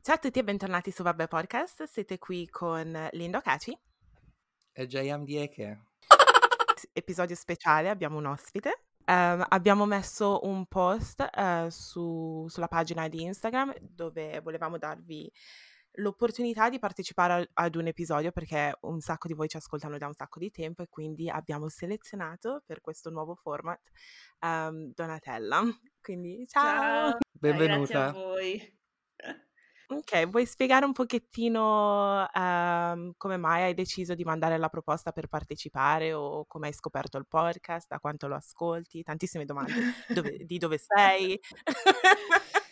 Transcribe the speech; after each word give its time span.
Ciao 0.00 0.16
a 0.16 0.18
tutti 0.18 0.38
e 0.38 0.44
bentornati 0.44 0.90
su 0.90 1.02
Vabbè 1.02 1.28
Podcast, 1.28 1.84
siete 1.84 2.18
qui 2.18 2.48
con 2.48 3.08
Lindo 3.12 3.40
Caci. 3.40 3.74
E 4.72 4.86
Jayam 4.86 5.24
Dieke. 5.24 5.86
Episodio 6.92 7.34
speciale, 7.34 7.88
abbiamo 7.88 8.18
un 8.18 8.26
ospite. 8.26 8.84
Um, 9.06 9.44
abbiamo 9.48 9.86
messo 9.86 10.40
un 10.44 10.66
post 10.66 11.26
uh, 11.36 11.68
su, 11.68 12.46
sulla 12.48 12.68
pagina 12.68 13.06
di 13.08 13.22
Instagram 13.22 13.74
dove 13.80 14.40
volevamo 14.40 14.78
darvi 14.78 15.30
l'opportunità 15.98 16.68
di 16.70 16.78
partecipare 16.78 17.50
ad 17.52 17.74
un 17.76 17.86
episodio 17.86 18.32
perché 18.32 18.76
un 18.82 19.00
sacco 19.00 19.28
di 19.28 19.34
voi 19.34 19.48
ci 19.48 19.56
ascoltano 19.56 19.98
da 19.98 20.06
un 20.06 20.14
sacco 20.14 20.38
di 20.38 20.50
tempo 20.50 20.82
e 20.82 20.88
quindi 20.88 21.28
abbiamo 21.28 21.68
selezionato 21.68 22.62
per 22.66 22.80
questo 22.80 23.10
nuovo 23.10 23.34
format 23.34 23.80
um, 24.40 24.92
Donatella. 24.92 25.62
Quindi 26.04 26.46
ciao! 26.46 27.12
ciao. 27.12 27.18
Benvenuta. 27.32 28.10
Grazie 28.10 28.20
a 28.20 28.24
voi. 28.24 28.78
Ok, 29.86 30.28
vuoi 30.28 30.46
spiegare 30.46 30.86
un 30.86 30.92
pochettino 30.92 32.26
um, 32.34 33.12
come 33.18 33.36
mai 33.36 33.64
hai 33.64 33.74
deciso 33.74 34.14
di 34.14 34.24
mandare 34.24 34.56
la 34.56 34.70
proposta 34.70 35.12
per 35.12 35.28
partecipare 35.28 36.14
o 36.14 36.46
come 36.46 36.68
hai 36.68 36.72
scoperto 36.72 37.18
il 37.18 37.26
podcast, 37.28 37.88
da 37.88 37.98
quanto 38.00 38.26
lo 38.26 38.34
ascolti? 38.34 39.02
Tantissime 39.02 39.44
domande. 39.44 39.74
Dove, 40.08 40.38
di 40.46 40.56
dove 40.56 40.78
sei? 40.78 41.38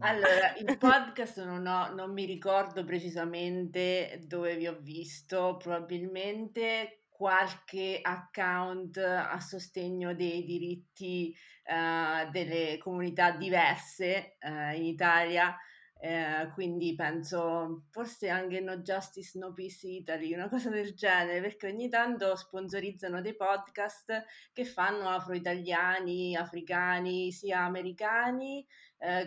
Allora, 0.00 0.54
il 0.56 0.76
podcast 0.76 1.42
non, 1.42 1.66
ho, 1.66 1.94
non 1.94 2.12
mi 2.12 2.26
ricordo 2.26 2.84
precisamente 2.84 4.20
dove 4.26 4.54
vi 4.56 4.66
ho 4.66 4.76
visto, 4.78 5.56
probabilmente 5.56 6.99
qualche 7.20 7.98
account 8.00 8.96
a 8.96 9.38
sostegno 9.40 10.14
dei 10.14 10.42
diritti 10.42 11.36
uh, 11.66 12.30
delle 12.30 12.78
comunità 12.78 13.32
diverse 13.32 14.38
uh, 14.40 14.74
in 14.74 14.86
Italia 14.86 15.54
eh, 16.02 16.50
quindi 16.54 16.94
penso 16.94 17.84
forse 17.90 18.30
anche 18.30 18.60
No 18.60 18.78
Justice, 18.78 19.38
No 19.38 19.52
Peace 19.52 19.86
Italy, 19.86 20.32
una 20.32 20.48
cosa 20.48 20.70
del 20.70 20.94
genere, 20.94 21.42
perché 21.42 21.66
ogni 21.66 21.90
tanto 21.90 22.34
sponsorizzano 22.36 23.20
dei 23.20 23.36
podcast 23.36 24.24
che 24.54 24.64
fanno 24.64 25.10
afro-italiani, 25.10 26.34
africani, 26.36 27.30
sia 27.32 27.64
americani 27.64 28.66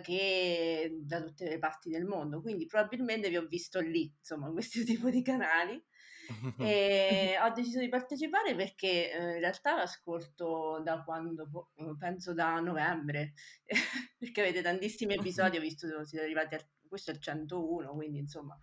che 0.02 0.98
da 1.02 1.22
tutte 1.22 1.48
le 1.48 1.59
parti 1.59 1.92
del 1.92 2.06
mondo. 2.06 2.42
Quindi 2.42 2.66
probabilmente 2.66 3.30
vi 3.30 3.38
ho 3.38 3.46
visto 3.46 3.80
lì, 3.80 4.12
insomma, 4.18 4.52
questo 4.52 4.81
tipo 4.84 5.12
di 5.12 5.22
canali. 5.22 5.80
E 6.58 7.38
ho 7.42 7.50
deciso 7.52 7.80
di 7.80 7.90
partecipare 7.90 8.56
perché 8.56 9.12
eh, 9.12 9.34
in 9.34 9.40
realtà 9.40 9.76
l'ascolto 9.76 10.82
da 10.84 11.04
quando 11.04 11.48
boh, 11.48 11.72
penso 11.98 12.34
da 12.34 12.60
novembre 12.60 13.34
perché 14.18 14.42
avete 14.42 14.62
tantissimi 14.62 15.16
episodi 15.16 15.58
ho 15.58 15.62
visto 15.62 15.88
che 15.88 16.06
siete 16.06 16.24
arrivati 16.24 16.56
al 16.56 16.66
questo 16.94 17.10
è 17.10 17.16
il 17.16 17.22
101 17.22 17.92
quindi 17.96 18.20
insomma 18.20 18.56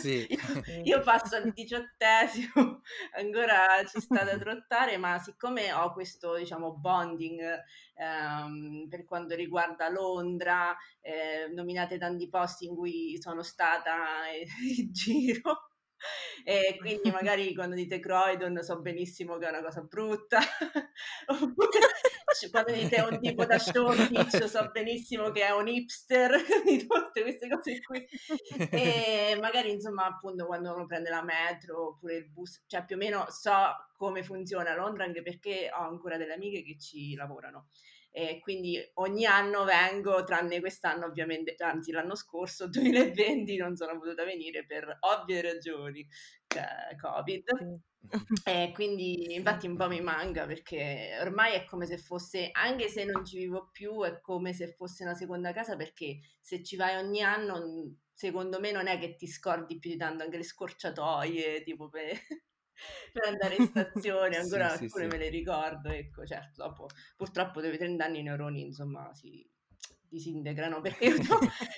sì. 0.00 0.26
io, 0.28 0.82
io, 0.82 1.00
passo 1.02 1.36
al 1.36 1.52
diciottesimo 1.52 2.82
ancora 3.16 3.84
ci 3.86 4.00
sta 4.00 4.24
da 4.24 4.36
trottare 4.36 4.96
ma 4.96 5.20
siccome 5.20 5.72
ho 5.72 5.92
questo 5.92 6.34
diciamo 6.34 6.74
bonding 6.76 7.40
ehm, 7.94 8.88
per 8.88 9.04
quanto 9.04 9.36
riguarda 9.36 9.88
Londra 9.88 10.76
eh, 11.00 11.48
nominate 11.54 11.96
tanti 11.96 12.28
posti 12.28 12.66
in 12.66 12.74
cui 12.74 13.16
sono 13.20 13.44
stata 13.44 13.94
in 14.76 14.90
giro 14.90 15.69
e 16.44 16.76
quindi 16.78 17.10
magari 17.10 17.54
quando 17.54 17.74
dite 17.74 18.00
Croydon 18.00 18.62
so 18.62 18.80
benissimo 18.80 19.36
che 19.38 19.46
è 19.46 19.50
una 19.50 19.62
cosa 19.62 19.82
brutta. 19.82 20.38
Oppure 21.26 21.78
quando 22.50 22.72
dite 22.72 23.00
un 23.00 23.20
tipo 23.20 23.44
da 23.44 23.58
Shoreditch 23.58 24.44
so 24.48 24.70
benissimo 24.72 25.30
che 25.30 25.42
è 25.42 25.50
un 25.50 25.68
hipster 25.68 26.30
di 26.64 26.86
tutte 26.86 27.22
queste 27.22 27.48
cose 27.48 27.80
qui. 27.80 28.06
E 28.70 29.36
magari 29.40 29.72
insomma 29.72 30.06
appunto 30.06 30.46
quando 30.46 30.72
uno 30.72 30.86
prende 30.86 31.10
la 31.10 31.22
metro 31.22 31.88
oppure 31.88 32.16
il 32.16 32.30
bus 32.30 32.62
cioè 32.66 32.84
più 32.84 32.96
o 32.96 32.98
meno 32.98 33.26
so 33.28 33.52
come 33.96 34.22
funziona 34.22 34.74
Londra 34.74 35.04
anche 35.04 35.22
perché 35.22 35.70
ho 35.72 35.82
ancora 35.82 36.16
delle 36.16 36.34
amiche 36.34 36.62
che 36.62 36.78
ci 36.78 37.14
lavorano 37.14 37.68
e 38.10 38.38
quindi 38.40 38.78
ogni 38.94 39.24
anno 39.24 39.64
vengo, 39.64 40.24
tranne 40.24 40.60
quest'anno 40.60 41.06
ovviamente, 41.06 41.54
anzi 41.58 41.92
l'anno 41.92 42.14
scorso, 42.14 42.68
2020, 42.68 43.56
non 43.56 43.76
sono 43.76 43.98
potuta 43.98 44.24
venire 44.24 44.64
per 44.66 44.98
ovvie 45.00 45.40
ragioni, 45.42 46.06
cioè 46.46 46.96
Covid. 47.00 47.44
E 48.44 48.70
quindi 48.72 49.34
infatti 49.34 49.66
un 49.66 49.76
po' 49.76 49.88
mi 49.88 50.00
manca 50.00 50.46
perché 50.46 51.16
ormai 51.20 51.54
è 51.54 51.64
come 51.64 51.86
se 51.86 51.98
fosse, 51.98 52.48
anche 52.52 52.88
se 52.88 53.04
non 53.04 53.24
ci 53.24 53.38
vivo 53.38 53.68
più, 53.72 54.02
è 54.02 54.20
come 54.20 54.52
se 54.52 54.72
fosse 54.72 55.04
una 55.04 55.14
seconda 55.14 55.52
casa 55.52 55.76
perché 55.76 56.18
se 56.40 56.62
ci 56.62 56.76
vai 56.76 56.96
ogni 56.96 57.22
anno, 57.22 57.94
secondo 58.12 58.58
me 58.60 58.72
non 58.72 58.86
è 58.86 58.98
che 58.98 59.16
ti 59.16 59.26
scordi 59.26 59.78
più 59.78 59.90
di 59.90 59.96
tanto 59.96 60.22
anche 60.24 60.38
le 60.38 60.44
scorciatoie, 60.44 61.62
tipo 61.62 61.88
per, 61.88 62.16
per 63.12 63.28
andare 63.28 63.56
in 63.56 63.66
stazione, 63.66 64.36
ancora 64.36 64.68
sì, 64.76 64.84
alcune 64.84 65.04
sì, 65.04 65.10
me 65.10 65.18
le 65.18 65.28
ricordo, 65.28 65.88
ecco, 65.88 66.24
certo, 66.24 66.62
dopo 66.62 66.88
purtroppo 67.16 67.60
dopo 67.60 67.74
i 67.74 67.78
30 67.78 68.04
anni 68.04 68.20
i 68.20 68.22
neuroni 68.22 68.62
insomma 68.62 69.12
si 69.14 69.46
disintegrano 70.08 70.80
perché 70.82 71.04
io, 71.06 71.16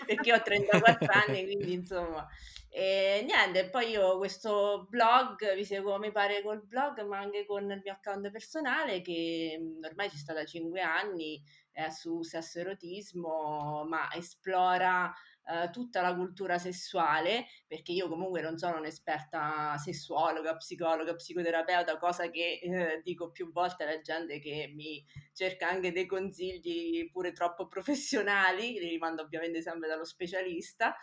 perché 0.06 0.32
ho 0.32 0.42
34 0.42 1.06
anni, 1.26 1.44
quindi 1.44 1.72
insomma 1.72 2.26
e 2.74 3.22
niente, 3.26 3.68
poi 3.68 3.90
io 3.90 4.16
questo 4.16 4.86
blog, 4.88 5.54
vi 5.54 5.62
seguo 5.62 5.98
mi 5.98 6.10
pare 6.10 6.40
col 6.42 6.64
blog, 6.64 7.02
ma 7.02 7.18
anche 7.18 7.44
con 7.44 7.70
il 7.70 7.82
mio 7.84 7.92
account 7.92 8.30
personale 8.30 9.02
che 9.02 9.60
ormai 9.82 10.08
ci 10.08 10.16
sta 10.16 10.32
da 10.32 10.42
5 10.42 10.80
anni, 10.80 11.38
è 11.70 11.90
su 11.90 12.22
sesso 12.22 12.60
erotismo, 12.60 13.84
ma 13.86 14.10
esplora 14.14 15.12
eh, 15.44 15.70
tutta 15.70 16.00
la 16.00 16.14
cultura 16.14 16.56
sessuale, 16.58 17.46
perché 17.66 17.90
io 17.90 18.08
comunque 18.08 18.40
non 18.40 18.58
sono 18.58 18.78
un'esperta 18.78 19.76
sessuologa, 19.76 20.56
psicologa, 20.56 21.14
psicoterapeuta, 21.14 21.98
cosa 21.98 22.30
che 22.30 22.60
eh, 22.62 23.00
dico 23.02 23.30
più 23.32 23.50
volte 23.50 23.82
alla 23.82 24.00
gente 24.00 24.38
che 24.38 24.70
mi 24.72 25.04
cerca 25.32 25.68
anche 25.68 25.90
dei 25.90 26.06
consigli 26.06 27.10
pure 27.10 27.32
troppo 27.32 27.66
professionali, 27.66 28.78
li 28.78 28.88
rimando 28.88 29.22
ovviamente 29.22 29.62
sempre 29.62 29.88
dallo 29.88 30.04
specialista. 30.04 30.94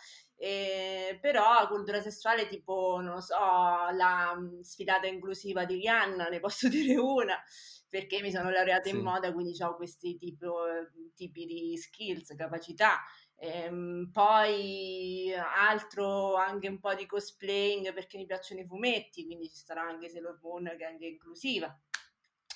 Eh, 0.42 1.18
però 1.20 1.68
cultura 1.68 2.00
sessuale 2.00 2.48
tipo, 2.48 3.02
non 3.02 3.22
so, 3.22 3.36
la 3.36 4.34
mm, 4.38 4.62
sfilata 4.62 5.06
inclusiva 5.06 5.66
di 5.66 5.76
Rihanna, 5.76 6.30
ne 6.30 6.40
posso 6.40 6.70
dire 6.70 6.96
una, 6.96 7.38
perché 7.90 8.22
mi 8.22 8.32
sono 8.32 8.50
laureata 8.50 8.88
sì. 8.88 8.96
in 8.96 9.02
moda, 9.02 9.34
quindi 9.34 9.62
ho 9.62 9.76
questi 9.76 10.18
tipo, 10.18 10.64
tipi 11.14 11.46
di 11.46 11.76
skills, 11.76 12.34
capacità 12.38 13.02
Ehm, 13.42 14.10
poi 14.12 15.34
altro 15.34 16.36
anche 16.36 16.68
un 16.68 16.80
po' 16.80 16.94
di 16.94 17.06
cosplaying 17.06 17.94
perché 17.94 18.18
mi 18.18 18.26
piacciono 18.26 18.60
i 18.62 18.66
fumetti, 18.66 19.26
quindi 19.26 19.50
ci 19.50 19.64
sarà 19.64 19.82
anche 19.82 20.10
Sailor 20.10 20.40
Moon 20.42 20.66
che 20.78 20.84
è 20.84 20.92
anche 20.92 21.06
inclusiva. 21.06 21.78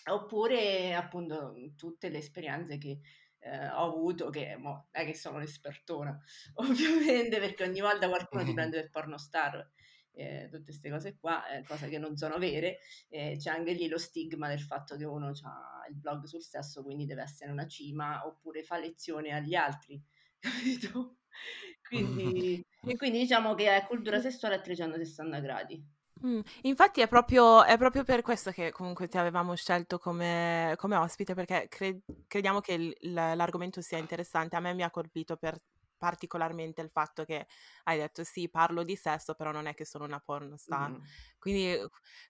Oppure 0.05 0.93
appunto 0.93 1.55
tutte 1.77 2.09
le 2.09 2.17
esperienze 2.17 2.77
che 2.77 2.99
eh, 3.39 3.67
ho 3.69 3.85
avuto, 3.85 4.29
che 4.29 4.57
mo, 4.57 4.87
è 4.91 5.05
che 5.05 5.15
sono 5.15 5.37
un'espertona, 5.37 6.19
ovviamente, 6.55 7.39
perché 7.39 7.63
ogni 7.63 7.79
volta 7.79 8.09
qualcuno 8.09 8.43
ti 8.43 8.53
prende 8.53 8.81
per 8.81 8.89
pornostar. 8.89 9.71
Eh, 10.15 10.47
tutte 10.51 10.65
queste 10.65 10.91
cose 10.91 11.17
qua, 11.17 11.47
eh, 11.47 11.63
cose 11.63 11.89
che 11.89 11.97
non 11.97 12.15
sono 12.17 12.37
vere, 12.37 12.79
eh, 13.09 13.35
c'è 13.39 13.49
anche 13.49 13.73
lì 13.73 13.87
lo 13.87 13.97
stigma 13.97 14.47
del 14.47 14.61
fatto 14.61 14.95
che 14.95 15.05
uno 15.05 15.29
ha 15.29 15.87
il 15.89 15.95
blog 15.95 16.25
sul 16.25 16.43
sesso, 16.43 16.83
quindi 16.83 17.05
deve 17.05 17.23
essere 17.23 17.51
una 17.51 17.65
cima, 17.65 18.27
oppure 18.27 18.61
fa 18.61 18.77
lezione 18.77 19.31
agli 19.31 19.55
altri 19.55 19.99
capito? 20.43 21.17
Quindi, 21.87 22.65
quindi 22.97 23.19
diciamo 23.19 23.53
che 23.53 23.75
è 23.75 23.85
cultura 23.85 24.19
sessuale 24.19 24.55
a 24.55 24.59
360 24.61 25.39
gradi. 25.39 25.83
Mm, 26.25 26.39
infatti 26.61 27.01
è 27.01 27.07
proprio, 27.07 27.63
è 27.63 27.77
proprio, 27.77 28.03
per 28.03 28.21
questo 28.21 28.51
che 28.51 28.71
comunque 28.71 29.07
ti 29.07 29.17
avevamo 29.17 29.55
scelto 29.55 29.97
come, 29.97 30.73
come 30.77 30.95
ospite, 30.95 31.33
perché 31.33 31.67
cre- 31.67 31.99
crediamo 32.27 32.61
che 32.61 32.77
l- 32.77 32.95
l'argomento 33.13 33.81
sia 33.81 33.97
interessante. 33.97 34.55
A 34.55 34.59
me 34.59 34.73
mi 34.73 34.83
ha 34.83 34.89
colpito 34.89 35.35
per 35.35 35.57
particolarmente 36.03 36.81
il 36.81 36.89
fatto 36.89 37.23
che 37.23 37.47
hai 37.83 37.97
detto 37.97 38.25
sì, 38.25 38.49
parlo 38.49 38.83
di 38.83 38.97
sesso, 38.97 39.35
però 39.35 39.53
non 39.53 39.67
è 39.67 39.73
che 39.73 39.85
sono 39.85 40.03
una 40.03 40.19
pornostar. 40.19 40.89
Mm. 40.89 41.01
Quindi 41.39 41.79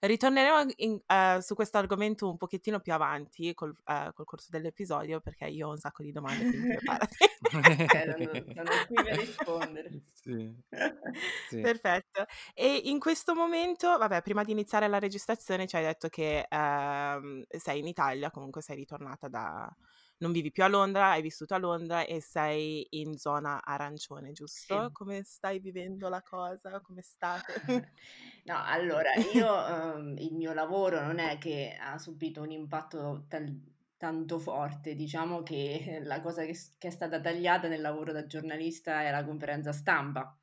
ritorneremo 0.02 0.72
in, 0.75 1.02
uh, 1.08 1.40
su 1.40 1.56
questo 1.56 1.80
argomento 1.80 2.30
un 2.30 2.38
pochettino 2.38 2.80
più 2.81 2.94
avanti 2.94 3.52
col, 3.56 3.70
uh, 3.70 4.14
col, 4.14 4.25
corso 4.25 4.50
dell'episodio 4.52 5.22
perché 5.22 5.46
io 5.46 5.70
ho 5.70 5.72
un 5.72 5.80
sacco 5.80 6.04
di 6.04 6.12
domande, 6.12 6.50
quindi 6.50 6.68
preparati. 6.68 7.16
okay, 7.42 8.54
sono, 8.54 8.70
qui 8.86 8.96
per 9.04 9.18
rispondere. 9.18 9.90
Sì. 10.24 10.56
sì. 11.50 11.60
Perfetto. 11.60 12.25
E 12.54 12.81
in 12.86 13.00
questo 13.00 13.34
momento, 13.34 13.98
vabbè, 13.98 14.22
prima 14.22 14.44
di 14.44 14.52
iniziare 14.52 14.88
la 14.88 15.00
registrazione 15.00 15.68
ci 15.68 15.75
hai 15.75 15.84
detto 15.84 16.08
che 16.10 16.46
uh, 16.48 17.44
sei 17.58 17.80
in 17.80 17.88
Italia, 17.88 18.31
comunque 18.31 18.62
sei 18.62 18.78
ritornata 18.78 19.28
da 19.28 19.75
non 20.24 20.31
vivi 20.31 20.52
più 20.52 20.64
a 20.64 20.68
Londra, 20.68 21.12
hai 21.12 21.22
vissuto 21.22 21.54
a 21.54 21.58
Londra 21.58 22.06
e 22.06 22.22
sei 22.22 22.88
in 22.92 23.18
zona 23.18 23.62
arancione, 23.62 24.31
giusto? 24.31 24.86
Sì. 24.86 24.92
Come 24.94 25.24
stai 25.24 25.60
vivendo 25.60 26.08
la 26.08 26.22
cosa? 26.22 26.80
Come 26.80 27.02
state? 27.02 27.92
no, 28.46 28.64
allora, 28.64 29.14
io 29.34 29.54
um, 29.54 30.16
il 30.18 30.34
mio 30.34 30.54
lavoro 30.54 31.02
non 31.02 31.20
è 31.20 31.38
che 31.38 31.78
ha 31.78 31.98
subito 31.98 32.42
un 32.42 32.52
impatto 32.52 33.25
tal- 33.28 33.60
tanto 33.98 34.40
forte. 34.40 34.96
Diciamo 34.96 35.44
che 35.44 36.00
la 36.04 36.22
cosa 36.22 36.46
che, 36.46 36.58
che 36.78 36.88
è 36.88 36.92
stata 36.92 37.20
tagliata 37.20 37.68
nel 37.68 37.81
lavoro 37.81 38.14
da 38.14 38.25
giornalista 38.25 39.02
è 39.02 39.12
la 39.12 39.25
conferenza 39.25 39.74
stampa 39.74 40.38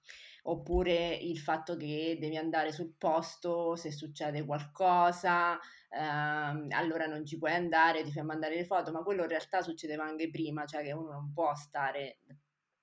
oppure 0.44 1.14
il 1.14 1.38
fatto 1.38 1.76
che 1.76 2.16
devi 2.20 2.36
andare 2.36 2.72
sul 2.72 2.94
posto 2.96 3.76
se 3.76 3.92
succede 3.92 4.44
qualcosa, 4.44 5.58
ehm, 5.90 6.68
allora 6.70 7.06
non 7.06 7.24
ci 7.24 7.38
puoi 7.38 7.52
andare, 7.52 8.02
ti 8.02 8.12
fai 8.12 8.24
mandare 8.24 8.56
le 8.56 8.64
foto, 8.64 8.92
ma 8.92 9.02
quello 9.02 9.22
in 9.22 9.28
realtà 9.28 9.62
succedeva 9.62 10.04
anche 10.04 10.30
prima, 10.30 10.64
cioè 10.64 10.82
che 10.82 10.92
uno 10.92 11.12
non 11.12 11.32
può 11.32 11.54
stare 11.54 12.20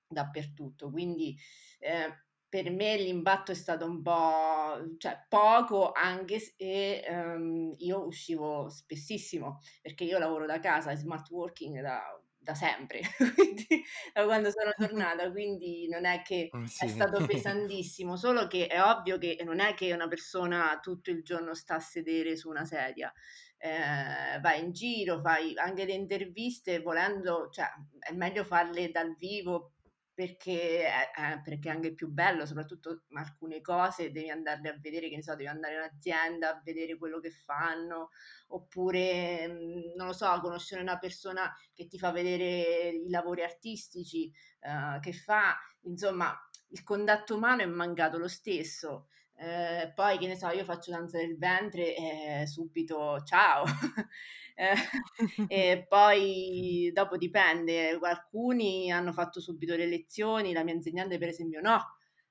dappertutto, 0.06 0.90
quindi 0.90 1.36
eh, 1.80 2.24
per 2.48 2.70
me 2.70 2.96
l'impatto 2.96 3.52
è 3.52 3.54
stato 3.54 3.84
un 3.84 4.00
po', 4.02 4.96
cioè 4.96 5.26
poco, 5.28 5.92
anche 5.92 6.38
se 6.38 7.00
ehm, 7.00 7.74
io 7.78 8.06
uscivo 8.06 8.68
spessissimo, 8.70 9.60
perché 9.82 10.04
io 10.04 10.18
lavoro 10.18 10.46
da 10.46 10.58
casa, 10.58 10.94
smart 10.94 11.28
working 11.30 11.80
da 11.82 12.00
da 12.48 12.54
sempre, 12.54 13.02
quindi 13.34 13.84
da 14.14 14.24
quando 14.24 14.50
sono 14.50 14.72
tornata, 14.88 15.30
quindi 15.30 15.86
non 15.88 16.06
è 16.06 16.22
che 16.22 16.48
mm, 16.56 16.64
sì. 16.64 16.86
è 16.86 16.88
stato 16.88 17.24
pesantissimo, 17.26 18.16
solo 18.16 18.46
che 18.46 18.68
è 18.68 18.82
ovvio 18.82 19.18
che 19.18 19.38
non 19.44 19.60
è 19.60 19.74
che 19.74 19.92
una 19.92 20.08
persona 20.08 20.78
tutto 20.80 21.10
il 21.10 21.22
giorno 21.22 21.52
sta 21.52 21.74
a 21.74 21.80
sedere 21.80 22.36
su 22.36 22.48
una 22.48 22.64
sedia, 22.64 23.12
eh, 23.58 24.40
vai 24.40 24.60
in 24.60 24.72
giro, 24.72 25.20
fai 25.20 25.52
anche 25.56 25.84
le 25.84 25.92
interviste 25.92 26.80
volendo, 26.80 27.50
cioè 27.50 27.66
è 27.98 28.12
meglio 28.12 28.44
farle 28.44 28.90
dal 28.90 29.14
vivo 29.18 29.72
perché 30.18 30.84
è, 30.84 31.10
eh, 31.16 31.40
perché 31.44 31.68
è 31.68 31.72
anche 31.72 31.94
più 31.94 32.08
bello, 32.08 32.44
soprattutto 32.44 33.04
alcune 33.12 33.60
cose 33.60 34.10
devi 34.10 34.28
andarle 34.28 34.70
a 34.70 34.76
vedere, 34.76 35.08
che 35.08 35.14
ne 35.14 35.22
so, 35.22 35.36
devi 35.36 35.46
andare 35.46 35.74
in 35.74 35.82
azienda 35.82 36.50
a 36.50 36.60
vedere 36.64 36.98
quello 36.98 37.20
che 37.20 37.30
fanno, 37.30 38.10
oppure, 38.48 39.46
mhmm, 39.46 39.92
non 39.94 40.08
lo 40.08 40.12
so, 40.12 40.36
conoscere 40.40 40.82
una 40.82 40.98
persona 40.98 41.54
che 41.72 41.86
ti 41.86 42.00
fa 42.00 42.10
vedere 42.10 42.88
i 42.88 43.10
lavori 43.10 43.44
artistici 43.44 44.28
uh, 44.62 44.98
che 44.98 45.12
fa, 45.12 45.56
insomma, 45.82 46.36
il 46.70 46.82
contatto 46.82 47.36
umano 47.36 47.62
è 47.62 47.66
mancato 47.66 48.18
lo 48.18 48.26
stesso. 48.26 49.06
Eh, 49.36 49.92
poi 49.94 50.18
che 50.18 50.26
ne 50.26 50.34
so, 50.36 50.48
io 50.48 50.64
faccio 50.64 50.90
danza 50.90 51.18
del 51.18 51.38
ventre 51.38 51.94
e 51.94 52.40
eh, 52.40 52.46
subito 52.48 53.22
ciao. 53.22 53.62
eh, 54.58 54.74
e 55.46 55.86
poi 55.88 56.90
dopo 56.92 57.16
dipende, 57.16 57.96
alcuni 58.02 58.90
hanno 58.90 59.12
fatto 59.12 59.40
subito 59.40 59.76
le 59.76 59.86
lezioni, 59.86 60.52
la 60.52 60.64
mia 60.64 60.74
insegnante 60.74 61.16
per 61.16 61.28
esempio 61.28 61.60
no, 61.60 61.80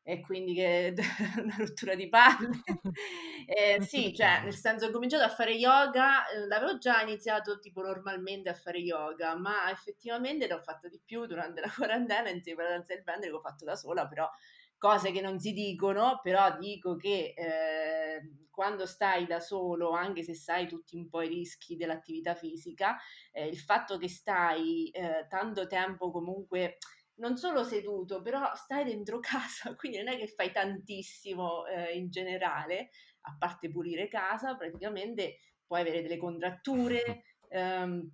e 0.04 0.20
quindi 0.20 0.54
che 0.54 0.94
una 1.42 1.56
rottura 1.58 1.96
di 1.96 2.10
palle. 2.10 2.50
eh, 3.48 3.82
sì, 3.82 4.14
cioè, 4.14 4.42
nel 4.44 4.56
senso 4.56 4.88
ho 4.88 4.92
cominciato 4.92 5.24
a 5.24 5.30
fare 5.30 5.54
yoga, 5.54 6.28
eh, 6.28 6.46
l'avevo 6.48 6.78
già 6.78 7.02
iniziato 7.02 7.60
tipo 7.60 7.82
normalmente 7.82 8.50
a 8.50 8.54
fare 8.54 8.80
yoga, 8.80 9.38
ma 9.38 9.72
effettivamente 9.72 10.48
l'ho 10.48 10.60
fatto 10.60 10.90
di 10.90 11.00
più 11.04 11.26
durante 11.28 11.62
la 11.62 11.72
quarantena 11.74 12.30
insieme 12.30 12.64
alla 12.64 12.72
danza 12.72 12.94
del 12.94 13.04
ventre 13.04 13.30
che 13.30 13.36
ho 13.36 13.40
fatto 13.40 13.64
da 13.64 13.76
sola, 13.78 14.06
però 14.06 14.30
cose 14.78 15.12
che 15.12 15.22
non 15.22 15.40
si 15.40 15.54
dicono, 15.54 16.20
però 16.22 16.58
dico 16.58 16.96
che 16.96 17.34
eh, 17.36 18.48
quando 18.50 18.86
stai 18.86 19.26
da 19.26 19.40
solo, 19.40 19.92
anche 19.92 20.24
se 20.24 20.34
sai 20.34 20.68
tutti 20.68 20.96
un 20.96 21.10
po' 21.10 21.22
i 21.22 21.28
rischi 21.28 21.76
dell'attività 21.76 22.36
fisica, 22.36 22.98
eh, 23.32 23.48
il 23.48 23.58
fatto 23.58 23.98
che 23.98 24.10
stai 24.10 24.90
eh, 24.90 25.26
tanto 25.30 25.68
tempo 25.68 26.12
comunque 26.12 26.78
non 27.16 27.38
solo 27.38 27.64
seduto, 27.64 28.22
però 28.22 28.54
stai 28.56 28.84
dentro 28.86 29.20
casa, 29.22 29.76
quindi 29.76 29.98
non 29.98 30.10
è 30.10 30.18
che 30.18 30.28
fai 30.28 30.52
tantissimo 30.52 31.66
eh, 31.66 31.96
in 31.96 32.10
generale, 32.10 32.90
a 33.22 33.36
parte 33.38 33.70
pulire 33.70 34.08
casa, 34.08 34.56
praticamente 34.56 35.38
puoi 35.66 35.82
avere 35.82 36.02
delle 36.02 36.18
contratture, 36.18 37.24
ehm, 37.50 38.10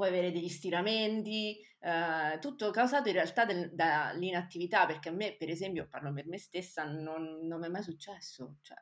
puoi 0.00 0.08
avere 0.08 0.32
degli 0.32 0.48
stiramenti, 0.48 1.60
eh, 1.80 2.38
tutto 2.40 2.70
causato 2.70 3.08
in 3.08 3.14
realtà 3.16 3.44
del, 3.44 3.70
dall'inattività, 3.74 4.86
perché 4.86 5.10
a 5.10 5.12
me, 5.12 5.36
per 5.36 5.50
esempio, 5.50 5.86
parlo 5.90 6.10
per 6.14 6.26
me 6.26 6.38
stessa, 6.38 6.84
non, 6.84 7.40
non 7.42 7.60
mi 7.60 7.66
è 7.66 7.68
mai 7.68 7.82
successo. 7.82 8.56
Cioè, 8.62 8.78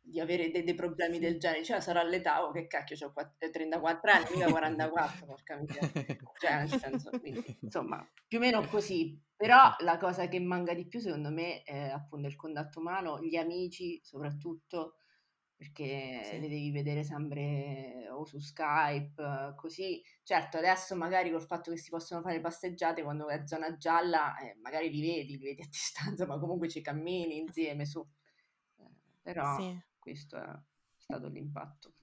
di 0.00 0.18
avere 0.18 0.50
dei, 0.50 0.64
dei, 0.64 0.74
problemi 0.74 1.18
del 1.18 1.38
genere, 1.38 1.64
cioè 1.64 1.80
sarà 1.80 2.00
all'età, 2.00 2.46
oh, 2.46 2.50
che 2.50 2.66
cacchio, 2.66 2.96
ho 3.06 3.12
34 3.38 4.10
anni, 4.10 4.24
mica 4.32 4.48
44, 4.48 5.26
porca 5.26 5.56
miseria, 5.56 6.06
cioè 6.40 6.56
nel 6.60 6.70
senso, 6.70 7.10
quindi, 7.20 7.58
insomma, 7.60 8.08
più 8.26 8.38
o 8.38 8.40
meno 8.40 8.66
così, 8.68 9.20
però 9.36 9.74
la 9.80 9.98
cosa 9.98 10.28
che 10.28 10.40
manca 10.40 10.72
di 10.72 10.86
più 10.86 10.98
secondo 10.98 11.30
me 11.30 11.62
è 11.62 11.88
appunto 11.88 12.26
il 12.26 12.36
contatto 12.36 12.80
umano, 12.80 13.20
gli 13.20 13.36
amici 13.36 14.00
soprattutto, 14.02 15.00
perché 15.56 16.20
sì. 16.24 16.38
le 16.38 16.48
devi 16.48 16.70
vedere 16.70 17.02
sempre 17.02 18.08
o 18.10 18.24
su 18.26 18.38
Skype, 18.38 19.54
così. 19.56 20.02
Certo, 20.22 20.58
adesso 20.58 20.94
magari 20.94 21.30
col 21.30 21.46
fatto 21.46 21.70
che 21.70 21.78
si 21.78 21.88
possono 21.88 22.20
fare 22.20 22.40
passeggiate 22.40 23.02
quando 23.02 23.28
è 23.28 23.46
zona 23.46 23.76
gialla, 23.76 24.36
eh, 24.38 24.56
magari 24.60 24.90
li 24.90 25.00
vedi, 25.00 25.38
li 25.38 25.44
vedi 25.44 25.62
a 25.62 25.66
distanza, 25.70 26.26
ma 26.26 26.38
comunque 26.38 26.68
ci 26.68 26.82
cammini 26.82 27.38
insieme 27.38 27.86
su. 27.86 28.06
Eh, 28.76 28.90
però 29.22 29.58
sì. 29.58 29.78
questo 29.98 30.36
è 30.36 30.58
stato 30.98 31.28
l'impatto. 31.28 31.94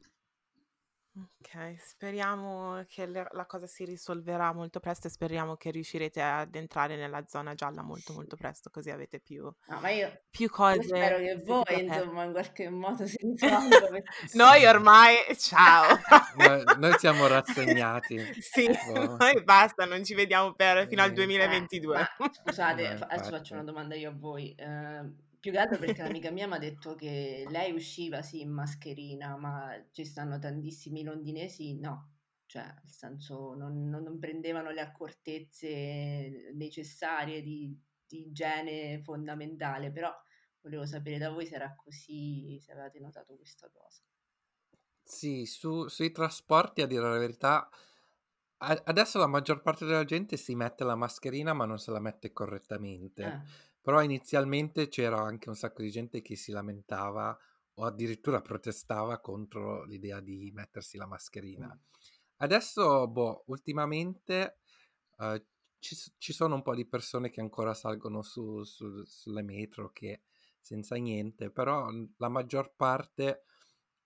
Ok, 1.15 1.75
speriamo 1.79 2.83
che 2.87 3.05
le- 3.05 3.27
la 3.33 3.45
cosa 3.45 3.67
si 3.67 3.85
risolverà 3.85 4.51
molto 4.51 4.79
presto 4.79 5.05
e 5.05 5.09
speriamo 5.11 5.55
che 5.55 5.69
riuscirete 5.69 6.19
ad 6.19 6.55
entrare 6.55 6.95
nella 6.95 7.23
zona 7.27 7.53
gialla 7.53 7.83
molto 7.83 8.13
molto 8.13 8.35
presto, 8.35 8.71
così 8.71 8.89
avete 8.89 9.19
più, 9.19 9.43
No, 9.43 9.79
ma 9.79 9.89
io, 9.91 10.23
più 10.31 10.47
io 10.47 10.81
spero 10.81 11.17
cose 11.17 11.23
che 11.23 11.35
voi, 11.43 11.63
proteggere. 11.63 11.83
insomma, 11.99 12.23
in 12.23 12.31
qualche 12.31 12.69
modo 12.69 13.05
si 13.05 13.17
risolva. 13.21 13.87
perché- 13.91 14.11
Noi 14.33 14.65
ormai, 14.65 15.15
ciao. 15.37 15.99
Noi, 16.35 16.63
noi 16.79 16.93
siamo 16.97 17.27
rassegnati. 17.27 18.41
Sì, 18.41 18.67
Boh. 18.91 19.15
noi 19.17 19.43
basta, 19.43 19.85
non 19.85 20.03
ci 20.03 20.15
vediamo 20.15 20.53
per, 20.53 20.87
fino 20.87 21.03
al 21.03 21.09
Eh, 21.09 21.11
Eh, 21.11 21.15
2022. 21.15 21.95
ma 22.17 22.31
scusate, 22.31 22.89
no, 22.89 22.97
fa- 22.97 23.05
adesso 23.05 23.29
faccio 23.29 23.35
infatti. 23.35 23.53
una 23.53 23.63
domanda 23.63 23.93
io 23.93 24.09
a 24.09 24.13
voi. 24.17 24.55
Eh, 24.57 25.13
più 25.43 25.51
che 25.51 25.57
altro 25.57 25.77
perché 25.77 26.01
l'amica 26.01 26.31
mia 26.31 26.47
mi 26.47 26.53
ha 26.53 26.57
detto 26.57 26.95
che 26.95 27.45
lei 27.49 27.73
usciva 27.73 28.21
sì 28.21 28.39
in 28.39 28.49
mascherina, 28.49 29.35
ma 29.35 29.75
ci 29.91 30.05
stanno 30.05 30.39
tantissimi 30.39 31.03
londinesi, 31.03 31.77
no. 31.77 32.11
Cioè, 32.45 32.63
nel 32.63 32.89
senso, 32.89 33.53
non, 33.53 33.89
non- 33.89 34.03
non 34.03 34.19
prendevano 34.19 34.71
le 34.71 34.79
accortezze 34.79 36.53
necessarie 36.53 37.41
di, 37.41 37.77
di 38.07 38.27
igiene 38.27 39.01
fondamentale, 39.03 39.91
però 39.91 40.09
volevo 40.61 40.85
sapere 40.85 41.17
da 41.17 41.29
voi 41.29 41.45
se 41.45 41.55
era 41.55 41.75
così, 41.75 42.57
se 42.61 42.71
avevate 42.71 42.99
notato 42.99 43.35
questa 43.35 43.69
cosa. 43.69 44.01
Sì, 45.05 45.45
su- 45.45 45.87
sui 45.87 46.11
trasporti, 46.11 46.81
a 46.81 46.87
dire 46.87 47.01
la 47.09 47.17
verità, 47.17 47.69
adesso 48.57 49.19
la 49.19 49.27
maggior 49.27 49.61
parte 49.61 49.85
della 49.85 50.05
gente 50.05 50.37
si 50.37 50.55
mette 50.55 50.83
la 50.83 50.95
mascherina, 50.95 51.53
ma 51.53 51.65
non 51.65 51.77
se 51.79 51.91
la 51.91 51.99
mette 51.99 52.31
correttamente. 52.33 53.23
Eh, 53.23 53.39
Però 53.83 54.01
inizialmente 54.01 54.87
c'era 54.87 55.19
anche 55.21 55.49
un 55.49 55.55
sacco 55.55 55.81
di 55.81 55.91
gente 55.91 56.21
che 56.21 56.37
si 56.37 56.53
lamentava 56.53 57.37
o 57.75 57.83
addirittura 57.83 58.41
protestava 58.41 59.19
contro 59.19 59.83
l'idea 59.83 60.21
di 60.21 60.49
mettersi 60.53 60.95
la 60.95 61.05
mascherina. 61.05 61.77
Adesso, 62.37 63.09
boh, 63.09 63.43
ultimamente 63.47 64.59
eh, 65.19 65.45
ci, 65.79 65.97
ci 66.17 66.31
sono 66.31 66.55
un 66.55 66.61
po' 66.61 66.75
di 66.75 66.87
persone 66.87 67.29
che 67.29 67.41
ancora 67.41 67.73
salgono 67.73 68.21
su, 68.21 68.63
su- 68.63 69.03
sulle 69.03 69.41
metro 69.41 69.91
che 69.91 70.21
senza 70.61 70.95
niente, 70.95 71.51
però 71.51 71.91
mm, 71.91 72.05
la 72.17 72.29
maggior 72.29 72.73
parte 72.75 73.43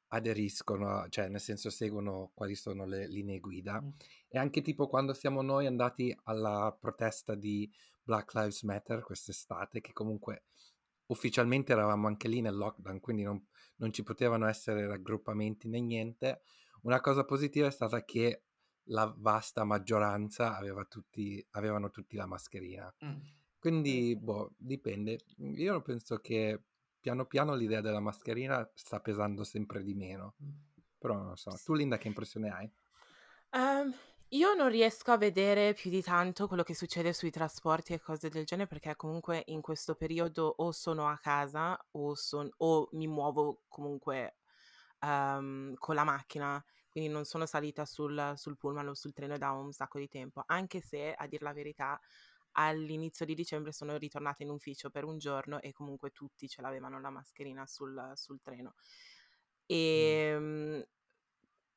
aderiscono, 0.09 1.07
cioè 1.09 1.27
nel 1.27 1.39
senso 1.41 1.69
seguono 1.69 2.31
quali 2.33 2.55
sono 2.55 2.85
le 2.85 3.07
linee 3.07 3.39
guida. 3.39 3.81
mm, 3.81 3.89
E 4.29 4.37
anche 4.37 4.61
tipo 4.61 4.87
quando 4.87 5.13
siamo 5.13 5.41
noi 5.41 5.65
andati 5.65 6.15
alla 6.23 6.75
protesta 6.79 7.35
di 7.35 7.69
Black 8.03 8.33
Lives 8.33 8.63
Matter 8.63 9.01
quest'estate, 9.01 9.81
che 9.81 9.93
comunque 9.93 10.43
ufficialmente 11.07 11.71
eravamo 11.71 12.07
anche 12.07 12.27
lì 12.27 12.41
nel 12.41 12.55
lockdown, 12.55 12.99
quindi 12.99 13.23
non, 13.23 13.45
non 13.77 13.91
ci 13.91 14.03
potevano 14.03 14.47
essere 14.47 14.87
raggruppamenti 14.87 15.67
né 15.67 15.79
niente. 15.81 16.41
Una 16.81 17.01
cosa 17.01 17.23
positiva 17.25 17.67
è 17.67 17.71
stata 17.71 18.03
che 18.03 18.43
la 18.89 19.13
vasta 19.17 19.63
maggioranza 19.63 20.55
aveva 20.55 20.85
tutti, 20.85 21.45
avevano 21.51 21.89
tutti 21.89 22.15
la 22.15 22.25
mascherina. 22.25 22.93
mm. 23.03 23.19
Quindi, 23.59 24.15
boh, 24.15 24.53
dipende. 24.57 25.19
Io 25.37 25.81
penso 25.81 26.17
che 26.19 26.61
piano 26.99 27.25
piano 27.25 27.55
l'idea 27.55 27.81
della 27.81 27.99
mascherina 27.99 28.69
sta 28.73 28.99
pesando 28.99 29.43
sempre 29.43 29.83
di 29.83 29.93
meno. 29.93 30.35
mm. 30.43 30.49
Però 30.97 31.13
non 31.15 31.27
lo 31.29 31.35
so. 31.35 31.59
Tu, 31.63 31.73
Linda, 31.73 31.97
che 31.97 32.07
impressione 32.07 32.49
hai? 32.49 32.71
Ehm, 33.51 33.93
io 34.29 34.53
non 34.55 34.69
riesco 34.69 35.11
a 35.11 35.17
vedere 35.17 35.73
più 35.73 35.89
di 35.89 36.01
tanto 36.01 36.47
quello 36.47 36.63
che 36.63 36.75
succede 36.75 37.13
sui 37.13 37.31
trasporti 37.31 37.93
e 37.93 37.99
cose 37.99 38.29
del 38.29 38.45
genere 38.45 38.67
perché 38.67 38.95
comunque 38.95 39.43
in 39.47 39.61
questo 39.61 39.95
periodo 39.95 40.53
o 40.57 40.71
sono 40.71 41.07
a 41.07 41.17
casa 41.17 41.77
o, 41.91 42.13
son- 42.15 42.49
o 42.57 42.89
mi 42.93 43.07
muovo 43.07 43.63
comunque 43.69 44.37
ehm, 44.99 45.75
con 45.77 45.95
la 45.95 46.03
macchina, 46.03 46.63
quindi 46.89 47.09
non 47.09 47.23
sono 47.25 47.45
salita 47.45 47.85
sul, 47.85 48.33
sul 48.35 48.57
pullman 48.57 48.87
o 48.89 48.93
sul 48.95 49.13
treno 49.13 49.37
da 49.37 49.51
un 49.51 49.71
sacco 49.71 49.99
di 49.99 50.07
tempo, 50.07 50.43
anche 50.45 50.81
se 50.81 51.13
a 51.13 51.27
dir 51.27 51.41
la 51.41 51.53
verità 51.53 51.99
all'inizio 52.53 53.25
di 53.25 53.35
dicembre 53.35 53.71
sono 53.71 53.97
ritornata 53.97 54.43
in 54.43 54.49
ufficio 54.49 54.89
per 54.89 55.03
un 55.03 55.17
giorno 55.17 55.61
e 55.61 55.71
comunque 55.73 56.11
tutti 56.11 56.47
ce 56.47 56.61
l'avevano 56.61 56.99
la 56.99 57.09
mascherina 57.09 57.65
sul, 57.67 58.11
sul 58.15 58.41
treno. 58.41 58.75
Mm. 58.75 59.75
E 59.75 60.87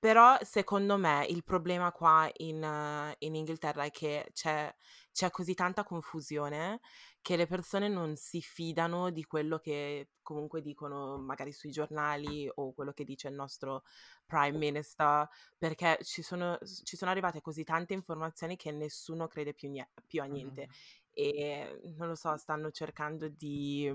Però 0.01 0.39
secondo 0.43 0.97
me 0.97 1.27
il 1.29 1.45
problema 1.45 1.93
qua 1.93 2.31
in, 2.39 3.15
in 3.19 3.35
Inghilterra 3.35 3.85
è 3.85 3.91
che 3.91 4.31
c'è, 4.33 4.75
c'è 5.13 5.31
così 5.31 5.53
tanta 5.53 5.85
confusione 5.85 6.81
che 7.23 7.37
le 7.37 7.47
persone 7.47 7.89
non 7.89 8.17
si 8.17 8.41
fidano 8.41 9.11
di 9.11 9.25
quello 9.25 9.59
che 9.59 10.11
comunque 10.23 10.63
dicono 10.63 11.19
magari 11.19 11.53
sui 11.53 11.71
giornali 11.71 12.51
o 12.55 12.73
quello 12.73 12.93
che 12.93 13.05
dice 13.05 13.29
il 13.29 13.35
nostro 13.35 13.83
prime 14.25 14.57
minister, 14.57 15.29
perché 15.59 15.99
ci 16.03 16.23
sono, 16.23 16.59
ci 16.85 16.97
sono 16.97 17.11
arrivate 17.11 17.41
così 17.41 17.63
tante 17.65 17.95
informazioni 17.95 18.57
che 18.57 18.73
nessuno 18.73 19.27
crede 19.27 19.53
più, 19.55 19.69
nie- 19.69 19.91
più 20.07 20.23
a 20.23 20.25
niente. 20.25 20.69
Mm. 20.69 20.73
E 21.13 21.81
non 21.97 22.09
lo 22.09 22.15
so, 22.15 22.37
stanno 22.37 22.71
cercando 22.71 23.29
di... 23.29 23.93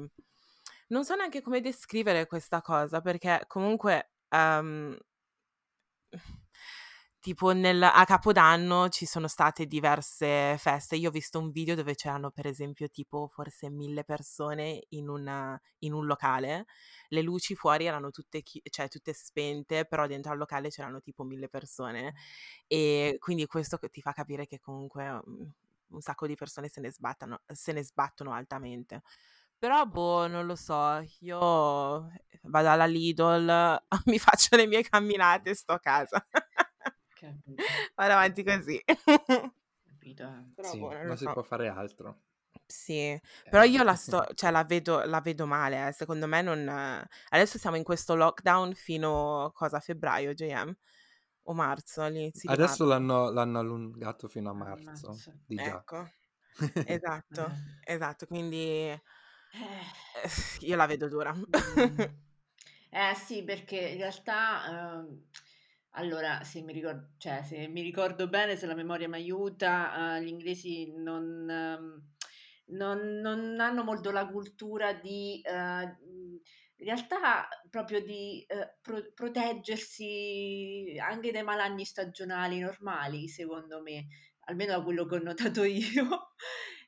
Non 0.88 1.04
so 1.04 1.16
neanche 1.16 1.42
come 1.42 1.62
descrivere 1.62 2.28
questa 2.28 2.62
cosa, 2.62 3.02
perché 3.02 3.46
comunque... 3.48 4.12
Um, 4.30 4.98
tipo 7.26 7.54
nel, 7.54 7.82
a 7.82 8.06
Capodanno 8.06 8.88
ci 8.90 9.08
sono 9.08 9.28
state 9.28 9.66
diverse 9.66 10.58
feste. 10.60 10.96
Io 10.96 11.10
ho 11.10 11.12
visto 11.12 11.40
un 11.40 11.50
video 11.50 11.74
dove 11.74 11.96
c'erano, 11.96 12.30
per 12.30 12.46
esempio, 12.46 12.88
tipo 12.88 13.28
forse 13.34 13.72
mille 13.72 14.04
persone 14.04 14.84
in, 14.90 15.10
una, 15.10 15.60
in 15.80 15.94
un 15.94 16.06
locale. 16.06 16.68
Le 17.08 17.24
luci 17.24 17.56
fuori 17.56 17.86
erano 17.88 18.12
tutte, 18.12 18.44
chi- 18.44 18.62
cioè, 18.70 18.88
tutte 18.90 19.12
spente, 19.14 19.86
però 19.86 20.06
dentro 20.06 20.34
al 20.34 20.38
locale 20.38 20.70
c'erano 20.70 21.02
tipo 21.02 21.24
mille 21.24 21.50
persone. 21.50 22.14
E 22.68 23.16
quindi 23.18 23.48
questo 23.48 23.80
ti 23.80 24.02
fa 24.02 24.12
capire 24.12 24.46
che 24.46 24.60
comunque 24.60 25.10
um, 25.10 25.52
un 25.88 26.02
sacco 26.02 26.28
di 26.28 26.36
persone 26.36 26.68
se 26.70 26.80
ne, 26.80 26.92
sbattano, 26.92 27.42
se 27.48 27.72
ne 27.72 27.84
sbattono 27.84 28.34
altamente. 28.34 29.02
Però, 29.58 29.84
boh, 29.88 30.28
non 30.28 30.46
lo 30.46 30.56
so, 30.56 31.04
io 31.22 32.12
vado 32.44 32.70
alla 32.70 32.86
Lidl, 32.86 33.82
mi 34.06 34.20
faccio 34.20 34.56
le 34.58 34.68
mie 34.68 34.84
camminate, 34.84 35.56
sto 35.56 35.74
a 35.74 35.80
casa. 35.80 36.24
Capito. 37.16 37.64
Vado 37.96 38.12
avanti 38.14 38.44
così. 38.44 38.82
Capito? 39.84 40.24
eh. 40.24 40.44
Però, 40.54 40.70
Sì, 40.72 40.78
boh, 40.78 40.90
non 40.92 41.06
non 41.08 41.18
si 41.18 41.24
so. 41.24 41.32
può 41.32 41.42
fare 41.44 41.68
altro. 41.70 42.24
Sì, 42.68 43.20
però 43.48 43.64
Eh, 43.64 43.68
io 43.70 43.84
la 43.84 43.96
sto, 43.96 44.26
cioè 44.34 44.50
la 44.52 44.64
vedo, 44.64 45.04
la 45.06 45.22
vedo 45.22 45.46
male, 45.46 45.88
eh. 45.88 45.92
Secondo 45.92 46.28
me 46.28 46.42
non... 46.42 46.68
Adesso 47.30 47.58
siamo 47.58 47.76
in 47.78 47.84
questo 47.84 48.16
lockdown 48.16 48.74
fino, 48.74 49.52
cosa, 49.54 49.78
a 49.78 49.80
febbraio, 49.80 50.34
JM? 50.34 50.76
O 51.44 51.54
marzo, 51.54 52.02
all'inizio 52.02 52.50
Adesso 52.50 52.86
marzo. 52.86 52.86
l'hanno, 52.86 53.30
l'hanno 53.32 53.60
allungato 53.60 54.28
fino 54.28 54.50
a 54.50 54.54
marzo, 54.54 54.84
marzo. 54.84 55.34
di 55.46 55.60
già. 55.60 55.86
Ecco, 55.86 56.08
esatto, 56.82 57.52
Eh. 57.52 57.84
esatto, 57.84 58.26
quindi 58.28 58.58
Eh. 58.60 59.02
eh, 60.14 60.30
io 60.62 60.76
la 60.76 60.86
vedo 60.86 61.08
dura. 61.08 61.34
Mm. 61.34 62.00
Eh 62.90 63.14
sì, 63.16 63.44
perché 63.44 63.78
in 63.90 63.98
realtà, 63.98 65.00
ehm, 65.02 65.26
allora, 65.96 66.44
se 66.44 66.62
mi 66.62 66.74
ricordo, 66.74 67.14
cioè, 67.18 67.42
se 67.44 67.68
mi 67.68 67.82
ricordo 67.82 68.28
bene, 68.28 68.56
se 68.58 68.66
la 68.66 68.76
memoria 68.76 69.08
mi 69.08 69.16
aiuta, 69.16 70.18
eh, 70.18 70.24
gli 70.24 70.28
inglesi 70.28 70.92
non, 70.96 71.50
ehm, 71.50 72.04
non- 72.78 73.20
non 73.22 73.60
hanno 73.60 73.84
molto 73.84 74.12
la 74.12 74.28
cultura 74.28 74.94
di, 74.94 75.42
eh, 75.42 75.52
in 76.78 76.86
realtà, 76.86 77.48
proprio 77.70 78.02
di 78.04 78.44
eh, 78.48 78.76
pro- 78.82 79.12
proteggersi 79.14 80.96
anche 81.00 81.32
dai 81.32 81.44
malanni 81.44 81.86
stagionali 81.86 82.60
normali, 82.60 83.28
secondo 83.30 83.82
me, 83.82 84.08
almeno 84.48 84.74
da 84.78 84.84
quello 84.84 85.06
che 85.06 85.16
ho 85.16 85.20
notato 85.24 85.64
io. 85.64 86.34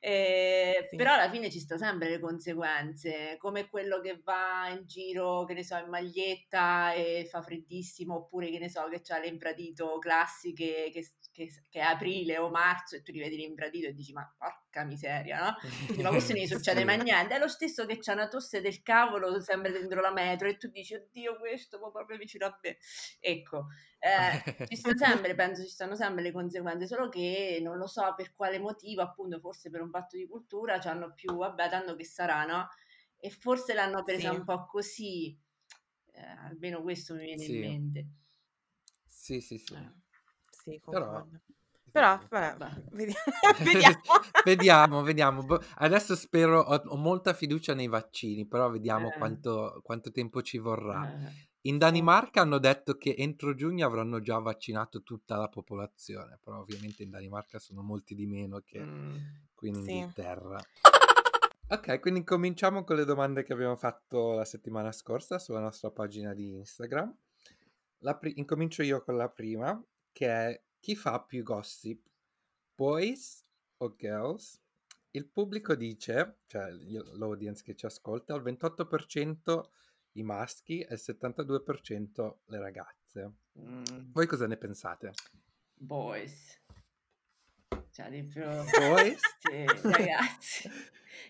Eh, 0.02 0.92
Sì. 0.92 0.98
però 0.98 1.14
alla 1.14 1.28
fine 1.28 1.50
ci 1.50 1.58
sta 1.58 1.76
sempre 1.76 2.08
le 2.08 2.20
conseguenze, 2.20 3.36
come 3.36 3.68
quello 3.68 4.00
che 4.00 4.20
va 4.22 4.68
in 4.68 4.86
giro, 4.86 5.44
che 5.44 5.54
ne 5.54 5.64
so, 5.64 5.76
in 5.76 5.88
maglietta 5.88 6.92
e 6.92 7.26
fa 7.28 7.42
freddissimo, 7.42 8.14
oppure 8.16 8.48
che 8.50 8.58
ne 8.60 8.68
so, 8.68 8.86
che 8.88 9.00
c'ha 9.02 9.18
l'infradito 9.18 9.98
classiche 9.98 10.90
che, 10.92 11.04
che, 11.38 11.50
che 11.70 11.78
è 11.80 11.82
aprile 11.82 12.36
o 12.38 12.50
marzo 12.50 12.96
e 12.96 13.02
tu 13.02 13.12
rivedi 13.12 13.36
l'infradito 13.36 13.86
e 13.88 13.92
dici 13.94 14.12
ma 14.12 14.30
porca 14.36 14.84
miseria, 14.84 15.38
no? 15.40 15.56
Dici, 15.90 16.02
ma 16.02 16.10
questo 16.10 16.32
non 16.34 16.42
gli 16.42 16.46
succede 16.46 16.84
Sì. 16.84 16.84
mai 16.84 17.00
niente, 17.02 17.34
è 17.36 17.38
lo 17.38 17.48
stesso 17.48 17.86
che 17.86 17.98
c'ha 17.98 18.12
una 18.12 18.28
tosse 18.28 18.60
del 18.60 18.82
cavolo 18.82 19.40
sempre 19.40 19.70
dentro 19.72 20.00
la 20.00 20.12
metro 20.12 20.48
e 20.48 20.56
tu 20.56 20.68
dici 20.68 20.94
oddio 20.94 21.38
questo 21.38 21.78
va 21.78 21.90
proprio 21.90 22.18
vicino 22.18 22.46
a 22.46 22.58
me. 22.62 22.76
Ecco, 23.20 23.66
eh, 23.98 24.32
ci 24.64 24.76
sta 24.76 24.92
sempre, 24.96 25.34
penso 25.34 25.62
ci 25.62 25.70
stanno 25.70 25.94
sempre 25.94 26.22
le 26.22 26.32
conseguenze, 26.32 26.86
solo 26.86 27.08
che 27.08 27.58
non 27.62 27.78
lo 27.78 27.86
so 27.86 28.12
per 28.16 28.34
quale 28.34 28.58
motivo, 28.58 29.02
appunto, 29.02 29.38
forse 29.40 29.70
per 29.70 29.80
un 29.80 29.90
fatto 29.90 30.16
di 30.16 30.26
cultura, 30.28 30.78
ci 30.80 30.88
hanno 30.88 31.14
più, 31.14 31.36
vabbè, 31.36 31.68
tanto 31.70 31.94
che 31.94 32.04
sarà, 32.04 32.44
no? 32.44 32.68
E 33.16 33.30
forse 33.30 33.74
l'hanno 33.74 34.02
presa 34.02 34.30
Sì. 34.30 34.32
un 34.32 34.44
po' 34.44 34.66
così, 34.66 35.36
eh, 36.12 36.20
almeno 36.20 36.82
questo 36.82 37.14
mi 37.14 37.24
viene 37.24 37.44
Sì. 37.44 37.44
in 37.44 37.58
mente. 37.58 38.08
Sì, 39.08 39.40
sì, 39.40 39.58
sì. 39.58 39.74
Eh, 39.74 39.92
Sì, 40.70 40.80
Però... 40.88 41.26
Però, 41.90 42.20
vabbè, 42.28 42.56
Vabbè. 42.58 42.82
vedi- 42.92 43.14
vediamo. 43.64 44.00
vediamo, 44.44 45.02
vediamo. 45.02 45.42
Boh, 45.42 45.60
Adesso 45.76 46.14
spero, 46.16 46.60
ho, 46.60 46.74
ho 46.84 46.96
molta 46.96 47.32
fiducia 47.32 47.74
nei 47.74 47.88
vaccini, 47.88 48.46
però 48.46 48.68
vediamo 48.70 49.10
Eh. 49.10 49.16
quanto, 49.16 49.80
quanto 49.82 50.10
tempo 50.12 50.42
ci 50.42 50.58
vorrà. 50.58 51.10
eh, 51.10 51.46
In 51.62 51.78
Danimarca 51.78 52.42
hanno 52.42 52.58
detto 52.58 52.96
che 52.98 53.14
entro 53.16 53.54
giugno 53.54 53.86
avranno 53.86 54.20
già 54.20 54.38
vaccinato 54.38 55.02
tutta 55.02 55.36
la 55.36 55.48
popolazione, 55.48 56.38
però 56.44 56.58
ovviamente 56.60 57.02
in 57.02 57.10
Danimarca 57.10 57.58
sono 57.58 57.82
molti 57.82 58.14
di 58.14 58.26
meno 58.26 58.60
che 58.64 58.80
mm. 58.80 59.16
qui 59.54 59.68
in 59.70 59.74
Sì. 59.76 59.80
Inghilterra. 59.92 60.58
Ok, 61.70 62.00
quindi 62.00 62.22
cominciamo 62.22 62.84
con 62.84 62.96
le 62.96 63.04
domande 63.06 63.42
che 63.44 63.52
abbiamo 63.54 63.76
fatto 63.76 64.32
la 64.32 64.44
settimana 64.44 64.92
scorsa 64.92 65.38
sulla 65.38 65.60
nostra 65.60 65.90
pagina 65.90 66.32
di 66.34 66.54
Instagram. 66.56 67.14
Pri- 68.18 68.38
incomincio 68.38 68.82
io 68.82 69.02
con 69.02 69.16
la 69.16 69.28
prima, 69.28 69.82
che 70.18 70.26
è 70.26 70.62
chi 70.80 70.96
fa 70.96 71.20
più 71.20 71.44
gossip, 71.44 72.04
boys 72.74 73.46
o 73.76 73.94
girls? 73.96 74.60
Il 75.12 75.28
pubblico 75.28 75.76
dice, 75.76 76.40
cioè 76.46 76.72
io- 76.72 77.16
l'audience 77.16 77.62
che 77.62 77.76
ci 77.76 77.86
ascolta, 77.86 78.34
il 78.34 78.42
28% 78.42 79.70
i 80.14 80.24
maschi 80.24 80.80
e 80.80 80.94
il 80.94 81.00
72% 81.00 82.38
le 82.46 82.58
ragazze. 82.58 83.32
Mm. 83.60 84.10
Voi 84.10 84.26
cosa 84.26 84.48
ne 84.48 84.56
pensate? 84.56 85.12
Boys. 85.72 86.64
Cioè, 87.92 88.10
di 88.10 88.24
più... 88.24 88.42
Boys? 88.42 89.20
Sì, 89.38 89.64
ragazzi. 89.82 90.68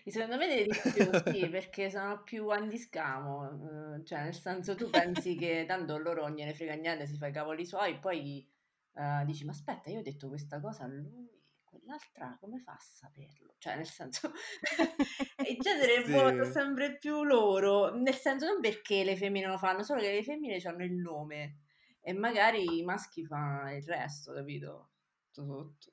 Secondo 0.07 0.37
me 0.37 0.63
di 0.63 0.69
più, 0.93 1.31
sì, 1.31 1.47
perché 1.47 1.91
sono 1.91 2.23
più 2.23 2.49
andiscamo, 2.49 3.97
eh, 3.97 4.03
cioè 4.03 4.23
nel 4.23 4.33
senso 4.33 4.73
tu 4.73 4.89
pensi 4.89 5.35
che 5.35 5.65
tanto 5.67 5.99
loro 5.99 6.23
non 6.23 6.35
gliene 6.35 6.55
frega 6.55 6.73
niente, 6.73 7.05
si 7.05 7.17
fa 7.17 7.27
i 7.27 7.31
cavoli 7.31 7.65
suoi, 7.65 7.99
poi 7.99 8.57
eh, 8.93 9.23
dici 9.25 9.45
ma 9.45 9.51
aspetta, 9.51 9.89
io 9.89 9.99
ho 9.99 10.03
detto 10.03 10.27
questa 10.27 10.59
cosa 10.59 10.83
a 10.83 10.87
lui, 10.87 11.29
quell'altra 11.63 12.37
come 12.39 12.59
fa 12.59 12.73
a 12.73 12.79
saperlo? 12.79 13.55
Cioè 13.57 13.75
nel 13.75 13.87
senso, 13.87 14.31
in 15.47 15.57
genere 15.59 16.05
Sì. 16.05 16.11
sono 16.11 16.43
sempre 16.45 16.97
più 16.97 17.23
loro, 17.23 17.93
nel 17.95 18.15
senso 18.15 18.45
non 18.45 18.59
perché 18.61 19.03
le 19.03 19.15
femmine 19.15 19.47
lo 19.47 19.57
fanno, 19.57 19.83
solo 19.83 20.01
che 20.01 20.11
le 20.11 20.23
femmine 20.23 20.57
hanno 20.57 20.83
il 20.83 20.93
nome 20.93 21.59
e 22.01 22.13
magari 22.13 22.79
i 22.79 22.83
maschi 22.83 23.25
fanno 23.25 23.71
il 23.73 23.83
resto, 23.83 24.33
capito? 24.33 24.91
Sotto 25.29 25.45
sotto. 25.45 25.91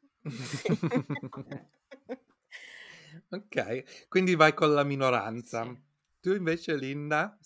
Eh. 1.49 1.69
ok, 3.31 4.09
quindi 4.09 4.35
vai 4.35 4.55
con 4.55 4.73
la 4.73 4.85
minoranza. 4.85 5.65
Sì. 5.65 5.85
Tu 6.21 6.35
invece, 6.35 6.77
Linda? 6.77 7.39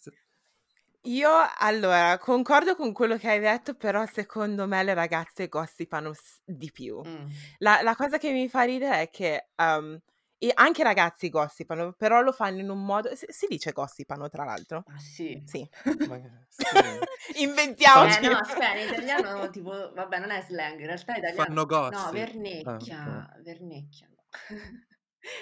Io 1.04 1.30
allora 1.58 2.18
concordo 2.18 2.76
con 2.76 2.92
quello 2.92 3.16
che 3.16 3.28
hai 3.30 3.40
detto, 3.40 3.74
però 3.74 4.04
secondo 4.06 4.66
me 4.66 4.82
le 4.82 4.92
ragazze 4.92 5.48
gossipano 5.48 6.12
s- 6.12 6.40
di 6.44 6.70
più. 6.70 7.00
Mm. 7.06 7.26
La, 7.58 7.80
la 7.82 7.96
cosa 7.96 8.18
che 8.18 8.30
mi 8.32 8.48
fa 8.48 8.62
ridere 8.62 9.00
è 9.02 9.10
che 9.10 9.48
um, 9.56 9.98
e 10.42 10.50
anche 10.54 10.80
i 10.82 10.84
ragazzi 10.84 11.28
gossipano, 11.30 11.92
però 11.92 12.20
lo 12.20 12.32
fanno 12.32 12.60
in 12.60 12.68
un 12.70 12.84
modo. 12.84 13.14
Si, 13.14 13.26
si 13.28 13.46
dice 13.48 13.72
gossipano, 13.72 14.28
tra 14.28 14.44
l'altro? 14.44 14.84
Ah 14.86 14.98
sì. 14.98 15.42
Sì. 15.46 15.66
ma- 16.08 16.20
sì. 16.48 17.42
Inventiamoci. 17.42 18.18
Eh 18.18 18.20
no, 18.28 18.36
aspetta, 18.36 18.78
in 18.78 18.86
italiano 18.86 19.50
tipo, 19.50 19.92
vabbè, 19.94 20.18
non 20.18 20.30
è 20.30 20.42
slang, 20.42 20.80
in 20.80 20.86
realtà 20.86 21.14
italiano 21.16 21.44
Fanno 21.44 21.62
No, 21.62 21.66
gossip. 21.66 22.12
vernecchia, 22.12 23.02
Ah, 23.04 23.36
vernecchia, 23.42 24.08
no. 24.10 24.24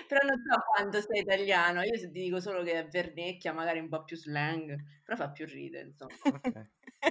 Però 0.09 0.27
non 0.27 0.43
so 0.43 0.61
quanto 0.75 1.01
sei 1.01 1.21
italiano, 1.21 1.83
io 1.83 1.97
ti 1.99 2.11
dico 2.11 2.41
solo 2.41 2.63
che 2.63 2.73
è 2.73 2.87
vernecchia, 2.89 3.53
magari 3.53 3.79
un 3.79 3.89
po' 3.89 4.05
più 4.05 4.17
slang, 4.17 4.77
però 5.05 5.17
fa 5.17 5.31
più 5.31 5.47
ridere, 5.47 5.87
insomma. 5.87 6.13
ok. 6.25 6.67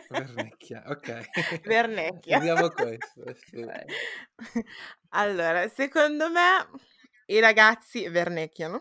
Vernecchia, 0.09 0.83
ok. 0.87 1.29
Vernecchia. 1.65 2.39
Vediamo 2.39 2.69
questo. 2.69 3.33
sì. 3.45 3.65
Allora, 5.09 5.67
secondo 5.69 6.29
me 6.29 6.67
i 7.27 7.39
ragazzi 7.39 8.07
vernecchiano. 8.09 8.79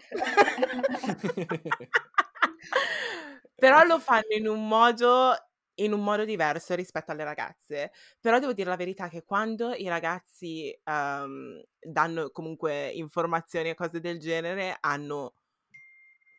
Però 3.55 3.85
lo 3.85 3.99
fanno 4.01 4.35
in 4.37 4.49
un 4.49 4.67
modo 4.69 5.35
in 5.77 5.93
un 5.93 6.03
modo 6.03 6.25
diverso 6.25 6.75
rispetto 6.75 7.13
alle 7.13 7.25
ragazze. 7.25 7.93
Però 8.21 8.39
devo 8.39 8.53
dire 8.53 8.69
la 8.69 8.77
verità 8.77 9.09
che 9.09 9.25
quando 9.25 9.73
i 9.73 9.89
ragazzi 9.89 10.71
ehm, 10.85 11.63
danno 11.81 12.31
comunque 12.31 12.89
informazioni 12.89 13.71
e 13.71 13.75
cose 13.75 14.01
del 14.01 14.19
genere, 14.19 14.77
hanno 14.81 15.35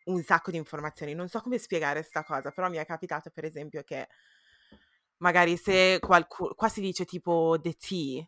un 0.06 0.24
sacco 0.24 0.52
di 0.52 0.58
informazioni. 0.58 1.14
Non 1.14 1.28
so 1.28 1.42
come 1.42 1.58
spiegare 1.58 2.02
sta 2.04 2.24
cosa, 2.24 2.52
però 2.52 2.70
mi 2.70 2.78
è 2.78 2.86
capitato 2.86 3.30
per 3.30 3.46
esempio 3.46 3.84
che 3.84 4.08
magari 5.18 5.58
se 5.58 6.00
qualcuno, 6.00 6.54
qua 6.54 6.70
si 6.70 6.82
dice 6.82 7.06
tipo 7.06 7.58
the 7.62 7.74
tea, 7.74 8.26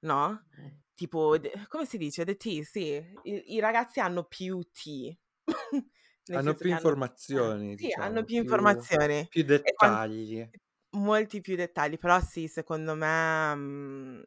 no? 0.00 0.44
Eh. 0.56 0.78
Tipo, 0.94 1.34
come 1.68 1.86
si 1.86 1.96
dice? 1.96 2.26
The 2.26 2.36
tea, 2.36 2.62
sì. 2.62 3.02
I, 3.22 3.54
i 3.54 3.60
ragazzi 3.60 4.00
hanno 4.00 4.24
più 4.24 4.60
tea. 4.70 5.16
Nel 6.30 6.38
Hanno 6.38 6.54
più 6.54 6.66
che 6.66 6.68
hanno, 6.68 6.76
informazioni, 6.78 7.76
sì, 7.76 7.92
hanno 7.92 7.96
diciamo, 7.96 8.12
più 8.12 8.24
più, 8.26 8.36
informazioni. 8.42 9.26
più 9.28 9.42
dettagli. 9.42 10.48
molti 10.90 11.40
più 11.40 11.56
dettagli, 11.56 11.98
però 11.98 12.20
sì, 12.20 12.46
secondo 12.46 12.94
me 12.94 13.54
mm, 13.56 14.20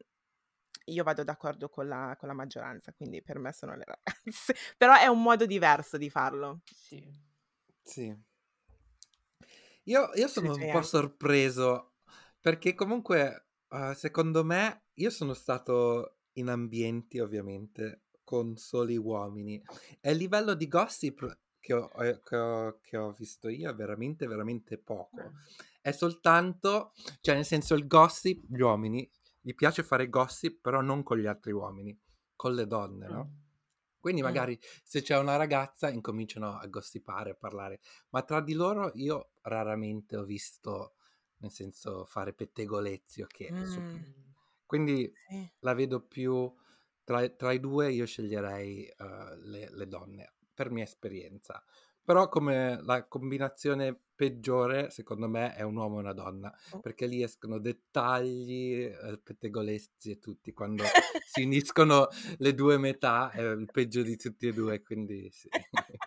io 0.88 1.04
vado 1.04 1.24
d'accordo 1.24 1.70
con 1.70 1.88
la, 1.88 2.14
con 2.20 2.28
la 2.28 2.34
maggioranza, 2.34 2.92
quindi 2.92 3.24
per 3.24 3.40
me 3.40 3.54
sono 3.54 3.74
le 3.78 3.86
ragazze. 3.86 4.54
Però 4.78 4.94
è 4.98 5.08
un 5.08 5.22
modo 5.22 5.46
diverso 5.46 5.98
di 5.98 6.10
farlo. 6.10 6.60
Sì. 6.66 7.02
Sì. 7.82 8.14
Io, 9.84 10.10
io 10.16 10.28
sono 10.28 10.54
un 10.54 10.72
po' 10.72 10.82
sorpreso 10.82 11.94
perché 12.42 12.74
comunque, 12.74 13.48
eh, 13.70 13.94
secondo 13.96 14.44
me, 14.44 14.88
io 14.96 15.10
sono 15.10 15.34
stato 15.34 16.18
in 16.34 16.50
ambienti 16.50 17.20
ovviamente 17.20 18.08
con 18.26 18.58
soli 18.58 18.98
uomini 18.98 19.62
e 20.02 20.12
il 20.12 20.18
livello 20.18 20.54
di 20.54 20.68
gossip 20.68 21.43
che 21.64 21.74
ho, 21.74 21.90
eh, 22.04 22.20
che 22.24 22.36
ho- 22.36 22.80
che 22.82 22.98
ho 22.98 23.14
visto 23.14 23.48
io 23.48 23.70
è 23.70 23.74
veramente, 23.74 24.28
veramente 24.28 24.78
poco. 24.78 25.22
Eh. 25.22 25.32
È 25.80 25.92
soltanto, 25.92 26.92
cioè 27.22 27.36
nel 27.36 27.46
senso 27.46 27.74
il 27.76 27.88
gossip, 27.88 28.44
gli 28.50 28.60
uomini, 28.60 29.10
gli 29.40 29.54
piace 29.56 29.82
fare 29.84 30.10
gossip, 30.10 30.60
però 30.62 30.82
non 30.82 31.04
con 31.04 31.18
gli 31.18 31.26
altri 31.26 31.54
uomini, 31.54 31.98
con 32.36 32.54
le 32.54 32.68
donne, 32.68 33.08
no? 33.08 33.24
Mm. 33.26 33.42
Quindi 34.00 34.22
Mm. 34.22 34.26
magari 34.26 34.60
se 34.84 35.02
c'è 35.02 35.18
una 35.18 35.38
ragazza 35.38 35.90
incominciano 35.90 36.58
a 36.58 36.68
gossipare, 36.68 37.32
a 37.32 37.36
parlare, 37.36 37.80
ma 38.10 38.22
tra 38.24 38.42
di 38.42 38.54
loro 38.54 38.92
io 38.96 39.30
raramente 39.44 40.18
ho 40.18 40.26
visto, 40.26 40.96
nel 41.38 41.52
senso, 41.52 42.04
fare 42.06 42.34
pettegolezzi, 42.34 43.22
ok? 43.22 43.66
su- 43.66 43.80
Mm, 43.80 43.96
Quindi 44.66 45.10
sì. 45.30 45.50
la 45.60 45.74
vedo 45.74 46.02
più, 46.02 46.54
tra, 47.06 47.28
tra 47.30 47.52
i 47.54 47.60
due 47.62 47.92
io 47.92 48.06
sceglierei 48.06 48.86
eh, 48.88 49.38
le, 49.44 49.70
le 49.72 49.88
donne, 49.88 50.34
per 50.54 50.70
mia 50.72 50.84
esperienza. 50.84 51.64
Però 52.04 52.28
come 52.28 52.82
la 52.84 53.08
combinazione 53.08 53.98
peggiore, 54.16 54.90
secondo 54.90 55.28
me, 55.30 55.56
è 55.56 55.62
un 55.62 55.76
uomo 55.78 55.98
e 55.98 56.00
una 56.02 56.14
donna, 56.14 56.54
Oh. 56.72 56.82
perché 56.82 57.06
lì 57.08 57.24
escono 57.24 57.60
dettagli, 57.60 58.84
eh, 58.84 59.20
pettegolezzi 59.24 60.12
e 60.12 60.20
tutti, 60.20 60.52
quando 60.54 60.84
si 61.24 61.44
uniscono 61.44 62.08
le 62.38 62.54
due 62.54 62.78
metà 62.78 63.32
è 63.32 63.42
il 63.42 63.70
peggio 63.72 64.02
di 64.04 64.18
tutti 64.18 64.48
e 64.48 64.54
due, 64.54 64.82
quindi 64.84 65.30
sì. 65.32 65.50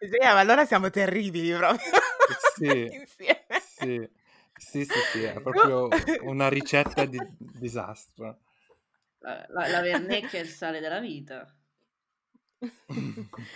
Sì, 0.00 0.16
allora 0.24 0.64
siamo 0.64 0.90
terribili 0.90 1.54
proprio 1.54 1.90
Sì, 2.56 2.90
insieme. 2.90 3.60
sì, 3.76 4.08
sì, 4.56 4.84
sì, 4.84 5.02
sì, 5.02 5.22
è 5.22 5.32
proprio 5.40 5.88
una 6.22 6.48
ricetta 6.48 7.04
di 7.04 7.18
disastro. 7.38 8.40
La, 9.18 9.44
la, 9.50 9.66
la 9.68 9.80
vernecchia 9.82 10.38
è 10.38 10.42
il 10.42 10.48
sale 10.48 10.80
della 10.80 11.00
vita, 11.00 11.46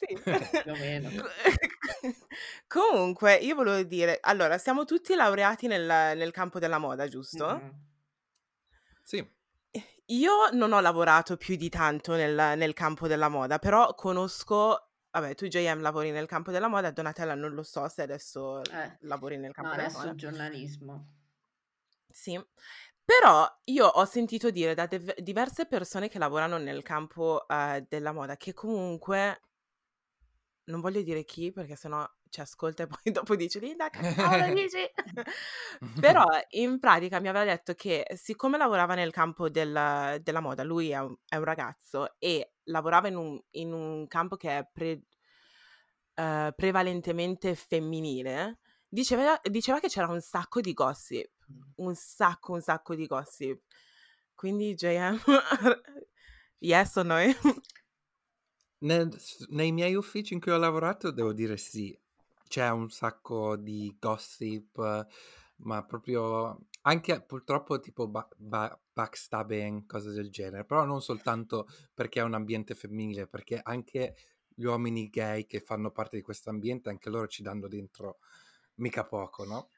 Sì. 0.00 0.14
più 0.62 0.72
o 0.72 0.76
meno. 0.76 1.10
Comunque, 2.66 3.34
io 3.34 3.54
volevo 3.54 3.82
dire, 3.82 4.18
allora, 4.22 4.56
siamo 4.56 4.84
tutti 4.84 5.14
laureati 5.14 5.66
nel, 5.66 6.16
nel 6.16 6.30
campo 6.30 6.58
della 6.58 6.78
moda, 6.78 7.06
giusto? 7.06 7.46
Mhm. 7.46 7.88
Sì, 9.02 9.28
Io 10.06 10.50
non 10.52 10.72
ho 10.72 10.80
lavorato 10.80 11.36
più 11.36 11.56
di 11.56 11.68
tanto 11.68 12.14
nel, 12.14 12.56
nel 12.56 12.72
campo 12.72 13.08
della 13.08 13.28
moda, 13.28 13.58
però 13.58 13.94
conosco, 13.94 14.90
vabbè, 15.10 15.34
tu 15.34 15.46
JM 15.46 15.80
lavori 15.80 16.10
nel 16.12 16.26
campo 16.26 16.50
della 16.50 16.68
moda, 16.68 16.90
Donatella 16.90 17.34
non 17.34 17.52
lo 17.52 17.62
so 17.62 17.86
se 17.88 18.02
adesso 18.02 18.62
Eh, 18.62 18.96
lavori 19.00 19.36
nel 19.36 19.48
no, 19.48 19.52
campo 19.52 19.70
della 19.74 19.82
adesso 19.88 19.98
moda. 19.98 20.14
giornalismo. 20.14 21.14
Sì, 22.08 22.40
però 23.10 23.44
io 23.64 23.86
ho 23.86 24.04
sentito 24.04 24.50
dire 24.50 24.72
da 24.72 24.86
dev- 24.86 25.18
diverse 25.18 25.66
persone 25.66 26.08
che 26.08 26.20
lavorano 26.20 26.58
nel 26.58 26.84
campo 26.84 27.44
eh, 27.48 27.84
della 27.88 28.12
moda 28.12 28.36
che 28.36 28.54
comunque, 28.54 29.40
non 30.66 30.80
voglio 30.80 31.02
dire 31.02 31.24
chi 31.24 31.50
perché 31.50 31.74
sennò 31.74 32.08
ci 32.28 32.40
ascolta 32.40 32.84
e 32.84 32.86
poi 33.02 33.12
dopo 33.12 33.34
dice 33.34 33.58
Linda, 33.58 33.90
che 33.90 34.14
cavolo 34.14 34.54
dici? 34.54 34.78
Però 36.00 36.24
in 36.50 36.78
pratica 36.78 37.18
mi 37.18 37.26
aveva 37.26 37.44
detto 37.44 37.74
che 37.74 38.06
siccome 38.14 38.56
lavorava 38.56 38.94
nel 38.94 39.10
campo 39.10 39.50
del- 39.50 40.20
della 40.22 40.40
moda, 40.40 40.62
lui 40.62 40.90
è 40.90 41.00
un, 41.00 41.16
è 41.26 41.34
un 41.34 41.44
ragazzo 41.44 42.14
e 42.16 42.52
lavorava 42.66 43.08
in 43.08 43.16
un, 43.16 43.40
in 43.56 43.72
un 43.72 44.06
campo 44.06 44.36
che 44.36 44.58
è 44.58 44.68
pre- 44.72 45.02
eh, 46.14 46.52
prevalentemente 46.54 47.56
femminile, 47.56 48.60
diceva, 48.86 49.36
diceva 49.42 49.80
che 49.80 49.88
c'era 49.88 50.06
un 50.06 50.20
sacco 50.20 50.60
di 50.60 50.72
gossip, 50.72 51.39
un 51.76 51.94
sacco, 51.94 52.52
un 52.54 52.60
sacco 52.60 52.94
di 52.94 53.06
gossip. 53.06 53.62
Quindi 54.34 54.74
JM, 54.74 55.18
yes 56.60 56.96
o 56.96 57.02
no? 57.02 57.16
Nel- 58.78 59.14
nei 59.50 59.72
miei 59.72 59.94
uffici 59.94 60.32
in 60.34 60.40
cui 60.40 60.52
ho 60.52 60.56
lavorato 60.56 61.10
devo 61.10 61.32
dire 61.32 61.56
sì, 61.56 61.96
c'è 62.48 62.68
un 62.70 62.88
sacco 62.90 63.56
di 63.56 63.94
gossip, 63.98 65.06
ma 65.56 65.84
proprio 65.84 66.58
anche 66.82 67.20
purtroppo 67.22 67.78
tipo 67.78 68.08
ba- 68.08 68.26
ba- 68.36 68.78
backstabbing, 68.92 69.84
cose 69.86 70.12
del 70.12 70.30
genere, 70.30 70.64
però 70.64 70.84
non 70.84 71.02
soltanto 71.02 71.66
perché 71.92 72.20
è 72.20 72.22
un 72.22 72.34
ambiente 72.34 72.74
femminile, 72.74 73.26
perché 73.26 73.60
anche 73.62 74.16
gli 74.48 74.64
uomini 74.64 75.08
gay 75.10 75.44
che 75.46 75.60
fanno 75.60 75.90
parte 75.90 76.16
di 76.16 76.22
questo 76.22 76.48
ambiente, 76.50 76.88
anche 76.88 77.10
loro 77.10 77.26
ci 77.26 77.42
danno 77.42 77.68
dentro 77.68 78.18
mica 78.76 79.04
poco, 79.04 79.44
no? 79.44 79.68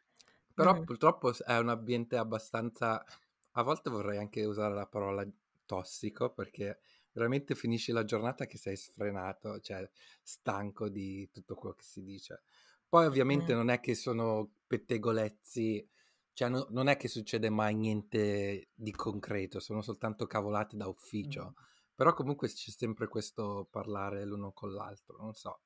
Però 0.54 0.72
Mhm. 0.72 0.84
purtroppo 0.84 1.32
è 1.44 1.58
un 1.58 1.68
ambiente 1.68 2.16
abbastanza, 2.16 3.04
a 3.52 3.62
volte 3.62 3.90
vorrei 3.90 4.18
anche 4.18 4.44
usare 4.44 4.74
la 4.74 4.86
parola 4.86 5.26
tossico, 5.66 6.32
perché 6.32 6.80
veramente 7.12 7.54
finisci 7.54 7.92
la 7.92 8.04
giornata 8.04 8.46
che 8.46 8.58
sei 8.58 8.76
sfrenato, 8.76 9.60
cioè 9.60 9.88
stanco 10.22 10.88
di 10.88 11.28
tutto 11.30 11.54
quello 11.54 11.74
che 11.74 11.84
si 11.84 12.02
dice. 12.02 12.42
Poi 12.88 13.06
ovviamente 13.06 13.52
Mm. 13.52 13.56
non 13.56 13.70
è 13.70 13.80
che 13.80 13.94
sono 13.94 14.50
pettegolezzi, 14.66 15.88
cioè 16.34 16.48
no- 16.48 16.66
non 16.70 16.88
è 16.88 16.96
che 16.96 17.08
succede 17.08 17.50
mai 17.50 17.74
niente 17.74 18.70
di 18.74 18.90
concreto, 18.92 19.60
sono 19.60 19.82
soltanto 19.82 20.26
cavolate 20.26 20.76
da 20.76 20.86
ufficio. 20.88 21.54
Però 21.94 22.14
comunque 22.14 22.48
c'è 22.48 22.70
sempre 22.70 23.06
questo 23.08 23.68
parlare 23.70 24.24
l'uno 24.24 24.52
con 24.52 24.72
l'altro, 24.72 25.16
non 25.18 25.34
so. 25.34 25.60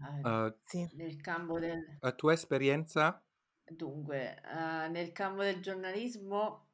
Eh, 0.00 0.24
Uh, 0.24 0.50
Sì. 0.64 0.88
nel 0.96 1.20
campo 1.20 1.58
del... 1.58 2.00
la 2.00 2.12
tua 2.12 2.32
esperienza? 2.32 3.22
Dunque, 3.68 4.40
eh, 4.42 4.88
nel 4.88 5.10
campo 5.12 5.42
del 5.42 5.60
giornalismo 5.60 6.66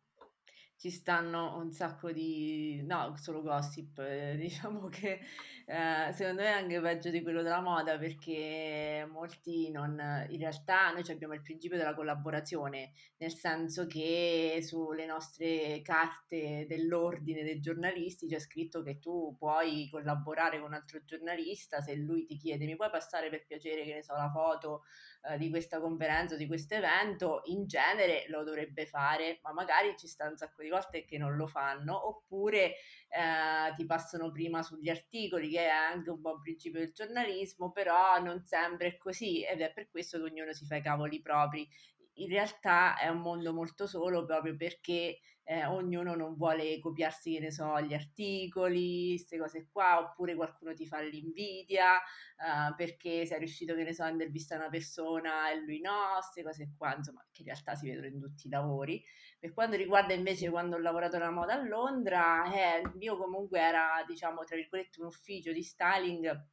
ci 0.76 0.90
stanno 0.90 1.57
un 1.57 1.70
sacco 1.70 2.11
di... 2.12 2.83
no, 2.85 3.14
solo 3.16 3.40
gossip, 3.40 3.98
eh, 4.00 4.35
diciamo 4.37 4.88
che 4.88 5.20
eh, 5.64 6.12
secondo 6.12 6.42
me 6.42 6.48
è 6.48 6.50
anche 6.50 6.81
peggio 6.81 7.09
di 7.11 7.22
quello 7.22 7.42
della 7.42 7.61
moda 7.61 7.96
perché 7.96 9.09
molti 9.11 9.70
non... 9.70 9.92
in 10.28 10.38
realtà 10.38 10.90
noi 10.90 11.02
abbiamo 11.09 11.35
il 11.35 11.40
principio 11.40 11.78
della 11.78 11.94
collaborazione, 11.94 12.92
nel 13.18 13.33
senso 13.33 13.87
che 13.87 14.59
sulle 14.61 15.07
nostre 15.07 15.81
carte 15.83 16.66
dell'ordine 16.68 17.42
dei 17.44 17.61
giornalisti 17.61 18.26
c'è 18.26 18.40
scritto 18.40 18.83
che 18.83 18.98
tu 18.98 19.35
puoi 19.38 19.88
collaborare 19.88 20.59
con 20.59 20.68
un 20.68 20.74
altro 20.74 21.02
giornalista 21.05 21.81
se 21.81 21.94
lui 21.94 22.26
ti 22.26 22.37
chiede 22.37 22.66
mi 22.66 22.76
puoi 22.76 22.90
passare 22.90 23.31
per 23.31 23.46
piacere, 23.46 23.85
che 23.85 23.94
ne 23.94 24.02
so, 24.02 24.14
la 24.14 24.31
foto 24.31 24.83
eh, 25.24 25.38
di 25.38 25.50
questa 25.50 25.80
conferenza 25.80 26.37
di 26.37 26.46
questo 26.46 26.74
evento, 26.74 27.42
in 27.44 27.66
genere 27.66 28.24
lo 28.28 28.42
dovrebbe 28.42 28.87
fare, 28.87 29.38
ma 29.42 29.52
magari 29.52 29.94
ci 29.96 30.08
sta 30.08 30.28
un 30.28 30.37
sacco 30.37 30.62
di 30.62 30.68
volte 30.68 31.04
che 31.04 31.18
non 31.18 31.37
lo 31.37 31.46
fanno, 31.46 32.08
oppure 32.08 32.74
eh, 33.08 33.74
ti 33.76 33.85
passano 33.87 34.30
prima 34.30 34.62
sugli 34.62 34.88
articoli, 34.88 35.50
che 35.50 35.64
è 35.64 35.68
anche 35.68 36.11
un 36.11 36.20
buon 36.20 36.40
principio 36.40 36.80
del 36.80 36.92
giornalismo, 36.92 37.70
però 37.70 38.20
non 38.20 38.42
sempre 38.44 38.88
è 38.88 38.96
così 38.96 39.44
ed 39.44 39.61
è 39.61 39.72
per 39.72 39.88
questo 39.90 40.18
che 40.18 40.24
ognuno 40.24 40.52
si 40.52 40.66
fa 40.66 40.76
i 40.76 40.82
cavoli 40.82 41.20
propri. 41.20 41.68
In 42.16 42.29
realtà 42.29 42.98
è 42.98 43.09
un 43.09 43.20
mondo 43.20 43.53
molto 43.53 43.87
solo 43.87 44.25
proprio 44.25 44.55
perché 44.57 45.18
eh, 45.44 45.64
ognuno 45.66 46.14
non 46.14 46.37
vuole 46.37 46.79
copiarsi, 46.79 47.35
che 47.35 47.40
ne 47.40 47.51
so, 47.51 47.81
gli 47.81 47.94
articoli, 47.94 49.09
queste 49.11 49.38
cose 49.38 49.68
qua, 49.72 49.98
oppure 49.98 50.35
qualcuno 50.35 50.75
ti 50.75 50.87
fa 50.87 51.01
l'invidia, 51.01 51.94
uh, 51.94 52.75
perché 52.77 53.27
sei 53.27 53.38
riuscito, 53.38 53.75
che 53.75 53.83
ne 53.83 53.92
so, 53.92 54.05
a 54.05 54.09
intervistare 54.09 54.61
una 54.61 54.70
persona 54.70 55.51
e 55.51 55.57
lui 55.61 55.81
no, 55.81 56.12
queste 56.14 56.42
cose 56.42 56.72
qua, 56.77 56.94
insomma, 56.94 57.27
che 57.31 57.42
in 57.42 57.48
realtà 57.48 57.75
si 57.75 57.88
vedono 57.88 58.07
in 58.07 58.20
tutti 58.20 58.46
i 58.46 58.51
lavori. 58.51 59.03
Per 59.38 59.53
quanto 59.53 59.77
riguarda 59.77 60.14
invece 60.14 60.48
quando 60.51 60.77
ho 60.77 60.79
lavorato 60.79 61.18
nella 61.18 61.31
moda 61.31 61.55
a 61.55 61.62
Londra, 61.66 62.44
eh, 62.53 62.81
il 62.81 62.92
mio 62.94 63.16
comunque 63.16 63.59
era, 63.59 64.05
diciamo, 64.07 64.44
tra 64.44 64.57
virgolette, 64.57 65.01
un 65.01 65.07
ufficio 65.07 65.53
di 65.53 65.62
styling 65.62 66.46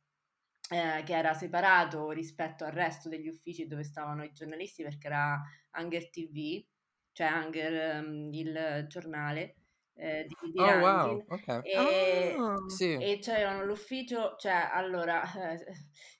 eh, 0.69 1.03
che 1.03 1.15
era 1.15 1.33
separato 1.33 2.11
rispetto 2.11 2.63
al 2.65 2.71
resto 2.71 3.09
degli 3.09 3.27
uffici 3.27 3.67
dove 3.67 3.83
stavano 3.83 4.23
i 4.23 4.31
giornalisti 4.31 4.83
perché 4.83 5.07
era 5.07 5.41
Hunger 5.77 6.09
TV, 6.09 6.63
cioè 7.11 7.31
Hunger 7.31 8.03
um, 8.03 8.33
il 8.33 8.85
giornale, 8.87 9.55
eh, 9.95 10.25
di, 10.27 10.51
di 10.51 10.61
Oh, 10.61 10.77
wow, 10.79 11.17
Rankin 11.17 11.25
ok. 11.29 11.47
e, 11.59 12.35
Ah. 12.35 12.55
Sì. 12.67 12.93
e 12.95 13.19
c'erano 13.19 13.63
l'ufficio, 13.65 14.35
cioè 14.37 14.69
allora 14.71 15.23
eh, 15.53 15.65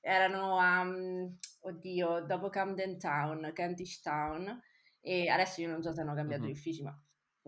erano 0.02 0.58
a, 0.58 0.84
mm, 0.84 1.26
oddio, 1.62 2.26
dopo 2.26 2.50
Camden 2.50 2.98
Town, 3.00 3.52
Kentish 3.54 4.02
Town 4.02 4.60
e 5.02 5.30
adesso 5.30 5.62
io 5.62 5.70
non 5.70 5.82
so 5.82 5.94
se 5.94 6.02
hanno 6.02 6.14
cambiato 6.16 6.46
Mhm. 6.46 6.48
gli 6.48 6.52
uffici, 6.52 6.82
ma 6.84 6.94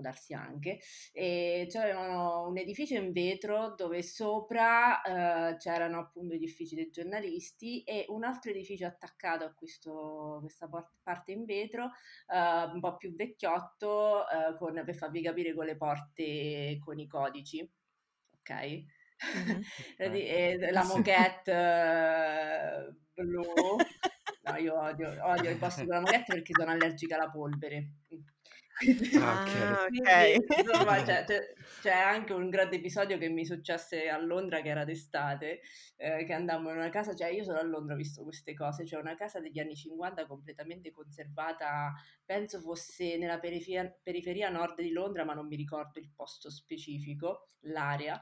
può 0.01 0.09
darsi 0.09 0.33
anche. 0.33 0.79
E 1.13 1.67
c'erano 1.69 2.47
un 2.47 2.57
edificio 2.57 2.95
in 2.95 3.11
vetro 3.11 3.73
dove 3.75 4.01
sopra 4.03 5.01
eh, 5.01 5.57
c'erano 5.57 5.99
appunto 5.99 6.33
gli 6.35 6.43
uffici 6.43 6.75
dei 6.75 6.89
giornalisti 6.89 7.83
e 7.83 8.05
un 8.09 8.23
altro 8.23 8.51
edificio 8.51 8.85
attaccato 8.85 9.45
a 9.45 9.53
questo- 9.53 10.39
questa 10.41 10.67
parte 11.03 11.31
in 11.31 11.45
vetro, 11.45 11.91
eh, 12.27 12.63
un 12.73 12.79
po' 12.79 12.97
più 12.97 13.15
vecchiotto, 13.15 14.27
eh, 14.29 14.57
con- 14.57 14.81
per 14.83 14.95
farvi 14.95 15.21
capire 15.21 15.53
con 15.53 15.65
le 15.65 15.77
porte 15.77 16.77
con 16.83 16.99
i 16.99 17.07
codici. 17.07 17.59
Ok? 18.39 18.83
Mhm. 19.99 20.15
E 20.15 20.71
la 20.71 20.83
moquette 20.83 21.53
blu. 23.13 23.43
No, 24.43 24.55
io 24.57 24.79
odio, 24.79 25.13
odio 25.23 25.49
i 25.51 25.55
posti 25.55 25.85
con 25.85 25.95
la 25.95 26.01
moquette 26.01 26.33
perché 26.33 26.53
sono 26.57 26.71
allergica 26.71 27.15
alla 27.15 27.29
polvere. 27.29 27.91
Ah, 29.13 29.83
Ah, 29.83 29.85
ok. 29.87 29.91
quindi, 29.95 30.41
insomma, 30.55 31.01
c'è, 31.01 31.23
c'è- 31.25 31.55
c'è 31.79 31.91
anche 31.91 32.33
un 32.33 32.49
grande 32.49 32.75
episodio 32.77 33.17
che 33.17 33.27
mi 33.29 33.45
successe 33.45 34.07
a 34.09 34.17
Londra, 34.19 34.61
che 34.61 34.69
era 34.69 34.83
d'estate, 34.85 35.61
eh, 35.97 36.23
che 36.25 36.33
andammo 36.33 36.69
in 36.69 36.77
una 36.77 36.89
casa, 36.89 37.15
cioè 37.15 37.29
io 37.29 37.43
solo 37.43 37.59
a 37.59 37.63
Londra 37.63 37.95
ho 37.95 37.97
visto 37.97 38.23
queste 38.23 38.53
cose, 38.53 38.85
cioè 38.85 38.99
una 39.01 39.15
casa 39.15 39.39
degli 39.39 39.59
anni 39.59 39.75
50 39.75 40.25
completamente 40.27 40.91
conservata, 40.91 41.93
penso 42.25 42.59
fosse 42.61 43.17
nella 43.17 43.39
periferia, 43.39 43.89
periferia 44.03 44.49
nord 44.49 44.79
di 44.81 44.91
Londra, 44.91 45.23
ma 45.25 45.33
non 45.33 45.47
mi 45.47 45.55
ricordo 45.55 45.99
il 45.99 46.11
posto 46.15 46.49
specifico, 46.51 47.49
l'area 47.61 48.21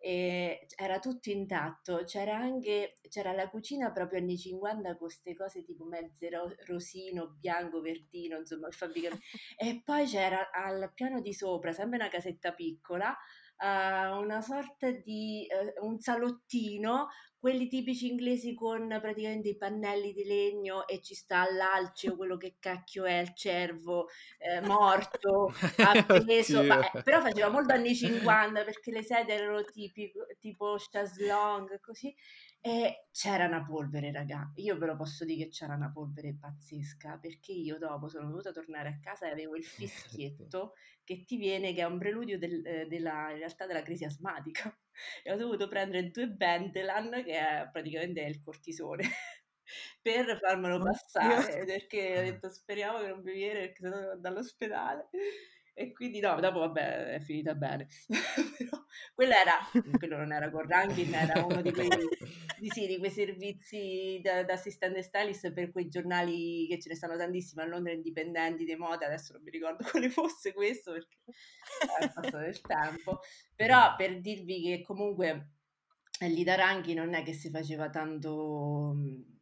e 0.00 0.66
era 0.76 0.98
tutto 1.00 1.30
intatto, 1.30 2.04
c'era 2.04 2.36
anche 2.36 2.98
c'era 3.08 3.32
la 3.32 3.48
cucina 3.48 3.90
proprio 3.90 4.20
anni 4.20 4.36
50 4.38 4.90
con 4.90 4.98
queste 4.98 5.34
cose 5.34 5.64
tipo 5.64 5.84
mezze 5.84 6.28
ro- 6.30 6.54
rosino, 6.66 7.36
bianco, 7.38 7.80
verdino, 7.80 8.38
insomma, 8.38 8.70
farvi 8.70 9.00
capire. 9.02 9.22
E 9.56 9.82
poi 9.84 10.06
c'era 10.06 10.50
al 10.52 10.92
piano 10.94 11.20
di 11.20 11.32
sopra, 11.32 11.72
sempre 11.72 11.98
una 11.98 12.08
casetta 12.08 12.52
piccola, 12.52 13.16
eh, 13.60 14.08
una 14.08 14.40
sorta 14.40 14.90
di 14.90 15.46
eh, 15.46 15.74
un 15.80 15.98
salottino, 15.98 17.08
quelli 17.38 17.68
tipici 17.68 18.08
inglesi 18.08 18.52
con 18.54 18.88
praticamente 19.00 19.50
i 19.50 19.56
pannelli 19.56 20.12
di 20.12 20.24
legno 20.24 20.86
e 20.88 21.00
ci 21.00 21.14
sta 21.14 21.46
l'alce 21.50 22.10
o 22.10 22.16
quello 22.16 22.36
che 22.36 22.56
cacchio 22.58 23.04
è, 23.04 23.18
il 23.18 23.32
cervo 23.34 24.08
eh, 24.38 24.60
morto 24.60 25.52
appeso, 25.78 26.64
ma, 26.64 26.90
eh, 26.90 27.02
però 27.02 27.20
faceva 27.20 27.48
molto 27.48 27.72
anni 27.72 27.94
50 27.94 28.64
perché 28.64 28.90
le 28.90 29.02
sedie 29.02 29.34
erano 29.34 29.62
tipico, 29.64 30.26
tipo 30.40 30.76
chaslong, 30.78 31.80
così, 31.80 32.14
e 32.60 33.06
c'era 33.12 33.46
una 33.46 33.64
polvere, 33.64 34.12
raga. 34.12 34.50
Io 34.56 34.76
ve 34.76 34.86
lo 34.86 34.96
posso 34.96 35.24
dire 35.24 35.44
che 35.44 35.50
c'era 35.50 35.74
una 35.74 35.90
polvere 35.92 36.36
pazzesca 36.38 37.18
perché 37.18 37.52
io 37.52 37.78
dopo 37.78 38.08
sono 38.08 38.28
dovuta 38.28 38.50
tornare 38.52 38.88
a 38.88 38.98
casa 39.00 39.26
e 39.26 39.30
avevo 39.30 39.56
il 39.56 39.64
fischietto 40.18 40.74
che 41.04 41.24
ti 41.24 41.36
viene, 41.36 41.72
che 41.72 41.80
è 41.80 41.84
un 41.84 41.98
preludio 41.98 42.38
del- 42.38 42.64
eh, 42.66 42.86
della, 42.86 43.30
in 43.30 43.38
realtà 43.38 43.66
della 43.66 43.82
crisi 43.82 44.04
asmatica. 44.04 44.72
E 45.22 45.30
ho 45.32 45.36
dovuto 45.36 45.68
prendere 45.68 46.10
due 46.10 46.26
Bentelan, 46.28 47.22
che 47.24 47.38
è 47.38 47.68
praticamente 47.70 48.20
il 48.22 48.40
cortisone, 48.42 49.04
per 50.02 50.38
farmelo 50.40 50.82
passare 50.82 51.64
perché 51.64 52.18
ho 52.18 52.22
detto 52.22 52.50
speriamo 52.50 52.98
che 52.98 53.06
non 53.06 53.22
mi 53.22 53.32
viene 53.32 53.60
perché 53.60 53.80
sennò 53.82 53.96
devo 53.98 54.10
andare 54.12 54.34
all'ospedale. 54.34 55.08
E 55.78 55.92
quindi 55.92 56.18
no, 56.18 56.40
dopo 56.40 56.58
vabbè 56.58 57.14
è 57.14 57.20
finita 57.20 57.54
bene. 57.54 57.86
Però 58.58 58.84
quello 59.14 59.32
era, 59.32 59.54
quello 59.96 60.16
non 60.16 60.32
era 60.32 60.50
con 60.50 60.66
Rankin, 60.66 61.14
era 61.14 61.44
uno 61.44 61.62
di 61.62 61.70
quei, 61.70 61.88
di, 62.58 62.68
sì, 62.68 62.88
di 62.88 62.98
quei 62.98 63.12
servizi 63.12 64.20
da, 64.20 64.42
da 64.42 64.54
assistente 64.54 65.02
stylist 65.02 65.52
per 65.52 65.70
quei 65.70 65.86
giornali 65.88 66.66
che 66.66 66.80
ce 66.80 66.88
ne 66.88 66.96
stanno 66.96 67.16
tantissimi 67.16 67.62
a 67.62 67.66
Londra 67.66 67.92
indipendenti 67.92 68.64
di 68.64 68.74
moda, 68.74 69.06
adesso 69.06 69.34
non 69.34 69.42
mi 69.44 69.52
ricordo 69.52 69.84
quale 69.88 70.10
fosse 70.10 70.52
questo 70.52 70.90
perché 70.90 71.16
è 72.00 72.10
passo 72.12 72.38
del 72.38 72.60
tempo. 72.60 73.20
Però 73.54 73.94
per 73.94 74.20
dirvi 74.20 74.60
che 74.60 74.82
comunque 74.82 75.50
lì 76.22 76.42
da 76.42 76.56
Ranchi 76.56 76.92
non 76.92 77.14
è 77.14 77.22
che 77.22 77.34
si 77.34 77.50
faceva 77.50 77.88
tanto, 77.88 78.96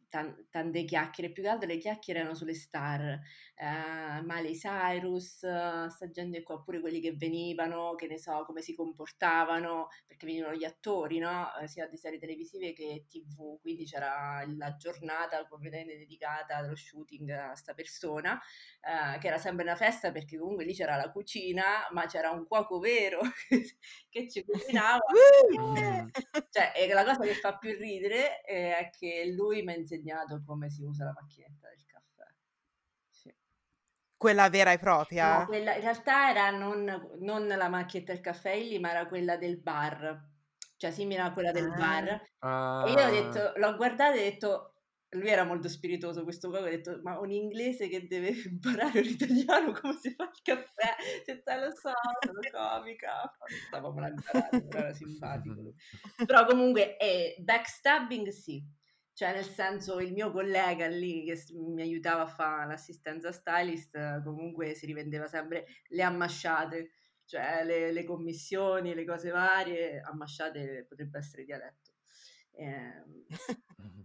tan- 0.09 0.47
tante 0.49 0.83
chiacchiere, 0.83 1.31
più 1.31 1.43
che 1.43 1.49
altro 1.49 1.67
le 1.67 1.77
chiacchiere 1.77 2.19
erano 2.19 2.35
sulle 2.35 2.53
star, 2.53 3.19
eh, 3.55 4.21
Miley 4.23 4.55
Cyrus, 4.55 5.37
sta 5.37 6.09
gente 6.11 6.43
qua, 6.43 6.55
oppure 6.55 6.79
quelli 6.79 6.99
che 6.99 7.13
venivano, 7.15 7.95
che 7.95 8.07
ne 8.07 8.17
so, 8.17 8.43
come 8.45 8.61
si 8.61 8.73
comportavano, 8.73 9.87
perché 10.05 10.25
venivano 10.25 10.55
gli 10.55 10.63
attori, 10.63 11.19
no? 11.19 11.55
Eh, 11.57 11.67
sia 11.67 11.87
di 11.87 11.97
serie 11.97 12.19
televisive 12.19 12.73
che 12.73 13.05
tv, 13.07 13.59
quindi 13.59 13.85
c'era 13.85 14.43
la 14.57 14.75
giornata 14.75 15.45
completamente 15.47 15.97
dedicata 15.97 16.57
allo 16.57 16.75
shooting 16.75 17.29
a 17.29 17.55
sta 17.55 17.73
persona, 17.73 18.39
eh, 18.81 19.19
che 19.19 19.27
era 19.27 19.37
sempre 19.37 19.63
una 19.63 19.75
festa 19.75 20.11
perché 20.11 20.37
comunque 20.37 20.65
lì 20.65 20.73
c'era 20.73 20.95
la 20.95 21.11
cucina, 21.11 21.87
ma 21.91 22.05
c'era 22.05 22.31
un 22.31 22.45
cuoco 22.45 22.79
vero 22.79 23.19
che 24.09 24.29
ci 24.29 24.43
cucinava. 24.43 24.99
Cioè, 26.49 26.71
e 26.75 26.87
la 26.93 27.03
cosa 27.03 27.19
che 27.19 27.33
fa 27.33 27.57
più 27.57 27.75
ridere 27.77 28.41
è 28.41 28.89
che 28.97 29.31
lui 29.35 29.61
ha 29.61 29.63
insegnato 29.97 30.41
come 30.45 30.69
si 30.69 30.83
usa 30.83 31.05
la 31.05 31.13
macchinetta 31.13 31.67
del 31.69 31.85
caffè. 31.85 32.25
Sì. 33.09 33.35
Quella 34.15 34.47
vera 34.49 34.73
e 34.73 34.77
No, 35.19 35.43
propria? 35.43 35.45
quella, 35.45 35.73
in 35.75 35.81
realtà 35.81 36.29
era 36.29 36.49
non, 36.51 36.83
non 37.21 37.47
la 37.47 37.69
macchinetta 37.69 38.13
del 38.13 38.21
caffè 38.21 38.57
lì, 38.59 38.77
ma 38.79 38.91
era 38.91 39.07
quella 39.07 39.35
del 39.37 39.59
bar, 39.61 40.29
cioè 40.75 40.91
simile 40.91 41.21
a 41.21 41.31
quella 41.33 41.51
del 41.51 41.73
Ah. 41.73 41.73
bar. 41.73 42.21
E 42.79 42.91
io 42.91 43.05
ho 43.05 43.09
Ah, 43.09 43.09
detto, 43.09 43.53
l'ho 43.55 43.75
guardato 43.75 44.15
e 44.17 44.19
ho 44.19 44.29
detto, 44.29 44.73
lui 45.11 45.29
era 45.29 45.43
molto 45.43 45.69
spiritoso 45.69 46.23
questo 46.23 46.49
qua, 46.49 46.59
ho 46.59 46.63
detto, 46.63 46.99
ma 47.01 47.17
un 47.19 47.31
inglese 47.31 47.87
che 47.87 48.05
deve 48.07 48.29
imparare 48.47 49.01
l'italiano 49.01 49.71
come 49.73 49.93
si 49.99 50.13
fa 50.13 50.25
il 50.25 50.41
caffè, 50.43 50.95
se 51.25 51.41
te 51.41 51.55
lo 51.57 51.71
so, 51.71 51.91
sono 52.23 52.45
comica, 52.51 53.31
stavamo 53.65 54.01
a 54.01 54.09
imparare, 54.09 54.63
però 54.63 54.79
era 54.79 54.93
simpatico 54.93 55.61
lui. 55.61 55.73
Però 56.23 56.45
comunque, 56.45 56.97
eh, 56.97 57.35
backstabbing 57.39 58.27
sì, 58.29 58.63
cioè 59.17 59.33
nel 59.33 59.45
senso 59.49 59.99
il 59.99 60.13
mio 60.13 60.31
collega 60.31 60.85
lì 60.87 61.25
che 61.25 61.41
mi 61.55 61.81
aiutava 61.81 62.21
a 62.21 62.27
fare 62.27 62.67
l'assistenza 62.67 63.31
stylist, 63.31 63.95
eh, 63.95 64.21
comunque 64.23 64.75
si 64.75 64.85
rivendeva 64.85 65.25
sempre 65.27 65.65
le 65.87 66.03
ammasciate, 66.03 66.91
cioè 67.25 67.63
le, 67.63 67.91
le 67.91 68.03
commissioni, 68.03 68.93
le 68.93 69.05
cose 69.05 69.31
varie, 69.31 70.01
ammasciate 70.01 70.85
potrebbe 70.87 71.17
essere 71.17 71.45
dialetto. 71.45 71.93
Ehm, 72.51 73.25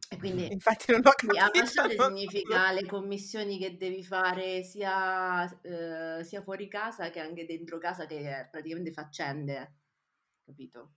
e 0.08 0.16
quindi 0.16 0.44
Infatti 0.52 0.92
non 0.92 1.02
ho 1.04 1.10
sì, 1.12 1.26
capito. 1.36 1.58
non 1.58 1.66
so. 1.66 1.82
significa 1.94 2.72
le 2.72 2.86
commissioni 2.86 3.58
che 3.58 3.76
devi 3.76 4.02
fare 4.02 4.62
sia, 4.62 5.44
eh, 5.60 6.24
sia 6.24 6.40
fuori 6.42 6.68
casa 6.68 7.10
che 7.10 7.20
anche 7.20 7.44
dentro 7.44 7.76
casa, 7.76 8.06
che 8.06 8.20
è 8.20 8.48
praticamente 8.50 8.92
faccende, 8.92 9.74
capito? 10.42 10.94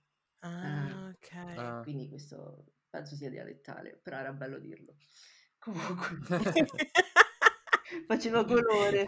Eh, 0.62 0.68
Ah, 0.68 1.10
ok. 1.10 1.32
ah. 1.58 1.82
quindi 1.84 2.08
questo 2.10 2.64
penso 2.96 3.16
sia 3.16 3.30
dialettale, 3.30 4.00
però 4.02 4.18
era 4.18 4.32
bello 4.32 4.60
dirlo. 4.60 4.96
Comunque, 5.60 6.18
faceva 8.08 8.46
colore. 8.46 9.06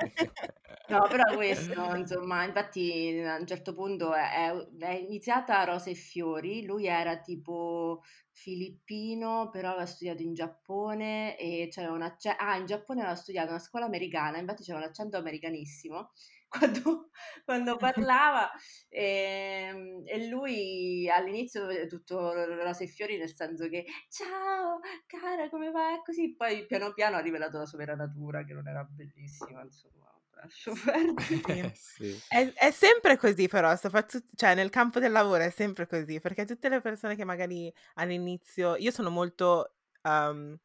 No, 0.90 1.06
però 1.10 1.36
questo, 1.36 1.96
insomma, 1.96 2.46
infatti 2.46 3.22
a 3.26 3.36
un 3.38 3.46
certo 3.46 3.74
punto 3.74 4.14
è, 4.14 4.52
è 4.80 4.92
iniziata 4.92 5.60
a 5.60 5.66
Rose 5.66 5.92
e 5.92 5.94
Fiori, 5.96 6.66
lui 6.66 6.88
era 6.88 7.20
tipo 7.20 8.02
filippino, 8.32 9.50
però 9.50 9.70
aveva 9.72 9.86
studiato 9.86 10.22
in 10.22 10.34
Giappone 10.34 11.38
e 11.38 11.68
c'era 11.70 11.92
un 11.92 12.04
accento, 12.04 12.42
ah, 12.42 12.56
in 12.56 12.66
Giappone 12.66 13.02
aveva 13.02 13.16
studiato 13.16 13.50
una 13.50 13.60
scuola 13.60 13.86
americana, 13.86 14.38
infatti 14.38 14.64
c'era 14.64 14.78
un 14.78 14.86
accento 14.86 15.18
americanissimo 15.18 16.12
quando, 16.84 17.10
quando 17.44 17.76
parlava 17.78 18.50
e, 18.90 20.02
e 20.06 20.28
lui 20.28 21.10
all'inizio 21.10 21.68
tutto 21.88 22.32
Rose 22.34 22.86
e 22.86 22.88
Fiori 22.88 23.18
nel 23.18 23.34
senso 23.34 23.68
che 23.68 23.86
ciao 24.10 24.80
cara 25.06 25.50
come 25.50 25.72
va 25.72 26.02
così 26.04 26.36
poi 26.36 26.66
piano 26.66 26.94
piano 26.94 27.18
ha 27.18 27.22
rivelato 27.22 27.58
la 27.58 27.66
sua 27.66 27.80
vera 27.80 27.96
natura 27.96 28.44
che 28.44 28.54
non 28.54 28.68
era 28.68 28.84
bellissima 28.84 29.62
insomma 29.64 30.08
lascio 30.42 30.74
perdere 30.84 31.74
Sì. 31.76 31.76
Sì. 31.98 32.20
È, 32.28 32.54
è 32.54 32.72
sempre 32.72 33.18
così 33.18 33.48
però, 33.48 33.76
soprattutto, 33.76 34.28
cioè 34.36 34.54
nel 34.56 34.70
campo 34.70 35.00
del 35.00 35.12
lavoro 35.12 35.44
è 35.44 35.50
sempre 35.50 35.88
così, 35.88 36.20
perché 36.20 36.46
tutte 36.46 36.70
le 36.70 36.80
persone 36.80 37.16
che 37.16 37.24
magari 37.26 37.74
all'inizio, 37.96 38.76
io 38.76 38.92
sono 38.92 39.10
molto, 39.10 39.74
um, 40.04 40.56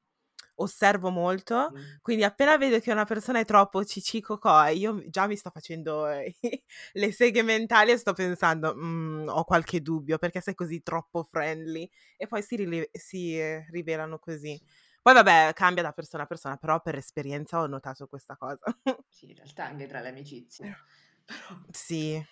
osservo 0.57 1.11
molto, 1.11 1.71
Mm. 1.73 1.97
quindi 2.03 2.25
appena 2.25 2.57
vedo 2.57 2.79
che 2.81 2.93
una 2.93 3.05
persona 3.05 3.39
è 3.41 3.45
troppo 3.45 3.85
cicicocò, 3.85 4.67
io 4.69 5.03
già 5.09 5.27
mi 5.27 5.37
sto 5.37 5.51
facendo 5.51 6.07
eh, 6.09 6.35
le 6.93 7.13
seghe 7.13 7.43
mentali 7.43 7.91
e 7.93 7.97
sto 7.97 8.13
pensando, 8.13 8.75
"Mm, 8.77 9.29
ho 9.29 9.45
qualche 9.45 9.81
dubbio, 9.83 10.19
perché 10.19 10.41
sei 10.41 10.55
così 10.55 10.83
troppo 10.83 11.23
friendly? 11.23 11.89
E 12.17 12.27
poi 12.27 12.43
si, 12.43 12.57
rile- 12.57 12.91
si 12.93 13.39
eh, 13.39 13.67
rivelano 13.71 14.19
così. 14.19 14.61
Poi 15.03 15.15
vabbè, 15.15 15.53
cambia 15.55 15.83
da 15.83 15.93
persona 15.93 16.23
a 16.25 16.27
persona, 16.27 16.57
però 16.57 16.81
per 16.81 16.95
esperienza 16.97 17.61
ho 17.61 17.67
notato 17.67 18.07
questa 18.07 18.37
cosa. 18.37 18.59
sì 19.09 19.31
in 19.31 19.37
realtà 19.37 19.65
anche 19.67 19.87
tra 19.87 20.01
le 20.01 20.09
amicizie 20.11 20.77
però 21.27 21.61
Sì, 21.71 22.25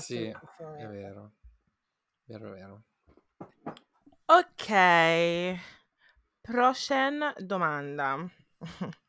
Sì, 0.00 0.24
è 0.24 0.86
vero. 0.86 1.32
Vero, 2.24 2.50
vero. 2.50 2.82
Ok, 4.28 4.70
prochaine 6.46 7.34
domanda. 7.38 8.24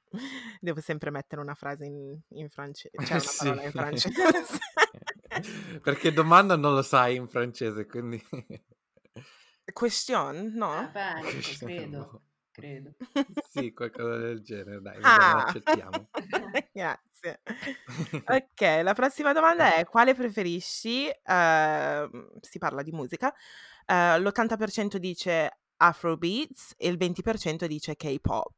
Devo 0.59 0.81
sempre 0.81 1.11
mettere 1.11 1.41
una 1.41 1.53
frase 1.53 1.85
in, 1.85 2.19
in 2.29 2.49
francese, 2.49 2.95
cioè 3.05 3.17
una 3.17 3.19
Sì. 3.19 3.37
parola 3.37 3.63
in 3.63 3.71
francese. 3.71 4.59
Perché 5.83 6.11
domanda 6.11 6.55
non 6.55 6.73
lo 6.73 6.81
sai 6.81 7.15
in 7.15 7.27
francese, 7.27 7.85
quindi... 7.85 8.23
Question? 9.71 10.35
Eh, 10.35 10.49
No? 10.55 10.89
penso, 10.91 11.31
Question, 11.31 11.69
credo, 11.69 11.97
no. 11.97 12.21
credo. 12.51 12.93
Sì, 13.49 13.73
qualcosa 13.73 14.17
del 14.17 14.41
genere, 14.41 14.81
dai, 14.81 14.97
Ah, 15.03 15.43
accettiamo. 15.43 16.09
grazie. 16.71 17.41
Ok, 18.25 18.61
la 18.81 18.93
prossima 18.93 19.33
domanda 19.33 19.75
è 19.75 19.83
quale 19.85 20.15
preferisci? 20.15 21.07
Ehm, 21.23 22.29
si 22.41 22.57
parla 22.57 22.81
di 22.81 22.91
musica. 22.91 23.31
Eh, 23.85 24.19
l'80% 24.19 24.97
dice 24.97 25.59
Afrobeats 25.77 26.73
e 26.77 26.87
il 26.89 26.97
20% 26.97 27.67
dice 27.67 27.95
K-pop. 27.95 28.53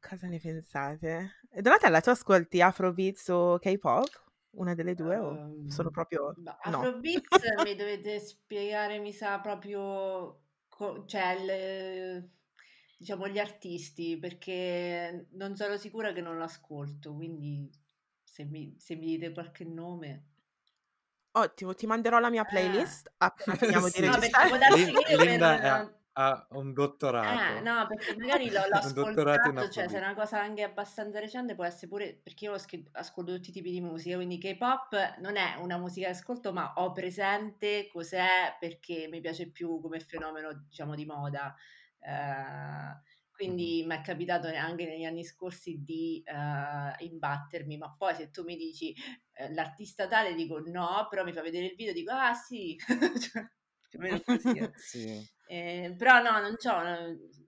Cosa 0.00 0.28
ne 0.28 0.38
pensate? 0.38 1.32
Donatella, 1.60 2.00
tu 2.00 2.10
ascolti 2.10 2.60
Afrobeats 2.62 3.28
o 3.28 3.58
K-pop? 3.58 4.08
Una 4.52 4.74
delle 4.74 4.94
due 4.94 5.16
o 5.18 5.40
sono 5.66 5.90
Ehm, 5.90 5.90
proprio 5.90 6.36
ma 6.36 6.56
no? 6.64 6.80
Afrobeats 6.80 7.42
mi 7.60 7.74
dovete 7.74 8.18
spiegare, 8.20 8.98
mi 8.98 9.12
sa, 9.12 9.38
proprio, 9.40 10.40
co- 10.68 11.04
cioè, 11.06 11.32
il- 11.32 12.28
diciamo, 12.96 13.28
gli 13.28 13.38
artisti, 13.38 14.18
perché 14.18 15.26
non 15.32 15.56
sono 15.56 15.76
sicura 15.76 16.12
che 16.12 16.20
non 16.20 16.38
l'ascolto, 16.38 17.14
quindi 17.14 17.70
se 18.22 18.44
mi, 18.44 18.74
se 18.78 18.96
mi 18.96 19.06
dite 19.06 19.32
qualche 19.32 19.64
nome... 19.64 20.24
Ottimo, 21.38 21.74
ti 21.74 21.86
manderò 21.86 22.18
la 22.18 22.30
mia 22.30 22.42
Ah, 22.42 22.44
playlist 22.44 23.12
appena 23.18 23.56
finiamo 23.56 23.88
di 23.88 23.92
Sì, 23.92 24.00
no, 24.04 24.18
perché 24.18 24.26
registrare. 24.40 24.48
può 24.90 25.02
che 25.02 25.12
io 25.12 25.16
per... 25.16 25.26
Linda 25.28 25.60
è- 25.60 25.68
non- 25.70 25.96
ha 26.12 26.46
un 26.50 26.68
Eh, 26.68 26.72
dottorato. 26.72 27.60
no, 27.62 27.86
perché 27.86 28.16
magari 28.18 28.50
l'ho, 28.50 28.66
l'ho 28.68 28.76
ascoltato, 28.76 29.68
cioè 29.68 29.88
se 29.88 29.96
è 29.96 30.00
una 30.00 30.14
cosa 30.14 30.40
anche 30.40 30.62
abbastanza 30.62 31.18
recente 31.20 31.54
può 31.54 31.64
essere 31.64 31.88
pure, 31.88 32.20
perché 32.22 32.44
io 32.46 32.52
ascolto 32.92 33.34
tutti 33.34 33.50
i 33.50 33.52
tipi 33.52 33.70
di 33.70 33.80
musica, 33.80 34.16
quindi 34.16 34.38
K-pop 34.38 35.16
non 35.18 35.36
è 35.36 35.56
una 35.60 35.78
musica 35.78 36.06
che 36.06 36.12
ascolto, 36.12 36.52
ma 36.52 36.72
ho 36.76 36.92
presente 36.92 37.88
cos'è 37.92 38.56
perché 38.60 39.08
mi 39.10 39.20
piace 39.20 39.50
più 39.50 39.80
come 39.80 40.00
fenomeno, 40.00 40.52
diciamo, 40.52 40.94
di 40.94 41.04
moda. 41.06 41.54
Eh. 42.00 43.16
Quindi 43.38 43.84
mi 43.86 43.94
è 43.94 44.00
capitato 44.00 44.48
anche 44.48 44.84
negli 44.84 45.04
anni 45.04 45.22
scorsi 45.22 45.80
di 45.84 46.20
eh, 46.24 47.04
imbattermi, 47.04 47.76
ma 47.76 47.94
poi 47.96 48.16
se 48.16 48.30
tu 48.30 48.42
mi 48.42 48.56
dici 48.56 48.92
eh, 49.32 49.54
l'artista 49.54 50.08
tale, 50.08 50.34
dico 50.34 50.58
no, 50.58 51.06
però 51.08 51.22
mi 51.22 51.32
fa 51.32 51.40
vedere 51.40 51.66
il 51.66 51.76
video, 51.76 51.92
dico 51.92 52.10
ah 52.10 52.34
sì, 52.34 52.76
Cioè. 53.88 54.20
Sì. 54.76 55.24
Eh, 55.46 55.94
però 55.96 56.20
no, 56.20 56.40
non 56.40 56.56
c'ho 56.56 56.76
una, 56.76 56.98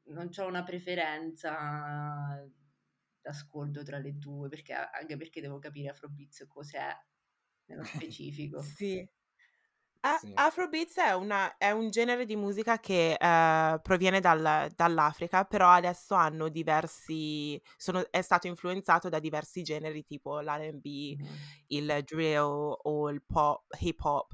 non 0.05 0.29
c'ho 0.29 0.47
una 0.47 0.63
preferenza 0.63 2.49
d'ascolto 3.21 3.83
tra 3.83 3.99
le 3.99 4.17
due, 4.17 4.49
perché, 4.49 4.73
anche 4.73 5.17
perché 5.17 5.41
devo 5.41 5.59
capire 5.59 5.89
Afrobeats 5.91 6.47
cos'è 6.47 6.89
nello 7.65 7.83
specifico. 8.15 8.63
Sì. 8.63 9.05
A- 10.03 10.17
Sì. 10.19 10.33
Afrobeats 10.35 10.97
è, 10.97 11.13
una- 11.15 11.59
è 11.59 11.71
un 11.73 11.91
genere 11.91 12.25
di 12.25 12.35
musica 12.35 12.79
che 12.81 13.13
eh, 13.21 13.81
proviene 13.83 14.21
dal- 14.21 14.71
dall'Africa, 14.75 15.45
però 15.45 15.69
adesso 15.69 16.15
hanno 16.15 16.49
diversi, 16.49 17.61
sono- 17.77 18.07
è 18.11 18.23
stato 18.23 18.47
influenzato 18.47 19.11
da 19.11 19.19
diversi 19.19 19.63
generi 19.63 20.03
tipo 20.05 20.41
l'R&B, 20.41 21.17
Mhm. 21.19 21.27
il 21.69 22.01
drill 22.05 22.75
o 22.83 23.11
il 23.11 23.23
pop, 23.27 23.65
hip 23.81 24.01
hop 24.03 24.33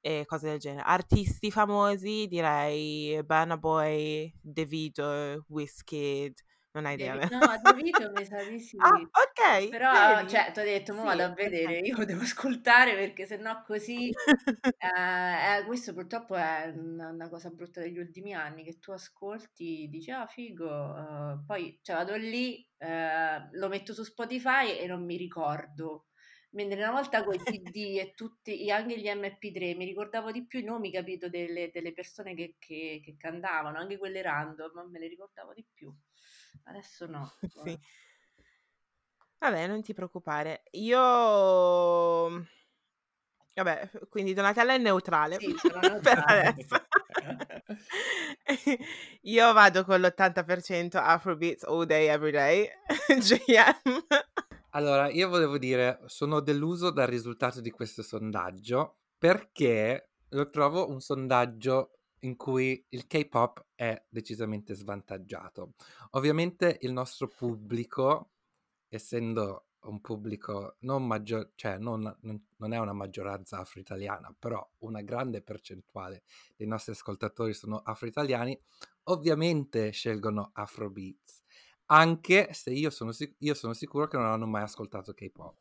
e 0.00 0.24
cose 0.24 0.50
del 0.50 0.58
genere. 0.60 0.82
Artisti 0.86 1.50
famosi 1.50 2.26
direi 2.28 3.20
Burna 3.24 3.56
Boy, 3.56 4.32
Davido, 4.40 5.44
Wizkid, 5.48 6.38
non 6.72 6.86
hai 6.86 6.94
idea? 6.94 7.14
No, 7.30 7.58
Davido 7.62 8.10
mi 8.12 8.24
sa 8.24 8.42
di 8.44 8.58
sì. 8.60 8.76
Ah, 8.76 8.98
ok, 9.10 9.68
Però, 9.68 9.90
vedi? 10.16 10.28
cioè, 10.28 10.50
ti 10.52 10.60
ho 10.60 10.64
detto, 10.64 10.94
vado 10.94 11.22
Sì, 11.22 11.22
a 11.22 11.28
vedere, 11.34 11.78
io 11.80 12.04
devo 12.04 12.22
ascoltare 12.22 12.94
perché 12.94 13.26
sennò 13.26 13.62
così... 13.62 14.10
eh, 14.78 15.58
eh, 15.58 15.64
questo 15.66 15.92
purtroppo 15.92 16.34
è 16.36 16.72
una, 16.74 17.08
una 17.10 17.28
cosa 17.28 17.50
brutta 17.50 17.80
degli 17.80 17.98
ultimi 17.98 18.34
anni, 18.34 18.64
che 18.64 18.78
tu 18.78 18.92
ascolti, 18.92 19.88
dici, 19.90 20.10
ah, 20.10 20.26
figo, 20.26 20.96
eh, 20.96 21.42
poi 21.46 21.78
cioè, 21.82 21.96
vado 21.96 22.16
lì, 22.16 22.66
eh, 22.78 23.48
lo 23.52 23.68
metto 23.68 23.92
su 23.92 24.02
Spotify 24.04 24.78
e 24.78 24.86
non 24.86 25.04
mi 25.04 25.16
ricordo. 25.16 26.06
Mentre 26.52 26.78
una 26.82 26.92
volta 26.92 27.24
con 27.24 27.34
i 27.34 27.38
CD 27.42 27.98
e 27.98 28.14
tutti, 28.14 28.70
anche 28.70 28.98
gli 28.98 29.06
MP3, 29.08 29.76
mi 29.76 29.84
ricordavo 29.84 30.30
di 30.32 30.46
più 30.46 30.60
i 30.60 30.64
nomi, 30.64 30.90
capito, 30.90 31.28
delle, 31.28 31.70
delle 31.70 31.92
persone 31.92 32.34
che, 32.34 32.56
che, 32.58 33.00
che 33.04 33.16
cantavano, 33.18 33.76
anche 33.78 33.98
quelle 33.98 34.22
random, 34.22 34.70
ma 34.74 34.84
me 34.84 34.98
le 34.98 35.08
ricordavo 35.08 35.52
di 35.52 35.64
più. 35.74 35.94
Adesso 36.68 37.06
no. 37.06 37.32
Sì. 37.64 37.78
Vabbè, 39.38 39.66
non 39.68 39.82
ti 39.82 39.94
preoccupare. 39.94 40.62
Io... 40.72 40.98
Vabbè, 43.54 43.90
quindi 44.08 44.34
Donatella 44.34 44.74
è 44.74 44.78
neutrale 44.78 45.36
Sì, 45.38 45.54
sono 45.56 45.78
per 45.80 45.90
neutrale. 45.92 46.46
adesso. 46.46 46.76
Io 49.22 49.52
vado 49.52 49.84
con 49.84 50.00
l'80% 50.00 50.96
Afrobeats 50.96 51.64
all 51.64 51.84
day, 51.84 52.06
every 52.08 52.30
day. 52.32 52.68
JM. 53.18 54.04
Allora, 54.70 55.08
io 55.10 55.28
volevo 55.28 55.56
dire, 55.58 56.00
sono 56.06 56.40
deluso 56.40 56.90
dal 56.90 57.06
risultato 57.06 57.60
di 57.60 57.70
questo 57.70 58.02
sondaggio 58.02 58.98
perché 59.16 60.10
lo 60.30 60.50
trovo 60.50 60.88
un 60.88 61.00
sondaggio 61.00 61.97
in 62.20 62.36
cui 62.36 62.84
il 62.90 63.06
K-pop 63.06 63.66
è 63.74 64.02
decisamente 64.08 64.74
svantaggiato. 64.74 65.74
Ovviamente 66.10 66.78
il 66.82 66.92
nostro 66.92 67.28
pubblico, 67.28 68.30
essendo 68.88 69.66
un 69.80 70.00
pubblico 70.00 70.76
non 70.80 71.06
maggior, 71.06 71.52
cioè 71.54 71.78
non, 71.78 72.02
non- 72.20 72.72
è 72.72 72.78
una 72.78 72.92
maggioranza 72.92 73.58
afro-italiana, 73.58 74.34
però 74.38 74.68
una 74.78 75.02
grande 75.02 75.40
percentuale 75.42 76.24
dei 76.56 76.66
nostri 76.66 76.92
ascoltatori 76.92 77.54
sono 77.54 77.78
afro-italiani, 77.78 78.58
ovviamente 79.04 79.90
scelgono 79.90 80.50
Afrobeats 80.52 81.42
anche 81.90 82.52
se 82.52 82.70
io 82.70 82.90
sono, 82.90 83.12
sic- 83.12 83.36
io 83.38 83.54
sono 83.54 83.72
sicuro 83.72 84.08
che 84.08 84.16
non 84.16 84.26
hanno 84.26 84.46
mai 84.46 84.62
ascoltato 84.62 85.12
K-pop 85.14 85.56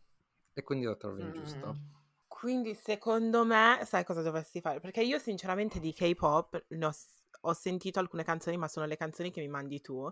e 0.53 0.63
quindi 0.63 0.85
lo 0.85 0.97
trovo 0.97 1.19
ingiusto. 1.19 1.79
Mm. 1.79 1.96
Quindi 2.39 2.75
secondo 2.75 3.43
me, 3.45 3.79
sai 3.83 4.05
cosa 4.05 4.21
dovresti 4.21 4.61
fare? 4.61 4.79
Perché 4.79 5.01
io 5.01 5.17
sinceramente 5.17 5.79
di 5.79 5.91
K-pop 5.91 6.65
ho, 6.69 6.91
ho 7.41 7.53
sentito 7.53 7.97
alcune 7.97 8.23
canzoni, 8.23 8.57
ma 8.57 8.67
sono 8.67 8.85
le 8.85 8.95
canzoni 8.95 9.31
che 9.31 9.41
mi 9.41 9.47
mandi 9.47 9.81
tu. 9.81 10.07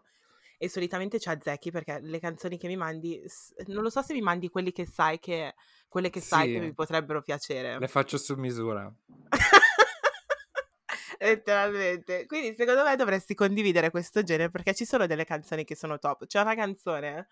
E 0.57 0.67
solitamente 0.67 1.19
ci 1.19 1.29
azzecchi 1.29 1.69
perché 1.69 1.99
le 2.01 2.19
canzoni 2.19 2.57
che 2.57 2.65
mi 2.65 2.77
mandi, 2.77 3.21
non 3.67 3.83
lo 3.83 3.91
so 3.91 4.01
se 4.01 4.13
mi 4.13 4.21
mandi 4.21 4.49
quelli 4.49 4.71
che 4.71 4.87
sai 4.87 5.19
che, 5.19 5.53
quelle 5.87 6.09
che 6.09 6.19
sai 6.19 6.51
che 6.51 6.59
Sì. 6.59 6.65
mi 6.65 6.73
potrebbero 6.73 7.21
piacere. 7.21 7.77
Le 7.77 7.87
faccio 7.87 8.17
su 8.17 8.33
misura. 8.33 8.91
Letteralmente. 11.19 12.25
Quindi 12.25 12.55
secondo 12.55 12.83
me 12.83 12.95
dovresti 12.95 13.35
condividere 13.35 13.91
questo 13.91 14.23
genere 14.23 14.49
perché 14.49 14.73
ci 14.73 14.85
sono 14.85 15.05
delle 15.05 15.25
canzoni 15.25 15.63
che 15.63 15.75
sono 15.75 15.99
top. 15.99 16.25
C'è 16.25 16.41
una 16.41 16.55
canzone 16.55 17.27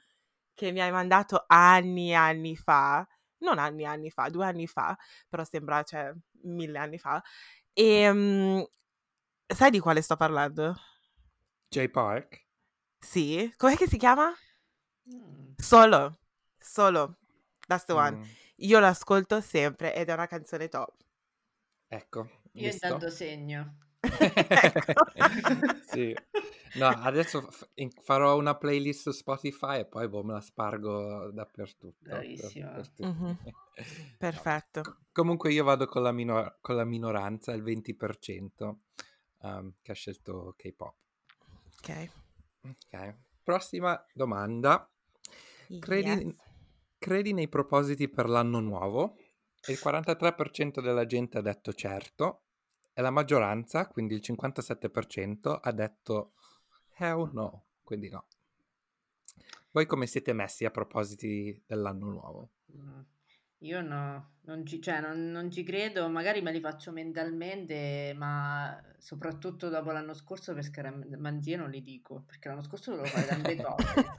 che 0.53 0.71
mi 0.71 0.82
hai 0.82 0.91
mandato 0.91 1.45
anni 1.47 2.12
e 2.12 2.13
anni 2.13 2.56
fa, 2.56 3.08
non 3.43 3.60
anni 3.60 3.86
anni 3.86 4.10
fa, 4.10 4.29
due 4.29 4.45
anni 4.45 4.67
fa, 4.67 4.97
però 5.29 5.43
sembra 5.43 5.84
cioè 5.84 6.13
mille 6.43 6.77
anni 6.79 6.97
fa. 6.97 7.21
E 7.73 8.12
mm, 8.13 8.62
sai 9.47 9.69
di 9.71 9.79
quale 9.79 10.01
sto 10.01 10.15
parlando? 10.15 10.75
J 11.71 11.89
Park? 11.89 12.45
Sì? 12.99 13.53
Com'è 13.58 13.75
che 13.75 13.88
si 13.88 13.97
chiama? 13.97 14.34
Mm. 15.10 15.53
Solo. 15.58 16.19
Solo. 16.60 17.17
That's 17.67 17.86
the 17.86 17.93
one. 17.93 18.17
Mm, 18.17 18.23
Io 18.58 18.79
l'ascolto 18.79 19.41
sempre 19.41 19.93
ed 19.95 20.10
è 20.10 20.13
una 20.13 20.27
canzone 20.27 20.67
top. 20.69 20.95
ecco, 21.89 22.27
Io 22.53 22.69
visto? 22.69 22.86
intanto 22.88 23.10
segno. 23.10 23.77
Ecco. 24.03 24.93
Sì. 25.85 26.15
No, 26.75 26.87
adesso 26.87 27.49
f- 27.51 27.69
farò 28.01 28.35
una 28.37 28.55
playlist 28.57 29.01
su 29.03 29.11
Spotify 29.11 29.79
e 29.79 29.85
poi 29.85 30.07
boh, 30.09 30.23
me 30.23 30.33
la 30.33 30.41
spargo 30.41 31.29
dappertutto. 31.31 31.95
per- 32.01 32.11
Bravissima. 32.19 32.69
per 32.71 32.87
tutti. 32.89 33.03
Mhm. 33.05 33.25
No. 33.43 33.51
Perfetto. 34.17 34.81
Co- 34.81 34.97
comunque 35.11 35.51
io 35.53 35.63
vado 35.63 35.85
con 35.85 36.01
la, 36.03 36.11
minor- 36.11 36.57
con 36.61 36.75
la 36.75 36.83
minoranza, 36.83 37.53
il 37.53 37.63
20%, 37.63 38.79
um, 39.41 39.73
che 39.81 39.91
ha 39.91 39.95
scelto 39.95 40.53
K-pop. 40.57 40.95
Ok. 41.77 42.09
Ok. 42.63 43.15
Prossima 43.43 44.03
domanda. 44.13 44.89
Credi, 45.79 46.07
Yes. 46.09 46.35
credi 46.97 47.33
nei 47.33 47.47
propositi 47.49 48.09
per 48.09 48.27
l'anno 48.29 48.59
nuovo? 48.59 49.17
Il 49.67 49.77
43% 49.81 50.81
della 50.81 51.05
gente 51.05 51.37
ha 51.37 51.41
detto 51.41 51.73
certo 51.73 52.43
e 52.93 53.01
la 53.01 53.10
maggioranza, 53.10 53.88
quindi 53.88 54.13
il 54.13 54.21
57%, 54.23 55.60
ha 55.62 55.71
detto 55.71 56.34
hell 56.97 57.29
no, 57.34 57.65
quindi 57.84 58.10
no. 58.10 58.25
Voi 59.71 59.86
come 59.88 60.06
siete 60.06 60.34
messi 60.34 60.65
a 60.65 60.71
propositi 60.71 61.60
dell'anno 61.65 62.06
nuovo? 62.06 62.49
Mm. 62.75 63.01
Io 63.63 63.82
no, 63.82 64.34
non 64.41 64.65
ci, 64.65 64.82
cioè, 64.82 64.99
non, 64.99 65.32
non 65.32 65.49
ci 65.49 65.63
credo, 65.63 66.10
magari 66.10 66.41
me 66.41 66.51
li 66.51 66.60
faccio 66.60 66.91
mentalmente, 66.91 68.13
ma 68.15 68.77
soprattutto 68.97 69.69
dopo 69.69 69.91
l'anno 69.91 70.13
scorso 70.13 70.53
per 70.53 70.63
scaramanzia 70.63 71.58
non 71.58 71.69
li 71.69 71.82
dico, 71.82 72.23
perché 72.27 72.49
l'anno 72.49 72.63
scorso 72.63 72.91
dovevo 72.91 73.08
fare 73.08 73.25
tante 73.25 73.56
cose. 73.63 74.15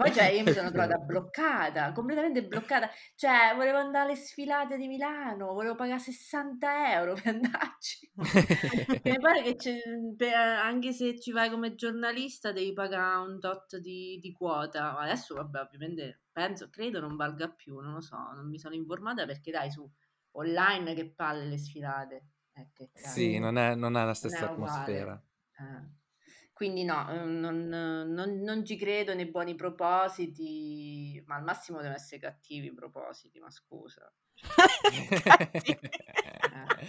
Poi 0.00 0.14
cioè, 0.14 0.28
io 0.28 0.44
mi 0.44 0.52
sono 0.52 0.70
trovata 0.70 0.96
bloccata, 1.04 1.92
completamente 1.92 2.42
bloccata. 2.42 2.88
Cioè, 3.14 3.52
volevo 3.54 3.76
andare 3.76 4.06
alle 4.06 4.16
sfilate 4.16 4.78
di 4.78 4.86
Milano, 4.86 5.52
volevo 5.52 5.74
pagare 5.74 5.98
60 5.98 6.94
euro 6.94 7.12
per 7.12 7.34
andarci. 7.34 8.10
mi 9.04 9.18
pare 9.18 9.54
che 9.56 9.82
per, 10.16 10.34
anche 10.34 10.94
se 10.94 11.20
ci 11.20 11.32
vai 11.32 11.50
come 11.50 11.74
giornalista 11.74 12.50
devi 12.50 12.72
pagare 12.72 13.28
un 13.28 13.38
tot 13.40 13.76
di, 13.76 14.18
di 14.22 14.32
quota. 14.32 14.96
Adesso, 14.96 15.34
vabbè, 15.34 15.60
ovviamente 15.60 16.22
penso, 16.32 16.70
credo 16.70 17.00
non 17.00 17.16
valga 17.16 17.50
più, 17.50 17.78
non 17.80 17.92
lo 17.92 18.00
so, 18.00 18.16
non 18.16 18.48
mi 18.48 18.58
sono 18.58 18.74
informata 18.74 19.26
perché 19.26 19.50
dai, 19.50 19.70
su 19.70 19.86
online 20.32 20.94
che 20.94 21.10
palle 21.10 21.44
le 21.44 21.58
sfilate. 21.58 22.24
Ecco, 22.54 22.88
sì, 22.94 23.38
non 23.38 23.58
è, 23.58 23.74
non 23.74 23.98
è 23.98 24.04
la 24.04 24.14
stessa 24.14 24.50
atmosfera. 24.50 25.22
Eh. 25.58 25.99
Quindi 26.60 26.84
no, 26.84 27.08
ehm, 27.08 27.38
non, 27.38 27.68
non, 27.68 28.40
non, 28.42 28.66
ci 28.66 28.76
credo 28.76 29.14
nei 29.14 29.30
buoni 29.30 29.54
propositi, 29.54 31.22
ma 31.24 31.36
al 31.36 31.42
massimo 31.42 31.78
devono 31.78 31.94
essere 31.94 32.20
cattivi 32.20 32.66
i 32.66 32.74
propositi, 32.74 33.38
ma 33.38 33.50
scusa. 33.50 34.12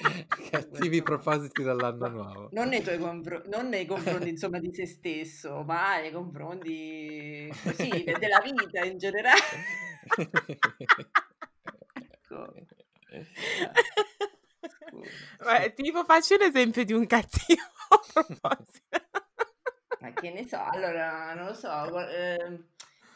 eh, 0.04 0.28
cattivi 0.50 1.02
propositi 1.02 1.64
dall'anno 1.64 2.10
nuovo. 2.10 2.50
Non 2.52 2.68
nei, 2.68 2.82
tuoi 2.82 2.98
compro- 2.98 3.44
non 3.46 3.70
nei 3.70 3.86
confronti 3.86 4.28
insomma 4.28 4.60
di 4.60 4.74
se 4.74 4.86
stesso, 4.86 5.64
ma 5.64 6.02
nei 6.02 6.12
confronti 6.12 7.50
così, 7.64 8.04
della 8.20 8.42
vita 8.44 8.84
in 8.84 8.98
generale. 8.98 9.40
ecco. 12.10 12.54
Beh, 15.46 15.74
tipo 15.76 16.04
faccio 16.04 16.36
un 16.36 16.42
esempio 16.42 16.84
di 16.84 16.92
un 16.92 17.06
cattivo 17.06 17.62
proposito. 18.12 19.30
Ma 20.02 20.12
che 20.14 20.32
ne 20.32 20.48
so, 20.48 20.60
allora 20.64 21.34
non 21.36 21.46
lo 21.46 21.54
so, 21.54 22.00
eh, 22.08 22.64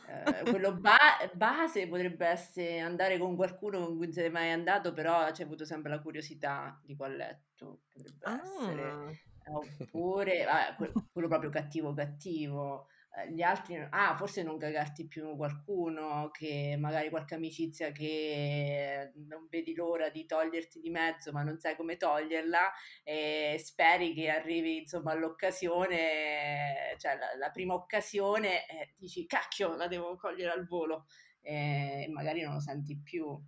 eh, 0.07 0.43
quello 0.61 0.75
ba- 0.75 0.97
base 1.33 1.87
potrebbe 1.87 2.27
essere 2.27 2.79
andare 2.79 3.17
con 3.17 3.35
qualcuno 3.35 3.79
con 3.85 3.97
cui 3.97 4.05
non 4.05 4.13
sei 4.13 4.29
mai 4.29 4.51
andato, 4.51 4.93
però 4.93 5.29
c'è 5.31 5.43
avuto 5.43 5.65
sempre 5.65 5.89
la 5.89 5.99
curiosità 5.99 6.79
di 6.83 6.95
qual 6.95 7.15
letto, 7.15 7.81
potrebbe 7.91 8.25
ah. 8.25 8.41
essere. 8.43 9.23
Oppure 9.47 10.43
vabbè, 10.43 10.75
quello 11.11 11.27
proprio 11.27 11.49
cattivo 11.49 11.93
cattivo. 11.93 12.87
Eh, 13.17 13.31
gli 13.31 13.41
altri, 13.41 13.77
ah, 13.91 14.15
forse 14.17 14.43
non 14.43 14.57
cagarti 14.57 15.07
più 15.07 15.37
qualcuno, 15.37 16.29
che 16.31 16.75
magari 16.77 17.09
qualche 17.09 17.35
amicizia 17.35 17.91
che 17.91 19.13
non 19.27 19.47
vedi 19.49 19.73
l'ora 19.73 20.09
di 20.09 20.25
toglierti 20.25 20.81
di 20.81 20.89
mezzo, 20.89 21.31
ma 21.31 21.41
non 21.41 21.57
sai 21.57 21.77
come 21.77 21.95
toglierla, 21.95 22.71
e 23.03 23.55
speri 23.63 24.13
che 24.13 24.29
arrivi 24.29 24.79
insomma 24.79 25.11
all'occasione, 25.13 26.95
cioè 26.97 27.15
la, 27.15 27.37
la 27.37 27.51
prima 27.51 27.73
occasione, 27.73 28.67
eh, 28.67 28.93
dici 28.97 29.25
cacchio, 29.25 29.75
la 29.75 29.87
devo 29.87 30.17
cogliere 30.17 30.51
al 30.51 30.65
volo, 30.67 31.05
e 31.41 32.07
magari 32.11 32.41
non 32.41 32.55
lo 32.55 32.59
senti 32.59 32.99
più 32.99 33.39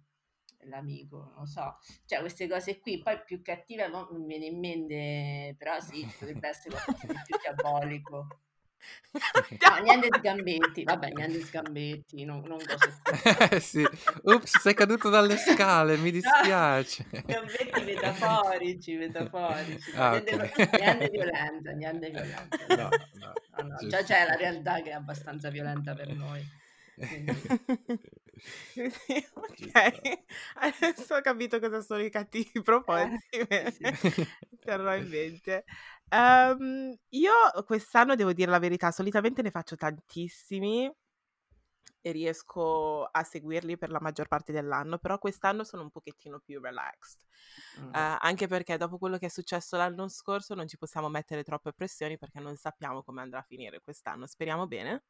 l'amico, 0.62 1.17
non 1.17 1.39
lo 1.39 1.45
so, 1.45 1.77
cioè 2.06 2.19
queste 2.19 2.47
cose 2.47 2.80
qui, 2.80 3.01
poi 3.01 3.21
più 3.25 3.41
cattive 3.41 3.88
non 3.89 4.08
mi 4.12 4.27
viene 4.27 4.45
in 4.45 4.60
mente, 4.60 5.56
però 5.58 5.80
sì, 5.82 6.06
potrebbe 6.17 6.47
essere 6.47 6.75
qualcosa 6.75 7.08
di 7.08 7.19
più 7.25 7.38
diabolico. 7.41 8.27
No, 9.60 9.78
niente 9.84 10.10
sgambetti, 10.18 10.84
vabbè, 10.84 11.12
niente 11.12 11.42
sgambetti, 11.42 12.24
non, 12.26 12.44
non 12.46 12.58
cose 12.58 13.60
sì. 13.60 13.86
Ups, 14.24 14.60
sei 14.60 14.74
caduto 14.74 15.10
dalle 15.10 15.38
scale, 15.38 15.98
mi 15.98 16.12
dispiace. 16.18 17.06
Sgambetti 17.10 17.84
metaforici, 17.84 18.96
metaforici. 18.96 19.92
Ah, 19.96 20.12
niente, 20.12 20.36
okay. 20.36 20.70
niente, 20.80 21.10
violenza, 21.10 21.72
niente 21.72 22.10
violenza. 22.10 22.66
No, 22.70 22.76
no, 22.76 23.34
no, 23.63 23.68
no. 23.68 23.88
Già 23.88 24.04
c'è 24.04 24.26
la 24.26 24.36
realtà 24.36 24.82
che 24.82 24.90
è 24.90 24.94
abbastanza 24.94 25.50
violenta 25.50 25.94
per 25.96 26.13
noi. 26.13 26.46
ok, 29.34 30.20
adesso 30.56 31.16
ho 31.16 31.22
capito 31.22 31.60
cosa 31.60 31.82
sono 31.82 32.02
i 32.04 32.10
cattivi 32.10 32.62
propositi, 32.63 33.38
eh, 33.48 33.72
sì. 33.72 34.28
terrò 34.60 34.96
in 34.96 35.08
mente. 35.08 35.66
Um, 36.10 36.96
io 37.10 37.34
quest'anno 37.65 38.15
devo 38.15 38.34
dire 38.34 38.50
la 38.50 38.60
verità, 38.60 38.91
solitamente 38.91 39.41
ne 39.41 39.52
faccio 39.52 39.76
tantissimi 39.76 40.89
e 42.02 42.12
riesco 42.12 43.04
a 43.04 43.24
seguirli 43.24 43.78
per 43.78 43.89
la 43.89 44.00
maggior 44.00 44.28
parte 44.28 44.54
dell'anno, 44.54 44.98
però 44.98 45.17
quest'anno 45.17 45.63
sono 45.65 45.84
un 45.84 45.89
pochettino 45.89 46.39
più 46.39 46.62
relaxed, 46.62 47.20
mm. 47.82 47.88
uh, 47.88 48.17
anche 48.20 48.48
perché 48.48 48.78
dopo 48.78 48.98
quello 48.98 49.17
che 49.17 49.26
è 49.26 49.30
successo 49.30 49.76
l'anno 49.76 50.08
scorso 50.08 50.56
non 50.56 50.67
ci 50.67 50.78
possiamo 50.78 51.10
mettere 51.10 51.43
troppe 51.43 51.74
pressioni 51.74 52.17
perché 52.17 52.39
non 52.39 52.56
sappiamo 52.56 53.04
come 53.04 53.22
andrà 53.22 53.39
a 53.39 53.46
finire 53.46 53.82
quest'anno, 53.82 54.26
speriamo 54.26 54.67
bene. 54.67 55.04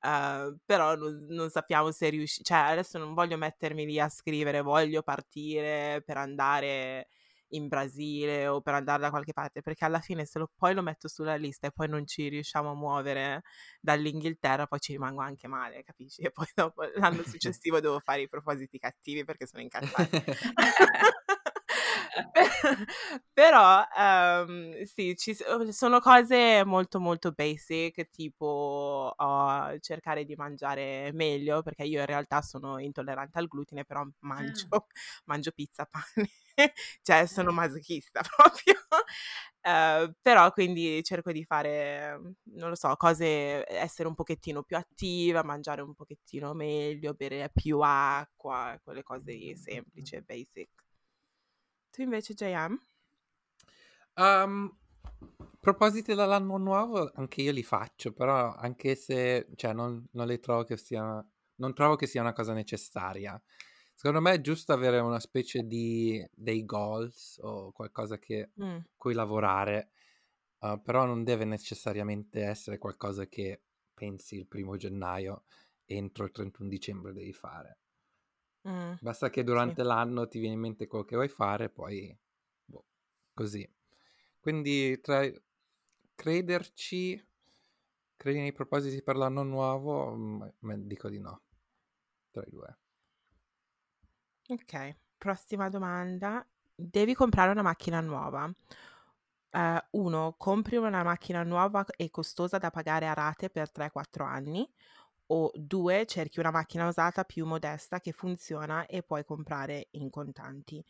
Uh, 0.00 0.56
però 0.64 0.94
non, 0.96 1.26
non, 1.28 1.50
sappiamo 1.50 1.90
se 1.90 2.08
riuscire, 2.08 2.44
cioè 2.44 2.58
adesso 2.58 2.98
non 2.98 3.14
voglio 3.14 3.36
mettermi 3.36 3.84
lì 3.84 4.00
a 4.00 4.08
scrivere, 4.08 4.62
voglio 4.62 5.02
partire 5.02 6.02
per 6.04 6.16
andare 6.16 7.08
in 7.54 7.68
Brasile 7.68 8.46
o 8.46 8.60
per 8.60 8.74
andare 8.74 9.02
da 9.02 9.10
qualche 9.10 9.32
parte, 9.32 9.62
perché 9.62 9.84
alla 9.84 10.00
fine 10.00 10.24
se 10.26 10.38
lo, 10.38 10.50
poi 10.56 10.74
lo 10.74 10.82
metto 10.82 11.08
sulla 11.08 11.36
lista 11.36 11.66
e 11.66 11.72
poi 11.72 11.88
non 11.88 12.06
ci 12.06 12.28
riusciamo 12.28 12.70
a 12.70 12.74
muovere 12.74 13.42
dall'Inghilterra, 13.80 14.66
poi 14.66 14.80
ci 14.80 14.92
rimango 14.92 15.22
anche 15.22 15.48
male, 15.48 15.82
capisci? 15.82 16.22
E 16.22 16.30
poi 16.30 16.46
dopo 16.54 16.82
l'anno 16.96 17.22
successivo 17.26 17.80
devo 17.80 18.00
fare 18.00 18.22
i 18.22 18.28
propositi 18.28 18.78
cattivi 18.78 19.24
perché 19.24 19.46
sono 19.46 19.62
incazzata. 19.62 20.22
però 23.32 23.84
um, 23.96 24.82
sì, 24.84 25.16
ci, 25.16 25.36
sono 25.70 26.00
cose 26.00 26.64
molto 26.64 27.00
molto 27.00 27.32
basic, 27.32 28.08
tipo 28.10 29.12
oh, 29.16 29.78
cercare 29.80 30.24
di 30.24 30.34
mangiare 30.34 31.10
meglio, 31.12 31.62
perché 31.62 31.84
io 31.84 32.00
in 32.00 32.06
realtà 32.06 32.42
sono 32.42 32.78
intollerante 32.78 33.38
al 33.38 33.48
glutine, 33.48 33.84
però 33.84 34.06
mangio, 34.20 34.66
mm. 34.66 34.78
mangio 35.24 35.50
pizza, 35.52 35.86
pane, 35.86 36.28
cioè 37.02 37.26
sono 37.26 37.52
masochista 37.52 38.20
proprio. 38.36 38.74
Uh, 39.66 40.12
però 40.20 40.52
quindi 40.52 41.02
cerco 41.02 41.32
di 41.32 41.42
fare, 41.44 42.18
non 42.52 42.68
lo 42.68 42.74
so, 42.74 42.94
cose, 42.96 43.64
essere 43.66 44.08
un 44.08 44.14
pochettino 44.14 44.62
più 44.62 44.76
attiva, 44.76 45.42
mangiare 45.42 45.80
un 45.80 45.94
pochettino 45.94 46.52
meglio, 46.52 47.14
bere 47.14 47.50
più 47.52 47.80
acqua, 47.80 48.78
quelle 48.82 49.02
cose 49.02 49.56
semplici, 49.56 50.20
basic. 50.20 50.68
Tu 51.90 52.02
invece, 52.02 52.34
JM? 52.34 52.78
Um, 54.16 54.76
propositi 55.60 56.14
dall'anno 56.14 56.56
nuovo, 56.58 57.10
anche 57.14 57.40
io 57.40 57.52
li 57.52 57.62
faccio, 57.62 58.12
però 58.12 58.52
anche 58.54 58.94
se 58.96 59.48
cioè, 59.54 59.72
non, 59.72 60.06
non 60.12 60.26
le 60.26 60.40
trovo 60.40 60.64
che 60.64 60.76
sia, 60.76 61.24
non 61.56 61.74
trovo 61.74 61.96
che 61.96 62.06
sia 62.06 62.20
una 62.20 62.32
cosa 62.32 62.52
necessaria. 62.52 63.40
Secondo 64.04 64.28
me 64.28 64.34
è 64.34 64.40
giusto 64.42 64.74
avere 64.74 64.98
una 64.98 65.18
specie 65.18 65.66
di 65.66 66.22
dei 66.30 66.66
goals 66.66 67.38
o 67.40 67.72
qualcosa 67.72 68.18
che 68.18 68.50
mm. 68.62 68.80
cui 68.98 69.14
lavorare, 69.14 69.92
uh, 70.58 70.78
però 70.82 71.06
non 71.06 71.24
deve 71.24 71.46
necessariamente 71.46 72.42
essere 72.42 72.76
qualcosa 72.76 73.26
che 73.26 73.62
pensi 73.94 74.36
il 74.36 74.46
primo 74.46 74.76
gennaio 74.76 75.44
entro 75.86 76.26
il 76.26 76.32
31 76.32 76.68
dicembre 76.68 77.14
devi 77.14 77.32
fare. 77.32 77.78
Mh, 78.68 78.96
Basta 79.00 79.30
che 79.30 79.42
durante 79.42 79.80
sì. 79.80 79.88
l'anno 79.88 80.28
ti 80.28 80.38
viene 80.38 80.56
in 80.56 80.60
mente 80.60 80.86
quello 80.86 81.06
che 81.06 81.14
vuoi 81.14 81.28
fare, 81.28 81.70
poi 81.70 82.14
boh, 82.62 82.84
così. 83.32 83.66
Quindi 84.38 85.00
tra 85.00 85.26
crederci, 86.14 87.26
credi 88.16 88.40
nei 88.40 88.52
propositi 88.52 89.02
per 89.02 89.16
l'anno 89.16 89.44
nuovo, 89.44 90.14
mh, 90.14 90.52
mm, 90.62 90.72
dico 90.82 91.08
di 91.08 91.20
no. 91.20 91.40
Tra 92.30 92.44
i 92.44 92.50
due. 92.50 92.78
Ok, 94.46 94.96
prossima 95.16 95.70
domanda. 95.70 96.46
Devi 96.74 97.14
comprare 97.14 97.50
una 97.50 97.62
macchina 97.62 98.00
nuova. 98.00 98.52
Uh, 99.50 99.78
uno, 99.92 100.34
compri 100.36 100.76
una 100.76 101.02
macchina 101.02 101.42
nuova 101.44 101.84
e 101.96 102.10
costosa 102.10 102.58
da 102.58 102.70
pagare 102.70 103.06
a 103.06 103.14
rate 103.14 103.48
per 103.48 103.70
3-4 103.70 104.24
anni 104.24 104.68
o 105.28 105.50
due, 105.54 106.04
cerchi 106.06 106.40
una 106.40 106.50
macchina 106.50 106.88
usata 106.88 107.24
più 107.24 107.46
modesta 107.46 108.00
che 108.00 108.12
funziona 108.12 108.86
e 108.86 109.02
puoi 109.02 109.24
comprare 109.24 109.88
in 109.92 110.10
contanti. 110.10 110.84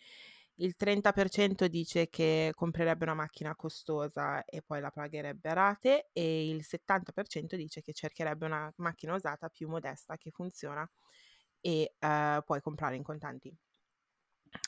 Il 0.57 0.75
30% 0.77 1.67
dice 1.67 2.09
che 2.11 2.53
comprerebbe 2.55 3.05
una 3.05 3.15
macchina 3.15 3.55
costosa 3.57 4.45
e 4.45 4.63
poi 4.63 4.81
la 4.81 4.91
pagherebbe 4.91 5.49
a 5.51 5.53
rate 5.55 6.09
e 6.13 6.49
il 6.49 6.65
70% 6.65 7.57
dice 7.57 7.83
che 7.83 7.93
cercherebbe 7.93 8.47
una 8.47 8.73
macchina 8.77 9.15
usata 9.15 9.49
più 9.49 9.69
modesta 9.69 10.17
che 10.17 10.31
funziona 10.31 10.89
e 11.65 11.95
uh, 11.99 12.43
puoi 12.45 12.61
comprare 12.61 12.97
in 12.97 13.03
contanti. 13.03 13.57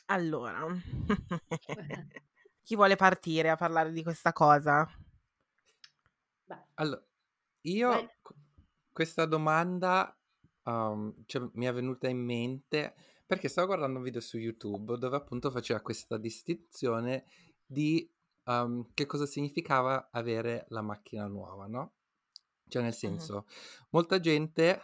Allora, 0.07 0.67
chi 2.63 2.75
vuole 2.75 2.97
partire 2.97 3.51
a 3.51 3.57
parlare 3.57 3.93
di 3.93 4.03
questa 4.03 4.33
cosa? 4.33 4.89
Allora, 6.75 7.05
io 7.63 7.91
Beh 7.91 8.11
questa 8.97 9.27
domanda 9.27 10.19
um, 10.63 11.15
cioè, 11.27 11.47
mi 11.53 11.67
è 11.67 11.73
venuta 11.75 12.09
in 12.09 12.17
mente 12.17 12.95
Perché 13.27 13.49
stavo 13.49 13.67
guardando 13.67 13.99
un 13.99 14.05
video 14.05 14.21
su 14.21 14.39
YouTube 14.39 14.97
dove 14.97 15.17
appunto 15.17 15.51
faceva 15.51 15.81
questa 15.81 16.17
distinzione 16.17 17.25
di 17.67 18.09
um, 18.45 18.89
che 18.95 19.05
cosa 19.05 19.27
significava 19.27 20.11
avere 20.13 20.67
la 20.69 20.81
macchina 20.81 21.27
nuova, 21.27 21.67
no? 21.67 21.95
Cioè 22.69 22.83
nel 22.83 22.95
senso, 22.95 23.35
uh-huh. 23.35 23.87
molta 23.91 24.21
gente, 24.21 24.81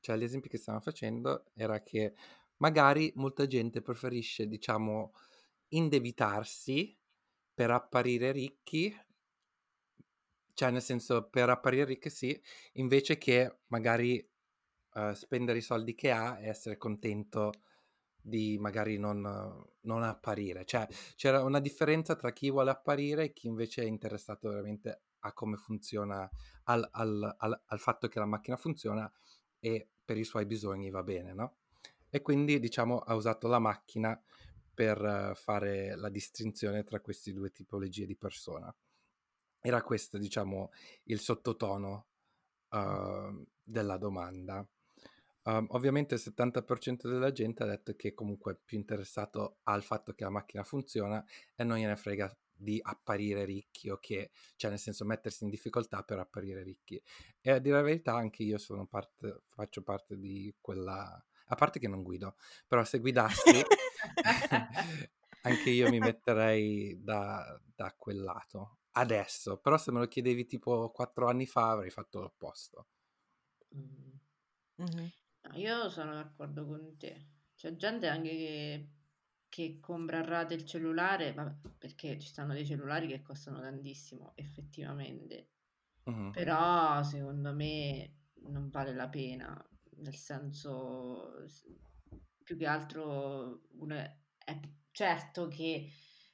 cioè 0.00 0.16
l'esempio 0.16 0.50
che 0.50 0.58
stavamo 0.58 0.82
facendo 0.82 1.44
era 1.54 1.82
che 1.82 2.14
magari 2.56 3.12
molta 3.16 3.46
gente 3.46 3.82
preferisce, 3.82 4.46
diciamo, 4.46 5.12
indebitarsi 5.68 6.96
per 7.54 7.70
apparire 7.70 8.32
ricchi, 8.32 8.94
cioè 10.54 10.70
nel 10.70 10.82
senso 10.82 11.28
per 11.28 11.48
apparire 11.48 11.84
ricchi 11.84 12.10
sì, 12.10 12.40
invece 12.74 13.18
che 13.18 13.60
magari 13.68 14.26
uh, 14.94 15.12
spendere 15.12 15.58
i 15.58 15.62
soldi 15.62 15.94
che 15.94 16.10
ha 16.10 16.38
e 16.40 16.48
essere 16.48 16.76
contento 16.76 17.52
di 18.22 18.58
magari 18.58 18.98
non, 18.98 19.20
non, 19.80 20.02
apparire. 20.02 20.64
Cioè 20.64 20.86
c'era 21.16 21.42
una 21.42 21.60
differenza 21.60 22.14
tra 22.16 22.32
chi 22.32 22.50
vuole 22.50 22.70
apparire 22.70 23.24
e 23.24 23.32
chi 23.32 23.46
invece 23.46 23.82
è 23.82 23.86
interessato 23.86 24.50
veramente 24.50 25.02
a 25.20 25.32
come 25.32 25.56
funziona, 25.56 26.28
al, 26.64 26.86
al, 26.92 27.34
al, 27.38 27.62
al 27.66 27.78
fatto 27.78 28.08
che 28.08 28.18
la 28.18 28.26
macchina 28.26 28.56
funziona 28.56 29.10
e 29.60 29.88
per 30.04 30.16
i 30.16 30.24
suoi 30.24 30.46
bisogni 30.46 30.90
va 30.90 31.02
bene, 31.02 31.32
no? 31.32 31.56
E 32.08 32.22
quindi 32.22 32.58
diciamo 32.58 32.98
ha 32.98 33.14
usato 33.14 33.46
la 33.46 33.60
macchina 33.60 34.20
per 34.74 35.32
fare 35.36 35.94
la 35.94 36.08
distinzione 36.08 36.84
tra 36.84 37.00
queste 37.00 37.32
due 37.32 37.52
tipologie 37.52 38.06
di 38.06 38.16
persona. 38.16 38.74
Era 39.60 39.82
questo, 39.82 40.16
diciamo, 40.16 40.70
il 41.04 41.20
sottotono 41.20 42.06
uh, 42.70 43.46
della 43.62 43.98
domanda. 43.98 44.66
Um, 45.42 45.66
ovviamente 45.70 46.14
il 46.14 46.22
70% 46.24 47.08
della 47.08 47.30
gente 47.30 47.62
ha 47.62 47.66
detto 47.66 47.94
che 47.94 48.14
comunque 48.14 48.52
è 48.52 48.58
più 48.62 48.78
interessato 48.78 49.58
al 49.64 49.82
fatto 49.82 50.12
che 50.12 50.24
la 50.24 50.30
macchina 50.30 50.64
funziona 50.64 51.24
e 51.54 51.64
non 51.64 51.78
gliene 51.78 51.96
frega 51.96 52.34
di 52.60 52.78
apparire 52.82 53.44
ricchi 53.44 53.90
o 53.90 53.98
che, 53.98 54.30
cioè 54.56 54.70
nel 54.70 54.78
senso 54.78 55.04
mettersi 55.04 55.44
in 55.44 55.50
difficoltà 55.50 56.02
per 56.02 56.18
apparire 56.18 56.62
ricchi. 56.62 57.02
E 57.40 57.50
a 57.50 57.58
dire 57.58 57.76
la 57.76 57.82
verità 57.82 58.14
anche 58.14 58.42
io 58.42 58.58
sono 58.58 58.86
parte, 58.86 59.42
faccio 59.48 59.82
parte 59.82 60.18
di 60.18 60.54
quella, 60.60 61.24
a 61.46 61.54
parte 61.54 61.78
che 61.78 61.88
non 61.88 62.02
guido, 62.02 62.36
però 62.66 62.84
se 62.84 62.98
guidassi 62.98 63.62
anche 65.42 65.70
io 65.70 65.88
mi 65.88 65.98
metterei 65.98 67.02
da, 67.02 67.60
da 67.74 67.94
quel 67.96 68.20
lato. 68.20 68.78
Adesso, 68.92 69.58
però 69.58 69.78
se 69.78 69.92
me 69.92 70.00
lo 70.00 70.08
chiedevi 70.08 70.46
tipo 70.46 70.90
quattro 70.90 71.28
anni 71.28 71.46
fa 71.46 71.70
avrei 71.70 71.90
fatto 71.90 72.20
l'opposto. 72.20 72.86
Mm-hmm. 74.82 75.06
io 75.54 75.88
sono 75.88 76.14
d'accordo 76.14 76.66
con 76.66 76.96
te. 76.96 77.26
C'è 77.54 77.76
gente 77.76 78.08
anche 78.08 78.30
che, 78.30 78.88
che 79.50 79.80
rate 79.82 80.54
il 80.54 80.64
cellulare, 80.64 81.34
vabbè, 81.34 81.68
perché 81.76 82.18
ci 82.18 82.28
stanno 82.28 82.54
dei 82.54 82.64
cellulari 82.64 83.06
che 83.06 83.20
costano 83.20 83.60
tantissimo, 83.60 84.32
effettivamente. 84.36 85.50
Mm-hmm. 86.08 86.30
Però 86.30 87.02
secondo 87.02 87.52
me 87.52 88.14
non 88.44 88.70
vale 88.70 88.94
la 88.94 89.08
pena, 89.08 89.62
nel 89.96 90.16
senso, 90.16 91.44
più 92.42 92.56
che 92.56 92.66
altro 92.66 93.64
uno 93.72 93.94
è, 93.96 94.16
è 94.38 94.58
certo 94.92 95.48
che 95.48 95.90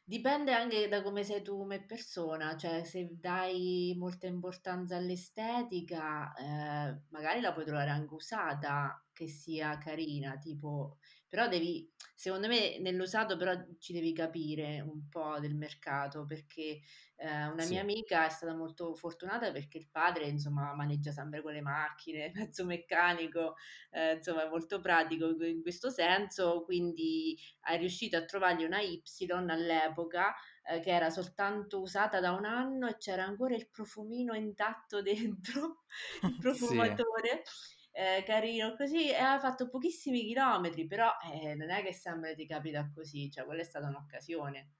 Dipende 0.09 0.53
anche 0.53 0.87
da 0.87 1.03
come 1.03 1.25
sei 1.25 1.43
tu 1.43 1.59
come 1.59 1.83
persona, 1.83 2.57
cioè 2.57 2.85
se 2.85 3.17
dai 3.19 3.93
molta 3.99 4.29
importanza 4.29 4.95
all'estetica, 4.95 6.33
eh, 6.33 7.01
magari 7.09 7.41
la 7.41 7.53
puoi 7.53 7.65
trovare 7.65 7.91
anche 7.91 8.15
usata, 8.15 9.05
che 9.13 9.27
sia 9.27 9.77
carina, 9.79 10.39
tipo 10.39 10.99
però 11.37 11.49
devi, 11.49 11.87
secondo 12.15 12.49
me, 12.49 12.79
nell'usato 12.79 13.37
però 13.37 13.53
ci 13.79 13.93
devi 13.93 14.15
capire 14.15 14.81
un 14.81 15.07
po' 15.11 15.39
del 15.39 15.55
mercato, 15.55 16.25
perché 16.25 16.81
eh, 17.17 17.45
una 17.45 17.61
sì. 17.61 17.73
mia 17.73 17.83
amica 17.83 18.25
è 18.25 18.31
stata 18.31 18.55
molto 18.55 18.95
fortunata 18.95 19.53
perché 19.53 19.77
il 19.77 19.91
padre, 19.91 20.25
insomma, 20.25 20.75
maneggia 20.75 21.13
sempre 21.13 21.43
quelle 21.43 21.61
macchine, 21.61 22.33
mezzo 22.35 22.65
meccanico, 22.65 23.57
eh, 23.91 24.15
insomma, 24.15 24.47
è 24.47 24.49
molto 24.49 24.81
pratico 24.81 25.29
in 25.45 25.61
questo 25.61 25.91
senso, 25.91 26.63
quindi 26.65 27.39
è 27.61 27.77
riuscito 27.77 28.17
a 28.17 28.25
trovargli 28.25 28.65
una 28.65 28.81
Y 28.81 29.03
all'epoca 29.29 30.35
eh, 30.63 30.81
che 30.81 30.91
era 30.91 31.11
soltanto 31.11 31.83
usata 31.83 32.19
da 32.19 32.33
un 32.33 32.47
anno 32.47 32.89
e 32.89 32.97
c'era 32.97 33.25
ancora 33.25 33.55
il 33.55 33.69
profumino 33.69 34.33
intatto 34.33 35.03
dentro, 35.05 35.85
il 36.23 36.37
profumatore. 36.41 37.43
Sì 37.45 37.76
eh, 37.97 38.23
carino 38.25 38.77
così 38.77 39.09
e 39.09 39.15
ha 39.17 39.39
fatto 39.41 39.71
pochissimi 39.71 40.23
chilometri, 40.23 40.87
però 40.87 41.11
eh, 41.33 41.55
non 41.55 41.71
è 41.71 41.83
che 41.83 41.95
sempre 41.95 42.35
ti 42.35 42.47
capita 42.47 42.91
così, 42.95 43.31
cioè 43.31 43.47
quella 43.47 43.63
è 43.63 43.65
stata 43.65 43.89
un'occasione. 43.89 44.73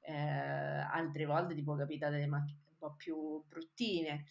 Eh, 0.00 0.14
altre 0.14 1.26
volte 1.26 1.54
ti 1.54 1.62
può 1.62 1.76
capitare 1.76 2.14
delle 2.14 2.26
macchine 2.26 2.60
un 2.70 2.76
po' 2.78 2.94
più 2.96 3.44
bruttine. 3.46 4.24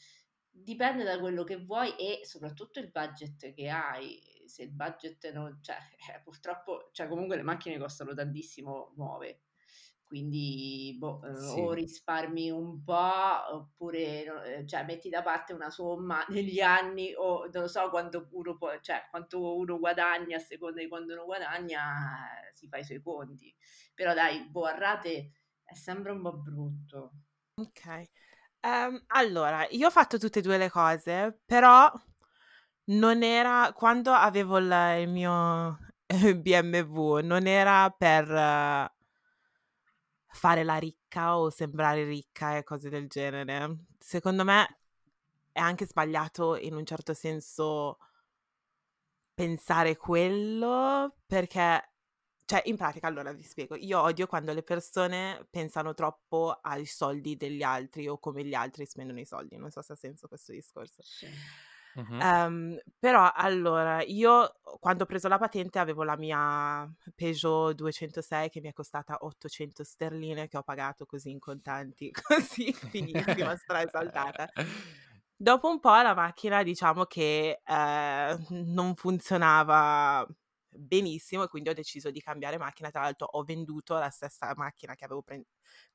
Dipende 0.49 1.03
da 1.03 1.19
quello 1.19 1.43
che 1.43 1.57
vuoi 1.57 1.95
e 1.95 2.21
soprattutto 2.25 2.79
il 2.79 2.89
budget 2.89 3.53
che 3.53 3.69
hai. 3.69 4.19
Se 4.47 4.63
il 4.63 4.71
budget 4.71 5.31
non, 5.31 5.59
cioè, 5.61 5.77
eh, 6.15 6.21
purtroppo, 6.25 6.89
cioè 6.91 7.07
comunque 7.07 7.35
le 7.35 7.43
macchine 7.43 7.77
costano 7.77 8.15
tantissimo 8.15 8.93
nuove 8.95 9.41
quindi 10.13 10.95
boh, 10.99 11.21
sì. 11.35 11.59
o 11.59 11.71
risparmi 11.73 12.51
un 12.51 12.83
po' 12.83 13.51
oppure 13.51 14.59
eh, 14.59 14.67
cioè, 14.67 14.83
metti 14.83 15.09
da 15.09 15.23
parte 15.23 15.53
una 15.53 15.71
somma 15.71 16.23
negli 16.29 16.59
anni 16.59 17.15
o 17.15 17.49
non 17.51 17.63
lo 17.63 17.67
so 17.67 17.89
quanto 17.89 18.27
uno, 18.33 18.55
può, 18.55 18.79
cioè, 18.79 19.07
quanto 19.09 19.55
uno 19.57 19.79
guadagna 19.79 20.37
a 20.37 20.39
seconda 20.39 20.81
di 20.81 20.87
quando 20.87 21.13
uno 21.13 21.25
guadagna 21.25 22.27
si 22.53 22.67
fa 22.67 22.77
i 22.77 22.83
suoi 22.83 23.01
conti. 23.01 23.51
Però 23.95 24.13
dai, 24.13 24.47
boh, 24.47 24.65
a 24.65 24.77
rate 24.77 25.31
è 25.63 25.73
sempre 25.73 26.11
un 26.11 26.21
po' 26.21 26.37
brutto. 26.37 27.13
Ok. 27.55 28.03
Um, 28.61 29.03
allora 29.07 29.67
io 29.71 29.87
ho 29.87 29.91
fatto 29.91 30.19
tutte 30.19 30.39
e 30.39 30.41
due 30.43 30.57
le 30.57 30.69
cose 30.69 31.41
però 31.43 31.91
non 32.85 33.21
era 33.23 33.73
quando 33.73 34.13
avevo 34.13 34.57
il, 34.57 34.71
il 35.01 35.09
mio 35.09 35.79
BMW 36.07 37.17
non 37.17 37.45
era 37.45 37.89
per 37.89 38.92
fare 40.33 40.63
la 40.63 40.77
ricca 40.77 41.37
o 41.37 41.49
sembrare 41.49 42.03
ricca 42.03 42.57
e 42.57 42.63
cose 42.63 42.89
del 42.89 43.07
genere. 43.07 43.85
Secondo 43.99 44.43
me 44.43 44.79
è 45.51 45.59
anche 45.59 45.85
sbagliato 45.85 46.57
in 46.57 46.73
un 46.73 46.85
certo 46.85 47.13
senso 47.13 47.99
pensare 49.33 49.95
quello 49.95 51.15
perché 51.25 51.91
cioè 52.45 52.61
in 52.65 52.75
pratica 52.75 53.07
allora 53.07 53.31
vi 53.31 53.41
spiego 53.41 53.75
io 53.75 53.99
odio 53.99 54.27
quando 54.27 54.53
le 54.53 54.61
persone 54.61 55.47
pensano 55.49 55.93
troppo 55.93 56.59
ai 56.61 56.85
soldi 56.85 57.35
degli 57.35 57.63
altri 57.63 58.07
o 58.07 58.19
come 58.19 58.43
gli 58.43 58.53
altri 58.53 58.85
spendono 58.85 59.19
i 59.19 59.25
soldi 59.25 59.57
non 59.57 59.71
so 59.71 59.81
se 59.81 59.93
ha 59.93 59.95
senso 59.95 60.27
questo 60.27 60.51
discorso 60.51 61.01
sì. 61.01 61.27
Uh-huh. 61.95 62.17
Um, 62.19 62.79
però 62.97 63.31
allora, 63.33 64.01
io 64.03 64.55
quando 64.79 65.03
ho 65.03 65.05
preso 65.05 65.27
la 65.27 65.37
patente 65.37 65.79
avevo 65.79 66.03
la 66.03 66.17
mia 66.17 66.91
Peugeot 67.15 67.73
206 67.73 68.49
che 68.49 68.61
mi 68.61 68.69
è 68.69 68.73
costata 68.73 69.17
800 69.19 69.83
sterline 69.83 70.47
che 70.47 70.57
ho 70.57 70.63
pagato 70.63 71.05
così 71.05 71.29
in 71.29 71.39
contanti, 71.39 72.11
così 72.21 72.73
finissima, 72.73 73.53
esaltata. 73.53 74.49
Dopo 75.35 75.69
un 75.69 75.79
po' 75.79 76.01
la 76.01 76.13
macchina 76.13 76.63
diciamo 76.63 77.05
che 77.05 77.61
eh, 77.63 78.37
non 78.49 78.95
funzionava 78.95 80.25
benissimo 80.75 81.43
e 81.43 81.47
quindi 81.47 81.69
ho 81.69 81.73
deciso 81.73 82.11
di 82.11 82.21
cambiare 82.21 82.57
macchina. 82.57 82.89
Tra 82.89 83.01
l'altro 83.01 83.27
ho 83.27 83.43
venduto 83.43 83.97
la 83.97 84.09
stessa 84.09 84.53
macchina 84.55 84.95
che 84.95 85.05
avevo 85.05 85.21
pre- 85.21 85.45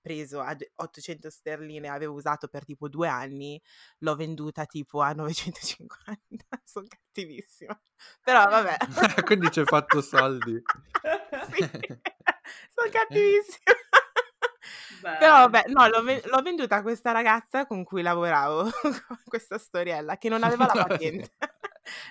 preso 0.00 0.40
a 0.40 0.56
800 0.76 1.30
sterline, 1.30 1.88
avevo 1.88 2.14
usato 2.14 2.48
per 2.48 2.64
tipo 2.64 2.88
due 2.88 3.08
anni, 3.08 3.60
l'ho 3.98 4.16
venduta 4.16 4.64
tipo 4.66 5.00
a 5.00 5.12
950. 5.14 6.60
Sono 6.64 6.86
cattivissima. 6.88 7.80
Però 8.22 8.44
vabbè. 8.44 8.76
quindi 9.24 9.50
ci 9.50 9.60
hai 9.60 9.66
fatto 9.66 10.00
soldi. 10.00 10.62
sì, 11.52 11.70
sono 12.70 12.90
cattivissima. 12.90 13.74
Beh. 15.00 15.16
Però 15.18 15.48
vabbè, 15.48 15.64
no, 15.68 15.86
l'ho, 15.88 16.02
l'ho, 16.02 16.42
venduta 16.42 16.76
a 16.76 16.82
questa 16.82 17.12
ragazza 17.12 17.66
con 17.66 17.84
cui 17.84 18.02
lavoravo, 18.02 18.68
questa 19.24 19.56
storiella, 19.56 20.18
che 20.18 20.28
non 20.28 20.42
aveva 20.42 20.66
la 20.66 20.84
patente 20.84 21.30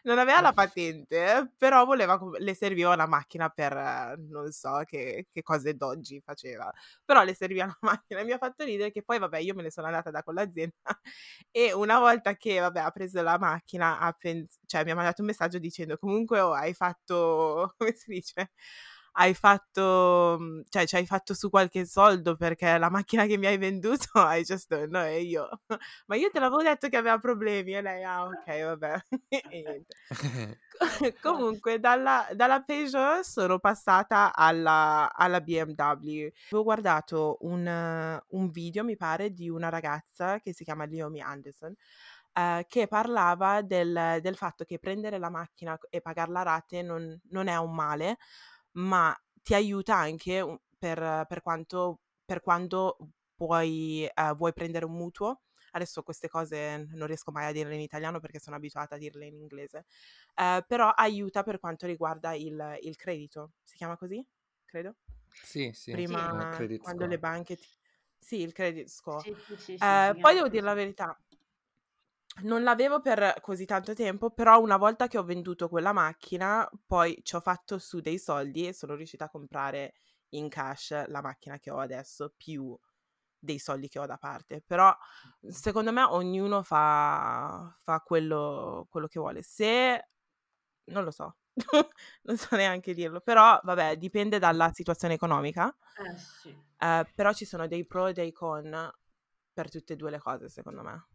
non 0.04 0.18
aveva 0.20 0.42
la 0.42 0.54
patente, 0.54 1.52
però 1.58 1.86
voleva, 1.86 2.20
le 2.40 2.54
serviva 2.54 2.94
una 2.94 3.08
macchina 3.08 3.50
per 3.50 4.16
non 4.30 4.52
so 4.52 4.82
che, 4.86 5.28
che 5.32 5.42
cose 5.44 5.74
d'oggi 5.76 6.22
faceva, 6.22 6.72
però 7.06 7.24
le 7.24 7.34
serviva 7.34 7.64
una 7.66 7.78
macchina 7.98 8.24
mi 8.24 8.32
ha 8.32 8.38
fatto 8.38 8.64
ridere 8.64 8.92
che 8.92 9.04
poi 9.04 9.20
vabbè 9.20 9.40
io 9.40 9.54
me 9.54 9.64
ne 9.64 9.72
sono 9.72 9.88
andata 9.88 10.12
da 10.12 10.24
quell'azienda 10.24 10.76
e 11.52 11.74
una 11.74 12.00
volta 12.00 12.36
che 12.36 12.60
vabbè 12.60 12.80
ha 12.80 12.92
preso 12.92 13.22
la 13.22 13.38
macchina, 13.38 14.00
ha 14.00 14.12
pens- 14.14 14.60
cioè 14.66 14.84
mi 14.84 14.92
ha 14.92 14.96
mandato 14.96 15.22
un 15.22 15.28
messaggio 15.28 15.60
dicendo 15.60 15.98
comunque 15.98 16.40
oh, 16.40 16.54
hai 16.54 16.74
fatto, 16.74 17.74
come 17.78 17.94
si 17.94 18.12
dice? 18.12 18.52
Hai 19.20 19.34
fatto, 19.34 20.38
mhmm, 20.39 20.63
cioè 20.70 20.86
ci 20.86 20.95
hai 20.95 21.05
fatto 21.05 21.34
su 21.34 21.49
qualche 21.49 21.86
soldo 21.86 22.36
perché 22.36 22.78
la 22.78 22.89
macchina 22.89 23.26
che 23.26 23.38
mi 23.38 23.47
hai 23.47 23.57
venduto 23.57 24.07
I 24.15 24.43
just 24.43 24.68
don't 24.70 24.89
know 24.89 25.03
e 25.03 25.22
io 25.22 25.49
ma 26.07 26.15
io 26.15 26.30
te 26.30 26.39
l'avevo 26.39 26.61
detto 26.61 26.88
che 26.88 26.97
aveva 26.97 27.18
problemi 27.18 27.74
e 27.74 27.82
lei 27.82 28.03
ah 28.03 28.26
ok 28.26 28.63
vabbè. 28.63 29.05
Comunque 31.22 31.80
dalla, 31.80 32.28
dalla 32.34 32.61
Peugeot 32.61 33.22
sono 33.22 33.57
passata 33.59 34.34
alla, 34.36 35.11
alla 35.13 35.41
BMW. 35.41 36.30
Avevo 36.49 36.63
guardato 36.63 37.38
un, 37.41 38.22
un 38.28 38.49
video, 38.51 38.84
mi 38.84 38.95
pare, 38.95 39.32
di 39.34 39.49
una 39.49 39.70
ragazza 39.70 40.39
che 40.39 40.53
si 40.53 40.63
chiama 40.63 40.86
Leomi 40.86 41.22
Anderson 41.22 41.74
eh, 42.38 42.65
che 42.68 42.88
parlava 42.88 43.61
del, 43.63 44.20
del, 44.22 44.36
fatto 44.36 44.63
che 44.63 44.78
prendere 44.78 45.18
la 45.18 45.30
macchina 45.30 45.78
e 45.89 46.01
pagarla 46.01 46.41
a 46.41 46.43
rate 46.43 46.84
non, 46.84 47.20
non 47.32 47.47
è 47.47 47.57
un 47.57 47.74
male, 47.74 48.18
ma 48.78 49.16
ti 49.42 49.54
aiuta 49.54 49.96
anche 49.96 50.60
per, 50.78 51.26
per, 51.28 51.42
quanto, 51.42 52.02
per 52.26 52.42
quando 52.42 52.98
vuoi, 53.38 54.06
eh, 54.06 54.34
vuoi 54.36 54.54
prendere 54.54 54.86
un 54.86 54.94
mutuo. 54.94 55.42
Adesso 55.72 56.02
queste 56.02 56.28
cose 56.28 56.88
non 56.92 57.08
riesco 57.08 57.32
mai 57.32 57.46
a 57.46 57.52
dirle 57.52 57.76
in 57.76 57.82
italiano 57.82 58.20
perché 58.20 58.40
sono 58.40 58.56
abituata 58.56 58.96
a 58.96 58.98
dirle 58.98 59.26
in 59.28 59.36
inglese, 59.36 59.86
eh, 60.36 60.64
però 60.66 60.90
aiuta 60.90 61.44
per 61.44 61.60
quanto 61.60 61.86
riguarda 61.86 62.34
il, 62.34 62.78
il, 62.82 62.96
credito. 62.96 63.52
Si 63.64 63.76
chiama 63.76 63.98
così? 63.98 64.26
Credo? 64.66 64.96
Sì, 65.44 65.72
sì. 65.74 65.92
Prima, 65.92 66.56
sì, 66.58 66.78
quando 66.78 67.04
score. 67.04 67.08
le 67.08 67.20
banche... 67.20 67.56
Ti... 67.58 67.68
Sì, 68.20 68.42
il 68.42 68.52
credit 68.52 68.88
score. 68.88 69.22
Sì, 69.22 69.56
sì, 69.58 69.74
eh, 69.74 70.18
poi 70.20 70.34
devo 70.34 70.48
dire 70.50 70.64
la 70.64 70.74
verità, 70.74 71.16
non 72.42 72.64
l'avevo 72.64 73.02
per 73.02 73.36
così 73.42 73.66
tanto 73.66 73.94
tempo, 73.94 74.30
però 74.32 74.60
una 74.62 74.78
volta 74.78 75.08
che 75.08 75.18
ho 75.18 75.24
venduto 75.24 75.70
quella 75.70 75.94
macchina, 75.94 76.70
poi 76.86 77.20
ci 77.24 77.36
ho 77.36 77.40
fatto 77.40 77.80
su 77.80 78.00
dei 78.00 78.20
soldi 78.20 78.68
e 78.68 78.74
sono 78.74 78.96
riuscita 78.96 79.26
a 79.26 79.30
comprare 79.30 79.94
in 80.30 80.50
cash 80.50 81.08
la 81.08 81.22
macchina 81.22 81.58
che 81.60 81.72
ho 81.72 81.80
adesso, 81.80 82.34
più 82.36 82.78
dei 83.40 83.60
soldi 83.60 83.88
che 83.88 84.00
ho 84.00 84.06
da 84.06 84.18
parte. 84.18 84.62
Però 84.66 84.96
secondo 85.48 85.92
me 85.92 86.04
ognuno 86.04 86.64
fa, 86.64 87.76
fa 87.80 88.00
quello, 88.02 88.88
quello 88.90 89.08
che 89.08 89.20
vuole. 89.20 89.42
Se 89.42 90.10
non 90.86 91.04
lo 91.04 91.12
so, 91.12 91.38
non 92.24 92.38
so 92.38 92.56
neanche 92.56 92.94
dirlo, 92.94 93.20
però 93.22 93.60
vabbè, 93.64 93.98
dipende 93.98 94.40
dalla 94.40 94.72
situazione 94.74 95.16
economica. 95.16 95.76
Eh 95.96 96.18
sì. 96.18 96.66
Eh, 96.80 97.12
però 97.16 97.34
ci 97.34 97.46
sono 97.46 97.68
dei 97.68 97.86
pro 97.86 98.08
e 98.08 98.14
dei 98.14 98.32
con 98.32 98.92
per 99.54 99.72
tutte 99.72 99.94
e 99.94 99.96
due 99.96 100.12
le 100.12 100.20
cose, 100.20 100.50
secondo 100.50 100.84
me. 100.84 101.08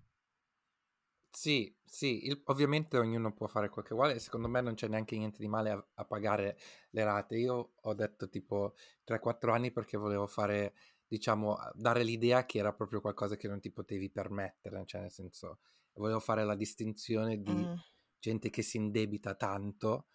Sì, 1.35 1.75
sì, 1.85 2.27
il- 2.27 2.43
ovviamente 2.47 2.99
ognuno 2.99 3.33
può 3.33 3.47
fare 3.47 3.69
quel 3.71 3.85
che 3.87 3.95
vuole 3.95 4.19
secondo 4.19 4.49
me 4.49 4.61
non 4.61 4.75
c'è 4.75 4.87
neanche 4.89 5.17
niente 5.17 5.39
di 5.41 5.49
male 5.49 5.71
a, 5.71 5.87
a 5.95 6.05
pagare 6.05 6.59
le 6.91 7.05
rate. 7.05 7.37
Io 7.39 7.73
ho 7.81 7.95
detto 7.95 8.29
tipo 8.29 8.75
3-4 9.05 9.53
anni 9.53 9.71
perché 9.73 9.97
volevo 9.97 10.27
fare, 10.27 10.75
diciamo, 11.07 11.57
dare 11.75 12.03
l'idea 12.03 12.45
che 12.45 12.59
era 12.59 12.73
proprio 12.75 13.01
qualcosa 13.01 13.37
che 13.37 13.49
non 13.49 13.61
ti 13.61 13.71
potevi 13.71 14.11
permettere, 14.11 14.85
cioè 14.85 15.01
nel 15.03 15.11
senso, 15.11 15.61
volevo 15.95 16.21
fare 16.21 16.45
la 16.45 16.55
distinzione 16.55 17.41
di 17.43 17.71
Mm. 17.71 17.79
gente 18.19 18.51
che 18.51 18.63
si 18.63 18.77
indebita 18.77 19.35
tanto 19.35 20.09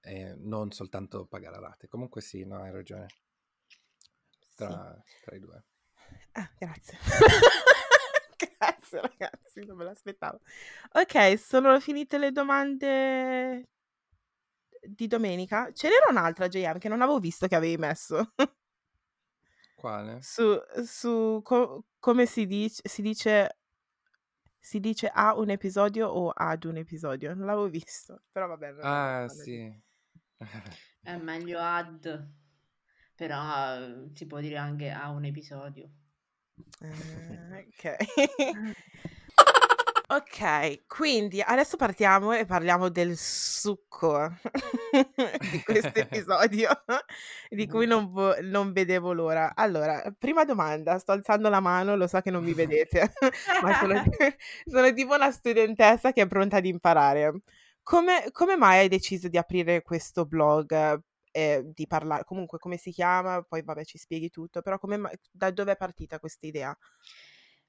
e 0.00 0.34
non 0.36 0.72
soltanto 0.72 1.26
pagare 1.26 1.56
a 1.56 1.60
rate. 1.60 1.88
Comunque 1.88 2.20
sì, 2.20 2.44
no, 2.44 2.60
hai 2.62 2.72
ragione, 2.72 3.06
Sì. 4.56 4.66
tra, 4.66 5.02
tra 5.20 5.36
i 5.36 5.40
due. 5.40 5.64
Ah, 6.34 6.48
grazie. 6.58 6.98
Grazie 8.88 9.00
ragazzi, 9.18 9.64
non 9.64 9.76
me 9.76 9.84
l'aspettavo. 9.84 10.40
Ok, 10.92 11.38
sono 11.38 11.78
finite 11.80 12.18
le 12.18 12.32
domande 12.32 13.68
di 14.82 15.06
domenica. 15.06 15.70
Ce 15.72 15.88
n'era 15.88 16.06
un'altra, 16.10 16.48
JM, 16.48 16.78
che 16.78 16.88
non 16.88 17.02
avevo 17.02 17.18
visto 17.18 17.46
che 17.46 17.54
avevi 17.54 17.76
messo. 17.76 18.32
Quale? 19.74 20.20
Su, 20.22 20.58
su 20.84 21.40
co- 21.42 21.84
come 21.98 22.26
si 22.26 22.46
dice, 22.46 22.82
si 22.88 23.02
dice 23.02 23.56
si 24.60 24.80
dice 24.80 25.08
a 25.08 25.34
un 25.34 25.48
episodio 25.48 26.08
o 26.08 26.30
ad 26.30 26.64
un 26.64 26.76
episodio? 26.76 27.32
Non 27.34 27.46
l'avevo 27.46 27.68
visto, 27.68 28.22
però 28.30 28.48
vabbè. 28.48 28.72
Non 28.72 28.80
ah, 28.82 29.28
sì. 29.28 29.80
È 31.00 31.16
meglio 31.16 31.58
ad, 31.58 32.28
però 33.14 34.10
si 34.12 34.26
può 34.26 34.40
dire 34.40 34.56
anche 34.58 34.90
a 34.90 35.08
un 35.08 35.24
episodio. 35.24 35.88
Uh, 36.80 37.64
ok. 37.68 37.96
ok, 40.08 40.86
quindi 40.86 41.40
adesso 41.40 41.76
partiamo 41.76 42.32
e 42.32 42.46
parliamo 42.46 42.88
del 42.88 43.16
succo 43.16 44.32
di 45.50 45.62
questo 45.64 45.98
episodio, 45.98 46.70
di 47.48 47.66
cui 47.66 47.86
non, 47.86 48.10
vo- 48.10 48.36
non, 48.42 48.72
vedevo 48.72 49.12
l'ora. 49.12 49.54
Allora, 49.54 50.02
prima 50.16 50.44
domanda, 50.44 50.98
sto 50.98 51.12
alzando 51.12 51.48
la 51.48 51.60
mano, 51.60 51.96
lo 51.96 52.06
so 52.06 52.20
che 52.20 52.30
non 52.30 52.44
mi 52.44 52.54
vedete, 52.54 53.12
ma 53.62 53.74
sono, 53.74 54.02
sono, 54.64 54.92
tipo 54.92 55.14
una 55.14 55.30
studentessa 55.30 56.12
che 56.12 56.22
è 56.22 56.26
pronta 56.26 56.56
ad 56.56 56.66
imparare. 56.66 57.42
Come, 57.82 58.28
come 58.32 58.56
mai 58.56 58.78
hai 58.80 58.88
deciso 58.88 59.28
di 59.28 59.38
aprire 59.38 59.82
questo 59.82 60.26
blog? 60.26 61.02
Eh, 61.32 61.70
di 61.74 61.86
parlare, 61.86 62.24
comunque 62.24 62.58
come 62.58 62.76
si 62.76 62.90
chiama, 62.92 63.42
poi 63.42 63.62
vabbè 63.62 63.84
ci 63.84 63.98
spieghi 63.98 64.30
tutto, 64.30 64.62
però 64.62 64.78
come, 64.78 64.98
da 65.30 65.50
dove 65.50 65.72
è 65.72 65.76
partita 65.76 66.18
questa 66.18 66.46
idea? 66.46 66.76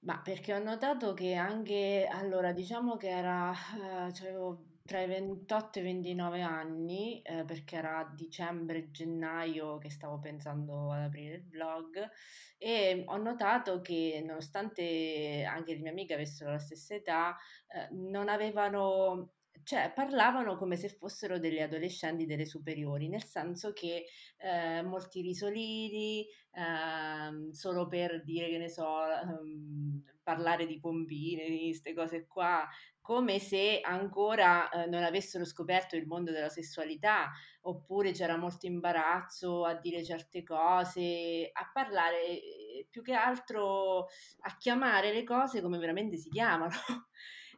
Ma 0.01 0.21
perché 0.21 0.53
ho 0.53 0.63
notato 0.63 1.13
che 1.13 1.33
anche, 1.35 2.07
allora 2.09 2.53
diciamo 2.53 2.95
che 2.95 3.09
era, 3.09 3.51
eh, 3.51 4.11
avevo 4.21 4.63
tra 4.85 5.01
i 5.01 5.07
28 5.07 5.79
e 5.79 5.81
i 5.81 5.85
29 5.85 6.41
anni, 6.41 7.21
eh, 7.21 7.43
perché 7.45 7.75
era 7.75 8.09
dicembre-gennaio 8.15 9.77
che 9.77 9.89
stavo 9.91 10.19
pensando 10.19 10.91
ad 10.91 11.03
aprire 11.03 11.35
il 11.35 11.43
blog 11.43 12.09
e 12.57 13.03
ho 13.05 13.17
notato 13.17 13.81
che 13.81 14.23
nonostante 14.25 15.43
anche 15.47 15.73
le 15.73 15.79
mie 15.81 15.91
amiche 15.91 16.13
avessero 16.13 16.51
la 16.51 16.59
stessa 16.59 16.95
età, 16.95 17.37
eh, 17.67 17.89
non 17.91 18.29
avevano 18.29 19.33
cioè 19.63 19.91
parlavano 19.93 20.57
come 20.57 20.75
se 20.75 20.89
fossero 20.89 21.39
delle 21.39 21.61
adolescenti 21.61 22.25
delle 22.25 22.45
superiori, 22.45 23.07
nel 23.07 23.23
senso 23.23 23.73
che 23.73 24.05
eh, 24.37 24.81
molti 24.81 25.21
risolini, 25.21 26.25
eh, 26.51 27.53
solo 27.53 27.87
per 27.87 28.23
dire 28.23 28.49
che 28.49 28.57
ne 28.57 28.69
so, 28.69 28.87
um, 28.87 30.03
parlare 30.23 30.65
di 30.65 30.79
pompini, 30.79 31.69
queste 31.69 31.93
cose 31.93 32.27
qua, 32.27 32.67
come 33.01 33.39
se 33.39 33.79
ancora 33.81 34.69
eh, 34.69 34.85
non 34.85 35.01
avessero 35.03 35.43
scoperto 35.43 35.95
il 35.95 36.05
mondo 36.05 36.31
della 36.31 36.49
sessualità, 36.49 37.31
oppure 37.61 38.11
c'era 38.11 38.37
molto 38.37 38.67
imbarazzo 38.67 39.65
a 39.65 39.73
dire 39.73 40.03
certe 40.03 40.43
cose, 40.43 41.49
a 41.51 41.69
parlare 41.73 42.21
eh, 42.23 42.87
più 42.89 43.01
che 43.01 43.13
altro 43.13 44.01
a 44.41 44.55
chiamare 44.57 45.11
le 45.11 45.23
cose 45.23 45.61
come 45.61 45.79
veramente 45.79 46.17
si 46.17 46.29
chiamano. 46.29 46.69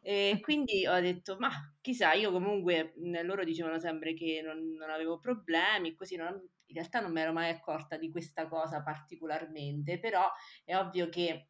E 0.04 0.40
quindi 0.42 0.88
ho 0.88 1.00
detto, 1.00 1.38
ma 1.38 1.50
chissà, 1.80 2.14
io 2.14 2.32
comunque 2.32 2.94
loro 3.24 3.44
dicevano 3.44 3.80
sempre 3.80 4.14
che 4.16 4.42
non, 4.44 4.74
non 4.74 4.90
avevo 4.90 5.20
problemi, 5.20 5.94
così 5.94 6.16
non, 6.16 6.34
in 6.34 6.76
realtà 6.76 7.00
non 7.02 7.12
mi 7.12 7.22
ero 7.22 7.32
mai 7.34 7.50
accorta 7.50 7.98
di 7.98 8.10
questa 8.10 8.48
cosa 8.48 8.82
particolarmente, 8.82 10.00
però 10.00 10.28
è 10.66 10.76
ovvio 10.76 11.08
che 11.10 11.50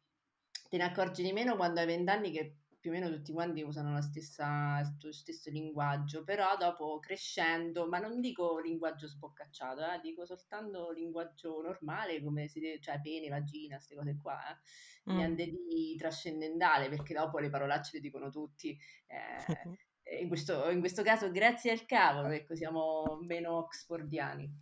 te 0.68 0.76
ne 0.76 0.84
accorgi 0.84 1.22
di 1.22 1.32
meno 1.32 1.56
quando 1.56 1.80
hai 1.80 1.86
vent'anni 1.86 2.30
che 2.30 2.56
più 2.82 2.90
o 2.90 2.94
meno 2.94 3.08
tutti 3.08 3.32
quanti 3.32 3.62
usano 3.62 4.02
stessa, 4.02 4.82
tuo 4.98 5.12
stesso 5.12 5.50
linguaggio, 5.50 6.24
però 6.24 6.56
dopo 6.56 6.98
crescendo, 6.98 7.86
ma 7.86 8.00
non 8.00 8.20
dico 8.20 8.58
linguaggio 8.58 9.06
sboccacciato, 9.06 9.82
eh, 9.82 10.00
dico 10.02 10.26
soltanto 10.26 10.90
linguaggio 10.90 11.62
normale, 11.62 12.20
come 12.20 12.48
si 12.48 12.58
deve, 12.58 12.80
cioè 12.80 13.00
pene, 13.00 13.28
vagina, 13.28 13.76
queste 13.76 13.94
cose 13.94 14.16
qua, 14.20 14.36
eh. 14.50 15.12
mm. 15.12 15.16
niente 15.16 15.44
di 15.44 15.94
trascendentale, 15.96 16.88
perché 16.88 17.14
dopo 17.14 17.38
le 17.38 17.50
parolacce 17.50 17.90
le 17.94 18.00
dicono 18.00 18.30
tutti. 18.30 18.76
Eh, 19.06 20.18
in, 20.20 20.26
questo, 20.26 20.68
in 20.68 20.80
questo 20.80 21.04
caso 21.04 21.30
grazie 21.30 21.70
al 21.70 21.86
cavolo, 21.86 22.30
ecco, 22.30 22.56
siamo 22.56 23.20
meno 23.22 23.58
oxfordiani. 23.58 24.52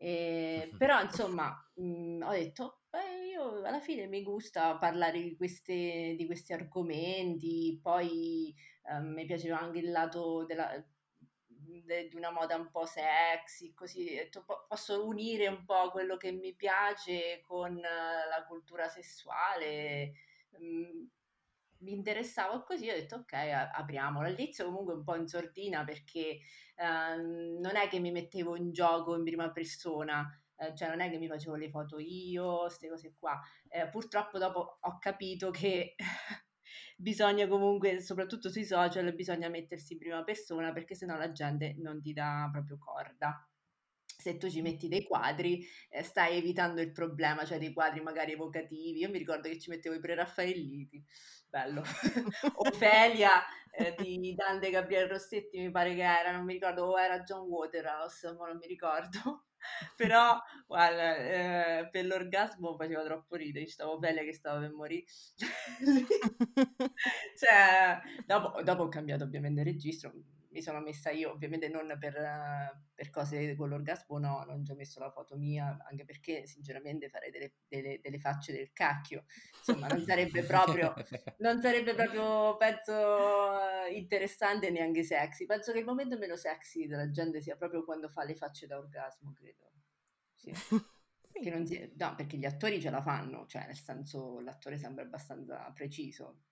Eh, 0.00 0.72
però 0.78 1.02
insomma 1.02 1.52
mh, 1.74 1.82
mm, 1.82 2.22
ho 2.22 2.30
detto 2.30 2.77
io 3.38 3.64
alla 3.64 3.80
fine 3.80 4.06
mi 4.06 4.22
gusta 4.22 4.76
parlare 4.76 5.22
di, 5.22 5.36
queste, 5.36 6.14
di 6.16 6.26
questi 6.26 6.52
argomenti 6.52 7.78
poi 7.80 8.54
eh, 8.84 9.00
mi 9.00 9.24
piaceva 9.24 9.60
anche 9.60 9.78
il 9.78 9.90
lato 9.90 10.44
della, 10.44 10.70
de, 11.46 12.08
di 12.08 12.16
una 12.16 12.30
moda 12.30 12.56
un 12.56 12.70
po' 12.70 12.84
sexy 12.84 13.72
così 13.74 14.18
posso 14.66 15.06
unire 15.06 15.46
un 15.46 15.64
po' 15.64 15.90
quello 15.90 16.16
che 16.16 16.32
mi 16.32 16.54
piace 16.54 17.40
con 17.46 17.76
la 17.76 18.44
cultura 18.46 18.88
sessuale 18.88 20.12
mm, 20.60 21.06
mi 21.80 21.92
interessavo 21.92 22.64
così, 22.64 22.90
ho 22.90 22.94
detto 22.94 23.16
ok, 23.16 23.32
apriamolo. 23.32 24.26
All'inizio 24.26 24.64
comunque 24.64 24.94
un 24.94 25.04
po' 25.04 25.14
in 25.14 25.28
sordina 25.28 25.84
perché 25.84 26.40
ehm, 26.74 27.58
non 27.60 27.76
è 27.76 27.86
che 27.88 28.00
mi 28.00 28.10
mettevo 28.10 28.56
in 28.56 28.72
gioco 28.72 29.16
in 29.16 29.22
prima 29.22 29.52
persona, 29.52 30.28
eh, 30.58 30.74
cioè 30.74 30.88
non 30.88 31.00
è 31.00 31.10
che 31.10 31.18
mi 31.18 31.28
facevo 31.28 31.54
le 31.56 31.70
foto 31.70 31.98
io, 31.98 32.60
queste 32.60 32.88
cose 32.88 33.14
qua. 33.18 33.40
Eh, 33.68 33.88
purtroppo 33.88 34.38
dopo 34.38 34.78
ho 34.80 34.98
capito 34.98 35.50
che 35.50 35.94
bisogna 36.96 37.46
comunque, 37.46 38.00
soprattutto 38.00 38.50
sui 38.50 38.64
social, 38.64 39.14
bisogna 39.14 39.48
mettersi 39.48 39.94
in 39.94 39.98
prima 40.00 40.24
persona 40.24 40.72
perché 40.72 40.94
sennò 40.94 41.16
la 41.16 41.32
gente 41.32 41.74
non 41.78 42.00
ti 42.00 42.12
dà 42.12 42.48
proprio 42.52 42.78
corda. 42.78 43.48
se 44.20 44.36
tu 44.36 44.50
ci 44.50 44.62
metti 44.62 44.88
dei 44.88 45.04
quadri 45.04 45.64
eh, 45.90 46.02
stai 46.02 46.36
evitando 46.38 46.80
il 46.80 46.90
problema, 46.92 47.44
cioè 47.44 47.58
dei 47.58 47.72
quadri 47.72 48.00
magari 48.00 48.32
evocativi. 48.32 49.00
Io 49.00 49.10
mi 49.10 49.18
ricordo 49.18 49.48
che 49.48 49.58
ci 49.60 49.70
mettevo 49.70 49.94
i 49.94 50.00
preraffaelliti, 50.00 51.04
bello. 51.48 51.82
Ofelia 52.56 53.42
eh, 53.70 53.94
di 53.96 54.34
Dante 54.34 54.70
Gabriele 54.70 55.08
Rossetti 55.08 55.58
mi 55.58 55.70
pare 55.70 55.94
che 55.94 56.02
era, 56.02 56.32
non 56.32 56.44
mi 56.44 56.54
ricordo, 56.54 56.86
o 56.86 57.00
era 57.00 57.20
John 57.20 57.46
Waterhouse, 57.46 58.32
ma 58.34 58.48
non 58.48 58.58
mi 58.58 58.66
ricordo. 58.66 59.44
Però, 59.96 60.40
guarda, 60.66 61.16
eh, 61.16 61.88
per 61.90 62.06
l'orgasmo 62.06 62.76
faceva 62.76 63.02
troppo 63.04 63.36
ridere, 63.36 63.66
ci 63.66 63.72
stavo 63.72 63.98
bella 63.98 64.22
che 64.22 64.32
stava 64.32 64.60
per 64.60 64.72
morire. 64.72 65.04
cioè, 67.36 68.00
dopo, 68.24 68.62
dopo 68.62 68.82
ho 68.84 68.88
cambiato 68.88 69.24
ovviamente 69.24 69.60
il 69.60 69.66
registro, 69.66 70.12
mi 70.50 70.62
sono 70.62 70.80
messa 70.80 71.10
io, 71.10 71.30
ovviamente 71.30 71.68
non 71.68 71.94
per, 71.98 72.14
per, 72.94 73.10
cose 73.10 73.54
con 73.54 73.68
l'orgasmo, 73.68 74.18
no, 74.18 74.44
non 74.44 74.64
ci 74.64 74.72
ho 74.72 74.74
messo 74.74 74.98
la 75.00 75.10
foto 75.10 75.36
mia, 75.36 75.76
anche 75.88 76.04
perché 76.04 76.46
sinceramente 76.46 77.08
farei 77.08 77.30
delle, 77.30 77.54
delle, 77.68 78.00
delle 78.00 78.18
facce 78.18 78.52
del 78.52 78.72
cacchio, 78.72 79.24
insomma 79.58 79.88
non 79.88 80.02
sarebbe 80.04 80.42
proprio, 80.44 80.94
non 81.38 81.60
sarebbe 81.60 81.94
proprio, 81.94 82.56
penso, 82.56 83.56
interessante 83.92 84.70
neanche 84.70 85.02
sexy. 85.02 85.44
Penso 85.46 85.72
che 85.72 85.78
il 85.78 85.84
momento 85.84 86.16
meno 86.16 86.36
sexy 86.36 86.86
della 86.86 87.10
gente 87.10 87.40
sia 87.40 87.56
proprio 87.56 87.84
quando 87.84 88.08
fa 88.08 88.24
le 88.24 88.34
facce 88.34 88.66
da 88.66 88.78
orgasmo, 88.78 89.32
credo. 89.32 89.72
Sì. 90.34 90.52
Che 91.40 91.66
si, 91.66 91.92
no, 91.96 92.14
perché 92.16 92.36
gli 92.36 92.44
attori 92.44 92.80
ce 92.80 92.90
la 92.90 93.00
fanno, 93.00 93.46
cioè 93.46 93.66
nel 93.66 93.76
senso 93.76 94.40
l'attore 94.40 94.76
sembra 94.76 95.04
abbastanza 95.04 95.70
preciso, 95.72 96.46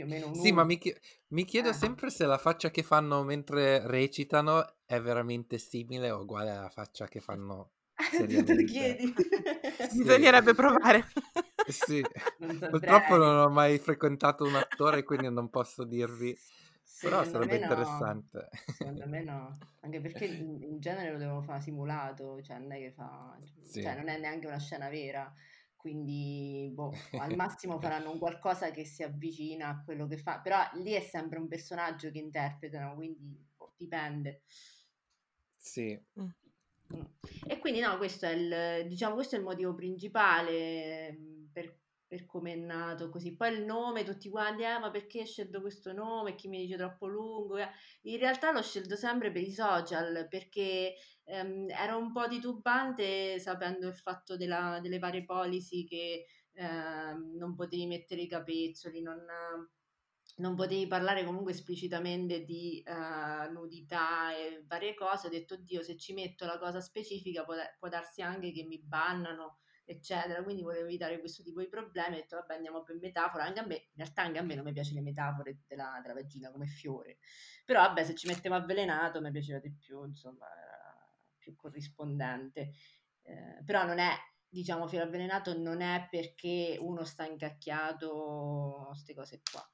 più 0.00 0.04
o 0.04 0.06
meno 0.06 0.28
un 0.28 0.34
Sì, 0.34 0.52
ma 0.52 0.64
mi, 0.64 0.78
chie- 0.78 0.98
mi 1.28 1.44
chiedo 1.44 1.70
eh. 1.70 1.74
sempre 1.74 2.10
se 2.10 2.24
la 2.24 2.38
faccia 2.38 2.70
che 2.70 2.82
fanno 2.82 3.22
mentre 3.22 3.86
recitano 3.86 4.76
è 4.86 5.00
veramente 5.00 5.58
simile 5.58 6.10
o 6.10 6.22
uguale 6.22 6.50
alla 6.50 6.70
faccia 6.70 7.06
che 7.06 7.20
fanno 7.20 7.72
Te 8.10 8.54
lo 8.54 8.64
chiedi? 8.64 9.12
sì. 9.90 9.98
Bisognerebbe 9.98 10.54
provare. 10.54 11.06
sì, 11.68 12.02
purtroppo 12.70 13.16
non 13.16 13.36
ho 13.36 13.50
mai 13.50 13.78
frequentato 13.78 14.44
un 14.44 14.54
attore, 14.54 15.02
quindi 15.02 15.30
non 15.30 15.50
posso 15.50 15.84
dirvi. 15.84 16.36
Però 17.02 17.22
sarebbe 17.24 17.58
no. 17.58 17.62
interessante. 17.62 18.48
Secondo 18.66 19.06
me 19.06 19.22
no, 19.22 19.58
anche 19.80 20.00
perché 20.00 20.24
in, 20.24 20.62
in 20.62 20.80
genere 20.80 21.12
lo 21.12 21.18
devono 21.18 21.42
fare 21.42 21.60
simulato, 21.60 22.40
cioè 22.42 22.58
non 22.58 22.72
è 22.72 22.78
che 22.78 22.90
fa, 22.90 23.38
sì. 23.62 23.82
cioè 23.82 23.96
non 23.96 24.08
è 24.08 24.18
neanche 24.18 24.46
una 24.46 24.58
scena 24.58 24.88
vera 24.88 25.30
quindi 25.80 26.70
boh, 26.72 26.92
al 27.18 27.34
massimo 27.36 27.80
faranno 27.80 28.12
un 28.12 28.18
qualcosa 28.18 28.70
che 28.70 28.84
si 28.84 29.02
avvicina 29.02 29.68
a 29.68 29.82
quello 29.82 30.06
che 30.06 30.18
fa, 30.18 30.40
però 30.40 30.58
lì 30.74 30.92
è 30.92 31.00
sempre 31.00 31.38
un 31.38 31.48
personaggio 31.48 32.10
che 32.10 32.18
interpretano, 32.18 32.94
quindi 32.94 33.42
boh, 33.56 33.72
dipende. 33.76 34.42
Sì. 35.56 35.98
Mm. 36.20 36.26
mm. 36.94 37.04
E 37.46 37.58
quindi 37.58 37.80
no, 37.80 37.96
questo 37.96 38.26
è 38.26 38.32
il, 38.32 38.86
diciamo, 38.86 39.14
questo 39.14 39.36
è 39.36 39.38
il 39.38 39.44
motivo 39.44 39.74
principale 39.74 41.12
mm, 41.12 41.44
per 41.52 41.79
per 42.10 42.26
come 42.26 42.54
è 42.54 42.56
nato 42.56 43.08
così. 43.08 43.36
Poi 43.36 43.54
il 43.54 43.64
nome, 43.64 44.02
tutti 44.02 44.28
quanti, 44.28 44.64
eh, 44.64 44.80
ma 44.80 44.90
perché 44.90 45.20
hai 45.20 45.26
scelto 45.26 45.60
questo 45.60 45.92
nome? 45.92 46.34
Chi 46.34 46.48
mi 46.48 46.58
dice 46.58 46.76
troppo 46.76 47.06
lungo? 47.06 47.56
Eh. 47.56 47.68
In 48.02 48.18
realtà 48.18 48.50
l'ho 48.50 48.62
scelto 48.62 48.96
sempre 48.96 49.30
per 49.30 49.42
i 49.42 49.52
social 49.52 50.26
perché 50.28 50.96
ehm, 51.22 51.70
era 51.70 51.94
un 51.94 52.10
po' 52.10 52.26
titubante 52.26 53.38
sapendo 53.38 53.86
il 53.86 53.94
fatto 53.94 54.36
della, 54.36 54.80
delle 54.82 54.98
varie 54.98 55.24
policy 55.24 55.84
che 55.84 56.26
ehm, 56.54 57.36
non 57.36 57.54
potevi 57.54 57.86
mettere 57.86 58.22
i 58.22 58.26
capezzoli, 58.26 59.02
non, 59.02 59.24
non 60.38 60.56
potevi 60.56 60.88
parlare 60.88 61.24
comunque 61.24 61.52
esplicitamente 61.52 62.42
di 62.42 62.82
uh, 62.86 63.52
nudità 63.52 64.36
e 64.36 64.64
varie 64.66 64.94
cose. 64.94 65.28
Ho 65.28 65.30
detto, 65.30 65.54
Dio, 65.54 65.84
se 65.84 65.96
ci 65.96 66.12
metto 66.12 66.44
la 66.44 66.58
cosa 66.58 66.80
specifica 66.80 67.44
può, 67.44 67.54
può 67.78 67.88
darsi 67.88 68.20
anche 68.20 68.50
che 68.50 68.64
mi 68.64 68.80
bannano 68.82 69.60
eccetera. 69.90 70.42
Quindi 70.42 70.62
volevo 70.62 70.86
evitare 70.86 71.18
questo 71.20 71.42
tipo 71.42 71.60
di 71.60 71.68
problemi. 71.68 72.16
Ho 72.16 72.20
detto, 72.20 72.36
vabbè, 72.36 72.54
andiamo 72.54 72.82
per 72.82 72.96
metafora. 72.96 73.44
Anche 73.44 73.60
a 73.60 73.66
me, 73.66 73.74
in 73.74 73.96
realtà, 73.96 74.22
anche 74.22 74.38
a 74.38 74.42
me 74.42 74.54
non 74.54 74.64
mi 74.64 74.72
piace 74.72 74.94
le 74.94 75.02
metafore 75.02 75.60
della, 75.66 75.98
della 76.02 76.14
vagina 76.14 76.50
come 76.50 76.66
fiore. 76.66 77.18
Però, 77.64 77.80
vabbè, 77.80 78.04
se 78.04 78.14
ci 78.14 78.26
mettevo 78.26 78.54
avvelenato 78.54 79.20
mi 79.20 79.30
piaceva 79.30 79.58
di 79.58 79.72
più, 79.72 80.04
insomma, 80.04 80.46
era 80.46 81.14
più 81.38 81.54
corrispondente. 81.56 82.72
Eh, 83.22 83.62
però 83.64 83.84
non 83.84 83.98
è, 83.98 84.12
diciamo, 84.48 84.86
fiore 84.86 85.04
avvelenato 85.04 85.56
non 85.58 85.80
è 85.80 86.06
perché 86.10 86.76
uno 86.80 87.04
sta 87.04 87.26
incacchiato, 87.26 88.84
queste 88.88 89.14
cose 89.14 89.42
qua. 89.50 89.68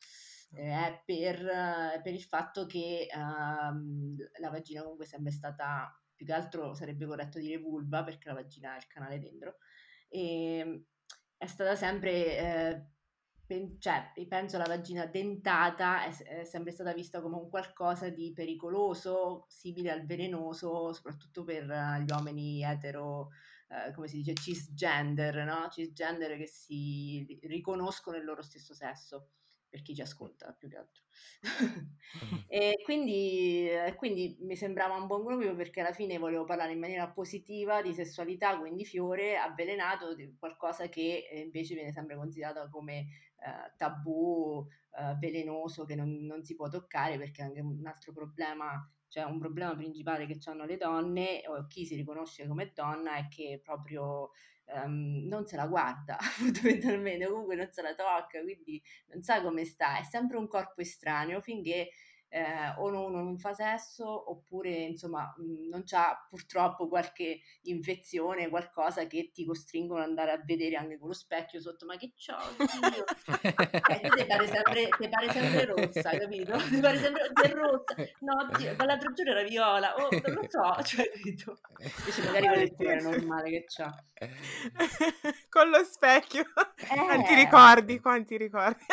Eh, 0.53 0.71
è 0.71 1.03
per, 1.05 2.01
per, 2.03 2.15
il 2.15 2.23
fatto 2.23 2.67
che 2.67 3.09
um, 3.15 4.17
la 4.39 4.49
vagina 4.49 4.83
comunque 4.83 5.05
è 5.05 5.09
sempre 5.09 5.33
stata 5.33 5.91
più 6.15 6.25
che 6.25 6.33
altro 6.33 6.75
sarebbe 6.75 7.05
corretto 7.05 7.39
dire 7.39 7.59
vulva 7.59 8.03
perché 8.03 8.29
la 8.29 8.35
vagina 8.35 8.75
è 8.75 8.79
il 8.79 8.87
canale 8.87 9.19
dentro 9.19 9.57
e 10.09 10.59
ehm, 10.59 10.85
è 11.37 11.47
stata 11.47 11.77
sempre, 11.77 12.39
eh, 12.39 12.87
pen- 13.47 13.81
cioè, 13.81 14.13
penso 14.29 14.59
la 14.59 14.65
vagina 14.67 15.07
dentata 15.07 16.05
è, 16.05 16.17
è, 16.41 16.45
sempre 16.45 16.73
stata 16.73 16.93
vista 16.93 17.21
come 17.21 17.37
un 17.37 17.49
qualcosa 17.51 18.09
di 18.09 18.33
pericoloso, 18.33 19.47
simile 19.49 19.91
al 19.91 20.07
velenoso, 20.07 20.93
soprattutto 20.93 21.45
per 21.45 21.65
gli 21.65 22.11
uomini 22.11 22.63
etero, 22.65 23.29
eh, 23.69 23.93
come 23.93 24.09
si 24.09 24.17
dice, 24.19 24.35
cisgender, 24.35 25.45
no? 25.45 25.69
Cisgender 25.71 26.37
che 26.37 26.47
si 26.47 27.39
riconoscono 27.43 28.17
il 28.17 28.25
loro 28.25 28.43
stesso 28.43 28.75
sesso 28.75 29.31
per 29.77 29.83
chi 29.83 29.95
ci 29.95 30.01
ascolta 30.01 30.57
più 30.59 30.71
che 30.71 30.77
altro. 30.79 31.03
e 32.49 32.81
quindi, 32.83 33.69
quindi, 33.97 34.39
mi 34.41 34.57
sembrava 34.57 34.97
un 34.97 35.07
buon 35.07 35.23
gruppo 35.23 35.55
perché 35.55 35.81
alla 35.81 35.93
fine 35.93 36.17
volevo 36.17 36.45
parlare 36.45 36.73
in 36.73 36.79
maniera 36.79 37.11
positiva 37.11 37.83
di 37.83 37.93
sessualità, 37.93 38.59
quindi 38.59 38.87
fiore 38.87 39.37
avvelenato, 39.37 40.15
di 40.15 40.35
qualcosa 40.39 40.89
che 40.89 41.29
eh, 41.31 41.41
invece 41.41 41.75
viene 41.75 41.93
sempre 41.93 42.17
considerato 42.17 42.67
come 42.71 43.01
eh, 43.01 43.75
tabù, 43.77 44.67
eh, 44.99 45.15
velenoso, 45.19 45.85
che 45.85 45.95
non, 45.95 46.25
non, 46.25 46.43
si 46.43 46.55
può 46.55 46.71
toccare 46.71 47.19
perché 47.19 47.43
è 47.43 47.45
anche 47.45 47.61
un 47.61 47.87
altro 47.87 48.15
problema, 48.15 48.91
cioè 49.09 49.25
un 49.25 49.39
problema 49.39 49.77
principale 49.77 50.25
che 50.25 50.39
hanno 50.47 50.65
le 50.65 50.79
donne 50.79 51.43
o 51.49 51.67
chi 51.67 51.85
si 51.85 51.97
riconosce 51.97 52.47
come 52.49 52.73
donna 52.75 53.17
è 53.17 53.29
che 53.29 53.61
proprio 53.63 54.31
um, 54.67 55.27
non 55.27 55.47
se 55.47 55.57
la 55.57 55.67
guarda 55.67 56.17
fondamentalmente, 56.39 57.27
comunque 57.27 57.57
non 57.57 57.69
se 57.71 57.83
la 57.83 57.95
tocca, 57.95 58.41
quindi 58.43 58.83
non 59.09 59.23
sa 59.23 59.43
come 59.43 59.65
sta, 59.65 59.99
è 59.99 60.03
sempre 60.03 60.37
un 60.37 60.49
corpo 60.49 60.81
estraneo 60.81 61.41
finché 61.41 61.91
eh, 62.37 62.75
o 62.77 62.85
uno 62.85 63.09
non 63.23 63.39
fa 63.39 63.55
sesso 63.55 64.31
oppure 64.31 64.69
insomma 64.69 65.35
mm, 65.41 65.71
non 65.71 65.85
c'ha 65.87 66.27
purtroppo 66.29 66.87
qualche 66.87 67.41
infezione, 67.63 68.51
qualcosa 68.51 69.07
che 69.07 69.31
ti 69.33 69.47
costringono 69.47 70.03
ad 70.03 70.09
andare 70.09 70.33
a 70.33 70.43
vedere 70.45 70.77
anche 70.77 70.99
con 70.99 71.09
lo 71.09 71.15
specchio 71.15 71.63
sotto, 71.63 71.87
ma 71.87 71.97
che 71.97 72.13
c'ho? 72.15 72.37
eh, 73.41 74.11
ti 74.17 74.27
pare 74.27 74.47
sempre, 74.47 74.89
ti 74.99 75.09
pare 75.09 75.31
sempre 75.31 75.65
rossa, 75.65 76.11
capito? 76.11 76.57
Ti 76.67 76.81
pare 76.81 76.99
sempre 76.99 77.53
rossa, 77.55 77.95
no 78.21 78.35
ma 78.77 78.85
l'altro 78.85 79.13
giorno 79.13 79.31
era 79.31 79.43
viola, 79.43 79.95
oh 79.95 80.09
non 80.11 80.35
lo 80.35 80.47
so, 80.49 80.83
cioè 80.85 81.11
capito? 81.11 81.59
Invece 81.79 82.23
magari 82.25 82.75
con 82.75 82.87
il 82.87 82.93
è 82.93 83.01
normale 83.01 83.51
che 83.51 83.65
c'ha. 83.67 84.05
con 85.49 85.71
lo 85.71 85.83
specchio, 85.85 86.43
eh. 86.43 86.87
quanti 86.87 87.35
ricordi, 87.35 88.01
quanti 88.01 88.37
ricordi. 88.37 88.85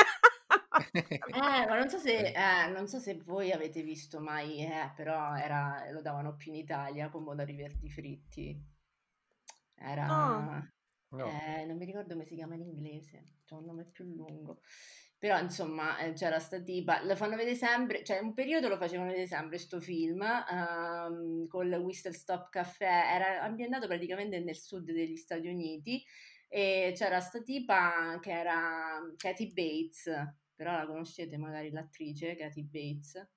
Eh, 0.93 1.65
ma 1.67 1.78
non 1.78 1.89
so, 1.89 1.97
se, 1.97 2.32
eh, 2.32 2.67
non 2.69 2.88
so 2.88 2.99
se 2.99 3.21
voi 3.24 3.51
avete 3.51 3.82
visto 3.84 4.19
mai, 4.19 4.65
eh, 4.65 4.91
però 4.95 5.36
era, 5.36 5.89
lo 5.91 6.01
davano 6.01 6.36
più 6.36 6.51
in 6.51 6.59
Italia, 6.59 7.09
pomodori 7.09 7.55
verdi 7.55 7.89
fritti. 7.89 8.59
Era... 9.76 10.05
No. 10.05 10.71
No. 11.13 11.28
Eh, 11.28 11.65
non 11.65 11.78
mi 11.78 11.86
ricordo 11.86 12.13
come 12.13 12.26
si 12.26 12.34
chiama 12.36 12.55
in 12.55 12.61
inglese, 12.61 13.24
c'è 13.45 13.53
un 13.53 13.65
nome 13.65 13.86
più 13.86 14.03
lungo. 14.05 14.61
Però 15.17 15.39
insomma 15.39 15.99
eh, 15.99 16.13
c'era 16.13 16.39
sta 16.39 16.59
tipa, 16.59 17.03
lo 17.05 17.15
fanno 17.15 17.38
vedere 17.38 17.55
sempre, 17.55 18.03
cioè 18.03 18.19
un 18.19 18.34
periodo 18.34 18.67
lo 18.67 18.78
facevano 18.78 19.09
vedere 19.09 19.28
sempre 19.28 19.57
sto 19.57 19.80
film 19.80 20.19
um, 20.21 21.47
con 21.47 21.65
il 21.65 21.74
Whistle 21.76 22.11
Stop 22.11 22.49
Café, 22.49 22.86
era 22.86 23.41
ambientato 23.41 23.88
praticamente 23.88 24.39
nel 24.39 24.57
sud 24.57 24.91
degli 24.91 25.15
Stati 25.15 25.47
Uniti 25.47 26.03
e 26.49 26.91
c'era 26.95 27.21
sta 27.21 27.41
tipa 27.41 28.19
che 28.19 28.32
era 28.32 28.99
Katie 29.15 29.53
Bates, 29.53 30.11
però 30.56 30.72
la 30.74 30.86
conoscete 30.86 31.38
magari 31.38 31.72
l'attrice 31.72 32.36
Katie 32.36 32.64
Bates? 32.64 33.28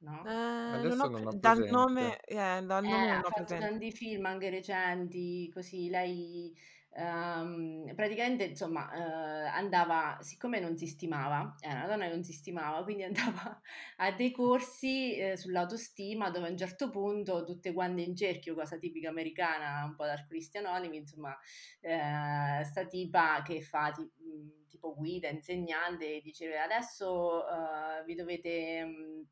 No? 0.00 0.24
Eh, 0.24 0.30
Adesso 0.30 0.94
non 0.94 1.14
ho, 1.14 1.18
non 1.18 1.26
ho 1.26 1.38
dal 1.38 1.68
nome, 1.68 2.20
eh, 2.20 2.62
dal 2.62 2.84
nome 2.84 3.06
eh, 3.06 3.10
ha 3.10 3.22
fatto 3.22 3.56
tanti 3.56 3.90
film 3.90 4.26
anche 4.26 4.48
recenti, 4.48 5.50
così 5.52 5.88
lei 5.88 6.54
um, 6.98 7.94
praticamente 7.94 8.44
insomma 8.44 8.90
uh, 8.92 9.48
andava, 9.52 10.18
siccome 10.20 10.60
non 10.60 10.76
si 10.76 10.86
stimava, 10.86 11.54
è 11.60 11.70
una 11.70 11.86
donna 11.86 12.06
che 12.06 12.14
non 12.14 12.24
si 12.24 12.32
stimava, 12.32 12.82
quindi 12.82 13.04
andava 13.08 13.60
a 13.96 14.12
dei 14.12 14.30
corsi 14.30 15.16
eh, 15.16 15.36
sull'autostima 15.36 16.30
dove 16.30 16.48
a 16.48 16.50
un 16.50 16.56
certo 16.56 16.90
punto 16.90 17.44
tutte 17.44 17.72
quante 17.72 18.02
in 18.02 18.16
cerchio, 18.16 18.54
cosa 18.54 18.78
tipica 18.78 19.08
americana, 19.08 19.84
un 19.84 19.94
po' 19.94 20.04
da 20.04 20.12
alcolisti 20.12 20.58
anonimi, 20.58 20.96
insomma, 20.98 21.36
eh, 21.80 22.64
sta 22.64 22.86
tipa 22.86 23.42
che 23.44 23.62
fa 23.62 23.92
tipo, 23.92 24.12
tipo 24.68 24.94
guida, 24.94 25.28
insegnante, 25.28 26.20
diceva 26.22 26.64
adesso 26.64 27.44
uh, 27.44 28.04
vi 28.04 28.14
dovete... 28.14 28.82
Um, 28.84 29.26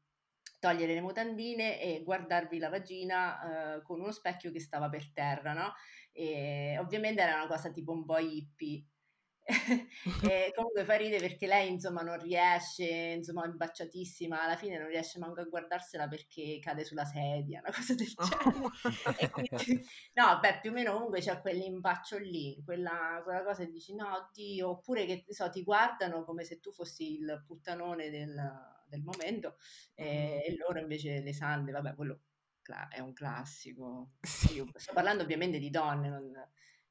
togliere 0.59 0.95
le 0.95 1.01
mutandine 1.01 1.81
e 1.81 2.03
guardarvi 2.03 2.59
la 2.59 2.71
vagina 2.71 3.77
eh, 3.77 3.83
con 3.83 4.01
uno 4.01 4.11
specchio 4.11 4.51
che 4.51 4.59
stava 4.59 4.89
per 4.89 5.13
terra, 5.13 5.53
no? 5.53 5.75
E 6.19 6.79
ovviamente 6.79 7.21
era 7.21 7.35
una 7.35 7.47
cosa 7.47 7.71
tipo 7.71 7.93
un 7.93 8.05
po' 8.07 8.19
hippie. 8.19 8.87
e 10.29 10.53
comunque 10.57 10.85
fa 10.85 10.97
ride 10.97 11.19
perché 11.19 11.47
lei 11.47 11.71
insomma 11.71 12.01
non 12.01 12.19
riesce, 12.19 12.85
insomma 13.17 13.45
è 13.45 13.49
imbacciatissima, 13.49 14.43
alla 14.43 14.57
fine 14.57 14.77
non 14.77 14.89
riesce 14.89 15.21
manco 15.21 15.41
a 15.41 15.45
guardarsela 15.45 16.09
perché 16.09 16.59
cade 16.61 16.85
sulla 16.85 17.05
sedia, 17.05 17.61
una 17.63 17.73
cosa 17.73 17.95
del 17.95 18.09
genere. 18.09 19.31
quindi, 19.31 19.87
no, 20.15 20.39
beh, 20.41 20.59
più 20.61 20.71
o 20.71 20.73
meno 20.73 20.95
comunque 20.95 21.21
c'è 21.21 21.41
quell'impaccio 21.41 22.19
lì, 22.19 22.61
quella, 22.65 23.21
quella 23.23 23.45
cosa 23.45 23.63
e 23.63 23.71
dici 23.71 23.95
no, 23.95 24.17
oddio, 24.17 24.69
oppure 24.69 25.07
che 25.07 25.25
so, 25.29 25.49
ti 25.49 25.63
guardano 25.63 26.25
come 26.25 26.43
se 26.43 26.59
tu 26.59 26.73
fossi 26.73 27.13
il 27.13 27.45
puttanone 27.47 28.11
del, 28.11 28.35
del 28.89 29.03
momento 29.03 29.59
e, 29.95 30.43
e 30.45 30.57
loro 30.57 30.81
invece 30.81 31.21
le 31.21 31.33
sande, 31.33 31.71
vabbè, 31.71 31.95
quello 31.95 32.21
è 32.91 33.01
un 33.01 33.13
classico. 33.13 34.13
Io 34.55 34.67
sto 34.75 34.93
parlando 34.93 35.23
ovviamente 35.23 35.59
di 35.59 35.71
donne, 35.71 36.09
non, 36.09 36.33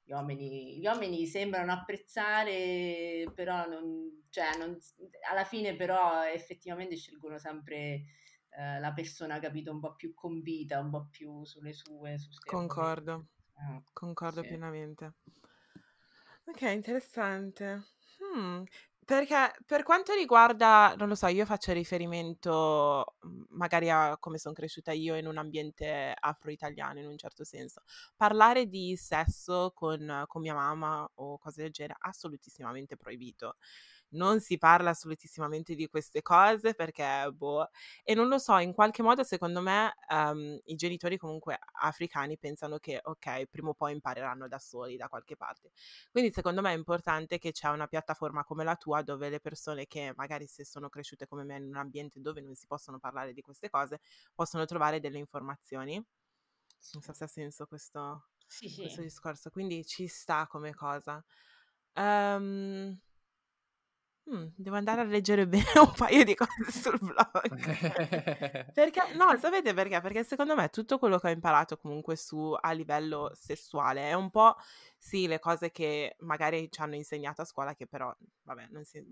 gli, 0.03 0.11
uomini, 0.11 0.79
gli 0.79 0.85
uomini 0.85 1.25
sembrano 1.25 1.71
apprezzare, 1.71 3.25
però 3.33 3.67
non, 3.67 4.25
cioè 4.29 4.57
non, 4.57 4.77
alla 5.29 5.45
fine 5.45 5.75
però 5.75 6.23
effettivamente 6.23 6.95
scelgono 6.95 7.37
sempre 7.37 8.03
eh, 8.49 8.79
la 8.79 8.93
persona, 8.93 9.39
capito, 9.39 9.71
un 9.71 9.79
po' 9.79 9.95
più 9.95 10.13
convita, 10.13 10.79
un 10.79 10.89
po' 10.89 11.07
più 11.09 11.43
sulle 11.43 11.73
sue. 11.73 12.17
Su 12.17 12.29
concordo, 12.45 13.27
eh, 13.57 13.83
concordo 13.91 14.41
sì. 14.41 14.47
pienamente. 14.47 15.13
Ok, 16.45 16.61
interessante. 16.61 17.83
Hmm. 18.19 18.63
Perché 19.07 19.53
per 19.67 19.83
quanto 19.83 20.13
riguarda, 20.15 20.95
non 20.97 21.07
lo 21.07 21.13
so, 21.13 21.27
io 21.27 21.45
faccio 21.45 21.71
riferimento 21.73 23.15
mhmm, 23.21 23.45
magari 23.49 23.87
a 23.91 24.17
come 24.17 24.39
sono 24.39 24.55
cresciuta 24.55 24.91
io 24.93 25.15
in 25.15 25.27
un 25.27 25.37
ambiente 25.37 26.11
afro-italiano 26.19 26.99
in 26.99 27.05
un 27.05 27.15
certo 27.15 27.43
senso. 27.43 27.81
Parlare 28.15 28.65
di 28.65 28.95
sesso 28.97 29.71
con, 29.75 30.23
con 30.25 30.41
mia 30.41 30.55
mamma 30.55 31.07
o 31.15 31.37
cose 31.37 31.61
del 31.61 31.71
genere 31.71 31.99
è 32.01 32.07
assolutissimamente 32.07 32.97
proibito 32.97 33.57
non 34.09 34.39
si 34.39 34.57
parla 34.57 34.91
assolutissimamente 34.91 35.75
di 35.75 35.87
queste 35.87 36.21
cose 36.21 36.73
perché, 36.73 37.29
boh, 37.33 37.69
e 38.03 38.13
non 38.13 38.27
lo 38.27 38.37
so, 38.37 38.57
in 38.57 38.73
qualche 38.73 39.01
modo 39.01 39.23
secondo 39.23 39.61
me 39.61 39.93
um, 40.09 40.59
i 40.65 40.75
genitori 40.75 41.17
comunque 41.17 41.59
africani 41.81 42.37
pensano 42.37 42.77
che, 42.77 42.99
ok, 43.01 43.45
prima 43.47 43.69
o 43.69 43.73
poi 43.73 43.93
impareranno 43.93 44.47
da 44.47 44.59
soli 44.59 44.95
da 44.95 45.07
qualche 45.07 45.35
parte. 45.35 45.71
Quindi 46.11 46.31
secondo 46.31 46.61
me 46.61 46.71
è 46.71 46.75
importante 46.75 47.37
che 47.37 47.51
c'è 47.51 47.69
una 47.69 47.87
piattaforma 47.87 48.43
come 48.43 48.63
la 48.63 48.75
tua 48.75 49.01
dove 49.01 49.29
le 49.29 49.39
persone 49.39 49.85
che 49.87 50.13
magari 50.15 50.47
se 50.47 50.65
sono 50.65 50.89
cresciute 50.89 51.27
come 51.27 51.43
me 51.43 51.57
in 51.57 51.65
un 51.65 51.75
ambiente 51.75 52.21
dove 52.21 52.41
non 52.41 52.55
si 52.55 52.67
possono 52.67 52.99
parlare 52.99 53.33
di 53.33 53.41
queste 53.41 53.69
cose 53.69 53.99
possono 54.33 54.65
trovare 54.65 54.99
delle 54.99 55.17
informazioni. 55.17 56.03
Non 56.93 57.01
so 57.01 57.13
se 57.13 57.23
ha 57.23 57.27
senso 57.27 57.65
questo, 57.65 58.27
sì, 58.45 58.69
sì. 58.69 58.81
questo 58.81 59.01
discorso, 59.01 59.49
quindi 59.49 59.83
ci 59.85 60.07
sta 60.07 60.45
come 60.47 60.73
cosa. 60.73 61.23
Um, 61.95 62.99
Mh, 64.27 64.45
devo 64.55 64.75
andare 64.75 65.01
a 65.01 65.03
leggere 65.03 65.47
bene 65.47 65.65
un 65.79 65.93
paio 65.95 66.23
di 66.23 66.33
cose 66.33 66.71
sul 66.71 66.97
blog. 66.99 67.53
Perché 68.73 69.13
no, 69.13 69.37
sapete 69.37 69.73
perché? 69.73 70.01
Perché 70.01 70.23
secondo 70.23 70.55
me 70.55 70.69
tutto 70.69 70.97
quello 70.97 71.19
che 71.19 71.27
ho 71.27 71.31
imparato 71.31 71.77
comunque 71.77 72.15
su 72.15 72.55
a 72.59 72.71
livello 72.71 73.31
sessuale 73.35 74.09
è 74.09 74.13
un 74.13 74.31
po', 74.31 74.55
sì, 74.97 75.27
le 75.27 75.39
cose 75.39 75.71
che 75.71 76.15
magari 76.19 76.69
ci 76.71 76.81
hanno 76.81 76.95
insegnato 76.95 77.41
a 77.41 77.45
scuola 77.45 77.75
che 77.75 77.85
però, 77.87 78.13
vabbè, 78.43 78.67
non 78.71 78.83
si 78.83 79.03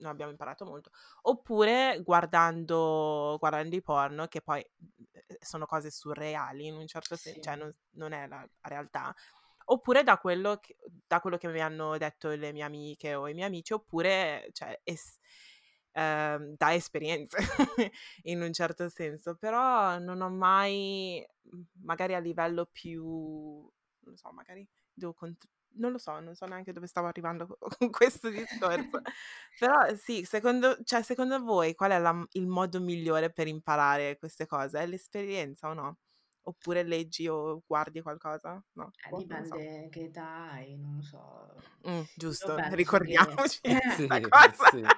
non 0.00 0.12
abbiamo 0.12 0.30
imparato 0.30 0.64
molto, 0.64 0.90
oppure 1.22 2.00
guardando 2.04 3.36
guardando 3.40 3.74
i 3.74 3.82
porno 3.82 4.28
che 4.28 4.40
poi, 4.42 4.64
sono 5.40 5.66
cose 5.66 5.90
surreali 5.90 6.66
in 6.66 6.76
un 6.76 6.86
certo 6.86 7.16
sen 7.16 7.42
cioè 7.42 7.56
non 7.56 7.74
non 7.94 8.12
è 8.12 8.28
la 8.28 8.48
realtà 8.62 9.12
oppure 9.70 10.02
da 10.02 10.18
quello, 10.18 10.56
che, 10.58 10.76
da 11.06 11.20
quello 11.20 11.36
che 11.36 11.48
mi 11.48 11.60
hanno 11.60 11.96
detto 11.98 12.28
le 12.28 12.52
mie 12.52 12.62
amiche 12.62 13.14
o 13.14 13.28
i 13.28 13.34
miei 13.34 13.46
amici, 13.46 13.72
oppure 13.72 14.48
cioè, 14.52 14.78
es, 14.84 15.18
eh, 15.92 16.54
da 16.56 16.74
esperienze 16.74 17.38
in 18.24 18.42
un 18.42 18.52
certo 18.52 18.88
senso, 18.88 19.36
però 19.36 19.98
non 19.98 20.20
ho 20.20 20.30
mai, 20.30 21.26
magari 21.82 22.14
a 22.14 22.18
livello 22.18 22.68
più, 22.70 23.02
non 24.00 24.16
so, 24.16 24.30
magari 24.32 24.66
devo 24.92 25.14
cont- 25.14 25.48
non 25.78 25.92
lo 25.92 25.98
so, 25.98 26.18
non 26.20 26.34
so 26.34 26.46
neanche 26.46 26.72
dove 26.72 26.86
stavo 26.86 27.06
arrivando 27.06 27.56
con 27.78 27.90
questo 27.90 28.28
discorso. 28.30 29.00
Però 29.58 29.94
sì, 29.96 30.24
secondo, 30.24 30.76
cioè, 30.84 31.02
secondo 31.02 31.40
voi 31.42 31.74
qual 31.74 31.92
è 31.92 31.98
la, 31.98 32.26
il 32.32 32.46
modo 32.46 32.80
migliore 32.80 33.30
per 33.30 33.46
imparare 33.46 34.18
queste 34.18 34.46
cose? 34.46 34.80
È 34.80 34.86
l'esperienza 34.86 35.68
o 35.68 35.74
no? 35.74 35.98
Oppure 36.48 36.82
leggi 36.82 37.28
o 37.28 37.62
guardi 37.66 38.00
qualcosa? 38.02 38.62
No, 38.72 38.92
Eh, 39.06 39.12
boh, 39.12 39.24
non 39.30 39.44
so. 39.44 39.62
dipende 39.62 39.88
che 39.90 40.04
età 40.04 40.50
hai, 40.52 40.76
non 40.76 40.96
lo 40.96 41.02
so. 41.02 41.64
Mm, 41.88 42.02
giusto, 42.14 42.64
ricordiamoci 42.70 43.60
che 43.64 44.28
Sì, 44.28 44.28
cosa. 44.28 44.70
sì. 44.70 44.88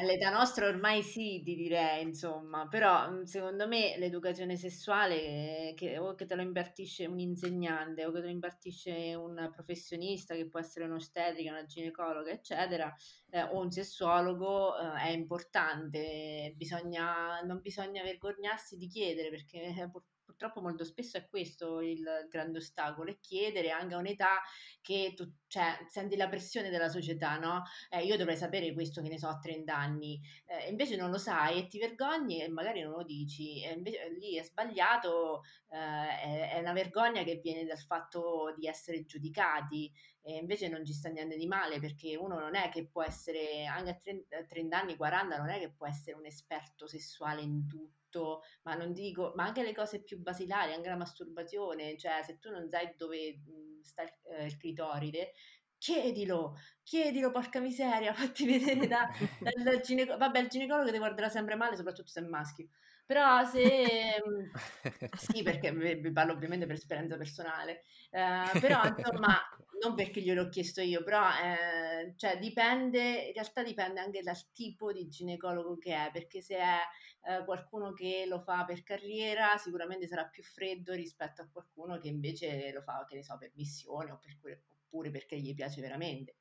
All'età 0.00 0.30
nostra 0.30 0.66
ormai 0.66 1.02
sì, 1.02 1.40
ti 1.42 1.54
direi, 1.54 2.02
insomma, 2.02 2.66
però 2.68 3.10
mm, 3.10 3.22
secondo 3.22 3.66
me 3.68 3.96
l'educazione 3.96 4.56
sessuale 4.56 5.72
che 5.76 5.98
o 5.98 6.14
che 6.14 6.26
te 6.26 6.34
lo 6.34 6.42
impartisce 6.42 7.06
un 7.06 7.18
insegnante 7.20 8.04
o 8.04 8.10
che 8.12 8.20
te 8.20 8.26
lo 8.26 8.32
impartisce 8.32 9.14
un 9.14 9.48
professionista 9.52 10.34
che 10.34 10.48
può 10.48 10.58
essere 10.60 10.84
un'ostetrica, 10.86 11.50
una 11.50 11.64
ginecologa, 11.64 12.30
eccetera, 12.30 12.92
eh, 13.30 13.42
o 13.42 13.60
un 13.60 13.70
sessuologo 13.70 14.76
eh, 14.78 15.00
è 15.04 15.08
importante, 15.10 16.52
bisogna, 16.56 17.40
non 17.42 17.60
bisogna 17.60 18.02
vergognarsi 18.02 18.76
di 18.76 18.88
chiedere 18.88 19.30
perché 19.30 19.62
eh, 19.62 19.90
purtroppo 20.28 20.60
molto 20.60 20.84
spesso 20.84 21.16
è 21.16 21.26
questo 21.26 21.80
il 21.80 22.26
grande 22.28 22.58
ostacolo, 22.58 23.10
è 23.10 23.18
chiedere 23.18 23.70
anche 23.70 23.94
a 23.94 23.98
un'età 23.98 24.42
che 24.82 25.14
tu, 25.16 25.26
cioè, 25.46 25.78
senti 25.88 26.16
la 26.16 26.28
pressione 26.28 26.68
della 26.68 26.90
società, 26.90 27.38
no? 27.38 27.62
Eh, 27.88 28.04
io 28.04 28.18
dovrei 28.18 28.36
sapere 28.36 28.74
questo, 28.74 29.00
che 29.00 29.08
ne 29.08 29.18
so, 29.18 29.28
a 29.28 29.38
30 29.38 29.74
anni, 29.74 30.20
eh, 30.44 30.68
invece 30.68 30.96
non 30.96 31.10
lo 31.10 31.16
sai 31.16 31.60
e 31.60 31.66
ti 31.66 31.78
vergogni 31.78 32.42
e 32.42 32.48
magari 32.50 32.82
non 32.82 32.92
lo 32.92 33.04
dici, 33.04 33.64
e 33.64 33.72
invece 33.72 34.04
eh, 34.04 34.12
lì 34.12 34.36
è 34.36 34.42
sbagliato, 34.42 35.44
eh, 35.70 35.76
è, 35.78 36.50
è 36.56 36.58
una 36.58 36.74
vergogna 36.74 37.22
che 37.22 37.40
viene 37.42 37.64
dal 37.64 37.80
fatto 37.80 38.54
di 38.54 38.66
essere 38.66 39.06
giudicati, 39.06 39.90
e 40.28 40.36
invece 40.36 40.68
non 40.68 40.84
ci 40.84 40.92
sta 40.92 41.08
niente 41.08 41.36
di 41.36 41.46
male 41.46 41.80
perché 41.80 42.14
uno 42.14 42.38
non 42.38 42.54
è 42.54 42.68
che 42.68 42.86
può 42.86 43.02
essere, 43.02 43.64
anche 43.64 43.90
a 43.90 43.94
30, 43.94 44.44
30 44.44 44.78
anni, 44.78 44.96
40, 44.96 45.38
non 45.38 45.48
è 45.48 45.58
che 45.58 45.70
può 45.70 45.86
essere 45.86 46.16
un 46.16 46.26
esperto 46.26 46.86
sessuale 46.86 47.40
in 47.40 47.66
tutto 47.66 48.42
ma 48.62 48.74
non 48.74 48.92
dico, 48.92 49.32
ma 49.36 49.44
anche 49.44 49.62
le 49.62 49.74
cose 49.74 50.02
più 50.02 50.18
basilari, 50.18 50.72
anche 50.72 50.88
la 50.88 50.96
masturbazione, 50.96 51.96
cioè 51.98 52.22
se 52.24 52.38
tu 52.38 52.50
non 52.50 52.68
sai 52.68 52.94
dove 52.96 53.40
mhmm, 53.44 53.82
sta 53.82 54.02
il, 54.02 54.10
eh, 54.30 54.46
il 54.46 54.56
clitoride, 54.56 55.32
chiedilo, 55.78 56.56
chiedilo, 56.82 57.30
porca 57.30 57.60
miseria, 57.60 58.12
fatti 58.14 58.46
vedere 58.46 58.86
da, 58.86 59.08
dal 59.62 59.80
ginecologo, 59.80 60.24
vabbè 60.24 60.40
il 60.40 60.48
ginecologo 60.48 60.90
ti 60.90 60.98
guarderà 60.98 61.28
sempre 61.28 61.54
male, 61.54 61.76
soprattutto 61.76 62.10
se 62.10 62.20
è 62.20 62.24
maschio, 62.24 62.68
però 63.08 63.42
se... 63.46 64.22
Mhmm, 64.22 64.50
sì, 65.16 65.42
perché 65.42 65.72
vi 65.72 66.12
parlo 66.12 66.34
ovviamente 66.34 66.66
per 66.66 66.74
esperienza 66.74 67.16
personale, 67.16 67.84
eh, 68.10 68.60
però 68.60 68.82
insomma, 68.84 69.34
non 69.82 69.94
perché 69.94 70.20
gliel'ho 70.20 70.50
chiesto 70.50 70.82
io, 70.82 71.02
però 71.02 71.24
eh, 71.26 72.12
cioè, 72.16 72.38
dipende, 72.38 73.28
in 73.28 73.32
realtà 73.32 73.62
dipende 73.62 74.00
anche 74.00 74.20
dal 74.20 74.36
tipo 74.52 74.92
di 74.92 75.08
ginecologo 75.08 75.78
che 75.78 75.94
è, 75.94 76.10
perché 76.12 76.42
se 76.42 76.58
è 76.58 76.80
eh, 77.22 77.44
qualcuno 77.46 77.94
che 77.94 78.26
lo 78.28 78.40
fa 78.40 78.66
per 78.66 78.82
carriera 78.82 79.56
sicuramente 79.56 80.06
sarà 80.06 80.26
più 80.26 80.42
freddo 80.42 80.92
rispetto 80.92 81.40
a 81.40 81.48
qualcuno 81.50 81.96
che 81.96 82.08
invece 82.08 82.70
lo 82.72 82.82
fa, 82.82 83.06
che 83.08 83.14
ne 83.14 83.22
so, 83.22 83.38
per 83.38 83.52
missione 83.54 84.10
o 84.10 84.18
per, 84.18 84.36
oppure 84.84 85.10
perché 85.10 85.38
gli 85.38 85.54
piace 85.54 85.80
veramente. 85.80 86.37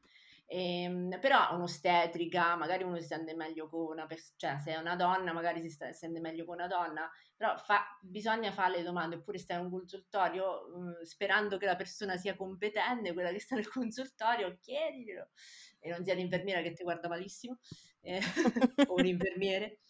Ehm, 0.50 1.20
però 1.20 1.54
un'ostetrica, 1.56 2.56
magari 2.56 2.84
uno 2.84 2.98
si 3.02 3.06
sente 3.08 3.36
meglio 3.36 3.68
con 3.68 3.88
una 3.92 4.06
persona, 4.06 4.36
cioè 4.38 4.60
se 4.60 4.72
è 4.74 4.78
una 4.78 4.96
donna 4.96 5.34
magari 5.34 5.62
si 5.62 5.70
sta, 5.70 5.92
sente 5.92 6.22
meglio 6.22 6.46
con 6.46 6.56
una 6.56 6.68
donna, 6.68 7.10
però 7.36 7.58
fa, 7.58 7.86
bisogna 8.02 8.50
fare 8.54 8.78
le 8.78 8.84
domande, 8.84 9.18
oppure 9.18 9.38
stai 9.40 9.58
in 9.60 9.66
un 9.66 9.72
consultorio 9.72 10.68
mh, 10.70 11.02
sperando 11.04 11.58
che 11.58 11.66
la 11.66 11.76
persona 11.76 12.16
sia 12.16 12.36
competente, 12.38 13.12
quella 13.14 13.32
che 13.32 13.40
sta 13.42 13.56
nel 13.56 13.68
consultorio, 13.68 14.58
chiedilo, 14.62 15.32
e 15.80 15.90
non 15.90 16.04
sia 16.06 16.14
l'infermiera 16.14 16.62
che 16.62 16.72
ti 16.72 16.84
guarda 16.84 17.10
malissimo, 17.10 17.60
eh, 18.02 18.20
o 18.88 18.94
un 18.96 19.06
infermiere. 19.06 19.82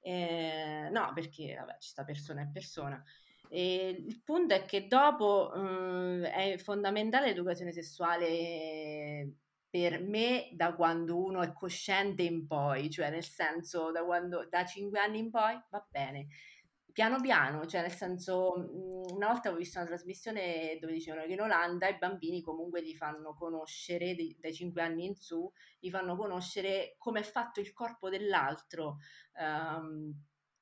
Eh, 0.00 0.88
no, 0.90 1.12
perché 1.12 1.54
vabbè, 1.54 1.76
ci 1.80 1.90
sta 1.90 2.04
persona 2.04 2.42
e 2.42 2.50
persona. 2.50 3.02
E 3.50 3.88
il 4.06 4.22
punto 4.22 4.54
è 4.54 4.64
che 4.64 4.86
dopo 4.86 5.50
mh, 5.54 6.22
è 6.24 6.56
fondamentale 6.58 7.28
l'educazione 7.28 7.72
sessuale 7.72 9.34
per 9.70 10.00
me 10.00 10.48
da 10.52 10.74
quando 10.74 11.22
uno 11.22 11.42
è 11.42 11.52
cosciente 11.52 12.22
in 12.22 12.46
poi, 12.46 12.90
cioè 12.90 13.10
nel 13.10 13.24
senso 13.24 13.90
da 13.90 14.02
quando 14.04 14.46
da 14.48 14.64
5 14.64 14.98
anni 14.98 15.18
in 15.18 15.30
poi 15.30 15.58
va 15.70 15.86
bene. 15.90 16.28
Piano 16.92 17.20
piano, 17.20 17.64
cioè 17.66 17.82
nel 17.82 17.92
senso, 17.92 18.54
mhmm, 18.56 19.16
una 19.16 19.28
volta 19.28 19.50
ho 19.50 19.54
visto 19.54 19.78
una 19.78 19.86
trasmissione 19.86 20.78
dove 20.80 20.94
dicevano 20.94 21.26
che 21.26 21.32
in 21.32 21.40
Olanda 21.40 21.86
i 21.88 21.96
bambini 21.98 22.40
comunque 22.40 22.80
li 22.80 22.96
fanno 22.96 23.34
conoscere, 23.34 24.16
dai 24.38 24.52
5 24.54 24.82
anni 24.82 25.06
in 25.06 25.14
su, 25.14 25.50
li 25.80 25.90
fanno 25.90 26.16
conoscere 26.16 26.94
come 26.98 27.20
è 27.20 27.22
fatto 27.22 27.60
il 27.60 27.72
corpo 27.72 28.08
dell'altro. 28.08 28.96
Um, 29.34 30.12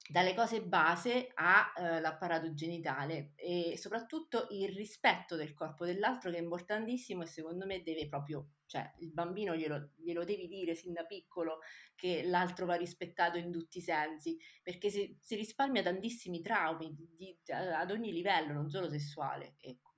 dalle 0.09 0.35
cose 0.35 0.63
base 0.63 1.33
all'apparato 1.35 2.47
eh, 2.47 2.55
genitale 2.55 3.33
e 3.35 3.77
soprattutto 3.77 4.47
il 4.51 4.69
rispetto 4.69 5.35
del 5.35 5.53
corpo 5.53 5.85
dell'altro 5.85 6.31
che 6.31 6.37
è 6.37 6.41
importantissimo 6.41 7.23
e 7.23 7.27
secondo 7.27 7.67
me 7.67 7.83
deve 7.83 8.09
proprio, 8.09 8.51
cioè 8.67 8.93
il 9.01 9.13
bambino 9.13 9.57
glielo, 9.57 9.91
glielo 9.97 10.25
devi 10.25 10.47
dire 10.47 10.75
sin 10.75 10.93
da 10.93 11.05
piccolo 11.05 11.59
che 11.97 12.23
l'altro 12.25 12.67
va 12.67 12.75
rispettato 12.75 13.37
in 13.39 13.51
tutti 13.51 13.79
i 13.79 13.83
sensi 13.83 14.39
perché 14.63 14.91
si, 14.91 15.17
si 15.21 15.35
risparmia 15.35 15.83
tantissimi 15.83 16.41
traumi 16.41 16.95
di, 16.95 17.09
di, 17.17 17.39
ad 17.53 17.91
ogni 17.91 18.13
livello, 18.13 18.53
non 18.53 18.71
solo 18.71 18.89
sessuale. 18.89 19.57
Ecco. 19.59 19.95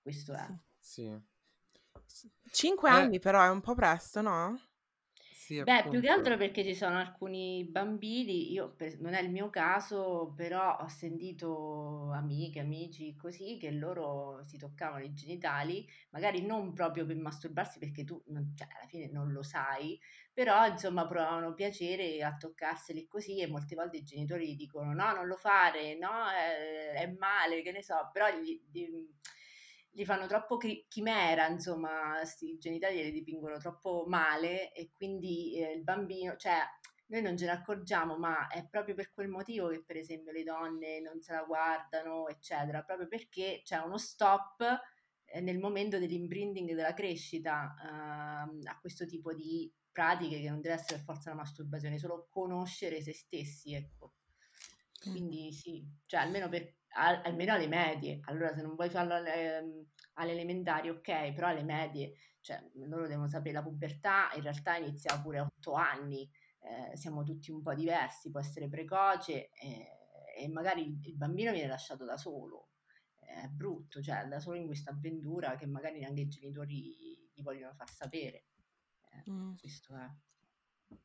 Questo 0.00 0.34
è. 0.34 0.46
Sì. 0.78 1.12
Cinque 2.52 2.88
eh. 2.90 2.92
anni 2.92 3.18
però 3.18 3.42
è 3.42 3.48
un 3.48 3.60
po' 3.60 3.74
presto, 3.74 4.20
no? 4.20 4.65
Sì, 5.46 5.62
Beh, 5.62 5.86
più 5.88 6.00
che 6.00 6.08
altro 6.08 6.36
perché 6.36 6.64
ci 6.64 6.74
sono 6.74 6.98
alcuni 6.98 7.64
bambini, 7.64 8.50
io 8.50 8.74
per- 8.74 8.98
non 9.00 9.14
è 9.14 9.20
il 9.22 9.30
mio 9.30 9.48
caso, 9.48 10.32
però 10.36 10.76
ho 10.78 10.88
sentito 10.88 12.10
amiche, 12.12 12.58
amici 12.60 13.14
così 13.14 13.56
che 13.56 13.70
loro 13.70 14.42
si 14.44 14.58
toccavano 14.58 15.04
i 15.04 15.12
genitali, 15.14 15.86
magari 16.10 16.44
non 16.44 16.72
proprio 16.72 17.06
per 17.06 17.16
masturbarsi 17.16 17.78
perché 17.78 18.02
tu 18.04 18.20
non- 18.26 18.54
cioè, 18.56 18.66
alla 18.76 18.88
fine 18.88 19.08
non 19.08 19.30
lo 19.30 19.44
sai, 19.44 19.96
però 20.32 20.66
insomma 20.66 21.06
provavano 21.06 21.54
piacere 21.54 22.22
a 22.24 22.36
toccarseli 22.36 23.06
così 23.06 23.40
e 23.40 23.46
molte 23.46 23.76
volte 23.76 23.98
i 23.98 24.02
genitori 24.02 24.48
gli 24.52 24.56
dicono 24.56 24.92
no, 24.94 25.12
non 25.14 25.26
lo 25.28 25.36
fare, 25.36 25.96
no, 25.96 26.28
è, 26.28 26.92
è 27.02 27.06
male, 27.18 27.62
che 27.62 27.70
ne 27.70 27.82
so, 27.84 28.10
però 28.12 28.28
gli, 28.36 28.60
gli- 28.68 28.88
gli 29.96 30.04
fanno 30.04 30.26
troppo 30.26 30.58
chimera, 30.88 31.46
insomma, 31.48 32.20
i 32.40 32.58
genitali 32.58 33.02
li 33.02 33.12
dipingono 33.12 33.56
troppo 33.56 34.04
male 34.06 34.70
e 34.74 34.90
quindi 34.92 35.54
eh, 35.54 35.72
il 35.72 35.84
bambino, 35.84 36.36
cioè 36.36 36.58
noi 37.06 37.22
non 37.22 37.34
ce 37.34 37.46
ne 37.46 37.52
accorgiamo, 37.52 38.18
ma 38.18 38.46
è 38.48 38.66
proprio 38.68 38.94
per 38.94 39.10
quel 39.14 39.28
motivo 39.28 39.68
che 39.68 39.82
per 39.82 39.96
esempio 39.96 40.32
le 40.32 40.42
donne 40.42 41.00
non 41.00 41.22
se 41.22 41.32
la 41.32 41.44
guardano, 41.44 42.28
eccetera, 42.28 42.82
proprio 42.82 43.08
perché 43.08 43.62
c'è 43.64 43.78
uno 43.78 43.96
stop 43.96 44.62
eh, 45.24 45.40
nel 45.40 45.58
momento 45.58 45.98
dell'imbranding 45.98 46.74
della 46.74 46.92
crescita 46.92 47.74
eh, 47.82 48.68
a 48.68 48.78
questo 48.78 49.06
tipo 49.06 49.32
di 49.32 49.72
pratiche 49.90 50.42
che 50.42 50.50
non 50.50 50.60
deve 50.60 50.74
essere 50.74 51.00
forza 51.00 51.30
una 51.30 51.40
masturbazione, 51.40 51.96
solo 51.96 52.26
conoscere 52.28 53.00
se 53.00 53.14
stessi, 53.14 53.72
ecco. 53.72 54.12
Quindi 55.00 55.52
sì, 55.52 55.82
cioè 56.04 56.20
almeno 56.20 56.50
per 56.50 56.74
al, 56.96 57.20
almeno 57.24 57.52
alle 57.52 57.68
medie. 57.68 58.20
Allora, 58.24 58.54
se 58.54 58.62
non 58.62 58.74
vuoi 58.74 58.90
farlo 58.90 59.14
alle, 59.14 59.58
ehm, 59.58 59.86
alle 60.14 60.32
elementari, 60.32 60.88
ok, 60.88 61.32
però 61.32 61.48
alle 61.48 61.62
medie, 61.62 62.14
cioè, 62.40 62.62
loro 62.74 63.06
devono 63.06 63.28
sapere 63.28 63.54
la 63.54 63.62
pubertà, 63.62 64.30
in 64.34 64.42
realtà 64.42 64.76
inizia 64.76 65.20
pure 65.20 65.38
a 65.38 65.44
otto 65.44 65.72
anni, 65.72 66.28
eh, 66.60 66.96
siamo 66.96 67.22
tutti 67.22 67.50
un 67.50 67.62
po' 67.62 67.74
diversi, 67.74 68.30
può 68.30 68.40
essere 68.40 68.68
precoce 68.68 69.50
eh, 69.50 69.88
e 70.38 70.48
magari 70.48 70.86
il, 70.86 70.98
il, 71.06 71.16
bambino 71.16 71.52
viene 71.52 71.68
lasciato 71.68 72.04
da 72.04 72.16
solo. 72.16 72.70
È 73.14 73.48
brutto, 73.48 74.00
cioè 74.00 74.24
da 74.26 74.38
solo 74.40 74.56
in 74.56 74.66
questa 74.66 74.92
avventura 74.92 75.56
che 75.56 75.66
magari 75.66 75.98
neanche 75.98 76.22
i 76.22 76.28
genitori 76.28 77.30
gli 77.32 77.42
vogliono 77.42 77.74
far 77.74 77.90
sapere. 77.90 78.44
Eh, 79.10 79.30
mm. 79.30 79.56
Questo 79.56 79.96
è. 79.96 80.08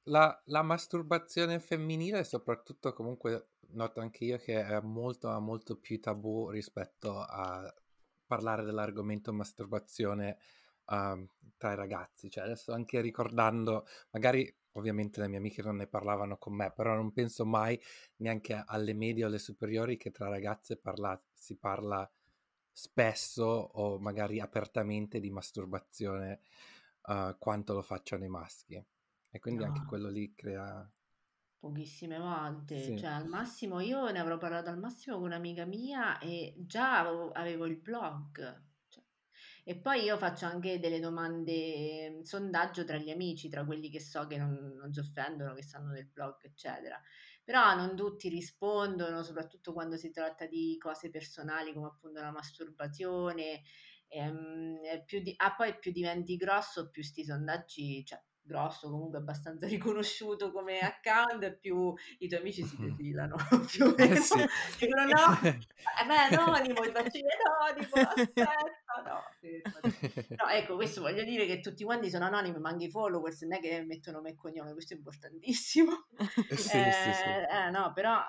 La, 0.03 0.41
la 0.45 0.61
masturbazione 0.61 1.59
femminile, 1.59 2.23
soprattutto 2.23 2.93
comunque 2.93 3.50
noto 3.73 3.99
anche 3.99 4.25
io 4.25 4.37
che 4.37 4.65
è 4.65 4.79
molto, 4.81 5.29
molto 5.39 5.77
più 5.77 5.99
tabù 5.99 6.49
rispetto 6.49 7.19
a 7.19 7.73
parlare 8.25 8.63
dell'argomento 8.63 9.33
masturbazione 9.33 10.37
um, 10.85 11.27
tra 11.57 11.73
i 11.73 11.75
ragazzi. 11.75 12.29
Cioè, 12.29 12.43
adesso 12.43 12.73
anche 12.73 13.01
ricordando, 13.01 13.85
magari 14.11 14.53
ovviamente 14.73 15.19
le 15.19 15.27
mie 15.27 15.37
amiche 15.37 15.61
non 15.61 15.77
ne 15.77 15.87
parlavano 15.87 16.37
con 16.37 16.53
me, 16.55 16.71
però 16.71 16.95
non 16.95 17.11
penso 17.11 17.45
mai 17.45 17.79
neanche 18.17 18.63
alle 18.65 18.93
medie 18.93 19.25
o 19.25 19.27
alle 19.27 19.39
superiori 19.39 19.97
che 19.97 20.11
tra 20.11 20.29
ragazze 20.29 20.77
parla- 20.77 21.21
si 21.33 21.57
parla 21.57 22.09
spesso 22.71 23.43
o 23.43 23.99
magari 23.99 24.39
apertamente 24.39 25.19
di 25.19 25.29
masturbazione 25.29 26.39
uh, 27.07 27.35
quanto 27.37 27.73
lo 27.73 27.81
facciano 27.81 28.23
i 28.23 28.29
maschi. 28.29 28.83
E 29.33 29.39
quindi 29.39 29.63
anche 29.63 29.83
quello 29.85 30.09
lì 30.09 30.33
crea 30.33 30.89
Pochissime 31.61 32.17
volte, 32.17 32.79
Sì. 32.79 32.97
cioè 32.97 33.11
al 33.11 33.27
massimo 33.27 33.79
io 33.81 34.09
ne 34.09 34.17
avrò 34.19 34.39
parlato 34.39 34.71
al 34.71 34.79
massimo 34.79 35.17
con 35.17 35.25
un'amica 35.25 35.63
mia 35.63 36.17
e 36.17 36.55
già 36.57 36.97
avevo, 36.99 37.31
avevo 37.33 37.65
il 37.67 37.77
blog. 37.77 38.63
cioè. 38.89 39.03
E 39.63 39.77
poi 39.77 40.01
io 40.03 40.17
faccio 40.17 40.45
anche 40.47 40.79
delle 40.79 40.99
domande, 40.99 42.21
sondaggio 42.23 42.83
tra 42.83 42.97
gli 42.97 43.11
amici, 43.11 43.47
tra 43.47 43.63
quelli 43.63 43.91
che 43.91 43.99
so 43.99 44.25
che 44.25 44.37
non, 44.37 44.53
non 44.75 44.91
si 44.91 44.99
offendono, 45.01 45.53
che 45.53 45.61
sanno 45.61 45.93
del 45.93 46.07
blog, 46.07 46.37
eccetera. 46.41 46.99
Però 47.43 47.75
non 47.75 47.95
tutti 47.95 48.27
rispondono, 48.29 49.21
soprattutto 49.21 49.71
quando 49.71 49.97
si 49.97 50.09
tratta 50.09 50.47
di 50.47 50.77
cose 50.79 51.11
personali 51.11 51.73
come 51.73 51.87
appunto 51.87 52.21
la 52.21 52.31
masturbazione. 52.31 53.61
Ehm, 54.07 54.79
più 55.05 55.21
di- 55.21 55.33
ah, 55.37 55.53
poi 55.55 55.77
più 55.77 55.91
diventi 55.91 56.37
grosso, 56.37 56.89
più 56.89 57.03
sti 57.03 57.23
sondaggi, 57.23 58.03
cioè 58.03 58.19
grosso, 58.43 58.89
comunque 58.89 59.19
abbastanza 59.19 59.67
riconosciuto 59.67 60.51
come 60.51 60.79
account, 60.79 61.57
più 61.59 61.93
i 62.19 62.27
tuoi 62.27 62.39
amici 62.39 62.63
si 62.63 62.77
defilano, 62.81 63.35
più 63.69 63.85
o 63.85 63.93
meno. 63.97 64.15
sì. 64.15 64.45
Dicono 64.79 65.03
no, 65.05 65.39
me 65.41 66.29
è 66.29 66.33
anonimo, 66.33 66.83
il 66.83 66.91
vaccino 66.91 67.27
è 67.27 67.37
anonimo, 67.45 67.93
aspetta, 67.93 68.53
no. 69.03 69.19
No, 69.41 70.49
ecco, 70.49 70.75
questo 70.75 71.01
voglio 71.01 71.23
dire 71.23 71.45
che 71.45 71.59
tutti 71.59 71.83
quanti 71.83 72.09
sono 72.09 72.25
anonimi, 72.25 72.59
ma 72.59 72.69
anche 72.69 72.85
i 72.85 72.89
followers 72.89 73.41
non 73.41 73.53
è 73.53 73.59
che 73.59 73.83
mettono 73.83 74.17
nome 74.17 74.31
e 74.31 74.35
cognome, 74.35 74.73
questo 74.73 74.93
è 74.93 74.97
importantissimo. 74.97 76.07
sì, 76.49 76.77
eh, 76.77 76.91
sì, 76.91 77.13
sì. 77.13 77.29
Eh, 77.49 77.69
no, 77.71 77.91
però... 77.93 78.19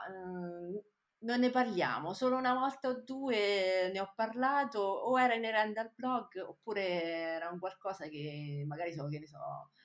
Non 1.22 1.38
ne 1.38 1.50
parliamo, 1.50 2.12
solo 2.14 2.36
una 2.36 2.54
volta 2.54 2.88
o 2.88 3.02
due 3.04 3.90
ne 3.92 4.00
ho 4.00 4.12
parlato, 4.14 4.80
o 4.80 5.20
era 5.20 5.34
inerente 5.34 5.78
al 5.78 5.92
blog, 5.94 6.36
oppure 6.44 7.02
era 7.02 7.48
un 7.48 7.60
qualcosa 7.60 8.08
che 8.08 8.64
magari 8.66 8.92
so, 8.92 9.06
che 9.06 9.20
ne 9.20 9.26
so, 9.28 9.38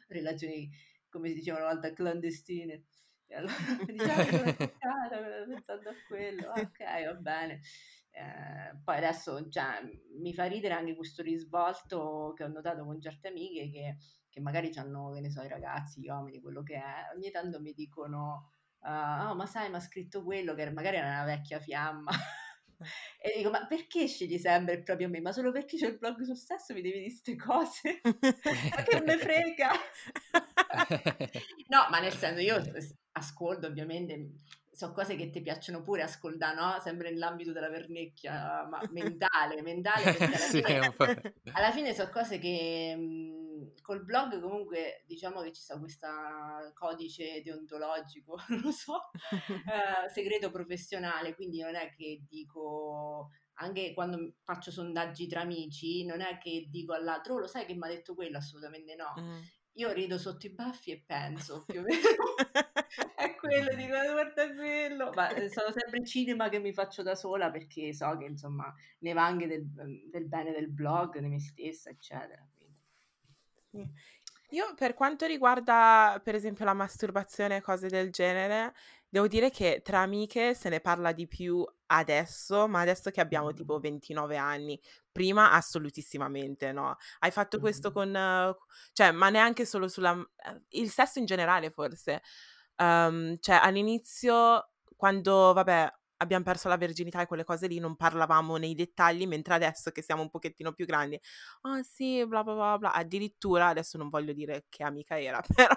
relazioni, 0.07 0.67
come 1.09 1.29
si 1.29 1.35
diceva 1.35 1.59
una 1.59 1.73
volta, 1.73 1.93
clandestine. 1.93 2.85
E 3.27 3.35
allora 3.35 3.53
diciamo, 3.85 4.55
toccata 4.55 5.17
pensando 5.45 5.89
a 5.89 5.93
quello, 6.07 6.49
ok, 6.57 7.05
va 7.05 7.13
bene. 7.13 7.61
Eh, 8.11 8.75
poi 8.83 8.97
adesso 8.97 9.47
cioè, 9.49 9.81
mi 10.19 10.33
fa 10.33 10.45
ridere 10.45 10.73
anche 10.73 10.95
questo 10.95 11.21
risvolto 11.21 12.33
che 12.35 12.43
ho 12.45 12.47
notato 12.47 12.83
con 12.83 12.99
certe 12.99 13.27
amiche 13.27 13.69
che, 13.69 13.97
che 14.27 14.39
magari 14.41 14.71
hanno, 14.77 15.11
che 15.11 15.21
ne 15.21 15.29
so, 15.29 15.43
i 15.43 15.47
ragazzi, 15.47 16.01
gli 16.01 16.07
uomini, 16.07 16.41
quello 16.41 16.63
che 16.63 16.75
è, 16.77 17.13
ogni 17.15 17.29
tanto 17.29 17.61
mi 17.61 17.73
dicono, 17.73 18.49
uh, 18.81 19.29
oh, 19.29 19.35
ma 19.35 19.45
sai, 19.45 19.69
mi 19.69 19.75
ha 19.75 19.79
scritto 19.79 20.23
quello 20.23 20.53
che 20.53 20.69
magari 20.71 20.97
era 20.97 21.07
una 21.07 21.25
vecchia 21.25 21.59
fiamma. 21.59 22.11
E 23.19 23.33
dico, 23.35 23.49
ma 23.49 23.65
perché 23.65 24.07
scegli 24.07 24.37
sempre 24.37 24.83
proprio 24.83 25.09
me? 25.09 25.19
Ma 25.19 25.31
solo 25.31 25.51
perché 25.51 25.77
c'è 25.77 25.87
il 25.87 25.97
blog 25.97 26.21
sul 26.21 26.37
sesso 26.37 26.75
mi 26.75 26.81
devi 26.81 26.99
dire 26.99 27.05
queste 27.05 27.35
cose? 27.35 28.01
ma 28.05 28.83
che 28.83 29.01
me 29.01 29.17
frega? 29.17 29.71
no, 31.69 31.87
ma 31.89 31.99
nel 31.99 32.13
senso 32.13 32.39
io 32.39 32.61
ascolto 33.13 33.65
ovviamente, 33.65 34.33
sono 34.71 34.93
cose 34.93 35.15
che 35.15 35.31
ti 35.31 35.41
piacciono 35.41 35.81
pure 35.81 36.03
ascoltare, 36.03 36.55
no? 36.55 36.79
Sempre 36.79 37.09
nell'ambito 37.09 37.51
della 37.51 37.69
vernecchia 37.69 38.67
ma 38.69 38.79
mentale, 38.91 39.63
mentale 39.63 40.03
perché 40.13 40.25
alla 40.25 40.37
fine, 40.37 40.95
alla 41.53 41.71
fine 41.71 41.95
sono 41.95 42.11
cose 42.11 42.37
che 42.37 42.95
col 43.81 44.03
blog 44.03 44.39
comunque 44.39 45.03
diciamo 45.05 45.41
che 45.41 45.51
ci 45.51 45.61
sta 45.61 45.79
questo 45.79 46.07
codice 46.73 47.41
deontologico, 47.43 48.37
non 48.49 48.61
lo 48.61 48.71
so, 48.71 49.09
eh, 49.31 50.09
segreto 50.09 50.51
professionale, 50.51 51.35
quindi 51.35 51.61
non 51.61 51.75
è 51.75 51.93
che 51.95 52.23
dico 52.27 53.29
anche 53.59 53.93
quando 53.93 54.33
faccio 54.43 54.71
sondaggi 54.71 55.27
tra 55.27 55.41
amici, 55.41 56.05
non 56.05 56.21
è 56.21 56.37
che 56.37 56.67
dico 56.69 56.93
all'altro, 56.93 57.35
oh, 57.35 57.39
lo 57.39 57.47
sai 57.47 57.65
che 57.65 57.73
mi 57.73 57.83
ha 57.83 57.87
detto 57.87 58.13
quello? 58.13 58.37
Assolutamente 58.37 58.95
no. 58.95 59.13
Mm. 59.19 59.41
Io 59.73 59.91
rido 59.91 60.17
sotto 60.17 60.47
i 60.47 60.53
baffi 60.53 60.91
e 60.91 61.03
penso 61.05 61.63
più 61.67 61.81
o 61.81 61.83
meno 61.83 62.01
è 63.15 63.35
quello, 63.35 63.75
dico 63.75 63.93
guarda 64.11 64.53
quello, 64.53 65.11
ma 65.13 65.29
eh, 65.29 65.49
sono 65.49 65.71
sempre 65.71 65.97
in 65.97 66.05
cinema 66.05 66.49
che 66.49 66.59
mi 66.59 66.73
faccio 66.73 67.03
da 67.03 67.15
sola 67.15 67.51
perché 67.51 67.93
so 67.93 68.15
che 68.17 68.25
insomma 68.25 68.73
ne 68.99 69.13
va 69.13 69.25
anche 69.25 69.47
del, 69.47 69.67
del 70.09 70.27
bene 70.27 70.51
del 70.51 70.69
blog, 70.69 71.19
di 71.19 71.27
me 71.27 71.39
stessa, 71.39 71.89
eccetera. 71.89 72.43
Io 74.51 74.73
per 74.75 74.93
quanto 74.93 75.25
riguarda, 75.25 76.21
per 76.23 76.33
esempio, 76.33 76.63
la 76.63 76.73
masturbazione 76.73 77.57
e 77.57 77.61
cose 77.61 77.89
del 77.89 78.11
genere, 78.11 78.73
devo 79.09 79.27
dire 79.27 79.49
che 79.49 79.81
tra 79.83 79.99
amiche 79.99 80.53
se 80.53 80.69
ne 80.69 80.79
parla 80.79 81.11
di 81.11 81.27
più 81.27 81.65
adesso, 81.87 82.67
ma 82.67 82.79
adesso 82.79 83.09
che 83.11 83.19
abbiamo 83.19 83.53
tipo 83.53 83.79
29 83.79 84.37
anni, 84.37 84.79
prima 85.11 85.51
assolutissimamente 85.51 86.71
no. 86.71 86.95
Hai 87.19 87.31
fatto 87.31 87.59
questo 87.59 87.91
con, 87.91 88.11
cioè, 88.93 89.11
ma 89.11 89.29
neanche 89.29 89.65
solo 89.65 89.87
sulla, 89.89 90.13
eh, 90.37 90.61
il 90.79 90.89
sesso 90.91 91.19
in 91.19 91.25
generale 91.25 91.69
forse. 91.71 92.21
Um, 92.77 93.35
cioè 93.39 93.59
all'inizio, 93.61 94.69
quando, 94.95 95.51
vabbè, 95.53 95.91
abbiamo 96.17 96.43
perso 96.43 96.67
la 96.67 96.77
verginità 96.77 97.21
e 97.21 97.25
quelle 97.27 97.43
cose 97.43 97.67
lì, 97.67 97.79
non 97.79 97.95
parlavamo 97.95 98.57
nei 98.57 98.75
dettagli, 98.75 99.27
mentre 99.27 99.53
adesso 99.55 99.91
che 99.91 100.01
siamo 100.01 100.21
un 100.21 100.29
pochettino 100.29 100.73
più 100.73 100.85
grandi, 100.85 101.19
oh 101.61 101.81
sì, 101.83 102.25
bla 102.25 102.43
bla 102.43 102.53
bla 102.53 102.77
bla, 102.77 102.93
addirittura, 102.93 103.67
adesso 103.67 103.97
non 103.97 104.09
voglio 104.09 104.33
dire 104.33 104.65
che 104.69 104.83
amica 104.83 105.19
era, 105.19 105.41
però 105.55 105.75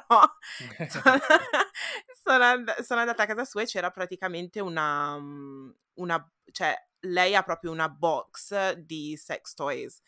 sono, 2.22 2.44
and- 2.44 2.80
sono 2.80 3.00
andata 3.00 3.22
a 3.22 3.26
casa 3.26 3.44
sua 3.44 3.62
e 3.62 3.66
c'era 3.66 3.90
praticamente 3.90 4.60
una, 4.60 5.18
mm, 5.18 5.70
una, 5.94 6.32
cioè 6.52 6.74
lei 7.04 7.34
ha 7.34 7.42
proprio 7.42 7.70
una 7.70 7.88
box 7.88 8.72
di 8.74 9.16
sex 9.16 9.54
toys 9.54 10.00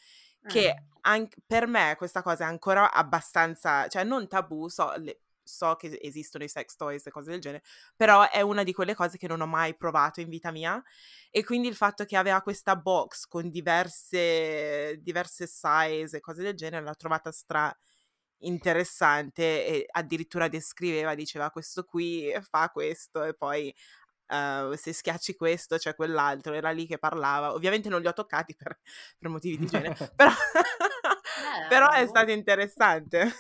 che 0.47 0.67
Eh. 0.69 0.85
anche 1.03 1.37
per 1.47 1.67
me 1.67 1.95
questa 1.97 2.21
cosa 2.23 2.45
è 2.45 2.47
ancora 2.49 2.93
abbastanza, 2.93 3.87
cioè 3.89 4.05
non 4.05 4.27
tabù, 4.29 4.69
so, 4.69 4.93
le- 4.97 5.22
so 5.43 5.77
che 5.77 5.99
esistono 6.03 6.45
i 6.45 6.49
sex 6.49 6.77
toys 6.77 7.07
e 7.07 7.11
cose 7.11 7.31
del 7.31 7.41
genere, 7.41 7.63
però 7.97 8.29
è 8.29 8.41
una 8.41 8.63
di 8.63 8.73
quelle 8.73 8.95
cose 8.95 9.19
che 9.19 9.29
non 9.29 9.41
ho 9.41 9.47
mai 9.47 9.77
provato 9.77 10.21
in 10.21 10.29
vita 10.29 10.51
mia 10.51 10.83
e 11.31 11.45
quindi 11.45 11.69
il 11.69 11.77
fatto 11.77 12.05
che 12.05 12.17
aveva 12.17 12.43
questa 12.43 12.77
box 12.77 13.27
con 13.27 13.51
diverse, 13.51 14.99
diverse 15.01 15.47
size 15.47 16.17
e 16.17 16.21
cose 16.21 16.43
del 16.43 16.55
genere 16.55 16.85
l'ho 16.85 16.95
trovata 16.97 17.33
stra 17.33 17.75
interessante 18.45 19.67
e 19.67 19.87
addirittura 19.91 20.49
descriveva, 20.49 21.15
diceva 21.15 21.51
questo 21.51 21.85
qui 21.85 22.33
fa 22.51 22.71
questo 22.71 23.23
e 23.23 23.35
poi 23.35 23.73
uh, 24.29 24.75
se 24.75 24.93
schiacci 24.93 25.35
questo 25.37 25.77
c'è 25.77 25.95
quell'altro, 25.95 26.55
era 26.55 26.71
lì 26.71 26.87
che 26.87 26.99
parlava, 26.99 27.53
ovviamente 27.53 27.89
non 27.89 28.01
li 28.01 28.07
ho 28.09 28.13
toccati 28.13 28.55
per, 28.57 28.79
per 29.19 29.31
motivi 29.31 29.59
di 29.59 29.67
genere, 29.67 29.95
però, 30.17 30.31
Beh, 30.31 31.67
però 31.69 31.91
è 31.91 32.07
stato 32.07 32.31
interessante. 32.31 33.35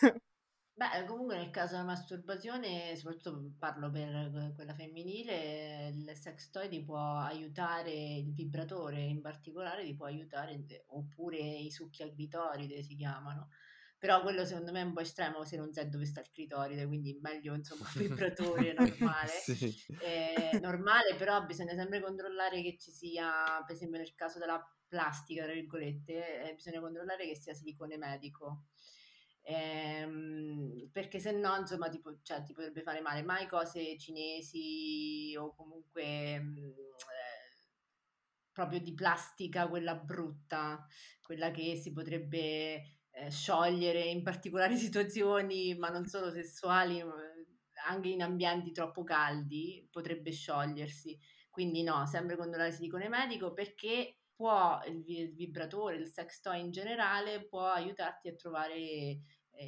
Beh, 0.74 1.04
comunque 1.06 1.36
nel 1.36 1.50
caso 1.50 1.72
della 1.72 1.84
masturbazione, 1.84 2.96
soprattutto 2.96 3.52
parlo 3.58 3.90
per 3.90 4.52
quella 4.54 4.74
femminile, 4.74 5.88
il 5.88 6.16
sex 6.16 6.50
toy 6.50 6.68
ti 6.68 6.82
può 6.82 7.18
aiutare, 7.18 7.92
il 7.92 8.32
vibratore 8.32 9.02
in 9.02 9.20
particolare 9.20 9.84
ti 9.84 9.94
può 9.94 10.06
aiutare, 10.06 10.64
oppure 10.86 11.38
i 11.38 11.70
succhi 11.70 12.02
al 12.02 12.12
clitoride 12.12 12.82
si 12.82 12.96
chiamano. 12.96 13.50
Però 13.98 14.20
quello 14.22 14.44
secondo 14.44 14.72
me 14.72 14.80
è 14.80 14.84
un 14.84 14.94
po' 14.94 15.00
estremo 15.00 15.44
se 15.44 15.56
non 15.56 15.72
sai 15.72 15.88
dove 15.88 16.06
sta 16.06 16.20
il 16.20 16.30
clitoride, 16.32 16.86
quindi 16.86 17.16
meglio 17.20 17.54
insomma 17.54 17.86
un 17.94 18.00
vibratore 18.00 18.72
normale. 18.74 19.28
Sì. 19.28 19.72
Eh, 20.00 20.58
normale, 20.60 21.14
però 21.16 21.44
bisogna 21.44 21.74
sempre 21.74 22.00
controllare 22.00 22.62
che 22.62 22.76
ci 22.78 22.90
sia, 22.90 23.62
per 23.64 23.76
esempio 23.76 23.98
nel 23.98 24.14
caso 24.14 24.40
della 24.40 24.60
plastica, 24.88 25.44
tra 25.44 25.52
virgolette, 25.52 26.48
eh, 26.48 26.54
bisogna 26.54 26.80
controllare 26.80 27.26
che 27.26 27.36
sia 27.36 27.54
silicone 27.54 27.96
medico. 27.98 28.64
Ehm, 29.44 30.88
perché 30.92 31.18
se 31.18 31.32
no, 31.32 31.56
insomma, 31.56 31.88
tipo, 31.88 32.18
cioè, 32.22 32.42
ti 32.42 32.52
potrebbe 32.52 32.82
fare 32.82 33.00
male. 33.00 33.22
Mai 33.22 33.46
cose 33.46 33.98
cinesi 33.98 35.34
o 35.38 35.54
comunque 35.54 36.38
mh, 36.40 36.56
eh, 36.58 37.70
proprio 38.52 38.80
di 38.80 38.94
plastica, 38.94 39.68
quella 39.68 39.94
brutta, 39.96 40.86
quella 41.22 41.50
che 41.50 41.76
si 41.76 41.92
potrebbe 41.92 42.74
eh, 43.10 43.30
sciogliere 43.30 44.02
in 44.02 44.22
particolari 44.22 44.76
situazioni, 44.78 45.74
ma 45.76 45.88
non 45.88 46.06
solo 46.06 46.30
sessuali, 46.30 47.02
anche 47.88 48.08
in 48.08 48.22
ambienti 48.22 48.72
troppo 48.72 49.02
caldi, 49.04 49.86
potrebbe 49.90 50.30
sciogliersi. 50.32 51.18
Quindi 51.50 51.82
no, 51.82 52.06
sempre 52.06 52.36
controllare 52.36 52.70
il 52.70 52.74
silicone 52.76 53.08
medico 53.08 53.52
perché 53.52 54.18
può 54.34 54.80
il, 54.86 55.32
vibratore, 55.34 55.96
il 55.96 56.08
sex 56.08 56.40
toy 56.40 56.60
in 56.60 56.70
generale 56.70 57.44
può 57.46 57.66
aiutarti 57.66 58.28
a 58.28 58.34
trovare 58.34 58.74
eh, 58.74 59.20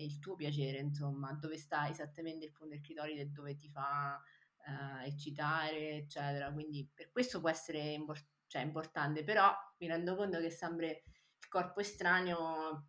il 0.05 0.19
tuo 0.19 0.35
piacere, 0.35 0.79
insomma, 0.79 1.33
dove 1.35 1.59
sta 1.59 1.89
esattamente 1.89 2.47
il 2.47 2.53
punto 2.53 2.75
del 2.75 2.83
clitoride, 2.83 3.31
dove 3.31 3.57
ti 3.57 3.69
fa 3.71 4.21
eh, 4.67 5.07
eccitare, 5.07 5.97
eccetera. 5.97 6.53
Quindi 6.53 6.89
per 6.93 7.11
questo 7.11 7.41
può 7.41 7.49
essere 7.51 7.79
import- 7.93 8.27
cioè, 8.47 8.63
importante, 8.63 9.25
però 9.25 9.53
mi 9.79 9.87
rendo 9.87 10.17
conto 10.17 10.41
che 10.41 10.51
sempre 10.51 11.03
il 11.39 11.49
corpo 11.49 11.81
estraneo 11.81 12.89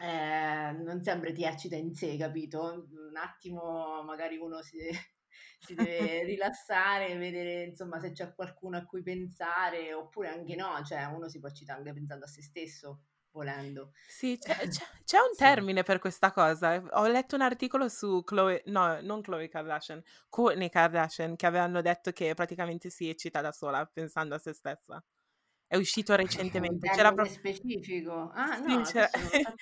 eh, 0.00 0.72
non 0.72 1.02
sempre 1.02 1.32
ti 1.32 1.44
eccita 1.44 1.76
in 1.76 1.94
sé, 1.94 2.16
capito? 2.16 2.86
Un 2.90 3.16
attimo 3.16 4.02
magari 4.02 4.36
uno 4.36 4.62
si 4.62 4.78
si 5.58 5.74
deve 5.74 6.24
rilassare, 6.24 7.16
vedere 7.16 7.64
insomma 7.64 7.98
se 8.00 8.12
c'è 8.12 8.34
qualcuno 8.34 8.76
a 8.76 8.84
cui 8.84 9.02
pensare, 9.02 9.92
oppure 9.94 10.28
anche 10.28 10.54
no, 10.56 10.82
cioè 10.84 11.04
uno 11.04 11.28
si 11.28 11.38
può 11.40 11.48
eccitare 11.48 11.78
anche 11.80 11.92
pensando 11.92 12.24
a 12.24 12.28
se 12.28 12.42
stesso, 12.42 13.04
volendo. 13.30 13.92
Sì, 14.06 14.38
c'è, 14.38 14.54
c'è, 14.68 14.84
c'è 15.04 15.18
un 15.18 15.34
Sì. 15.36 15.36
termine 15.36 15.82
per 15.82 15.98
questa 15.98 16.30
cosa. 16.32 16.82
Ho 16.92 17.06
letto 17.06 17.34
un 17.34 17.40
articolo 17.42 17.88
su 17.88 18.22
Chloe, 18.22 18.62
no, 18.66 19.00
non 19.00 19.22
Chloe 19.22 19.48
Kardashian, 19.48 20.02
Kourtney 20.28 20.68
Kardashian, 20.68 21.36
che 21.36 21.46
avevano 21.46 21.80
detto 21.82 22.12
che 22.12 22.34
praticamente 22.34 22.90
si 22.90 23.08
eccita 23.08 23.40
da 23.40 23.50
sola 23.52 23.84
pensando 23.86 24.34
a 24.34 24.38
se 24.38 24.52
stessa. 24.52 25.02
È 25.74 25.76
uscito 25.76 26.12
Un 26.12 26.18
recentemente. 26.18 26.88
C'era, 26.88 27.12
pro- 27.12 27.24
specifico? 27.24 28.30
Ah 28.32 28.54
sì, 28.54 28.62
no, 28.62 28.82
c'era, 28.82 29.10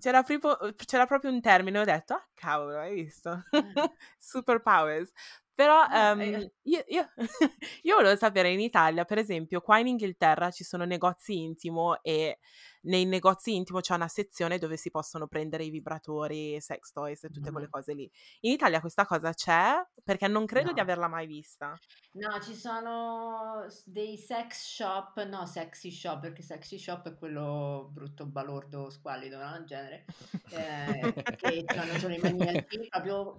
c'era 0.00 0.22
proprio, 0.22 0.74
c'era 0.86 1.04
proprio 1.06 1.30
un 1.30 1.40
termine. 1.42 1.78
Ho 1.78 1.84
detto, 1.84 2.14
ah 2.14 2.26
cavolo, 2.32 2.78
hai 2.78 2.94
visto? 2.94 3.42
Eh. 3.52 3.60
Superpowers. 4.18 5.10
Però 5.54 5.84
eh, 5.86 6.50
io, 6.62 6.82
io, 6.86 7.12
io 7.82 7.94
volevo 7.94 8.16
sapere, 8.16 8.48
in 8.52 8.60
Italia, 8.60 9.04
per 9.04 9.18
esempio, 9.18 9.60
qua 9.60 9.78
in 9.78 9.88
Inghilterra 9.88 10.50
ci 10.50 10.64
sono 10.64 10.86
negozi 10.86 11.42
intimo 11.42 12.02
e 12.02 12.38
nei 12.84 13.04
negozi 13.04 13.54
intimo 13.54 13.80
c'è 13.80 13.94
una 13.94 14.08
sezione 14.08 14.58
dove 14.58 14.76
si 14.76 14.90
possono 14.90 15.26
prendere 15.26 15.64
i 15.64 15.70
vibratori, 15.70 16.60
sex 16.60 16.92
toys 16.92 17.24
e 17.24 17.30
tutte 17.30 17.50
quelle 17.50 17.66
mhm. 17.66 17.72
cose 17.72 17.94
lì. 17.94 18.10
In 18.40 18.52
Italia 18.52 18.80
questa 18.80 19.06
cosa 19.06 19.32
c'è? 19.32 19.72
Perché 20.02 20.28
non 20.28 20.46
credo 20.46 20.72
di 20.72 20.76
No. 20.76 20.82
averla 20.82 21.08
mai 21.08 21.26
vista. 21.26 21.76
No, 22.12 22.40
ci 22.40 22.54
sono 22.54 23.66
dei 23.84 24.16
sex 24.16 24.76
shop, 24.76 25.22
no, 25.24 25.46
sexy 25.46 25.90
shop, 25.90 26.20
perché 26.20 26.42
sexy 26.42 26.78
shop 26.78 27.08
è 27.08 27.14
quello 27.16 27.88
brutto, 27.92 28.26
balordo, 28.26 28.90
squallido, 28.90 29.38
no? 29.38 29.56
In 29.56 29.66
genere, 29.66 30.04
eh, 30.50 31.12
che 31.36 31.64
solo 32.08 32.14
i 32.14 32.18
maniaci, 32.18 32.88
proprio 32.88 33.36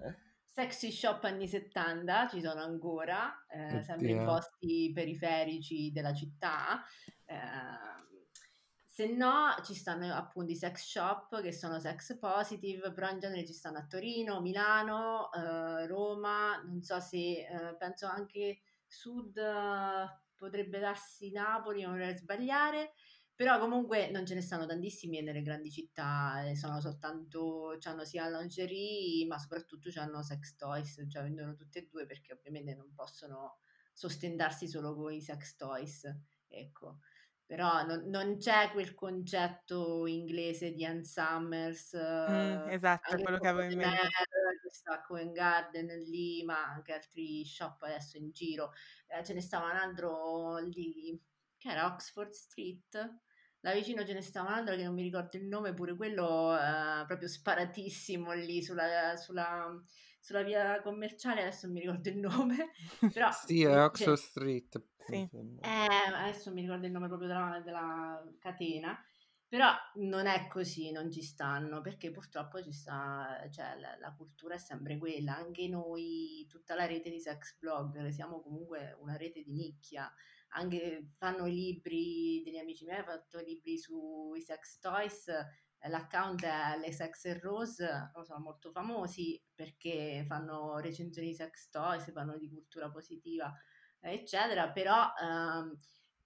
sexy 0.56 0.90
shop 0.90 1.24
anni 1.24 1.48
70, 1.48 2.28
ci 2.28 2.40
sono 2.40 2.62
ancora, 2.62 3.44
eh, 3.48 3.82
sempre 3.82 4.10
in 4.10 4.24
posti 4.24 4.90
periferici 4.94 5.90
della 5.92 6.14
città. 6.14 6.82
eh, 7.26 8.04
se 8.96 9.08
no, 9.08 9.54
ci 9.62 9.74
stanno 9.74 10.14
appunto 10.14 10.52
i 10.52 10.56
sex 10.56 10.86
shop 10.86 11.42
che 11.42 11.52
sono 11.52 11.78
sex 11.78 12.16
positive, 12.18 12.94
però 12.94 13.10
in 13.10 13.18
genere 13.18 13.44
ci 13.44 13.52
stanno 13.52 13.76
a 13.76 13.86
Torino, 13.86 14.40
Milano, 14.40 15.30
eh, 15.34 15.86
Roma, 15.86 16.62
non 16.62 16.80
so 16.80 16.98
se 16.98 17.46
eh, 17.46 17.76
penso 17.78 18.06
anche 18.06 18.60
sud 18.86 19.36
eh, 19.36 20.06
potrebbe 20.34 20.78
darsi 20.78 21.30
Napoli, 21.30 21.82
non 21.82 21.90
vorrei 21.92 22.16
sbagliare, 22.16 22.94
però 23.34 23.58
comunque 23.58 24.10
non 24.10 24.24
ce 24.24 24.32
ne 24.32 24.40
stanno 24.40 24.64
tantissimi 24.64 25.20
nelle 25.20 25.42
grandi 25.42 25.70
città 25.70 26.42
eh, 26.46 26.56
sono 26.56 26.80
soltanto, 26.80 27.76
hanno 27.82 28.04
sia 28.06 28.30
lingerie, 28.30 29.26
ma 29.26 29.36
soprattutto 29.36 29.90
hanno 30.00 30.22
sex 30.22 30.56
toys, 30.56 31.04
cioè 31.10 31.22
vendono 31.22 31.54
tutte 31.54 31.80
e 31.80 31.86
due 31.86 32.06
perché 32.06 32.32
ovviamente 32.32 32.74
non 32.74 32.94
possono 32.94 33.58
sostentarsi 33.92 34.66
solo 34.66 34.94
con 34.94 35.12
i 35.12 35.20
sex 35.20 35.54
toys, 35.56 36.10
ecco. 36.48 37.00
Però 37.46 37.84
non, 37.84 38.08
non 38.08 38.38
c'è 38.38 38.70
quel 38.72 38.92
concetto 38.94 40.06
inglese 40.06 40.72
di 40.72 40.84
Ann 40.84 41.02
Summers, 41.02 41.94
Mm, 41.94 42.68
eh, 42.68 42.74
esatto, 42.74 43.16
quello 43.22 43.38
che 43.38 43.46
avevo 43.46 43.70
in 43.72 43.78
mente. 43.78 44.08
Che 44.62 44.70
sta 44.70 44.94
a 44.94 45.02
Covent 45.02 45.32
Garden 45.32 45.86
lì, 45.86 46.42
ma 46.42 46.64
anche 46.64 46.92
altri 46.92 47.44
shop 47.44 47.82
adesso 47.82 48.16
in 48.16 48.32
giro. 48.32 48.72
Eh, 49.06 49.22
ce 49.24 49.32
ne 49.32 49.40
stava 49.40 49.70
un 49.70 49.76
altro 49.76 50.58
lì, 50.58 51.16
che 51.56 51.68
era 51.68 51.86
Oxford 51.86 52.32
Street. 52.32 53.20
Là 53.60 53.72
vicino 53.72 54.04
ce 54.04 54.12
ne 54.12 54.22
stava 54.22 54.48
un 54.48 54.54
altro 54.54 54.74
che 54.74 54.82
non 54.82 54.94
mi 54.94 55.02
ricordo 55.02 55.36
il 55.36 55.46
nome, 55.46 55.72
pure 55.72 55.94
quello 55.94 56.56
eh, 56.56 57.04
proprio 57.06 57.28
sparatissimo 57.28 58.32
lì 58.32 58.60
sulla, 58.62 59.16
sulla, 59.16 59.72
sulla 60.20 60.42
via 60.42 60.80
commerciale, 60.82 61.42
adesso 61.42 61.66
non 61.66 61.76
mi 61.76 61.80
ricordo 61.82 62.08
il 62.08 62.18
nome, 62.18 62.70
però 63.12 63.30
Sì, 63.30 63.62
è 63.62 63.84
Oxford 63.84 64.16
Street. 64.16 64.82
Sì. 65.08 65.28
eh, 65.60 66.12
adesso 66.14 66.52
mi 66.52 66.62
ricordo 66.62 66.86
il 66.86 66.92
nome 66.92 67.08
proprio 67.08 67.28
della, 67.28 67.60
della 67.64 68.22
catena, 68.38 68.98
però 69.48 69.72
non 69.96 70.26
è 70.26 70.48
così, 70.48 70.90
non 70.90 71.10
ci 71.10 71.22
stanno, 71.22 71.80
perché 71.80 72.10
purtroppo 72.10 72.62
ci 72.62 72.72
sta, 72.72 73.46
cioè 73.50 73.78
la, 73.78 73.96
la 73.98 74.12
cultura 74.14 74.54
è 74.54 74.58
sempre 74.58 74.98
quella, 74.98 75.36
anche 75.36 75.68
noi, 75.68 76.46
tutta 76.48 76.74
la 76.74 76.86
rete 76.86 77.10
di 77.10 77.20
sex 77.20 77.56
blogger, 77.58 78.12
siamo 78.12 78.40
comunque 78.40 78.96
una 79.00 79.16
rete 79.16 79.42
di 79.42 79.52
nicchia, 79.52 80.12
anche 80.50 81.12
fanno 81.16 81.46
i 81.46 81.54
libri, 81.54 82.42
degli 82.44 82.58
amici 82.58 82.84
miei 82.84 82.98
hanno 82.98 83.06
fatto 83.06 83.38
libri 83.38 83.78
sui 83.78 84.40
sex 84.42 84.78
toys, 84.80 85.28
eh, 85.28 85.88
l'account 85.88 86.42
è 86.44 86.78
Le 86.78 86.92
Sex 86.92 87.26
and 87.26 87.40
Rose, 87.40 88.10
sono 88.24 88.40
molto 88.40 88.70
famosi 88.72 89.40
perché 89.54 90.24
fanno 90.26 90.78
recensioni 90.78 91.28
di 91.28 91.34
sex 91.34 91.68
toys, 91.70 92.10
parlano 92.12 92.38
di 92.38 92.48
cultura 92.48 92.90
positiva 92.90 93.52
eccetera, 94.12 94.70
però 94.70 95.12
ehm, 95.20 95.76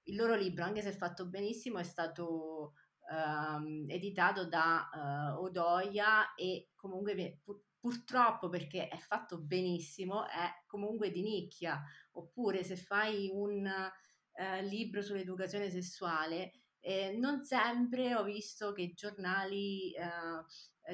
il 0.04 0.16
loro 0.16 0.34
libro, 0.34 0.64
anche 0.64 0.82
se 0.82 0.92
fatto 0.92 1.26
benissimo, 1.28 1.78
è 1.78 1.82
stato 1.84 2.74
ehm, 3.10 3.86
editato 3.88 4.46
da 4.46 4.88
eh, 4.92 5.38
Odoia 5.38 6.34
e 6.34 6.70
comunque 6.74 7.40
pur- 7.42 7.62
purtroppo 7.78 8.48
perché 8.48 8.88
è 8.88 8.98
fatto 8.98 9.38
benissimo, 9.40 10.26
è 10.26 10.64
comunque 10.66 11.10
di 11.10 11.22
nicchia, 11.22 11.82
oppure 12.12 12.62
se 12.62 12.76
fai 12.76 13.30
un 13.32 13.66
eh, 13.66 14.62
libro 14.62 15.02
sull'educazione 15.02 15.70
sessuale, 15.70 16.52
E 16.82 17.12
non 17.14 17.44
sempre 17.44 18.14
ho 18.14 18.22
visto 18.24 18.72
che 18.72 18.94
giornali 18.94 19.92
eh, 19.92 20.02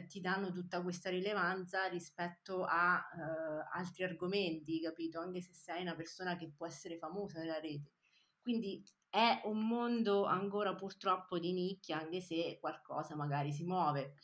ti 0.04 0.20
danno 0.20 0.52
tutta 0.52 0.82
questa 0.82 1.08
rilevanza 1.08 1.86
rispetto 1.86 2.64
a 2.64 2.98
eh, 2.98 3.78
altri 3.78 4.04
argomenti, 4.04 4.80
capito? 4.80 5.20
Anche 5.20 5.40
se 5.40 5.54
sei 5.54 5.82
una 5.82 5.94
persona 5.94 6.36
che 6.36 6.50
può 6.54 6.66
essere 6.66 6.98
famosa 6.98 7.38
nella 7.38 7.58
rete. 7.58 7.92
Quindi 8.40 8.84
è 9.08 9.40
un 9.44 9.66
mondo 9.66 10.24
ancora 10.24 10.74
purtroppo 10.74 11.38
di 11.38 11.52
nicchia, 11.52 11.98
anche 11.98 12.20
se 12.20 12.58
qualcosa 12.60 13.16
magari 13.16 13.52
si 13.52 13.64
muove. 13.64 14.14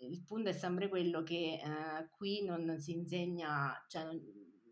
Il 0.00 0.22
punto 0.24 0.50
è 0.50 0.52
sempre 0.52 0.88
quello 0.88 1.22
che 1.22 1.60
eh, 1.60 2.08
qui 2.10 2.44
non, 2.44 2.64
non, 2.64 2.78
si 2.78 2.92
insegna, 2.92 3.84
cioè 3.88 4.04
non, 4.04 4.20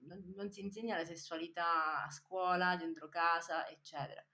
non, 0.03 0.33
non 0.37 0.51
si 0.51 0.61
insegna 0.61 0.97
la 0.97 1.05
sessualità 1.05 2.05
a 2.05 2.11
scuola, 2.11 2.77
dentro 2.77 3.09
casa, 3.09 3.69
eccetera 3.69 4.25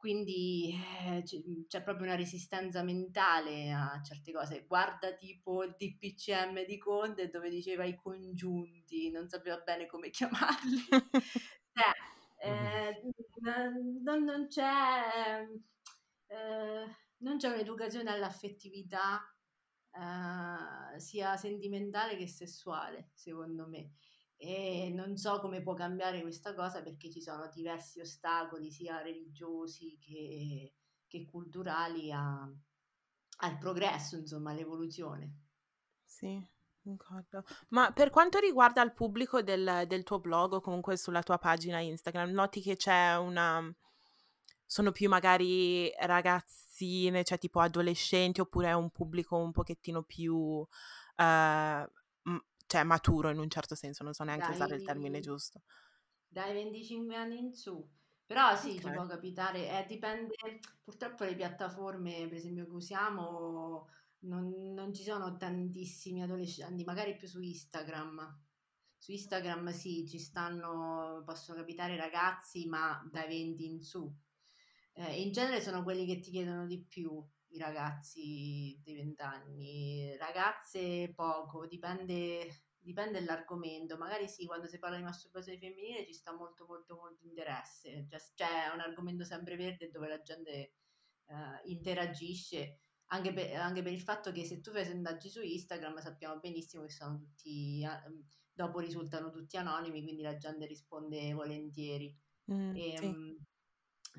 quindi 0.00 0.74
eh, 1.04 1.22
c'è 1.68 1.82
proprio 1.82 2.06
una 2.06 2.16
resistenza 2.16 2.82
mentale 2.82 3.70
a 3.70 4.00
certe 4.02 4.32
cose. 4.32 4.64
Guarda 4.66 5.12
tipo 5.12 5.62
il 5.62 5.74
DPCM 5.76 6.64
di 6.64 6.78
Conte 6.78 7.28
dove 7.28 7.50
diceva 7.50 7.84
i 7.84 7.94
congiunti, 7.94 9.10
non 9.10 9.28
sapeva 9.28 9.58
bene 9.58 9.84
come 9.84 10.08
chiamarli. 10.10 10.86
cioè, 10.88 11.92
eh, 12.40 13.02
non, 14.02 14.24
non, 14.24 14.46
c'è, 14.48 15.46
eh, 16.28 16.96
non 17.18 17.36
c'è 17.36 17.48
un'educazione 17.48 18.10
all'affettività 18.10 19.20
eh, 19.92 20.98
sia 20.98 21.36
sentimentale 21.36 22.16
che 22.16 22.26
sessuale, 22.26 23.10
secondo 23.12 23.68
me 23.68 23.96
e 24.42 24.90
non 24.94 25.18
so 25.18 25.38
come 25.38 25.60
può 25.60 25.74
cambiare 25.74 26.22
questa 26.22 26.54
cosa 26.54 26.82
perché 26.82 27.10
ci 27.10 27.20
sono 27.20 27.50
diversi 27.52 28.00
ostacoli 28.00 28.70
sia 28.70 29.02
religiosi 29.02 29.98
che, 30.00 30.72
che 31.06 31.26
culturali 31.26 32.10
a, 32.10 32.50
al 33.40 33.58
progresso, 33.58 34.16
insomma, 34.16 34.52
all'evoluzione. 34.52 35.34
Sì, 36.06 36.42
concordo. 36.82 37.44
Ma 37.68 37.92
per 37.92 38.08
quanto 38.08 38.38
riguarda 38.38 38.82
il 38.82 38.94
pubblico 38.94 39.42
del, 39.42 39.84
del 39.86 40.04
tuo 40.04 40.20
blog 40.20 40.54
o 40.54 40.60
comunque 40.62 40.96
sulla 40.96 41.22
tua 41.22 41.36
pagina 41.36 41.80
Instagram, 41.80 42.30
noti 42.30 42.62
che 42.62 42.76
c'è 42.76 43.18
una... 43.18 43.62
sono 44.64 44.90
più 44.90 45.10
magari 45.10 45.92
ragazzine, 45.98 47.24
cioè 47.24 47.36
tipo 47.36 47.60
adolescenti, 47.60 48.40
oppure 48.40 48.68
è 48.68 48.72
un 48.72 48.88
pubblico 48.88 49.36
un 49.36 49.52
pochettino 49.52 50.02
più... 50.02 50.34
Uh, 50.34 51.98
cioè 52.70 52.84
maturo 52.84 53.30
in 53.30 53.38
un 53.38 53.50
certo 53.50 53.74
senso, 53.74 54.04
non 54.04 54.12
so 54.12 54.22
neanche 54.22 54.46
dai, 54.46 54.54
usare 54.54 54.76
il 54.76 54.84
termine 54.84 55.18
giusto. 55.18 55.62
Dai 56.28 56.52
25 56.52 57.16
anni 57.16 57.38
in 57.38 57.52
su. 57.52 57.84
Però 58.24 58.54
sì, 58.54 58.76
okay. 58.76 58.80
ci 58.80 58.90
può 58.92 59.06
capitare, 59.06 59.68
eh, 59.68 59.86
dipende, 59.88 60.36
purtroppo 60.84 61.24
le 61.24 61.34
piattaforme 61.34 62.28
per 62.28 62.36
esempio 62.36 62.66
che 62.66 62.70
usiamo 62.70 63.88
non, 64.20 64.72
non 64.72 64.94
ci 64.94 65.02
sono 65.02 65.36
tantissimi 65.36 66.22
adolescenti, 66.22 66.84
magari 66.84 67.16
più 67.16 67.26
su 67.26 67.40
Instagram. 67.40 68.38
Su 68.98 69.10
Instagram 69.10 69.70
sì, 69.72 70.06
ci 70.06 70.20
stanno, 70.20 71.24
possono 71.26 71.58
capitare 71.58 71.96
ragazzi, 71.96 72.68
ma 72.68 73.04
dai 73.10 73.26
20 73.26 73.64
in 73.64 73.82
su. 73.82 74.08
Eh, 74.92 75.22
in 75.22 75.32
genere 75.32 75.60
sono 75.60 75.82
quelli 75.82 76.06
che 76.06 76.20
ti 76.20 76.30
chiedono 76.30 76.66
di 76.66 76.78
più, 76.78 77.20
i 77.50 77.58
ragazzi 77.58 78.80
di 78.82 78.94
20 78.94 79.22
anni, 79.22 80.16
ragazze 80.16 81.12
poco, 81.14 81.66
dipende, 81.66 82.48
dipende 82.78 83.18
dall'argomento, 83.18 83.96
magari 83.96 84.28
sì, 84.28 84.46
quando 84.46 84.66
si 84.66 84.78
parla 84.78 84.96
di 84.96 85.02
masturbazione 85.02 85.58
femminile 85.58 86.06
ci 86.06 86.12
sta 86.12 86.32
molto 86.34 86.66
molto 86.66 86.96
molto 86.96 87.24
interesse, 87.26 88.06
cioè, 88.08 88.20
c'è 88.34 88.72
un 88.72 88.80
argomento 88.80 89.24
sempre 89.24 89.56
verde 89.56 89.90
dove 89.90 90.08
la 90.08 90.20
gente 90.20 90.50
eh, 90.50 91.60
interagisce, 91.64 92.80
anche 93.06 93.32
per, 93.32 93.56
anche 93.56 93.82
per, 93.82 93.92
il 93.92 94.00
fatto 94.00 94.30
che 94.30 94.44
se 94.44 94.60
tu 94.60 94.70
fai 94.70 94.84
sondaggi 94.84 95.28
su 95.28 95.42
Instagram 95.42 95.98
sappiamo 95.98 96.38
benissimo 96.38 96.84
che 96.84 96.90
sono 96.90 97.18
tutti, 97.18 97.82
eh, 97.82 98.24
dopo 98.52 98.78
risultano 98.78 99.30
tutti 99.30 99.56
anonimi, 99.56 100.02
quindi 100.02 100.22
la 100.22 100.36
gente 100.36 100.66
risponde 100.66 101.32
volentieri. 101.32 102.16
Mm, 102.52 102.76
e, 102.76 102.96
sì. 102.96 103.04
Ehm, 103.04 103.38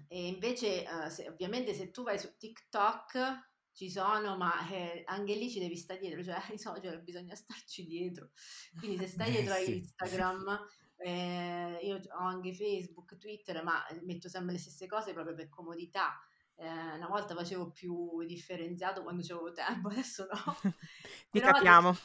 e 0.08 0.28
invece, 0.28 0.86
uh, 0.88 1.10
se, 1.10 1.28
ovviamente, 1.28 1.74
se 1.74 1.92
tu 1.92 2.04
vai 2.04 2.20
su 2.20 2.36
TikTok 2.38 3.50
ci 3.74 3.89
sono, 3.89 4.36
ma 4.38 4.68
eh, 4.70 5.04
anche 5.06 5.36
lì 5.36 5.50
ci 5.50 5.60
devi 5.60 5.78
stare 5.78 6.00
dietro, 6.00 6.24
cioè 6.24 6.36
ai 6.50 6.58
social 6.58 7.02
bisogna 7.02 7.36
starci 7.36 7.86
dietro. 7.86 8.32
Quindi 8.78 8.98
se 8.98 9.08
stai 9.08 9.32
dietro 9.32 9.54
a 9.54 9.60
Instagram, 9.60 10.68
eh, 10.98 11.80
io 11.82 11.96
ho 11.96 12.26
anche 12.26 12.54
Facebook, 12.54 13.18
Twitter, 13.18 13.64
ma 13.64 13.84
metto 14.04 14.30
sempre 14.30 14.54
le 14.54 14.60
stesse 14.60 14.88
cose 14.88 15.14
proprio 15.14 15.36
per 15.36 15.50
comodità. 15.50 16.20
Eh, 16.56 16.68
una 16.68 17.08
volta 17.08 17.34
facevo 17.34 17.72
più 17.72 18.24
differenziato 18.26 19.02
quando 19.02 19.24
avevo 19.24 19.52
tempo, 19.52 19.88
adesso 19.88 20.28
no. 20.30 20.74
Ti 21.32 21.39
capiamo. 21.39 21.96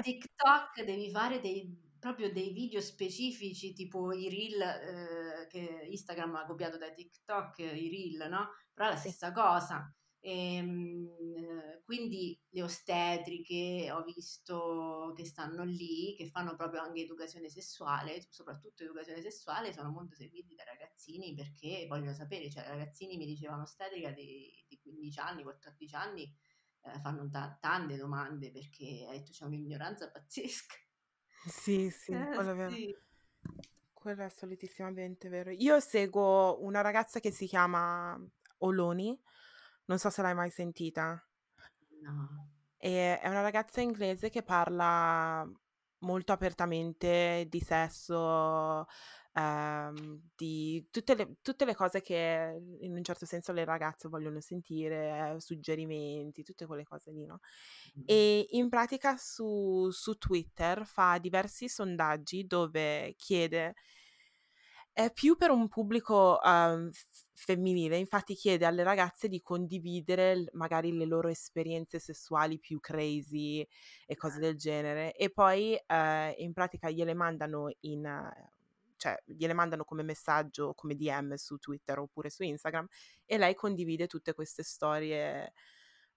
TikTok 0.00 0.82
devi 0.84 1.10
fare 1.10 1.40
dei 1.40 1.92
proprio 2.04 2.30
dei 2.30 2.52
video 2.52 2.82
specifici, 2.82 3.72
tipo 3.72 4.12
i 4.12 4.28
reel 4.28 4.60
eh, 4.60 5.46
che 5.46 5.86
Instagram 5.88 6.34
ha 6.34 6.44
copiato 6.44 6.76
da 6.76 6.92
TikTok, 6.92 7.60
i 7.60 7.88
reel, 7.88 8.28
no? 8.28 8.50
Però 8.74 8.88
è 8.88 8.92
la 8.92 8.98
stessa 8.98 9.32
cosa. 9.32 9.90
E, 10.20 10.56
ehm, 10.56 11.80
quindi 11.82 12.38
le 12.50 12.62
ostetriche 12.62 13.90
ho 13.90 14.02
visto 14.02 15.14
che 15.16 15.24
stanno 15.24 15.64
lì, 15.64 16.14
che 16.14 16.28
fanno 16.28 16.54
proprio 16.56 16.82
anche 16.82 17.00
educazione 17.00 17.48
sessuale, 17.48 18.26
soprattutto 18.28 18.82
educazione 18.82 19.22
sessuale, 19.22 19.72
sono 19.72 19.88
molto 19.90 20.14
seguiti 20.14 20.54
da 20.54 20.64
ragazzini 20.64 21.32
perché 21.32 21.86
vogliono 21.88 22.12
sapere, 22.12 22.50
cioè 22.50 22.66
ragazzini 22.66 23.16
mi 23.16 23.24
dicevano 23.24 23.62
ostetrica 23.62 24.10
di, 24.10 24.52
di 24.68 24.78
15 24.78 25.18
anni, 25.20 25.42
14 25.42 25.94
anni, 25.94 26.30
eh, 26.82 27.00
fanno 27.00 27.26
t- 27.30 27.58
tante 27.60 27.96
domande 27.96 28.50
perché 28.50 29.06
detto, 29.10 29.30
c'è 29.30 29.46
un'ignoranza 29.46 30.10
pazzesca. 30.10 30.74
Sì, 31.46 31.90
sì, 31.90 32.12
Eh, 32.12 32.26
quello 32.34 32.50
è 32.52 32.54
vero. 32.54 32.70
sì. 32.74 32.96
Quello 33.92 34.22
è 34.22 34.24
assolutissimamente 34.24 35.28
vero. 35.28 35.50
Io 35.50 35.80
seguo 35.80 36.58
una 36.62 36.80
ragazza 36.80 37.20
che 37.20 37.30
si 37.30 37.46
chiama 37.46 38.18
Oloni, 38.58 39.18
non 39.86 39.98
so 39.98 40.10
se 40.10 40.22
l'hai 40.22 40.34
mai 40.34 40.50
sentita. 40.50 41.22
No. 42.02 42.28
E 42.78 43.18
è 43.18 43.28
una 43.28 43.40
ragazza 43.40 43.80
inglese 43.80 44.28
che 44.28 44.42
parla 44.42 45.48
molto 46.00 46.32
apertamente 46.32 47.46
di 47.48 47.60
sesso, 47.60 48.86
ehm, 49.34 50.20
di 50.34 50.86
tutte 50.90 51.14
le, 51.14 51.36
tutte 51.42 51.64
le 51.64 51.74
cose 51.74 52.00
che 52.00 52.60
in 52.80 52.94
un 52.94 53.02
certo 53.04 53.26
senso 53.26 53.52
le 53.52 53.64
ragazze 53.64 54.08
vogliono 54.08 54.40
sentire, 54.40 55.34
eh, 55.34 55.40
suggerimenti, 55.40 56.42
tutte 56.42 56.66
quelle 56.66 56.84
cose 56.84 57.12
lì, 57.12 57.26
no? 57.26 57.40
E 58.06 58.46
in 58.50 58.68
pratica 58.68 59.16
su, 59.16 59.90
su 59.90 60.16
Twitter 60.16 60.86
fa 60.86 61.18
diversi 61.18 61.68
sondaggi 61.68 62.46
dove 62.46 63.14
chiede 63.16 63.74
è 64.92 65.12
più 65.12 65.36
per 65.36 65.50
un 65.50 65.66
pubblico 65.66 66.38
um, 66.44 66.88
femminile, 67.32 67.96
infatti 67.96 68.34
chiede 68.34 68.64
alle 68.64 68.84
ragazze 68.84 69.26
di 69.26 69.42
condividere 69.42 70.48
magari 70.52 70.96
le 70.96 71.04
loro 71.04 71.28
esperienze 71.28 71.98
sessuali 71.98 72.60
più 72.60 72.78
crazy 72.78 73.66
e 74.06 74.14
cose 74.14 74.38
del 74.38 74.56
genere 74.56 75.12
e 75.14 75.30
poi 75.30 75.72
uh, 75.72 76.40
in 76.40 76.52
pratica 76.52 76.90
gliele 76.90 77.12
mandano 77.12 77.74
in 77.80 78.04
uh, 78.06 78.53
cioè 79.04 79.22
gliele 79.26 79.52
mandano 79.52 79.84
come 79.84 80.02
messaggio, 80.02 80.72
come 80.72 80.94
DM 80.94 81.34
su 81.34 81.58
Twitter 81.58 81.98
oppure 81.98 82.30
su 82.30 82.42
Instagram 82.42 82.86
e 83.26 83.36
lei 83.36 83.54
condivide 83.54 84.06
tutte 84.06 84.32
queste 84.32 84.62
storie 84.62 85.52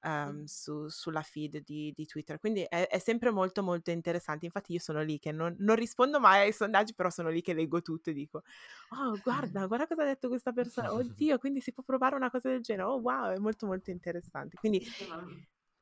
um, 0.03 0.45
su, 0.45 0.87
sulla 0.87 1.21
feed 1.21 1.63
di, 1.63 1.91
di 1.93 2.05
Twitter. 2.05 2.39
Quindi 2.39 2.61
è, 2.61 2.87
è, 2.87 2.97
sempre 2.99 3.31
molto 3.31 3.61
molto 3.61 3.91
interessante. 3.91 4.45
Infatti 4.45 4.71
io 4.71 4.79
sono 4.79 5.01
lì 5.01 5.19
che 5.19 5.33
non, 5.33 5.53
non, 5.59 5.75
rispondo 5.75 6.21
mai 6.21 6.45
ai 6.45 6.53
sondaggi, 6.53 6.93
però 6.93 7.09
sono 7.09 7.29
lì 7.29 7.41
che 7.41 7.53
leggo 7.53 7.81
tutto 7.81 8.09
e 8.09 8.13
dico, 8.13 8.43
oh 8.91 9.19
guarda, 9.21 9.65
guarda 9.67 9.85
cosa 9.85 10.03
ha 10.03 10.05
detto 10.05 10.29
questa 10.29 10.53
persona, 10.53 10.93
oddio, 10.93 11.37
quindi 11.39 11.59
si 11.59 11.73
può 11.73 11.83
provare 11.83 12.15
una 12.15 12.29
cosa 12.29 12.47
del 12.47 12.61
genere, 12.61 12.87
oh 12.87 12.99
wow, 12.99 13.33
è 13.33 13.37
molto 13.37 13.65
molto 13.65 13.91
interessante. 13.91 14.55
Quindi 14.55 14.81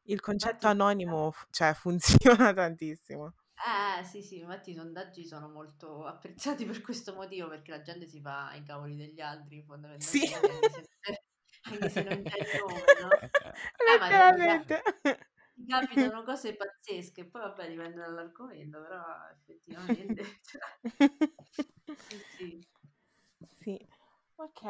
il 0.08 0.20
concetto 0.22 0.66
anonimo 0.66 1.34
cioè, 1.52 1.74
funziona 1.78 2.52
tantissimo. 2.52 3.34
Eh 3.58 4.04
sì, 4.04 4.22
sì, 4.22 4.40
infatti 4.40 4.72
i 4.72 4.74
sondaggi 4.74 5.26
sono 5.26 5.48
molto 5.48 6.06
apprezzati 6.06 6.66
per 6.66 6.82
questo 6.82 7.14
motivo, 7.14 7.48
perché 7.48 7.72
la 7.72 7.82
gente 7.82 8.06
si 8.06 8.20
fa 8.20 8.54
i 8.54 8.64
cavoli 8.64 8.96
degli 8.96 9.22
altri 9.22 9.64
fondamentalmente. 9.64 10.88
Sì. 11.02 11.18
Anche 11.68 11.90
se 11.90 12.04
non 12.04 12.22
c'è 12.24 12.38
il 12.38 12.48
nome, 12.60 12.84
no? 13.02 13.10
Eh. 15.04 15.18
Ti 15.56 15.66
capitano 15.68 16.24
cose 16.24 16.56
pazzesche, 16.56 17.26
poi 17.26 17.42
vabbè 17.42 17.70
dipende 17.70 18.02
dall'argomento, 18.02 18.82
però 18.82 19.02
effettivamente... 19.32 20.24
Cioè, 20.44 20.60
sì, 21.96 22.18
sì. 22.38 22.68
Sì. 23.58 23.88
Ok, 24.38 24.62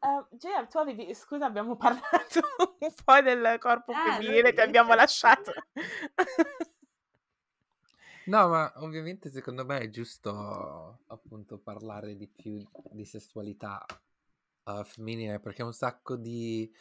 uh, 0.00 0.26
Gea, 0.36 0.66
tu 0.66 0.76
avevi, 0.78 1.14
scusa, 1.14 1.46
abbiamo 1.46 1.76
parlato 1.80 2.40
un 2.58 2.94
po' 3.04 3.20
del 3.22 3.56
corpo 3.58 3.92
eh, 3.92 3.94
femminile, 3.94 4.52
ti 4.52 4.60
abbiamo 4.60 4.94
lasciato. 4.94 5.52
No, 8.26 8.48
ma 8.48 8.72
ovviamente 8.76 9.30
secondo 9.30 9.66
me 9.66 9.80
è 9.80 9.90
giusto 9.90 11.00
appunto 11.08 11.58
parlare 11.58 12.16
di 12.16 12.26
più 12.26 12.62
di 12.90 13.04
sessualità 13.04 13.84
uh, 14.64 14.82
femminile 14.82 15.40
perché 15.40 15.62
un 15.62 15.74
sacco 15.74 16.16
di 16.16 16.72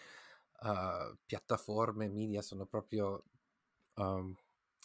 uh, 0.61 1.17
piattaforme, 1.25 2.07
media 2.07 2.41
sono 2.41 2.65
proprio, 2.65 3.25
um, 3.95 4.33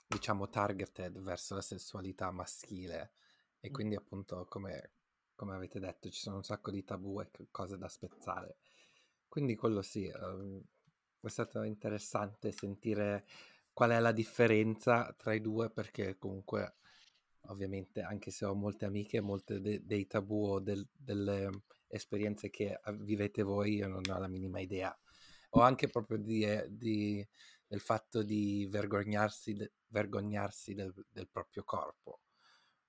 diciamo, 0.07 0.49
targeted 0.49 1.21
verso 1.21 1.55
la 1.55 1.61
sessualità 1.63 2.31
maschile 2.33 3.13
e 3.61 3.71
quindi 3.71 3.95
appunto 3.95 4.45
come, 4.49 4.93
come, 5.37 5.55
avete 5.55 5.79
detto 5.79 6.11
ci 6.11 6.21
sono 6.21 6.37
un 6.37 6.45
sacco 6.45 6.73
di 6.73 6.83
tabù 6.83 7.21
e 7.21 7.31
cose 7.53 7.79
da 7.79 7.89
spezzare. 7.89 8.57
Quindi 9.29 9.55
quello 9.55 9.83
sì, 9.83 10.11
um, 10.13 10.61
è 11.21 11.29
stato 11.29 11.63
interessante 11.63 12.51
sentire 12.51 13.27
qual 13.79 13.91
è 13.91 14.01
la 14.01 14.11
differenza 14.11 15.15
tra 15.17 15.33
i 15.35 15.41
due 15.41 15.71
perché 15.71 16.19
comunque 16.19 16.79
ovviamente 17.43 18.01
anche 18.01 18.33
se 18.33 18.45
ho 18.45 18.53
molte 18.53 18.87
amiche, 18.87 19.21
molte 19.21 19.61
de- 19.61 19.85
dei 19.85 20.05
tabù 20.09 20.47
o 20.47 20.59
del- 20.59 20.89
delle 20.93 21.49
esperienze 21.87 22.51
che 22.51 22.81
vivete 22.95 23.45
voi, 23.45 23.77
io 23.77 23.87
non 23.87 24.03
ho 24.11 24.19
la 24.19 24.27
minima 24.27 24.59
idea. 24.59 24.93
O 25.51 25.61
anche 25.61 25.87
proprio 25.87 26.19
di, 26.19 26.43
eh, 26.43 26.67
di, 26.69 27.25
del 27.69 27.79
fatto 27.79 28.25
di 28.25 28.67
vergognarsi, 28.69 29.55
de- 29.55 29.73
vergognarsi 29.87 30.75
del, 30.75 30.93
del, 31.09 31.29
proprio 31.29 31.63
corpo. 31.63 32.23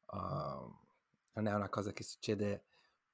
Uh, 0.08 0.74
non 1.34 1.46
è 1.46 1.54
una 1.54 1.70
cosa 1.70 1.94
che 1.94 2.02
succede 2.02 2.64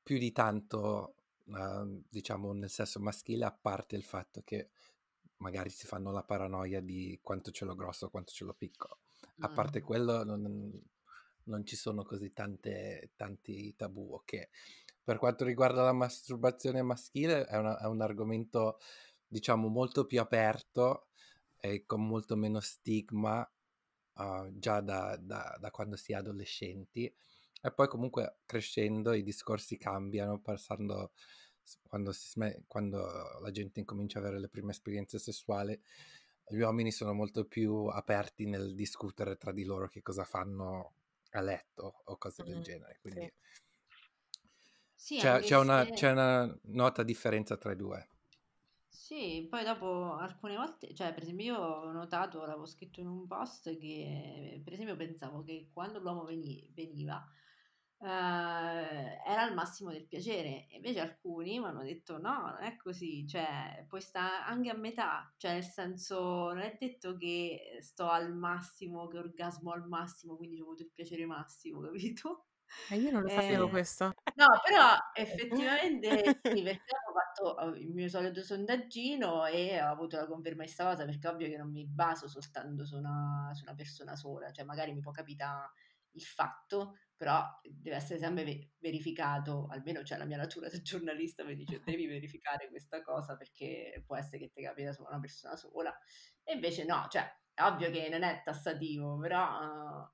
più 0.02 0.18
di 0.18 0.32
tanto, 0.32 1.16
uh, 1.44 2.04
diciamo, 2.08 2.54
nel 2.54 2.70
sesso 2.70 3.02
maschile, 3.02 3.44
a 3.44 3.52
parte 3.52 3.98
il 3.98 4.06
fatto 4.06 4.44
che 4.46 4.70
magari 5.46 5.70
si 5.70 5.86
fanno 5.86 6.12
la 6.12 6.24
paranoia 6.24 6.82
di 6.82 7.20
quanto 7.22 7.52
ce 7.52 7.66
l'ho 7.66 7.76
grosso, 7.76 8.10
quanto 8.10 8.32
ce 8.32 8.46
l'ho 8.46 8.56
piccolo. 8.56 8.98
A 9.40 9.50
parte 9.50 9.82
quello, 9.82 10.24
non, 10.24 10.72
non 11.44 11.66
ci 11.66 11.76
sono 11.76 12.04
così 12.04 12.34
tante, 12.34 13.12
tanti 13.16 13.76
tabù. 13.76 14.14
Ok, 14.14 14.50
per 15.04 15.20
quanto 15.20 15.44
riguarda 15.46 15.84
la 15.84 15.94
masturbazione 15.94 16.82
maschile, 16.82 17.46
è, 17.46 17.58
una, 17.58 17.78
è 17.78 17.86
un 17.86 18.02
argomento, 18.02 18.80
diciamo, 19.28 19.68
molto 19.68 20.06
più 20.08 20.20
aperto 20.20 21.10
e 21.60 21.86
con 21.86 22.08
molto 22.08 22.36
meno 22.36 22.60
stigma 22.60 23.48
uh, 24.14 24.50
già 24.58 24.82
da, 24.82 25.16
da, 25.18 25.56
da, 25.60 25.70
quando 25.70 25.96
si 25.96 26.14
è 26.14 26.16
adolescenti. 26.16 27.14
E 27.62 27.72
poi 27.72 27.88
comunque 27.88 28.40
crescendo 28.48 29.14
i 29.14 29.22
discorsi 29.22 29.78
cambiano, 29.78 30.40
passando 30.40 31.12
quando, 31.88 32.12
sm- 32.12 32.64
quando 32.68 33.40
la 33.42 33.52
gente 33.52 33.80
incomincia 33.80 34.20
a 34.20 34.22
avere 34.22 34.40
le 34.40 34.50
prime 34.50 34.72
esperienze 34.72 35.20
sessuali, 35.20 35.80
gli 36.48 36.60
uomini 36.60 36.92
sono 36.92 37.14
molto 37.14 37.46
più 37.46 37.86
aperti 37.86 38.46
nel 38.46 38.76
discutere 38.76 39.38
tra 39.38 39.52
di 39.52 39.64
loro 39.64 39.88
che 39.88 40.02
cosa 40.02 40.24
fanno 40.24 40.94
a 41.32 41.42
letto 41.42 42.02
o 42.06 42.18
cose 42.18 42.44
del 42.44 42.62
genere. 42.62 43.00
Quindi 43.02 43.32
sì. 44.94 45.18
c'è, 45.18 45.42
c'è, 45.42 45.58
una, 45.58 45.86
c'è 45.86 46.12
una 46.12 46.58
nota 46.64 47.04
differenza 47.04 47.58
tra 47.58 47.72
i 47.72 47.76
due. 47.76 48.10
Sì, 48.88 49.46
poi 49.50 49.64
dopo 49.64 50.16
alcune 50.16 50.56
volte, 50.56 50.94
cioè 50.96 51.14
per 51.14 51.24
esempio 51.24 51.46
io 51.46 51.58
ho 51.58 51.92
notato, 51.92 52.40
l'avevo 52.40 52.66
scritto 52.66 53.02
in 53.02 53.08
un 53.08 53.28
post 53.28 53.78
che 53.78 54.62
per 54.64 54.74
esempio 54.74 54.96
pensavo 54.96 55.44
che 55.44 55.70
quando 55.72 56.00
l'uomo 56.00 56.24
veni- 56.24 56.68
veniva 56.74 57.24
eh, 58.00 58.08
era 58.08 59.42
al 59.44 59.54
massimo 59.54 59.92
del 59.92 60.08
piacere, 60.08 60.68
e 60.70 60.76
invece 60.76 61.00
alcuni 61.00 61.60
mi 61.60 61.66
hanno 61.66 61.84
detto 61.84 62.18
no, 62.20 62.42
non 62.52 62.64
è 62.64 62.76
così, 62.78 63.28
cioè 63.28 63.86
puoi 63.88 64.02
stare 64.02 64.44
anche 64.46 64.70
a 64.70 64.76
metà, 64.78 65.34
cioè 65.38 65.54
nel 65.54 65.64
senso 65.64 66.48
non 66.54 66.60
è 66.60 66.76
detto 66.80 67.16
che 67.18 67.78
sto 67.82 68.10
al 68.10 68.34
massimo, 68.34 69.08
che 69.08 69.18
orgasmo 69.18 69.72
al 69.72 69.88
massimo, 69.88 70.36
quindi 70.38 70.60
ho 70.60 70.64
avuto 70.64 70.84
il 70.84 70.92
piacere 70.94 71.26
massimo, 71.26 71.82
capito? 71.82 72.48
E 72.88 72.98
io 72.98 73.12
non 73.12 73.22
lo 73.22 73.30
sapevo 73.30 73.68
Eh, 73.68 73.70
questo. 73.70 74.14
no, 74.36 74.48
però 74.64 74.96
effettivamente 75.14 76.42
sì, 76.46 76.62
perché 76.64 76.94
ho 77.08 77.14
fatto 77.14 77.76
il 77.76 77.90
mio 77.94 78.10
solito 78.10 78.44
sondaggino 78.44 79.46
e 79.46 79.82
ho 79.82 79.88
avuto 79.90 80.18
la 80.18 80.28
conferma 80.28 80.60
di 80.64 80.66
questa 80.66 80.86
cosa, 80.86 81.06
perché 81.06 81.28
ovvio 81.28 81.48
che 81.48 81.58
non 81.58 81.72
mi 81.72 81.86
baso 81.88 82.28
soltanto 82.28 82.86
su 82.86 82.98
una, 82.98 83.52
su 83.54 83.64
una 83.64 83.74
persona 83.76 84.16
sola, 84.16 84.52
cioè 84.52 84.66
magari 84.66 84.94
mi 84.94 85.00
può 85.02 85.12
capitare 85.12 85.72
il 86.16 86.24
fatto, 86.24 86.98
però 87.16 87.44
deve 87.64 87.96
essere 87.96 88.20
sempre 88.20 88.72
verificato, 88.80 89.68
almeno 89.70 90.02
c'è 90.02 90.18
la 90.18 90.26
mia 90.26 90.38
natura 90.38 90.68
da 90.68 90.82
giornalista, 90.82 91.44
mi 91.44 91.56
dice 91.56 91.82
devi 91.86 92.06
verificare 92.08 92.68
questa 92.70 93.02
cosa 93.02 93.38
perché 93.38 94.04
può 94.06 94.18
essere 94.18 94.40
che 94.40 94.52
ti 94.52 94.62
capita 94.62 94.92
su 94.92 95.04
una 95.04 95.20
persona 95.20 95.56
sola, 95.56 95.96
e 96.44 96.54
invece 96.54 96.84
no, 96.84 97.08
cioè 97.10 97.26
è 97.54 97.62
ovvio 97.64 97.90
che 97.92 98.10
non 98.10 98.24
è 98.24 98.42
tassativo, 98.44 99.18
però... 99.18 99.60
Uh, 99.62 100.14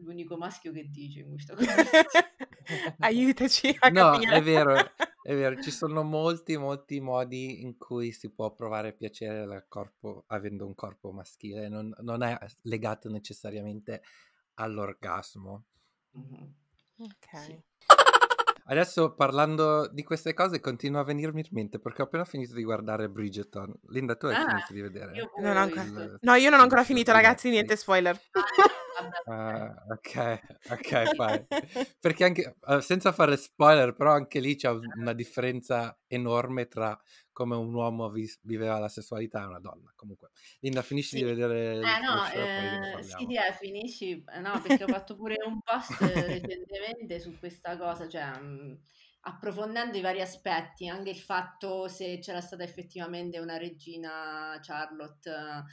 l'unico 0.00 0.36
maschio 0.36 0.72
che 0.72 0.88
dice 0.88 1.20
in 1.20 1.30
questa 1.30 1.54
cosa. 1.56 1.74
Aiutaci 3.00 3.76
a 3.80 3.88
no, 3.88 4.12
capire. 4.12 4.36
è 4.36 4.42
vero, 4.42 4.74
è 5.22 5.34
vero, 5.34 5.60
ci 5.60 5.70
sono 5.70 6.02
molti, 6.02 6.56
molti 6.56 7.00
modi 7.00 7.62
in 7.62 7.76
cui 7.76 8.12
si 8.12 8.30
può 8.30 8.52
provare 8.52 8.92
piacere 8.92 9.40
al 9.42 9.64
corpo 9.68 10.24
avendo 10.28 10.64
un 10.66 10.74
corpo 10.74 11.10
maschile, 11.12 11.68
non, 11.68 11.94
non 12.00 12.22
è 12.22 12.38
legato 12.62 13.08
necessariamente 13.10 14.02
all'orgasmo. 14.54 15.64
Mm-hmm. 16.18 16.46
Ok. 17.00 17.42
Sì. 17.44 17.62
Adesso 18.70 19.14
parlando 19.14 19.88
di 19.88 20.02
queste 20.02 20.34
cose 20.34 20.60
continua 20.60 21.00
a 21.00 21.04
venirmi 21.04 21.40
in 21.40 21.46
mente 21.52 21.78
perché 21.78 22.02
ho 22.02 22.04
appena 22.04 22.26
finito 22.26 22.54
di 22.54 22.62
guardare 22.62 23.08
Bridgerton. 23.08 23.74
Linda, 23.88 24.14
tu 24.14 24.26
hai 24.26 24.34
Ah, 24.34 24.46
finito 24.46 24.72
di 24.74 24.80
vedere? 24.82 25.16
io 25.16 25.30
Non 25.38 25.70
visto. 25.70 26.18
No, 26.20 26.34
io 26.34 26.50
non 26.50 26.60
ho 26.60 26.62
ancora 26.64 26.82
il- 26.82 26.86
finito, 26.86 27.12
ragazzi, 27.12 27.48
niente 27.48 27.76
spoiler. 27.76 28.20
Ah, 28.98 29.22
Ah, 29.26 29.74
ok, 29.92 30.40
ok, 30.70 31.14
fai. 31.14 31.46
Perché 32.00 32.24
anche, 32.24 32.56
eh, 32.66 32.80
senza 32.80 33.12
fare 33.12 33.36
spoiler, 33.36 33.94
però 33.94 34.12
anche 34.12 34.40
lì 34.40 34.56
c'è 34.56 34.70
un- 34.70 34.90
una 34.96 35.12
differenza 35.12 35.98
enorme 36.06 36.66
tra 36.68 36.98
come 37.32 37.54
un 37.56 37.72
uomo 37.72 38.10
vis- 38.10 38.40
viveva 38.42 38.78
la 38.78 38.88
sessualità 38.88 39.42
e 39.42 39.46
una 39.46 39.60
donna. 39.60 39.92
Comunque, 39.94 40.30
Linda, 40.60 40.82
finisci 40.82 41.16
Sì. 41.16 41.22
di 41.22 41.24
vedere 41.24 41.78
Eh 41.80 42.00
no, 42.02 42.24
eh, 42.26 43.02
sì, 43.02 43.26
sì, 43.26 43.34
eh, 43.34 43.52
finisci, 43.52 44.24
eh, 44.34 44.40
no, 44.40 44.60
perché 44.60 44.84
ho 44.84 44.88
fatto 44.88 45.14
pure 45.16 45.36
un 45.46 45.60
post 45.60 46.00
eh, 46.02 46.28
recentemente 46.28 47.20
su 47.20 47.38
questa 47.38 47.76
cosa, 47.76 48.08
cioè 48.08 48.38
mh, 48.40 48.80
approfondendo 49.22 49.96
i 49.96 50.00
vari 50.00 50.20
aspetti, 50.20 50.88
anche 50.88 51.10
il 51.10 51.18
fatto 51.18 51.86
se 51.88 52.18
c'era 52.18 52.40
stata 52.40 52.62
effettivamente 52.64 53.38
una 53.38 53.56
regina 53.58 54.58
Charlotte 54.62 55.64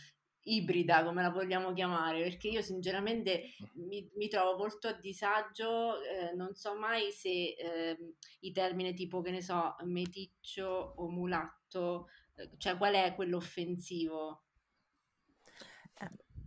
ibrida, 0.46 1.04
come 1.04 1.22
la 1.22 1.30
vogliamo 1.30 1.74
chiamare, 1.74 2.22
perché 2.24 2.48
io 2.50 2.62
sinceramente 2.62 3.44
mi, 3.74 4.10
mi 4.16 4.28
trovo 4.28 4.58
molto 4.58 4.88
a 4.88 4.94
disagio, 4.94 6.02
eh, 6.02 6.34
non 6.36 6.54
so 6.56 6.76
mai 6.78 7.12
se 7.12 7.56
ehm, 7.58 8.14
i 8.42 8.52
termini 8.52 8.94
tipo, 8.94 9.22
che 9.22 9.32
ne 9.32 9.42
so, 9.42 9.76
meticcio 9.84 10.66
o 10.98 11.10
mulatto, 11.10 12.08
eh, 12.36 12.50
cioè 12.58 12.78
qual 12.78 12.94
è 12.96 13.14
quello 13.16 13.38
offensivo? 13.38 14.44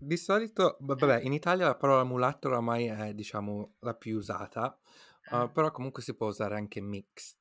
Di 0.00 0.16
solito, 0.16 0.76
vabbè, 0.80 1.20
in 1.22 1.32
Italia 1.32 1.66
la 1.66 1.76
parola 1.76 2.04
mulatto 2.04 2.46
oramai 2.48 2.86
è, 2.86 3.14
diciamo, 3.14 3.74
la 3.80 3.94
più 3.94 4.16
usata, 4.16 4.78
uh, 5.30 5.36
Eh, 5.44 5.50
però 5.52 5.70
comunque 5.72 6.02
si 6.02 6.14
può 6.14 6.28
usare 6.28 6.54
anche 6.56 6.80
mixed. 6.80 7.38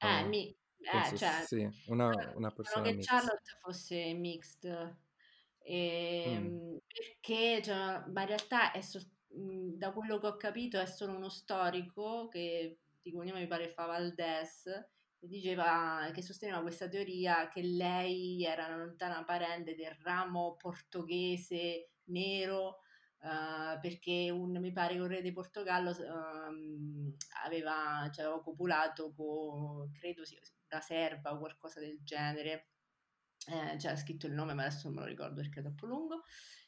eh, 0.00 0.24
Uh, 0.24 0.28
mi- 0.28 0.56
eh, 0.80 1.16
cioè, 1.16 1.44
sì, 1.44 1.68
una, 1.86 2.32
una 2.34 2.50
persona 2.52 2.86
che 2.86 2.96
mixed. 2.96 3.16
Charlotte 3.16 3.56
fosse 3.60 4.14
mixed, 4.14 4.96
Mm. 5.70 5.74
ehm, 5.74 6.78
perché, 6.86 7.62
cioè, 7.62 8.02
ma 8.08 8.22
in 8.22 8.26
realtà 8.26 8.72
è 8.72 8.80
sol- 8.80 9.02
mh, 9.28 9.76
da 9.76 9.92
quello 9.92 10.18
che 10.18 10.26
ho 10.26 10.36
capito 10.36 10.78
è 10.80 10.86
solo 10.86 11.14
uno 11.16 11.28
storico 11.28 12.28
che 12.28 12.80
di 13.00 13.12
cognome 13.12 13.40
mi 13.40 13.46
pare 13.46 13.68
fa 13.68 13.86
Valdés, 13.86 14.64
che 15.18 15.26
diceva, 15.26 16.10
che 16.12 16.22
sosteneva 16.22 16.60
questa 16.62 16.88
teoria 16.88 17.48
che 17.48 17.62
lei 17.62 18.44
era 18.44 18.66
una 18.66 18.76
lontana 18.84 19.24
parente 19.24 19.74
del 19.74 19.96
ramo 20.02 20.56
portoghese 20.56 21.90
nero, 22.04 22.80
eh, 23.22 23.78
perché 23.80 24.30
un, 24.30 24.52
mi 24.58 24.72
pare 24.72 24.94
che 24.94 25.00
un 25.00 25.08
re 25.08 25.22
di 25.22 25.32
Portogallo 25.32 25.90
ehm, 25.90 27.14
aveva, 27.44 28.08
cioè, 28.12 28.24
aveva 28.24 28.42
copulato 28.42 29.12
con, 29.14 29.90
credo 29.92 30.22
una 30.70 30.80
serva 30.80 31.32
o 31.32 31.38
qualcosa 31.38 31.80
del 31.80 31.98
genere. 32.02 32.68
Eh, 33.48 33.76
c'era 33.78 33.96
scritto 33.96 34.26
il 34.26 34.34
nome, 34.34 34.52
ma 34.54 34.62
adesso 34.64 34.86
non 34.88 34.96
me 34.96 35.02
lo 35.02 35.06
ricordo 35.08 35.40
perché 35.40 35.60
è 35.60 35.62
troppo 35.62 35.86
lungo. 35.86 36.22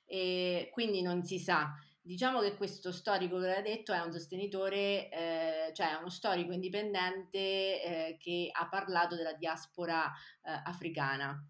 E 0.04 0.70
quindi 0.72 1.02
non 1.02 1.22
si 1.24 1.38
sa. 1.38 1.74
Diciamo 2.02 2.40
che 2.40 2.56
questo 2.56 2.90
storico 2.92 3.38
che 3.38 3.46
l'ha 3.46 3.60
detto 3.60 3.92
è 3.92 4.00
un 4.00 4.12
sostenitore, 4.12 5.10
eh, 5.10 5.72
cioè 5.74 5.90
è 5.92 5.98
uno 5.98 6.08
storico 6.08 6.52
indipendente 6.52 7.38
eh, 7.38 8.16
che 8.18 8.48
ha 8.50 8.68
parlato 8.68 9.14
della 9.16 9.34
diaspora 9.34 10.06
eh, 10.42 10.62
africana. 10.64 11.46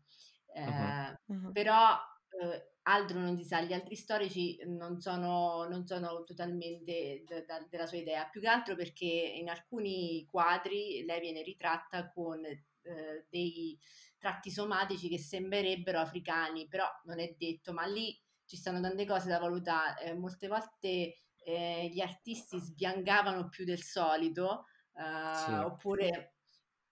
Eh, 0.52 1.19
Mhm. 1.27 1.52
però 1.52 1.97
eh, 2.43 2.73
altro 2.82 3.19
non 3.20 3.36
si 3.36 3.44
sa, 3.44 3.61
gli 3.62 3.73
altri 3.73 3.94
storici 3.94 4.59
non 4.66 5.01
sono, 5.01 5.66
non 5.69 5.86
sono 5.86 6.24
totalmente 6.24 7.23
de- 7.24 7.44
da- 7.47 7.66
della 7.69 7.86
sua 7.86 7.98
idea, 7.98 8.28
più 8.28 8.40
che 8.40 8.48
altro 8.48 8.74
perché 8.74 9.05
in 9.07 9.48
alcuni 9.48 10.27
quadri 10.28 11.05
lei 11.05 11.20
viene 11.20 11.43
ritratta 11.43 12.11
con 12.11 12.44
eh, 12.44 13.27
dei 13.28 13.78
tratti 14.21 14.51
somatici 14.51 15.09
che 15.09 15.19
sembrerebbero 15.19 15.99
africani, 15.99 16.69
però 16.69 16.87
non 17.05 17.19
è 17.19 17.35
detto, 17.37 17.73
ma 17.73 17.87
lì 17.87 18.17
ci 18.45 18.57
stanno 18.57 18.81
tante 18.81 19.07
cose 19.07 19.29
da 19.29 19.39
valutare. 19.39 20.05
Eh, 20.05 20.15
molte 20.15 20.47
volte 20.47 21.23
eh, 21.37 21.89
gli 21.93 22.01
artisti 22.01 22.61
sbiancavano 22.61 23.49
più 23.49 23.65
del 23.65 23.83
solito, 23.83 24.67
eh, 24.95 25.35
Sì. 25.35 25.53
oppure 25.53 26.35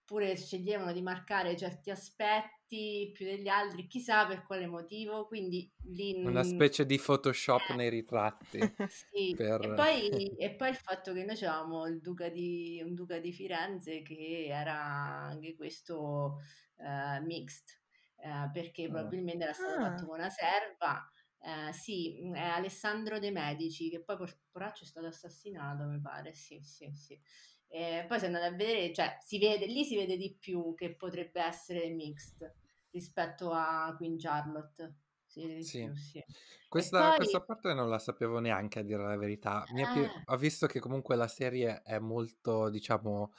oppure 0.09 0.35
sceglievano 0.35 0.91
di 0.91 1.03
marcare 1.03 1.55
certi 1.55 1.91
aspetti 1.91 3.11
più 3.13 3.25
degli 3.25 3.47
altri, 3.47 3.85
chissà 3.85 4.25
per 4.25 4.43
quale 4.43 4.65
motivo, 4.65 5.27
quindi 5.27 5.71
lì... 5.83 6.23
Una 6.25 6.41
specie 6.41 6.85
di 6.87 6.97
Photoshop 6.97 7.69
eh, 7.69 7.75
nei 7.75 7.89
ritratti. 7.89 8.59
sì, 8.89 9.35
per... 9.37 9.61
e, 9.63 9.73
poi, 9.75 10.35
e 10.35 10.55
poi 10.55 10.69
il 10.69 10.75
fatto 10.75 11.13
che 11.13 11.23
noi 11.23 11.35
avevamo 11.35 11.85
il 11.85 11.99
duca 12.01 12.27
di, 12.29 12.81
un 12.83 12.95
duca 12.95 13.19
di 13.19 13.31
Firenze 13.31 14.01
che 14.01 14.47
era 14.49 14.81
anche 14.81 15.55
questo 15.55 16.39
uh, 16.79 17.23
mixed, 17.23 17.67
uh, 18.17 18.51
perché 18.51 18.87
Ah. 18.87 18.89
probabilmente 18.89 19.43
era 19.43 19.53
stato 19.53 19.77
fatto 19.77 20.05
Ah. 20.05 20.07
con 20.07 20.19
una 20.19 20.29
serva. 20.29 21.09
Eh, 21.41 21.71
sì, 21.73 22.19
è 22.33 22.39
Alessandro 22.39 23.17
De 23.19 23.31
Medici, 23.31 23.89
che 23.89 24.03
poi 24.03 24.17
por- 24.17 24.39
poraccio 24.51 24.83
è 24.83 24.87
stato 24.87 25.07
assassinato, 25.07 25.85
mi 25.85 26.01
pare. 26.01 26.33
Sì, 26.33 26.59
sì, 26.61 26.91
sì. 26.95 27.19
E 27.67 28.05
poi 28.07 28.19
se 28.19 28.25
andate 28.25 28.45
a 28.45 28.51
vedere, 28.51 28.93
cioè 28.93 29.17
si 29.21 29.37
vede, 29.39 29.65
lì 29.67 29.85
si 29.85 29.95
vede 29.95 30.17
di 30.17 30.35
più 30.37 30.73
che 30.75 30.95
potrebbe 30.95 31.41
essere 31.41 31.89
mixed 31.89 32.55
rispetto 32.91 33.51
a 33.51 33.93
Queen 33.95 34.17
Charlotte. 34.17 34.95
Di 35.31 35.63
Sì. 35.63 35.79
più, 35.79 35.95
sì. 35.95 36.23
Questa, 36.67 37.13
poi, 37.13 37.15
questa 37.15 37.41
parte 37.41 37.73
non 37.73 37.89
la 37.89 37.99
sapevo 37.99 38.39
neanche 38.39 38.79
a 38.79 38.83
dire 38.83 39.03
la 39.03 39.17
verità. 39.17 39.65
Mi 39.69 39.81
è 39.81 39.87
pi- 39.87 40.07
ho 40.25 40.37
visto 40.37 40.67
che 40.67 40.79
comunque 40.79 41.15
la 41.15 41.27
serie 41.27 41.81
è 41.81 41.99
molto, 41.99 42.69
diciamo, 42.69 43.33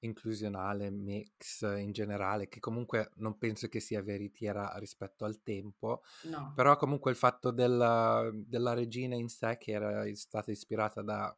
inclusionale, 0.00 0.90
mix 0.90 1.62
in 1.78 1.92
generale, 1.92 2.48
che 2.48 2.60
comunque 2.60 3.10
non 3.16 3.38
penso 3.38 3.68
che 3.68 3.80
sia 3.80 4.02
veritiera 4.02 4.76
rispetto 4.78 5.24
al 5.24 5.42
tempo, 5.42 6.02
no. 6.22 6.54
però 6.54 6.76
comunque 6.76 7.10
il 7.10 7.16
fatto 7.16 7.50
della, 7.50 8.30
della 8.32 8.74
regina 8.74 9.14
in 9.14 9.28
sé 9.28 9.56
che 9.58 9.72
era 9.72 10.14
stata 10.14 10.50
ispirata 10.50 11.02
da 11.02 11.36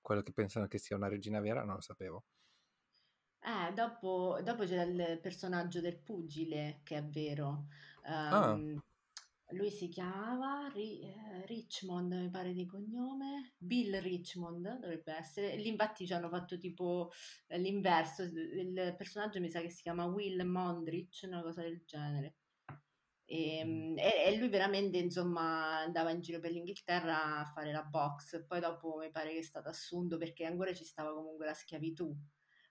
quello 0.00 0.22
che 0.22 0.32
pensano 0.32 0.68
che 0.68 0.78
sia 0.78 0.96
una 0.96 1.08
regina 1.08 1.40
vera, 1.40 1.64
non 1.64 1.76
lo 1.76 1.80
sapevo. 1.80 2.24
Eh, 3.40 3.72
dopo, 3.72 4.40
dopo 4.42 4.64
c'è 4.64 4.82
il 4.82 5.20
personaggio 5.20 5.80
del 5.80 5.96
pugile, 5.98 6.80
che 6.82 6.96
è 6.96 7.04
vero. 7.04 7.68
Ah, 8.30 8.60
Ehm, 8.60 8.82
lui 9.50 9.70
si 9.70 9.88
chiamava 9.88 10.68
Ri- 10.74 11.00
eh, 11.02 11.46
Richmond, 11.46 12.12
mi 12.12 12.30
pare 12.30 12.52
di 12.52 12.66
cognome, 12.66 13.54
Bill 13.58 14.00
Richmond 14.00 14.78
dovrebbe 14.80 15.14
essere. 15.14 15.56
Lì 15.56 15.68
infatti 15.68 16.06
ci 16.06 16.12
hanno 16.12 16.28
fatto 16.28 16.58
tipo 16.58 17.10
eh, 17.46 17.58
l'inverso. 17.58 18.22
Il 18.22 18.94
personaggio 18.96 19.40
mi 19.40 19.48
sa 19.50 19.60
che 19.60 19.70
si 19.70 19.82
chiama 19.82 20.04
Will 20.06 20.42
Mondrich, 20.42 21.22
una 21.26 21.42
cosa 21.42 21.62
del 21.62 21.82
genere. 21.84 22.36
E, 23.28 23.64
mm, 23.64 23.98
e- 23.98 24.24
e 24.26 24.36
lui 24.38 24.48
veramente 24.48 24.98
insomma 24.98 25.78
andava 25.80 26.10
in 26.10 26.20
giro 26.20 26.38
per 26.40 26.52
l'Inghilterra 26.52 27.38
a 27.40 27.44
fare 27.46 27.72
la 27.72 27.82
box. 27.82 28.44
Poi 28.46 28.60
dopo 28.60 28.98
mi 28.98 29.10
pare 29.10 29.32
che 29.32 29.38
è 29.38 29.42
stato 29.42 29.68
assunto 29.68 30.16
perché 30.18 30.44
ancora 30.44 30.72
ci 30.74 30.84
stava 30.84 31.12
comunque 31.12 31.46
la 31.46 31.54
schiavitù. 31.54 32.14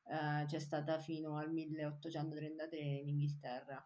Eh, 0.07 0.45
c'è 0.45 0.59
stata 0.59 0.99
fino 0.99 1.37
al 1.37 1.51
1833 1.51 2.79
in 2.79 3.07
Inghilterra. 3.09 3.85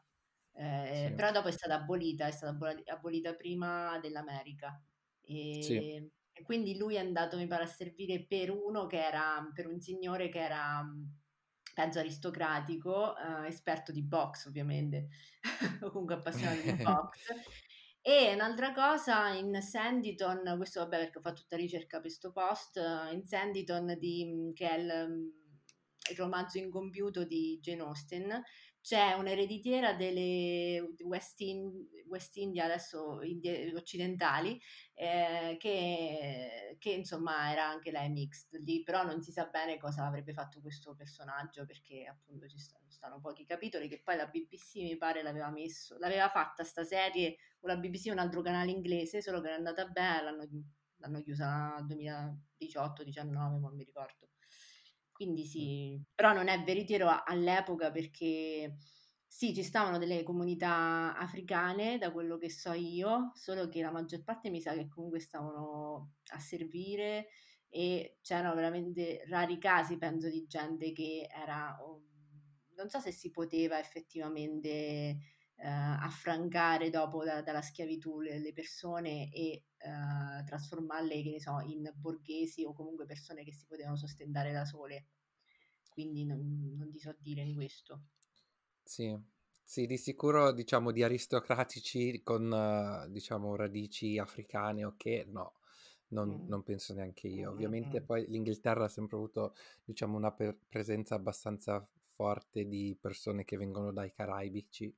Eh, 0.61 0.93
sì, 0.93 1.13
però 1.15 1.31
dopo 1.31 1.47
è 1.47 1.51
stata 1.51 1.75
abolita, 1.75 2.27
è 2.27 2.31
stata 2.31 2.51
aboli- 2.51 2.83
abolita 2.85 3.33
prima 3.33 3.97
dell'America. 3.99 4.81
sì, 5.59 5.77
E, 5.77 6.11
e 6.33 6.41
quindi 6.43 6.75
lui 6.77 6.95
è 6.95 6.99
andato, 6.99 7.37
mi 7.37 7.47
pare, 7.47 7.63
a 7.63 7.67
servire 7.67 8.25
per 8.25 8.49
uno 8.51 8.85
che 8.85 9.01
era, 9.01 9.49
per 9.53 9.67
un 9.67 9.79
signore 9.79 10.27
che 10.29 10.39
era, 10.39 10.85
penso, 11.73 11.99
aristocratico, 11.99 13.15
eh, 13.17 13.47
esperto 13.47 13.91
di 13.93 14.03
box, 14.03 14.45
ovviamente, 14.47 15.07
o 15.81 15.91
comunque 15.91 16.15
appassionato 16.15 16.61
di 16.61 16.73
box. 16.75 17.17
E 18.01 18.33
un'altra 18.33 18.73
cosa, 18.73 19.29
in 19.33 19.61
Sanditon, 19.61 20.55
questo 20.57 20.79
vabbè 20.81 20.97
perché 20.97 21.17
ho 21.19 21.21
fatto 21.21 21.41
tutta 21.41 21.55
ricerca 21.55 21.99
per 21.99 22.07
questo 22.07 22.31
post, 22.31 22.77
eh, 22.77 23.13
in 23.13 23.23
Sanditon, 23.25 23.95
di, 23.97 24.51
che 24.53 24.69
è 24.69 24.77
il, 24.77 25.31
il 26.11 26.17
romanzo 26.17 26.57
incompiuto 26.57 27.23
di 27.23 27.59
Jane 27.61 27.81
Austen, 27.81 28.41
c'è 28.81 29.13
un'ereditiera 29.13 29.93
delle 29.93 30.93
West, 31.03 31.39
In- 31.41 31.87
West 32.07 32.35
India, 32.37 32.65
adesso 32.65 33.21
Indie 33.21 33.73
occidentali, 33.75 34.59
eh, 34.93 35.57
che, 35.59 36.75
che, 36.79 36.89
insomma 36.91 37.51
era 37.51 37.67
anche 37.67 37.91
lei 37.91 38.09
mixed 38.09 38.61
lì, 38.63 38.83
però 38.83 39.03
non 39.03 39.21
si 39.21 39.31
sa 39.31 39.45
bene 39.45 39.77
cosa 39.77 40.05
avrebbe 40.05 40.33
fatto 40.33 40.61
questo 40.61 40.95
personaggio 40.95 41.65
perché 41.65 42.05
appunto 42.05 42.47
ci 42.47 42.57
stanno, 42.57 42.89
stanno 42.89 43.19
pochi 43.19 43.45
capitoli 43.45 43.87
che 43.87 44.01
poi 44.03 44.15
la 44.15 44.27
BBC 44.27 44.77
mi 44.77 44.97
pare 44.97 45.21
l'aveva 45.23 45.49
messo, 45.49 45.97
l'aveva 45.97 46.29
fatta 46.29 46.63
sta 46.63 46.83
serie 46.83 47.37
o 47.61 47.67
la 47.67 47.77
BBC 47.77 48.07
un 48.11 48.19
altro 48.19 48.41
canale 48.41 48.71
inglese, 48.71 49.21
solo 49.21 49.41
che 49.41 49.47
era 49.47 49.57
andata 49.57 49.85
bene, 49.87 50.23
l'hanno, 50.23 50.47
l'hanno 50.97 51.21
chiusa 51.21 51.75
nel 51.87 52.37
2018-19, 52.59 53.59
non 53.59 53.75
mi 53.75 53.83
ricordo. 53.83 54.27
Quindi 55.19 55.43
mm, 55.43 55.43
sì, 55.43 56.01
però 56.15 56.31
non 56.33 56.47
è 56.47 56.63
veritiero 56.63 57.09
all'epoca 57.25 57.91
perché 57.91 58.77
sì, 59.27 59.53
ci 59.53 59.63
stavano 59.63 59.97
delle 59.97 60.23
comunità 60.23 61.13
africane, 61.17 61.97
da 61.97 62.11
quello 62.13 62.37
che 62.37 62.49
so 62.49 62.71
io, 62.71 63.31
solo 63.35 63.67
che 63.67 63.81
la 63.81 63.91
maggior 63.91 64.23
parte 64.23 64.49
mi 64.49 64.61
sa 64.61 64.73
che 64.73 64.87
comunque 64.87 65.19
stavano 65.19 66.13
a 66.31 66.39
servire 66.39 67.27
e 67.67 68.17
c'erano 68.21 68.55
veramente 68.55 69.23
rari 69.27 69.57
casi, 69.59 69.97
penso, 69.97 70.29
di 70.29 70.45
gente 70.47 70.93
che 70.93 71.27
era, 71.29 71.77
oh, 71.81 72.01
non 72.75 72.89
so 72.89 72.99
se 73.01 73.11
si 73.11 73.29
poteva 73.29 73.77
effettivamente 73.77 75.17
affrancare 75.67 76.89
dopo 76.89 77.23
da- 77.23 77.41
dalla 77.41 77.61
schiavitù 77.61 78.19
le, 78.21 78.39
le 78.39 78.53
persone 78.53 79.31
e 79.33 79.63
eh, 79.77 80.43
trasformarle, 80.45 81.21
che 81.23 81.31
ne 81.31 81.39
so, 81.39 81.59
in 81.61 81.91
borghesi 81.95 82.63
o 82.65 82.73
comunque 82.73 83.05
persone 83.05 83.43
che 83.43 83.53
si 83.53 83.65
potevano 83.65 83.95
sostentare 83.97 84.51
da 84.51 84.65
sole. 84.65 85.07
Quindi 85.89 86.25
non, 86.25 86.75
non 86.77 86.91
ti 86.91 86.99
so 86.99 87.15
dire 87.19 87.41
in 87.41 87.53
questo. 87.55 88.03
sì. 88.83 89.17
Sì, 89.69 89.85
di 89.85 89.97
sicuro 89.97 90.51
diciamo 90.51 90.91
di 90.91 91.03
aristocratici 91.03 92.21
con 92.23 92.51
eh, 92.51 93.11
diciamo 93.11 93.55
radici 93.55 94.17
africane 94.17 94.83
o 94.83 94.95
che 94.97 95.25
no, 95.29 95.59
non, 96.07 96.35
Mm. 96.35 96.41
non 96.47 96.63
penso 96.63 96.93
neanche 96.95 97.27
io. 97.27 97.51
Mm, 97.57 97.73
mm, 97.81 97.99
Ovviamente 97.99 98.01
poi 98.01 98.25
l'Inghilterra 98.27 98.85
ha 98.85 98.87
sempre 98.87 99.17
avuto 99.17 99.53
diciamo 99.85 100.17
una 100.17 100.31
per- 100.31 100.57
presenza 100.67 101.13
abbastanza 101.13 101.87
forte 102.15 102.65
di 102.67 102.97
persone 102.99 103.45
che 103.45 103.57
vengono 103.57 103.91
dai 103.91 104.11
caraibici, 104.11 104.91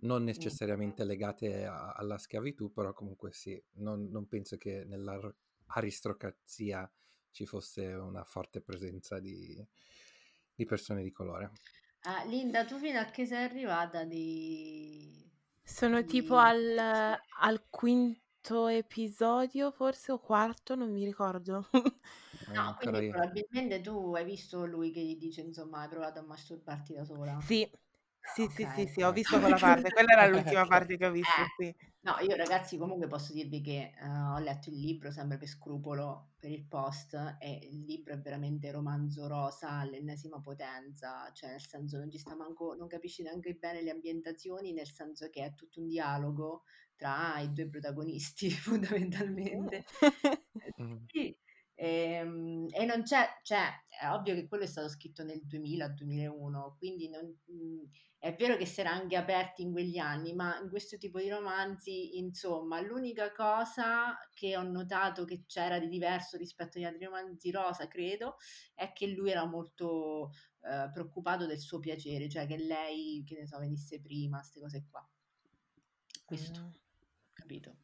non 0.00 0.24
necessariamente 0.24 1.04
legate 1.04 1.64
a- 1.66 1.92
alla 1.92 2.18
schiavitù, 2.18 2.72
però 2.72 2.92
comunque 2.92 3.32
sì, 3.32 3.60
non, 3.74 4.08
non 4.10 4.26
penso 4.28 4.56
che 4.56 4.84
nell'aristocrazia 4.84 6.90
ci 7.30 7.46
fosse 7.46 7.86
una 7.86 8.24
forte 8.24 8.60
presenza 8.60 9.18
di, 9.18 9.64
di 10.54 10.64
persone 10.64 11.02
di 11.02 11.10
colore. 11.12 11.50
Ah, 12.04 12.24
Linda, 12.24 12.64
tu 12.64 12.78
fino 12.78 12.98
a 12.98 13.04
che 13.04 13.26
sei 13.26 13.44
arrivata 13.44 14.04
di... 14.04 15.26
Sono 15.62 16.04
tipo 16.04 16.34
di... 16.34 16.36
al, 16.36 17.16
al 17.40 17.64
quinto 17.70 18.66
episodio, 18.66 19.70
forse, 19.70 20.10
o 20.10 20.18
quarto, 20.18 20.74
non 20.74 20.90
mi 20.90 21.04
ricordo. 21.04 21.68
No, 22.46 22.74
quindi 22.78 23.06
io. 23.06 23.10
probabilmente 23.10 23.80
tu 23.80 24.14
hai 24.14 24.24
visto 24.24 24.64
lui 24.66 24.90
che 24.90 25.00
gli 25.04 25.16
dice, 25.16 25.42
insomma, 25.42 25.82
hai 25.82 25.88
provato 25.88 26.18
a 26.18 26.22
masturbarti 26.22 26.94
da 26.94 27.04
sola. 27.04 27.38
Sì, 27.38 27.68
sì, 28.28 28.48
sì, 28.48 28.66
ok, 28.66 28.66
sì, 28.66 28.86
sì, 28.86 29.02
ho 29.02 29.12
visto 29.12 29.38
quella 29.40 29.58
parte. 29.58 29.90
Quella 29.90 30.12
era 30.12 30.26
l'ultima 30.26 30.66
Ok. 30.66 30.66
parte 30.66 30.96
che 30.96 31.06
ho 31.06 31.10
visto, 31.10 31.42
Eh, 31.42 31.52
sì. 31.56 31.74
no, 32.02 32.16
io 32.20 32.36
ragazzi 32.36 32.76
comunque 32.78 33.06
posso 33.08 33.32
dirvi 33.32 33.60
che 33.60 33.92
eh, 33.98 34.08
ho 34.08 34.38
letto 34.38 34.70
il 34.70 34.78
libro 34.78 35.10
sempre 35.10 35.36
per 35.36 35.48
scrupolo 35.48 36.32
per 36.38 36.50
il 36.50 36.64
post 36.66 37.14
e 37.40 37.58
il 37.70 37.84
libro 37.84 38.14
è 38.14 38.18
veramente 38.18 38.70
romanzo 38.70 39.26
rosa 39.26 39.70
all'ennesima 39.70 40.40
potenza, 40.40 41.30
cioè 41.32 41.50
nel 41.50 41.60
senso 41.60 41.98
non 41.98 42.10
ci 42.10 42.18
sta 42.18 42.34
manco, 42.36 42.74
non 42.74 42.86
capisci 42.88 43.22
neanche 43.22 43.54
bene 43.54 43.82
le 43.82 43.90
ambientazioni, 43.90 44.72
nel 44.72 44.88
senso 44.88 45.28
che 45.30 45.44
è 45.44 45.54
tutto 45.54 45.80
un 45.80 45.88
dialogo 45.88 46.64
tra 46.96 47.38
i 47.40 47.52
due 47.52 47.68
protagonisti 47.68 48.50
fondamentalmente. 48.52 49.84
Eh, 50.58 50.72
Mm. 50.78 50.98
Sì, 51.10 51.34
ehm, 51.74 52.66
e 52.70 52.84
non 52.84 53.02
c'è, 53.02 53.26
cioè, 53.42 53.66
è 54.00 54.10
ovvio 54.10 54.34
che 54.34 54.46
quello 54.48 54.64
è 54.64 54.66
stato 54.66 54.88
scritto 54.88 55.22
nel 55.24 55.42
2000-2001, 55.46 56.74
quindi 56.76 57.08
non, 57.08 57.26
mh, 57.26 57.88
è 58.18 58.34
vero 58.34 58.56
che 58.56 58.66
si 58.66 58.80
era 58.80 58.90
anche 58.92 59.16
aperti 59.16 59.62
in 59.62 59.72
quegli 59.72 59.98
anni, 59.98 60.32
ma 60.34 60.58
in 60.60 60.68
questo 60.68 60.96
tipo 60.98 61.18
di 61.18 61.28
romanzi, 61.28 62.18
insomma, 62.18 62.80
l'unica 62.80 63.32
cosa 63.32 64.16
che 64.34 64.56
ho 64.56 64.62
notato 64.62 65.24
che 65.24 65.44
c'era 65.46 65.78
di 65.78 65.88
diverso 65.88 66.36
rispetto 66.36 66.78
agli 66.78 66.84
altri 66.84 67.04
romanzi 67.04 67.50
rosa, 67.50 67.86
credo, 67.88 68.36
è 68.74 68.92
che 68.92 69.06
lui 69.08 69.30
era 69.30 69.44
molto 69.46 70.30
eh, 70.62 70.90
preoccupato 70.92 71.46
del 71.46 71.58
suo 71.58 71.78
piacere, 71.78 72.28
cioè 72.28 72.46
che 72.46 72.56
lei, 72.56 73.22
che 73.26 73.34
ne 73.38 73.46
so, 73.46 73.58
venisse 73.58 74.00
prima, 74.00 74.38
queste 74.38 74.60
cose 74.60 74.84
qua. 74.90 75.08
Questo, 76.24 76.60
Mm, 76.60 76.70
capito? 77.32 77.76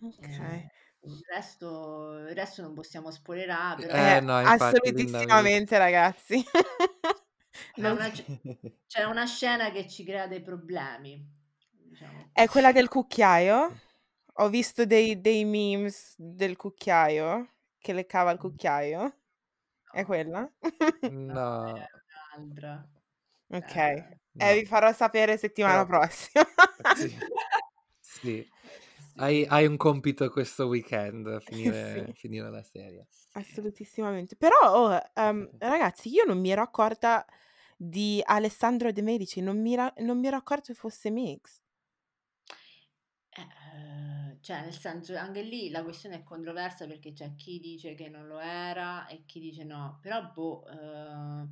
ok. 0.00 0.38
Eh, 0.38 0.70
il 1.04 1.20
resto, 1.28 2.18
il 2.28 2.34
resto 2.34 2.62
non 2.62 2.74
possiamo 2.74 3.10
spoilerare, 3.10 3.88
però 3.90 4.16
Eh 4.16 4.16
Eh, 4.16 4.20
no, 4.20 4.40
infatti 4.40 4.90
assolutissimamente, 4.92 5.78
ragazzi. 5.78 6.44
c'è 7.76 7.90
una, 7.90 8.10
c'è 8.86 9.04
una 9.04 9.26
scena 9.26 9.70
che 9.70 9.88
ci 9.88 10.04
crea 10.04 10.26
dei 10.26 10.42
problemi, 10.42 11.24
diciamo. 11.70 12.32
È 12.32 12.48
quella 12.48 12.72
del 12.72 12.88
cucchiaio? 12.88 13.80
Ho 14.38 14.48
visto 14.48 14.84
dei, 14.84 15.20
dei 15.20 15.44
memes 15.44 16.14
del 16.16 16.56
cucchiaio 16.56 17.48
che 17.78 17.92
le 17.92 18.06
cava 18.06 18.30
il 18.32 18.38
cucchiaio. 18.38 19.18
È 19.90 20.04
quella? 20.04 20.50
no, 21.28 21.44
No, 21.66 21.88
è 22.34 22.36
un'altra. 22.38 22.88
Ok. 23.50 23.76
Eh, 23.76 24.18
E 24.36 24.54
vi 24.54 24.64
No, 24.64 24.66
farò 24.66 24.92
sapere 24.92 25.36
settimana 25.38 25.84
però 25.84 25.86
prossima. 25.86 26.44
sì, 26.92 27.14
sì. 28.00 28.53
Hai, 29.22 29.44
hai 29.46 29.66
un 29.66 29.76
compito 29.76 30.28
questo 30.30 30.66
weekend, 30.66 31.40
Sì, 31.90 32.00
finire, 32.00 32.12
finire 32.14 32.50
la 32.50 32.62
serie. 32.62 33.06
sì. 33.10 33.30
assolutissimamente. 33.32 34.36
Però, 34.36 34.56
oh, 34.62 35.00
ehm, 35.14 35.50
ragazzi, 35.58 36.08
io 36.10 36.24
non 36.24 36.40
mi 36.40 36.50
ero 36.50 36.62
accorta 36.62 37.24
di 37.76 38.20
Alessandro 38.24 38.92
De 38.92 39.02
Medici, 39.02 39.40
non 39.40 39.60
mi, 39.60 39.72
era- 39.74 39.92
non 39.98 40.18
mi 40.18 40.26
ero 40.28 40.36
accorta 40.36 40.72
che 40.72 40.74
fosse 40.78 41.10
mix. 41.10 41.60
Eh, 43.36 44.38
cioè, 44.40 44.60
nel 44.62 44.72
senso, 44.78 45.16
anche 45.16 45.42
lì 45.42 45.68
la 45.70 45.82
questione 45.82 46.16
è 46.16 46.22
controversa 46.22 46.86
perché 46.86 47.12
c'è 47.12 47.34
chi 47.34 47.58
dice 47.58 47.94
che 47.94 48.08
non 48.08 48.26
lo 48.28 48.38
era 48.38 49.06
e 49.08 49.24
chi 49.26 49.40
dice 49.40 49.64
no, 49.64 49.98
però 50.00 50.30
boh, 50.32 50.64
eh, 50.68 51.48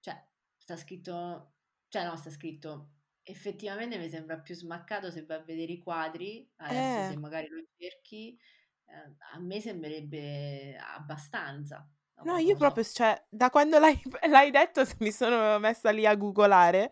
cioè, 0.00 0.26
sta 0.56 0.76
scritto, 0.76 1.52
cioè 1.88 2.04
no, 2.06 2.16
sta 2.16 2.30
scritto, 2.30 2.92
effettivamente 3.26 3.98
mi 3.98 4.08
sembra 4.08 4.38
più 4.40 4.54
smaccato 4.54 5.10
se 5.10 5.24
vai 5.24 5.38
a 5.38 5.42
vedere 5.44 5.72
i 5.72 5.78
quadri, 5.78 6.48
adesso 6.56 7.02
Eh, 7.02 7.04
se 7.04 7.16
magari 7.16 7.48
lo 7.48 7.62
cerchi, 7.76 8.38
eh, 8.86 9.14
a 9.34 9.38
me 9.40 9.60
sembrerebbe 9.60 10.76
abbastanza, 10.78 11.88
no, 12.24 12.36
non 12.36 12.38
io 12.38 12.56
lo 12.56 12.56
proprio, 12.56 12.84
so. 12.84 12.84
cioè, 12.84 13.24
da 13.28 13.50
quando 13.50 13.78
l'hai, 13.78 14.00
l'hai 14.28 14.50
detto 14.50 14.82
mi 15.00 15.12
sono 15.12 15.58
messa 15.58 15.90
lì 15.90 16.06
a 16.06 16.14
googolare 16.16 16.90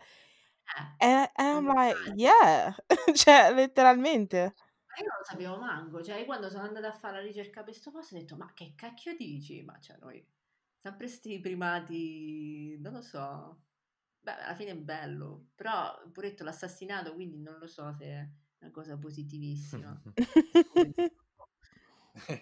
Eh, 0.76 0.88
e 1.00 1.28
and 1.36 1.48
I'm 1.58 1.66
non 1.66 1.76
like, 1.76 2.00
sai. 2.06 2.14
yeah, 2.14 2.74
cioè, 3.14 3.52
letteralmente. 3.54 4.54
Ma 4.86 4.94
io 5.02 5.08
non 5.08 5.18
lo 5.18 5.24
sapevo 5.24 5.58
manco, 5.58 6.02
cioè 6.02 6.18
io 6.18 6.24
quando 6.24 6.48
sono 6.50 6.62
andata 6.64 6.88
a 6.88 6.92
fare 6.98 7.16
la 7.18 7.22
ricerca 7.24 7.62
per 7.62 7.72
questo 7.72 7.90
posto 7.90 8.14
ho 8.14 8.18
detto 8.18 8.36
ma 8.36 8.52
che 8.54 8.74
cacchio 8.76 9.16
dici? 9.16 9.62
Ma 9.62 9.78
cioè 9.80 9.96
noi, 9.98 10.24
sempre 10.80 11.08
sti 11.08 11.40
primati, 11.40 12.76
non 12.80 12.92
lo 12.94 13.00
so, 13.02 13.62
beh 14.24 14.32
alla 14.42 14.54
fine 14.54 14.70
è 14.72 14.76
bello, 14.76 15.50
però 15.54 15.94
poretto 16.12 16.42
l'ha 16.44 16.50
assassinato 16.50 17.14
quindi 17.14 17.38
non 17.40 17.58
lo 17.58 17.66
so 17.66 17.92
se 17.92 18.04
è 18.06 18.28
una 18.60 18.70
cosa 18.70 18.98
positivissima. 18.98 20.00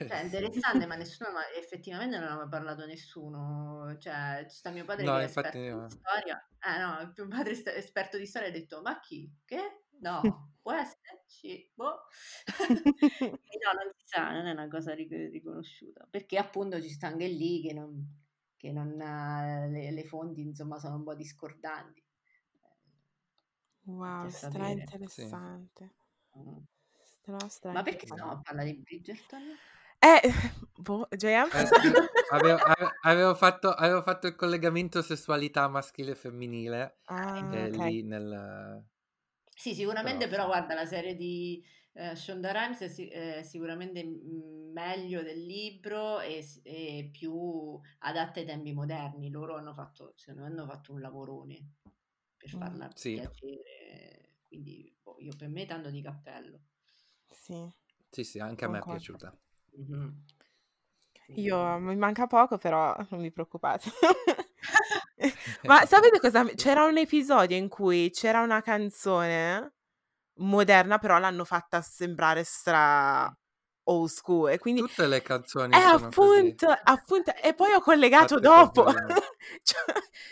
Cioè 0.05 0.21
interessante 0.25 0.87
ma 0.87 0.97
nessuno, 0.97 1.31
ma 1.33 1.49
effettivamente 1.53 2.19
non 2.19 2.29
aveva 2.29 2.49
parlato 2.49 2.85
nessuno, 2.87 3.97
cioè 3.99 4.45
ci 4.49 4.57
sta 4.57 4.71
mio 4.71 4.85
padre 4.85 5.05
No, 5.05 5.13
che 5.13 5.21
è 5.21 5.25
esperto 5.25 5.59
di 5.59 5.69
no. 5.71 5.89
storia, 5.89 6.39
eh 6.59 6.79
no, 6.79 7.13
mio 7.17 7.29
padre 7.29 7.53
è 7.63 7.77
esperto 7.79 8.19
di 8.19 8.27
storia 8.27 8.49
ha 8.49 8.53
detto 8.53 8.83
ma 8.83 8.99
chi? 9.01 9.33
Che? 9.45 9.85
No, 10.01 10.23
può 10.61 10.73
esserci, 10.73 11.71
boh. 11.75 12.07
No, 13.63 13.73
non 13.75 13.93
si 13.97 14.07
sa, 14.07 14.31
non 14.33 14.47
è 14.47 14.51
una 14.53 14.67
cosa 14.69 14.95
ric- 14.95 15.31
riconosciuta, 15.31 16.07
perché 16.11 16.37
appunto 16.39 16.81
ci 16.81 16.89
sta 16.89 17.07
anche 17.09 17.27
lì 17.29 17.61
che 17.63 17.73
non, 17.73 18.22
che 18.63 18.73
non, 18.73 18.99
eh, 19.01 19.69
le, 19.69 19.91
le 19.91 20.05
fonti 20.05 20.41
insomma 20.41 20.79
sono 20.79 20.95
un 20.97 21.03
po' 21.05 21.15
discordanti. 21.17 22.03
Eh, 24.23 24.29
Wow, 24.31 24.31
stra. 24.31 24.71
Sì. 25.07 25.25
interessante. 25.25 25.91
Mm. 26.37 26.59
Stra, 27.03 27.49
stra 27.49 27.73
Ma 27.73 27.83
perché 27.83 28.07
stiamo 28.07 28.31
a 28.31 28.41
parlare 28.41 28.73
di 28.73 28.79
Bridgerton? 28.83 29.59
Eh, 30.03 30.21
boh, 30.79 31.07
JM? 31.17 31.51
Eh 31.55 31.67
sì, 31.67 32.03
avevo, 32.29 32.59
ave- 32.59 32.97
avevo 33.03 33.35
fatto, 33.35 33.71
avevo 33.73 34.01
fatto 34.03 34.27
il 34.27 34.35
collegamento 34.37 35.03
sessualità 35.03 35.69
maschile 35.69 36.13
e 36.13 36.15
femminile 36.15 36.99
Ah, 37.07 37.39
eh, 37.51 37.69
ok. 37.69 37.79
lì 37.79 38.03
nel... 38.03 38.85
Sì, 39.55 39.75
sicuramente 39.75 40.27
Però 40.27 40.29
però 40.29 40.45
sì. 40.45 40.47
guarda 40.47 40.75
la 40.75 40.85
serie 40.87 41.15
di 41.15 41.63
eh, 41.95 42.15
Shonda 42.17 42.53
Rhimes 42.53 42.81
è, 42.81 42.89
si- 42.89 43.09
è 43.09 43.43
sicuramente 43.43 44.05
mm, 44.05 44.73
meglio 44.73 45.23
del 45.23 45.45
libro 45.45 46.21
e, 46.21 46.45
e 46.63 47.09
più 47.13 47.79
adatta 48.01 48.41
ai 48.41 48.47
tempi 48.47 48.73
moderni. 48.73 49.31
Loro 49.31 49.57
hanno 49.57 49.75
fatto, 49.75 50.13
secondo 50.17 50.43
me, 50.43 50.49
hanno 50.49 50.67
fatto 50.67 50.93
un 50.93 51.01
lavorone 51.01 51.73
per 52.37 52.51
Mm, 52.55 52.57
farla 52.57 52.95
Sì, 52.95 53.13
piacere, 53.13 54.37
quindi 54.49 54.95
boh, 55.03 55.17
io 55.21 55.35
per 55.37 55.49
me 55.49 55.67
tanto 55.67 55.91
di 55.91 56.03
cappello. 56.03 56.61
sì, 57.31 57.69
sì, 58.11 58.23
sì, 58.23 58.39
anche 58.39 58.65
a 58.65 58.69
me 58.69 58.79
è 58.79 58.85
piaciuta. 58.85 59.37
Mhm. 59.79 60.23
Sì, 61.27 61.41
Io 61.41 61.79
mi 61.79 61.97
manca 61.97 62.27
poco, 62.27 62.59
però 62.59 62.95
non 63.11 63.21
vi 63.23 63.31
preoccupate. 63.33 63.91
Ma 65.65 65.85
sapete 65.87 66.19
cosa? 66.21 66.45
C'era 66.55 66.85
un 66.85 66.97
episodio 66.99 67.57
in 67.57 67.69
cui 67.69 68.11
c'era 68.11 68.41
una 68.43 68.61
canzone 68.63 69.73
moderna, 70.37 70.99
però 70.99 71.19
l'hanno 71.19 71.45
fatta 71.45 71.81
sembrare 71.83 72.45
stra 72.45 73.35
old 73.85 74.09
school 74.09 74.51
e 74.51 74.59
quindi 74.59 74.83
Tutte 74.83 75.07
le 75.07 75.17
eh, 75.17 75.23
canzoni 75.23 75.73
così, 75.73 76.05
appunto, 76.05 76.69
appunto, 76.69 77.35
e 77.43 77.55
poi 77.55 77.73
ho 77.73 77.81
collegato 77.81 78.37
fatte 78.37 78.41
dopo. 78.41 78.83
quella... 78.85 79.07
Cioè, 79.63 79.83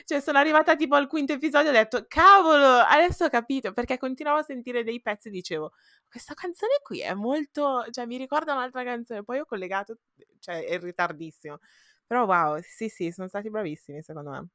cioè, 0.04 0.20
sono 0.20 0.38
arrivata 0.38 0.76
tipo 0.76 0.94
al 0.94 1.08
quinto 1.08 1.32
episodio 1.32 1.70
e 1.70 1.74
ho 1.74 1.76
detto, 1.76 2.04
cavolo, 2.06 2.64
adesso 2.64 3.24
ho 3.24 3.28
capito, 3.28 3.72
perché 3.72 3.98
continuavo 3.98 4.38
a 4.38 4.44
sentire 4.44 4.84
dei 4.84 5.00
pezzi 5.00 5.28
e 5.28 5.30
dicevo, 5.32 5.72
questa 6.08 6.32
canzone 6.34 6.78
qui 6.80 7.00
è 7.00 7.12
molto, 7.12 7.84
cioè 7.90 8.06
mi 8.06 8.16
ricorda 8.16 8.52
un'altra 8.52 8.84
canzone, 8.84 9.24
poi 9.24 9.40
ho 9.40 9.44
collegato, 9.44 9.98
cioè 10.38 10.64
è 10.64 10.78
ritardissimo. 10.78 11.58
Però 12.06 12.24
wow, 12.24 12.60
sì 12.62 12.88
sì, 12.88 13.10
sono 13.10 13.26
stati 13.26 13.50
bravissimi 13.50 14.00
secondo 14.02 14.30
me. 14.30 14.48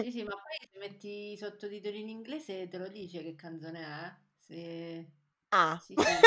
Sì, 0.00 0.10
sì, 0.10 0.22
ma 0.22 0.30
poi 0.30 0.68
se 0.70 0.78
metti 0.78 1.32
i 1.32 1.36
sottotitoli 1.36 2.00
in 2.00 2.08
inglese 2.08 2.68
te 2.68 2.78
lo 2.78 2.88
dice 2.88 3.22
che 3.22 3.34
canzone 3.34 3.80
è? 3.80 4.27
Se... 4.48 5.06
Ah. 5.50 5.80
Sì, 5.86 5.96
sì. 5.98 6.26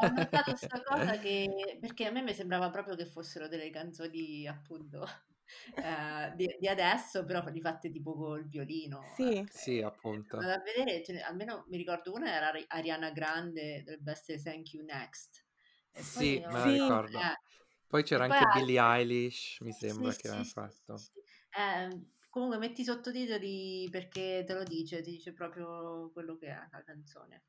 Ho 0.00 0.08
notato 0.10 0.52
questa 0.52 0.82
cosa 0.82 1.18
che, 1.18 1.78
perché 1.80 2.06
a 2.06 2.10
me 2.10 2.22
mi 2.22 2.34
sembrava 2.34 2.70
proprio 2.70 2.94
che 2.94 3.06
fossero 3.06 3.48
delle 3.48 3.70
canzoni 3.70 4.46
appunto 4.46 5.06
eh, 5.76 6.32
di, 6.36 6.56
di 6.60 6.68
adesso, 6.68 7.24
però 7.24 7.44
rifatte 7.46 7.90
tipo 7.90 8.14
col 8.14 8.46
violino. 8.46 9.16
Sì. 9.16 9.38
eh. 9.38 9.46
Sì, 9.50 9.82
appunto. 9.82 10.36
andavo 10.36 10.60
a 10.60 10.62
vedere, 10.62 11.02
ne- 11.08 11.22
almeno 11.22 11.64
mi 11.68 11.76
ricordo 11.76 12.12
una 12.12 12.32
era 12.34 12.48
Ari- 12.48 12.64
Ariana 12.68 13.10
Grande, 13.10 13.82
dovrebbe 13.82 14.12
essere 14.12 14.40
Thank 14.42 14.72
You 14.74 14.84
Next. 14.84 15.44
E 15.92 16.04
poi 16.04 16.28
Sì, 16.28 16.44
me 16.46 16.58
la 16.58 16.70
Sì. 16.70 16.70
ricordo. 16.70 17.18
eh, 17.18 17.38
Poi 17.86 18.02
c'era 18.04 18.24
poi 18.24 18.38
anche 18.38 18.46
Billie. 18.46 18.80
Eilish, 18.80 19.60
mi 19.60 19.72
Sì, 19.72 19.72
sembra 19.72 20.14
sì, 20.14 20.14
che 20.14 20.28
aveva 20.28 20.44
sì, 20.44 20.44
sì, 20.44 20.54
fatto. 20.54 20.94
sì, 20.94 21.10
sì. 21.10 21.20
Eh, 21.50 21.88
comunque 22.28 22.58
metti 22.58 22.82
i 22.82 22.84
sottotitoli 22.84 23.88
perché 23.90 24.44
te 24.46 24.54
lo 24.54 24.62
dice, 24.62 25.00
ti 25.02 25.12
dice 25.12 25.32
proprio 25.32 26.10
quello 26.12 26.36
che 26.36 26.48
è 26.48 26.68
la 26.70 26.82
canzone. 26.84 27.42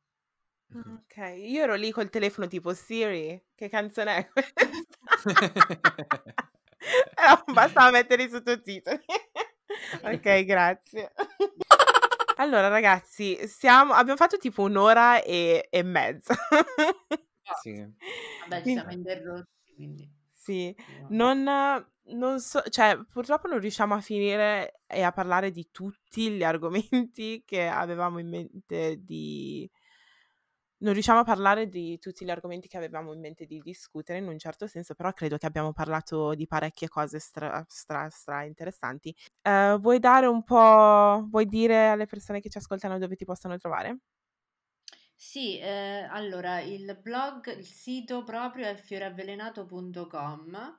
Mhm. 0.68 1.04
Ok, 1.04 1.18
io 1.38 1.64
ero 1.64 1.76
lì 1.76 1.92
col 1.92 2.10
telefono 2.10 2.48
tipo 2.48 2.74
Siri, 2.74 3.44
che 3.56 3.70
canzone 3.70 4.18
è 4.18 4.30
questa? 4.30 4.64
Eh, 7.20 7.52
bastava 7.52 7.92
mettere 7.92 8.24
i 8.24 8.30
sottotitoli. 8.30 9.04
ok, 10.02 10.46
grazie. 10.46 11.12
Allora, 12.38 12.70
ragazzi, 12.70 13.38
siamo, 13.48 13.94
abbiamo 13.94 14.18
fatto 14.18 14.38
tipo 14.38 14.64
un'ora 14.64 15.22
e, 15.22 15.68
e 15.70 15.84
mezza. 15.84 16.34
Sì. 17.62 17.86
Vabbè, 18.48 18.64
ci 18.64 18.72
siamo 18.72 18.92
interrotti, 18.92 19.74
quindi... 19.76 20.10
Sì, 20.32 20.74
no. 21.10 21.34
non, 21.34 21.86
non 22.14 22.40
so, 22.40 22.62
cioè, 22.70 22.98
purtroppo 23.10 23.48
non 23.48 23.60
riusciamo 23.60 23.94
a 23.96 24.02
finire 24.02 24.82
e 24.88 25.02
a 25.04 25.12
parlare 25.12 25.52
di 25.52 25.70
tutti 25.72 26.32
gli 26.32 26.44
argomenti 26.44 27.44
che 27.46 27.68
avevamo 27.68 28.20
in 28.20 28.30
mente 28.30 28.98
di... 29.04 29.70
Non 30.82 30.94
riusciamo 30.94 31.20
a 31.20 31.24
parlare 31.26 31.68
di 31.68 32.00
tutti 32.00 32.24
gli 32.24 32.30
argomenti 32.30 32.70
che 32.70 32.78
avevamo 32.78 33.12
in 33.14 33.20
mente 33.20 33.46
di 33.46 33.60
discutere 33.62 34.20
in 34.20 34.28
un 34.30 34.38
certo 34.40 34.66
senso, 34.66 34.94
però 34.96 35.12
credo 35.12 35.36
che 35.38 35.46
abbiamo 35.46 35.74
parlato 35.74 36.34
di 36.36 36.48
parecchie 36.48 36.88
cose 36.88 37.20
stra, 37.20 37.66
stra, 37.68 38.10
stra 38.10 38.44
interessanti. 38.46 39.14
Eh, 39.42 39.78
vuoi 39.82 40.00
dare 40.00 40.26
un 40.28 40.42
po', 40.44 41.26
vuoi 41.30 41.46
dire 41.48 41.90
alle 41.90 42.06
persone 42.06 42.40
che 42.40 42.50
ci 42.50 42.60
ascoltano 42.60 42.98
dove 42.98 43.16
ti 43.18 43.26
possono 43.26 43.58
trovare? 43.58 44.00
Sì, 45.16 45.60
eh, 45.60 46.08
allora 46.10 46.62
il 46.62 46.98
blog, 47.00 47.56
il 47.56 47.64
sito 47.66 48.24
proprio 48.24 48.66
è 48.68 48.76
fioreavvelenato.com 48.76 50.78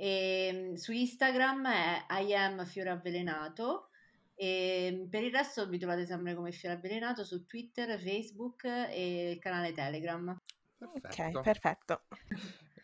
e 0.00 0.50
mm, 0.52 0.74
su 0.76 0.92
Instagram 0.92 1.66
è 1.68 2.06
I 2.22 2.34
am 2.34 2.64
fioreavvelenato 2.64 3.90
e 4.34 5.06
per 5.10 5.22
il 5.22 5.30
resto 5.30 5.68
mi 5.68 5.76
trovate 5.76 6.06
sempre 6.06 6.34
come 6.34 6.52
Fiore 6.52 6.76
Avvelenato 6.76 7.22
su 7.22 7.44
Twitter, 7.44 8.00
Facebook 8.00 8.64
e 8.64 9.32
il 9.32 9.38
canale 9.38 9.72
Telegram. 9.72 10.34
Perfetto. 10.78 11.38
Ok, 11.38 11.44
perfetto. 11.44 12.02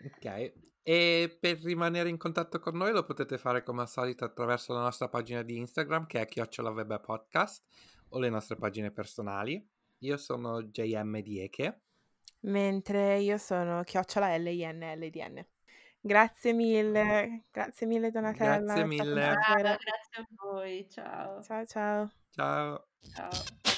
Ok, 0.05 0.53
e 0.83 1.39
per 1.41 1.59
rimanere 1.63 2.11
in 2.11 2.19
contatto 2.19 2.59
con 2.59 2.77
noi 2.77 2.93
lo 2.93 3.07
potete 3.07 3.39
fare 3.39 3.63
come 3.63 3.81
al 3.81 3.89
solito 3.89 4.27
attraverso 4.27 4.75
la 4.75 4.83
nostra 4.83 5.09
pagina 5.09 5.41
di 5.41 5.57
Instagram 5.57 6.05
che 6.05 6.21
è 6.21 6.27
chiocciolaveb 6.27 7.01
podcast 7.01 7.65
o 8.11 8.19
le 8.19 8.29
nostre 8.29 8.57
pagine 8.57 8.91
personali. 8.91 9.67
Io 10.01 10.19
sono 10.19 10.63
JM 10.65 11.23
Dieke. 11.23 11.81
Mentre 12.41 13.21
io 13.21 13.39
sono 13.39 13.83
chiocciola 13.85 14.37
L-I-N-L-D-N. 14.37 15.47
Grazie 16.07 16.53
mille, 16.53 17.47
grazie 17.51 17.85
mille 17.85 18.13
Donatella. 18.13 18.75
Grazie 18.75 18.85
mille. 18.85 19.23
Ciao, 19.23 19.57
grazie 19.57 19.81
a 20.13 20.27
voi, 20.37 20.87
ciao. 20.89 21.43
Ciao 21.43 21.67
ciao. 21.67 22.11
Ciao. 22.31 22.87
Ciao. 23.13 23.75